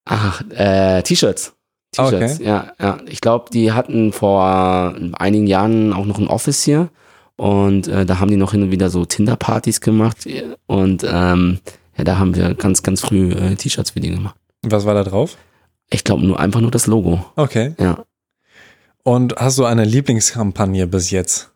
Ach, 0.06 0.42
äh, 0.52 1.02
T-Shirts. 1.04 1.54
T-Shirts, 1.92 2.36
Okay. 2.36 2.46
ja, 2.46 2.72
ja. 2.80 2.98
Ich 3.08 3.22
glaube, 3.22 3.50
die 3.52 3.72
hatten 3.72 4.14
vor 4.14 4.96
einigen 5.14 5.48
Jahren 5.48 5.94
auch 5.94 6.06
noch 6.06 6.20
ein 6.20 6.28
Office 6.28 6.64
hier 6.64 6.90
und 7.36 7.88
äh, 7.88 8.06
da 8.06 8.20
haben 8.20 8.30
die 8.32 8.38
noch 8.38 8.52
hin 8.52 8.64
und 8.64 8.72
wieder 8.72 8.90
so 8.90 9.06
Tinder-Partys 9.06 9.82
gemacht 9.82 10.28
und 10.68 11.04
ähm, 11.08 11.60
ja, 11.98 12.04
da 12.04 12.18
haben 12.18 12.36
wir 12.36 12.54
ganz, 12.56 12.82
ganz 12.84 13.02
früh 13.02 13.32
äh, 13.32 13.56
T-Shirts 13.56 13.92
für 13.92 14.00
die 14.00 14.12
gemacht. 14.12 14.36
Was 14.64 14.86
war 14.86 14.94
da 14.94 15.04
drauf? 15.04 15.38
Ich 15.90 16.04
glaube 16.04 16.26
nur 16.26 16.40
einfach 16.40 16.62
nur 16.62 16.72
das 16.72 16.88
Logo. 16.88 17.26
Okay. 17.36 17.76
Ja. 17.80 18.06
Und 19.04 19.36
hast 19.38 19.58
du 19.58 19.66
eine 19.66 19.86
Lieblingskampagne 19.86 20.88
bis 20.88 21.12
jetzt? 21.12 21.50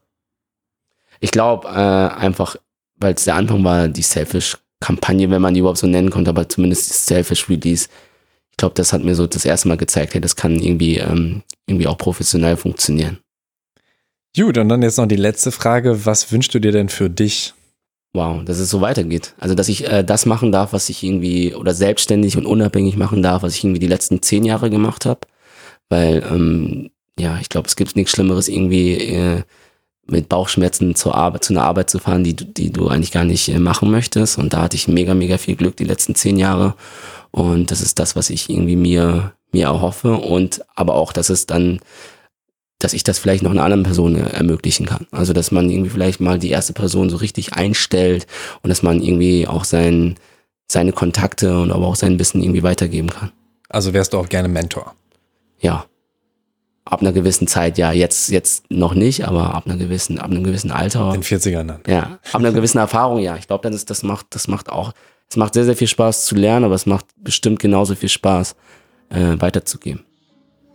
Ich 1.19 1.31
glaube 1.31 1.67
äh, 1.67 1.71
einfach, 1.71 2.55
weil 2.97 3.13
es 3.13 3.25
der 3.25 3.35
Anfang 3.35 3.63
war, 3.63 3.87
die 3.87 4.01
Selfish-Kampagne, 4.01 5.29
wenn 5.29 5.41
man 5.41 5.53
die 5.53 5.59
überhaupt 5.59 5.77
so 5.77 5.87
nennen 5.87 6.09
konnte, 6.09 6.29
aber 6.29 6.49
zumindest 6.49 6.89
das 6.89 7.05
Selfish-Release. 7.05 7.87
Ich 8.51 8.57
glaube, 8.57 8.75
das 8.75 8.93
hat 8.93 9.03
mir 9.03 9.15
so 9.15 9.27
das 9.27 9.45
erste 9.45 9.67
Mal 9.67 9.77
gezeigt, 9.77 10.13
hey, 10.13 10.21
das 10.21 10.35
kann 10.35 10.59
irgendwie, 10.59 10.97
ähm, 10.97 11.43
irgendwie 11.67 11.87
auch 11.87 11.97
professionell 11.97 12.57
funktionieren. 12.57 13.19
Gut, 14.35 14.57
und 14.57 14.69
dann 14.69 14.81
jetzt 14.81 14.97
noch 14.97 15.07
die 15.07 15.15
letzte 15.15 15.51
Frage. 15.51 16.05
Was 16.05 16.31
wünschst 16.31 16.53
du 16.53 16.59
dir 16.59 16.71
denn 16.71 16.89
für 16.89 17.09
dich? 17.09 17.53
Wow, 18.13 18.43
dass 18.43 18.59
es 18.59 18.69
so 18.69 18.81
weitergeht. 18.81 19.33
Also, 19.39 19.55
dass 19.55 19.67
ich 19.67 19.89
äh, 19.89 20.03
das 20.03 20.25
machen 20.25 20.51
darf, 20.51 20.73
was 20.73 20.89
ich 20.89 21.03
irgendwie 21.03 21.53
oder 21.53 21.73
selbstständig 21.73 22.37
und 22.37 22.45
unabhängig 22.45 22.97
machen 22.97 23.21
darf, 23.21 23.43
was 23.43 23.55
ich 23.55 23.63
irgendwie 23.63 23.79
die 23.79 23.87
letzten 23.87 24.21
zehn 24.21 24.45
Jahre 24.45 24.69
gemacht 24.69 25.05
habe. 25.05 25.21
Weil, 25.89 26.23
ähm, 26.29 26.89
ja, 27.19 27.37
ich 27.41 27.49
glaube, 27.49 27.67
es 27.67 27.75
gibt 27.75 27.95
nichts 27.95 28.11
Schlimmeres, 28.11 28.47
irgendwie 28.47 28.93
äh, 28.93 29.41
mit 30.07 30.29
Bauchschmerzen 30.29 30.95
zur 30.95 31.15
Arbeit, 31.15 31.43
zu 31.43 31.53
einer 31.53 31.63
Arbeit 31.63 31.89
zu 31.89 31.99
fahren, 31.99 32.23
die, 32.23 32.35
du- 32.35 32.45
die 32.45 32.71
du 32.71 32.87
eigentlich 32.89 33.11
gar 33.11 33.23
nicht 33.25 33.49
äh, 33.49 33.57
machen 33.59 33.89
möchtest. 33.91 34.37
Und 34.37 34.53
da 34.53 34.61
hatte 34.61 34.75
ich 34.75 34.87
mega, 34.87 35.13
mega 35.13 35.37
viel 35.37 35.55
Glück 35.55 35.75
die 35.77 35.83
letzten 35.85 36.13
zehn 36.15 36.37
Jahre. 36.37 36.75
Und 37.31 37.71
das 37.71 37.81
ist 37.81 37.99
das, 37.99 38.15
was 38.15 38.29
ich 38.29 38.49
irgendwie 38.49 38.75
mir, 38.75 39.33
mir 39.51 39.65
erhoffe. 39.65 40.13
Und 40.17 40.63
aber 40.75 40.95
auch, 40.95 41.11
dass 41.13 41.29
es 41.29 41.45
dann 41.47 41.79
dass 42.79 42.91
ich 42.93 43.03
das 43.03 43.17
vielleicht 43.17 43.41
noch 43.41 43.51
einer 43.51 43.63
anderen 43.63 43.83
Person 43.83 44.15
äh, 44.15 44.29
ermöglichen 44.31 44.85
kann. 44.85 45.07
Also, 45.11 45.31
dass 45.31 45.49
man 45.49 45.69
irgendwie 45.69 45.89
vielleicht 45.89 46.19
mal 46.19 46.37
die 46.37 46.49
erste 46.49 46.73
Person 46.73 47.09
so 47.09 47.15
richtig 47.15 47.53
einstellt 47.53 48.27
und 48.63 48.69
dass 48.69 48.83
man 48.83 49.01
irgendwie 49.01 49.47
auch 49.47 49.63
sein, 49.63 50.15
seine 50.67 50.91
Kontakte 50.91 51.57
und 51.57 51.71
aber 51.71 51.87
auch 51.87 51.95
sein 51.95 52.19
Wissen 52.19 52.43
irgendwie 52.43 52.63
weitergeben 52.63 53.09
kann. 53.09 53.31
Also 53.69 53.93
wärst 53.93 54.11
du 54.13 54.17
auch 54.19 54.27
gerne 54.27 54.49
Mentor. 54.49 54.93
Ja. 55.61 55.85
Ab 56.85 57.01
einer 57.01 57.11
gewissen 57.11 57.47
Zeit, 57.47 57.77
ja, 57.77 57.91
jetzt, 57.91 58.29
jetzt 58.29 58.69
noch 58.69 58.93
nicht, 58.93 59.27
aber 59.27 59.55
ab 59.55 59.65
einer 59.65 59.75
gewissen, 59.75 60.19
ab 60.19 60.29
einem 60.29 60.43
gewissen 60.43 60.71
Alter. 60.71 61.13
In 61.13 61.23
40ern 61.23 61.65
dann. 61.65 61.79
Ja, 61.87 62.19
ab 62.31 62.39
einer 62.39 62.51
gewissen 62.51 62.77
Erfahrung, 62.77 63.19
ja. 63.19 63.35
Ich 63.37 63.47
glaube, 63.47 63.63
dann 63.63 63.73
ist, 63.73 63.89
das 63.89 64.03
macht, 64.03 64.27
das 64.29 64.47
macht 64.47 64.69
auch, 64.69 64.93
es 65.27 65.35
macht 65.35 65.55
sehr, 65.55 65.65
sehr 65.65 65.75
viel 65.75 65.87
Spaß 65.87 66.25
zu 66.25 66.35
lernen, 66.35 66.65
aber 66.65 66.75
es 66.75 66.85
macht 66.85 67.05
bestimmt 67.17 67.59
genauso 67.59 67.95
viel 67.95 68.09
Spaß, 68.09 68.55
äh, 69.09 69.35
weiterzugeben. 69.39 70.05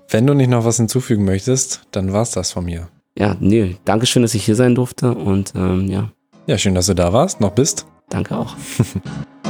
Wenn 0.08 0.26
du 0.26 0.34
nicht 0.34 0.50
noch 0.50 0.64
was 0.64 0.78
hinzufügen 0.78 1.24
möchtest, 1.24 1.82
dann 1.92 2.12
war's 2.12 2.32
das 2.32 2.50
von 2.52 2.64
mir. 2.64 2.88
Ja, 3.16 3.36
nee, 3.38 3.76
danke 3.84 4.06
schön, 4.06 4.22
dass 4.22 4.34
ich 4.34 4.44
hier 4.44 4.56
sein 4.56 4.74
durfte 4.74 5.14
und 5.14 5.52
ähm, 5.54 5.88
ja. 5.88 6.10
Ja, 6.46 6.58
schön, 6.58 6.74
dass 6.74 6.86
du 6.86 6.94
da 6.94 7.12
warst, 7.12 7.40
noch 7.40 7.52
bist. 7.52 7.86
Danke 8.08 8.36
auch. 8.36 8.56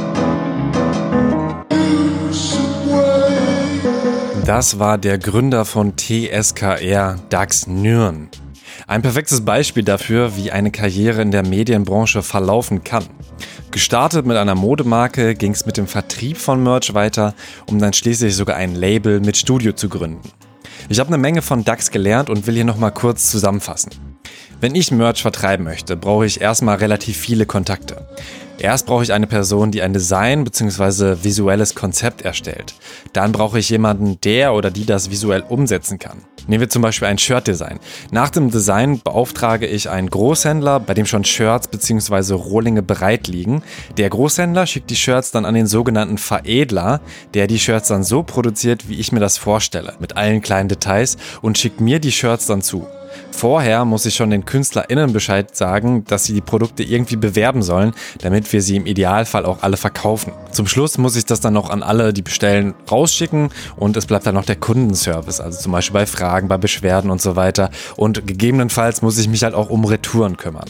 Das 4.45 4.79
war 4.79 4.97
der 4.97 5.19
Gründer 5.19 5.65
von 5.65 5.93
TSKR, 5.95 7.17
Dax 7.29 7.67
Nürn. 7.67 8.29
Ein 8.87 9.03
perfektes 9.03 9.45
Beispiel 9.45 9.83
dafür, 9.83 10.35
wie 10.35 10.51
eine 10.51 10.71
Karriere 10.71 11.21
in 11.21 11.29
der 11.29 11.45
Medienbranche 11.45 12.23
verlaufen 12.23 12.83
kann. 12.83 13.05
Gestartet 13.69 14.25
mit 14.25 14.37
einer 14.37 14.55
Modemarke 14.55 15.35
ging 15.35 15.51
es 15.51 15.67
mit 15.67 15.77
dem 15.77 15.85
Vertrieb 15.85 16.37
von 16.37 16.61
Merch 16.63 16.93
weiter, 16.95 17.35
um 17.67 17.77
dann 17.77 17.93
schließlich 17.93 18.35
sogar 18.35 18.55
ein 18.55 18.73
Label 18.73 19.19
mit 19.19 19.37
Studio 19.37 19.73
zu 19.73 19.89
gründen. 19.89 20.27
Ich 20.89 20.99
habe 20.99 21.09
eine 21.09 21.19
Menge 21.19 21.43
von 21.43 21.63
DAX 21.63 21.91
gelernt 21.91 22.29
und 22.29 22.47
will 22.47 22.55
hier 22.55 22.65
nochmal 22.65 22.91
kurz 22.91 23.29
zusammenfassen. 23.29 23.91
Wenn 24.59 24.75
ich 24.75 24.91
Merch 24.91 25.21
vertreiben 25.21 25.63
möchte, 25.63 25.95
brauche 25.95 26.25
ich 26.25 26.41
erstmal 26.41 26.77
relativ 26.77 27.15
viele 27.15 27.45
Kontakte. 27.45 28.07
Erst 28.61 28.85
brauche 28.85 29.01
ich 29.01 29.11
eine 29.11 29.25
Person, 29.25 29.71
die 29.71 29.81
ein 29.81 29.91
Design 29.91 30.43
bzw. 30.43 31.23
visuelles 31.23 31.73
Konzept 31.73 32.21
erstellt. 32.21 32.75
Dann 33.11 33.31
brauche 33.31 33.57
ich 33.57 33.71
jemanden, 33.71 34.21
der 34.21 34.53
oder 34.53 34.69
die 34.69 34.85
das 34.85 35.09
visuell 35.09 35.43
umsetzen 35.49 35.97
kann. 35.97 36.19
Nehmen 36.45 36.61
wir 36.61 36.69
zum 36.69 36.83
Beispiel 36.83 37.07
ein 37.07 37.17
Shirt-Design. 37.17 37.79
Nach 38.11 38.29
dem 38.29 38.51
Design 38.51 39.01
beauftrage 39.03 39.65
ich 39.65 39.89
einen 39.89 40.11
Großhändler, 40.11 40.79
bei 40.79 40.93
dem 40.93 41.07
schon 41.07 41.23
Shirts 41.23 41.69
bzw. 41.69 42.33
Rohlinge 42.33 42.83
bereit 42.83 43.27
liegen. 43.27 43.63
Der 43.97 44.11
Großhändler 44.11 44.67
schickt 44.67 44.91
die 44.91 44.95
Shirts 44.95 45.31
dann 45.31 45.45
an 45.45 45.55
den 45.55 45.65
sogenannten 45.65 46.19
Veredler, 46.19 47.01
der 47.33 47.47
die 47.47 47.57
Shirts 47.57 47.87
dann 47.87 48.03
so 48.03 48.21
produziert, 48.21 48.87
wie 48.87 48.99
ich 48.99 49.11
mir 49.11 49.19
das 49.19 49.39
vorstelle, 49.39 49.95
mit 49.99 50.17
allen 50.17 50.41
kleinen 50.41 50.69
Details 50.69 51.17
und 51.41 51.57
schickt 51.57 51.81
mir 51.81 51.99
die 51.99 52.11
Shirts 52.11 52.45
dann 52.45 52.61
zu. 52.61 52.85
Vorher 53.31 53.85
muss 53.85 54.05
ich 54.05 54.15
schon 54.15 54.29
den 54.29 54.45
KünstlerInnen 54.45 55.13
Bescheid 55.13 55.55
sagen, 55.55 56.03
dass 56.05 56.25
sie 56.25 56.33
die 56.33 56.41
Produkte 56.41 56.83
irgendwie 56.83 57.15
bewerben 57.15 57.63
sollen, 57.63 57.93
damit 58.19 58.51
wir 58.53 58.61
sie 58.61 58.75
im 58.75 58.85
Idealfall 58.85 59.45
auch 59.45 59.63
alle 59.63 59.77
verkaufen. 59.77 60.33
Zum 60.51 60.67
Schluss 60.67 60.97
muss 60.97 61.15
ich 61.15 61.25
das 61.25 61.39
dann 61.39 61.53
noch 61.53 61.69
an 61.69 61.83
alle, 61.83 62.13
die 62.13 62.21
bestellen, 62.21 62.73
rausschicken 62.89 63.49
und 63.77 63.97
es 63.97 64.05
bleibt 64.05 64.25
dann 64.27 64.35
noch 64.35 64.45
der 64.45 64.57
Kundenservice, 64.57 65.39
also 65.39 65.59
zum 65.59 65.71
Beispiel 65.71 65.93
bei 65.93 66.05
Fragen, 66.05 66.47
bei 66.47 66.57
Beschwerden 66.57 67.09
und 67.09 67.21
so 67.21 67.35
weiter. 67.35 67.69
Und 67.95 68.27
gegebenenfalls 68.27 69.01
muss 69.01 69.17
ich 69.17 69.27
mich 69.27 69.43
halt 69.43 69.55
auch 69.55 69.69
um 69.69 69.85
Retouren 69.85 70.37
kümmern. 70.37 70.69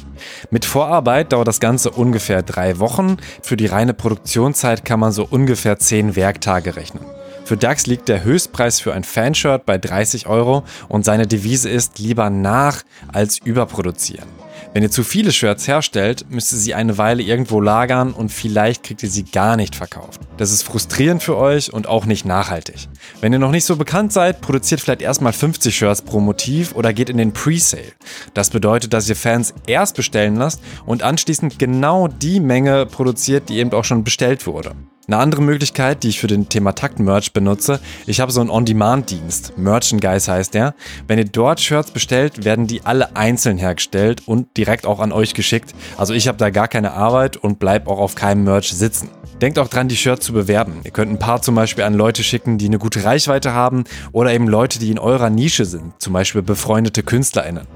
Mit 0.50 0.66
Vorarbeit 0.66 1.34
dauert 1.34 1.48
das 1.48 1.60
Ganze 1.60 1.92
ungefähr 1.92 2.42
drei 2.44 2.80
Wochen. 2.80 3.18
Für 3.42 3.58
die 3.58 3.66
reine 3.66 3.94
Produktionszeit 3.94 4.86
kann 4.86 5.00
man 5.00 5.12
so 5.12 5.28
ungefähr 5.30 5.80
zehn 5.80 6.16
Werktage 6.16 6.76
rechnen. 6.76 7.06
Für 7.52 7.58
DAX 7.58 7.86
liegt 7.86 8.08
der 8.08 8.24
Höchstpreis 8.24 8.80
für 8.80 8.94
ein 8.94 9.04
Fanshirt 9.04 9.66
bei 9.66 9.78
30 9.78 10.28
Euro 10.28 10.64
und 10.88 11.04
seine 11.04 11.28
Devise 11.28 11.70
ist 11.70 12.00
lieber 12.00 12.30
nach 12.30 12.84
als 13.12 13.40
überproduzieren. 13.40 14.30
Wenn 14.74 14.84
ihr 14.84 14.90
zu 14.90 15.04
viele 15.04 15.34
Shirts 15.34 15.68
herstellt, 15.68 16.28
müsst 16.30 16.54
ihr 16.54 16.58
sie 16.58 16.74
eine 16.74 16.98
Weile 16.98 17.22
irgendwo 17.22 17.60
lagern 17.60 18.14
und 18.14 18.32
vielleicht 18.32 18.84
kriegt 18.84 19.04
ihr 19.04 19.10
sie 19.10 19.26
gar 19.26 19.58
nicht 19.58 19.76
verkauft. 19.76 20.22
Das 20.38 20.54
ist 20.54 20.64
frustrierend 20.64 21.24
für 21.24 21.36
euch 21.36 21.74
und 21.74 21.88
auch 21.88 22.06
nicht 22.06 22.24
nachhaltig. 22.24 22.88
Wenn 23.20 23.34
ihr 23.34 23.40
noch 23.40 23.52
nicht 23.52 23.66
so 23.66 23.76
bekannt 23.76 24.14
seid, 24.14 24.40
produziert 24.40 24.80
vielleicht 24.80 25.02
erstmal 25.02 25.34
50 25.34 25.76
Shirts 25.76 26.04
pro 26.04 26.22
Motiv 26.22 26.74
oder 26.74 26.94
geht 26.94 27.10
in 27.10 27.18
den 27.18 27.34
Pre-Sale. 27.34 27.92
Das 28.34 28.50
bedeutet, 28.50 28.94
dass 28.94 29.10
ihr 29.10 29.18
Fans 29.18 29.54
erst 29.68 29.98
bestellen 29.98 30.38
lasst 30.38 30.62
und 30.86 31.04
anschließend 31.04 31.60
genau 31.60 32.08
die 32.08 32.40
Menge 32.40 32.86
produziert, 32.86 33.50
die 33.50 33.58
eben 33.58 33.74
auch 33.74 33.84
schon 33.84 34.06
bestellt 34.06 34.48
wurde. 34.48 34.74
Eine 35.12 35.20
andere 35.20 35.42
Möglichkeit, 35.42 36.04
die 36.04 36.08
ich 36.08 36.22
für 36.22 36.28
den 36.28 36.48
Thema 36.48 36.72
Takt-Merch 36.72 37.34
benutze, 37.34 37.82
ich 38.08 38.22
habe 38.22 38.32
so 38.32 38.40
einen 38.40 38.50
On-Demand-Dienst. 38.50 39.58
Merchandise 39.58 40.32
heißt 40.32 40.54
der. 40.54 40.74
Wenn 41.06 41.20
ihr 41.20 41.26
dort 41.26 41.60
Shirts 41.60 41.92
bestellt, 41.92 42.46
werden 42.46 42.66
die 42.66 42.86
alle 42.86 43.14
einzeln 43.18 43.58
hergestellt 43.58 44.26
und 44.26 44.56
direkt 44.56 44.86
auch 44.86 45.02
an 45.02 45.12
euch 45.12 45.34
geschickt. 45.34 45.76
Also 45.98 46.14
ich 46.14 46.30
habe 46.30 46.38
da 46.38 46.50
gar 46.50 46.70
keine 46.70 46.94
Arbeit 46.94 47.36
und 47.36 47.60
bleib 47.60 47.90
auch 47.90 48.00
auf 48.00 48.16
keinem 48.16 48.46
Merch 48.46 48.72
sitzen. 48.72 49.10
Denkt 49.42 49.60
auch 49.60 49.68
dran, 49.68 49.90
die 49.90 49.98
Shirts 49.98 50.26
zu 50.26 50.32
bewerben. 50.32 50.80
Ihr 50.86 50.92
könnt 50.92 51.12
ein 51.12 51.20
paar 51.20 51.42
zum 51.42 51.56
Beispiel 51.56 51.84
an 51.84 51.94
Leute 51.94 52.24
schicken, 52.24 52.58
die 52.58 52.68
eine 52.68 52.80
gute 52.80 53.04
Reichweite 53.04 53.54
haben 53.54 53.84
oder 54.14 54.34
eben 54.34 54.48
Leute, 54.48 54.80
die 54.80 54.92
in 54.92 55.00
eurer 55.00 55.30
Nische 55.30 55.66
sind, 55.66 55.92
zum 56.02 56.14
Beispiel 56.14 56.42
befreundete 56.42 57.04
KünstlerInnen. 57.04 57.68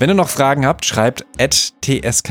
Wenn 0.00 0.10
ihr 0.10 0.14
noch 0.14 0.28
Fragen 0.28 0.66
habt, 0.66 0.84
schreibt 0.84 1.24
at 1.38 1.72
tskr-studio 1.82 2.26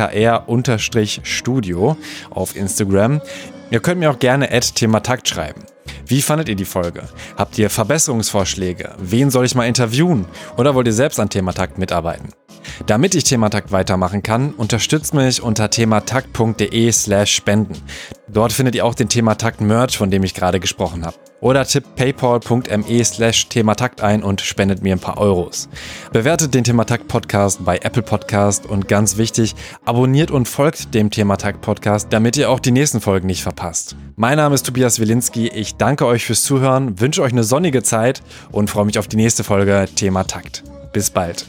auf 2.29 2.57
Instagram. 2.57 3.21
Ihr 3.71 3.79
könnt 3.81 3.99
mir 3.99 4.09
auch 4.09 4.19
gerne 4.19 4.49
Thema 4.73 5.01
Takt 5.01 5.27
schreiben. 5.27 5.63
Wie 6.05 6.21
fandet 6.21 6.49
ihr 6.49 6.55
die 6.55 6.65
Folge? 6.65 7.03
Habt 7.37 7.57
ihr 7.57 7.69
Verbesserungsvorschläge? 7.69 8.95
Wen 8.99 9.29
soll 9.29 9.45
ich 9.45 9.55
mal 9.55 9.67
interviewen? 9.67 10.25
Oder 10.57 10.75
wollt 10.75 10.87
ihr 10.87 10.93
selbst 10.93 11.19
an 11.19 11.29
Thematakt 11.29 11.77
mitarbeiten? 11.77 12.29
Damit 12.85 13.15
ich 13.15 13.23
Thematakt 13.23 13.71
weitermachen 13.71 14.23
kann, 14.23 14.51
unterstützt 14.53 15.13
mich 15.13 15.41
unter 15.41 15.69
thematakt.de 15.69 16.91
slash 16.91 17.33
spenden. 17.33 17.75
Dort 18.27 18.53
findet 18.53 18.75
ihr 18.75 18.85
auch 18.85 18.95
den 18.95 19.09
Thematakt 19.09 19.59
Merch, 19.59 19.97
von 19.97 20.11
dem 20.11 20.23
ich 20.23 20.33
gerade 20.33 20.59
gesprochen 20.59 21.05
habe. 21.05 21.15
Oder 21.41 21.65
tippt 21.65 21.95
paypal.me 21.95 23.03
slash 23.05 23.47
thematakt 23.47 24.01
ein 24.01 24.23
und 24.23 24.41
spendet 24.41 24.83
mir 24.83 24.93
ein 24.93 24.99
paar 24.99 25.17
Euros. 25.17 25.69
Bewertet 26.11 26.53
den 26.53 26.65
Thematakt 26.65 27.07
Podcast 27.07 27.63
bei 27.63 27.77
Apple 27.77 28.03
Podcast 28.03 28.65
und 28.65 28.89
ganz 28.89 29.17
wichtig, 29.17 29.55
abonniert 29.85 30.31
und 30.31 30.49
folgt 30.49 30.93
dem 30.93 31.09
Thematakt 31.09 31.61
Podcast, 31.61 32.07
damit 32.11 32.35
ihr 32.35 32.49
auch 32.49 32.59
die 32.59 32.71
nächsten 32.71 32.99
Folgen 32.99 33.27
nicht 33.27 33.41
verpasst. 33.41 33.95
Mein 34.17 34.35
Name 34.35 34.53
ist 34.53 34.65
Tobias 34.65 34.99
Wilinski, 34.99 35.47
ich 35.47 35.77
danke 35.79 36.05
euch 36.05 36.25
fürs 36.25 36.43
Zuhören, 36.43 36.99
wünsche 36.99 37.23
euch 37.23 37.31
eine 37.31 37.43
sonnige 37.43 37.81
Zeit 37.81 38.21
und 38.51 38.69
freue 38.69 38.85
mich 38.85 38.99
auf 38.99 39.07
die 39.07 39.17
nächste 39.17 39.43
Folge 39.43 39.87
Thematakt. 39.95 40.63
Bis 40.93 41.09
bald. 41.09 41.47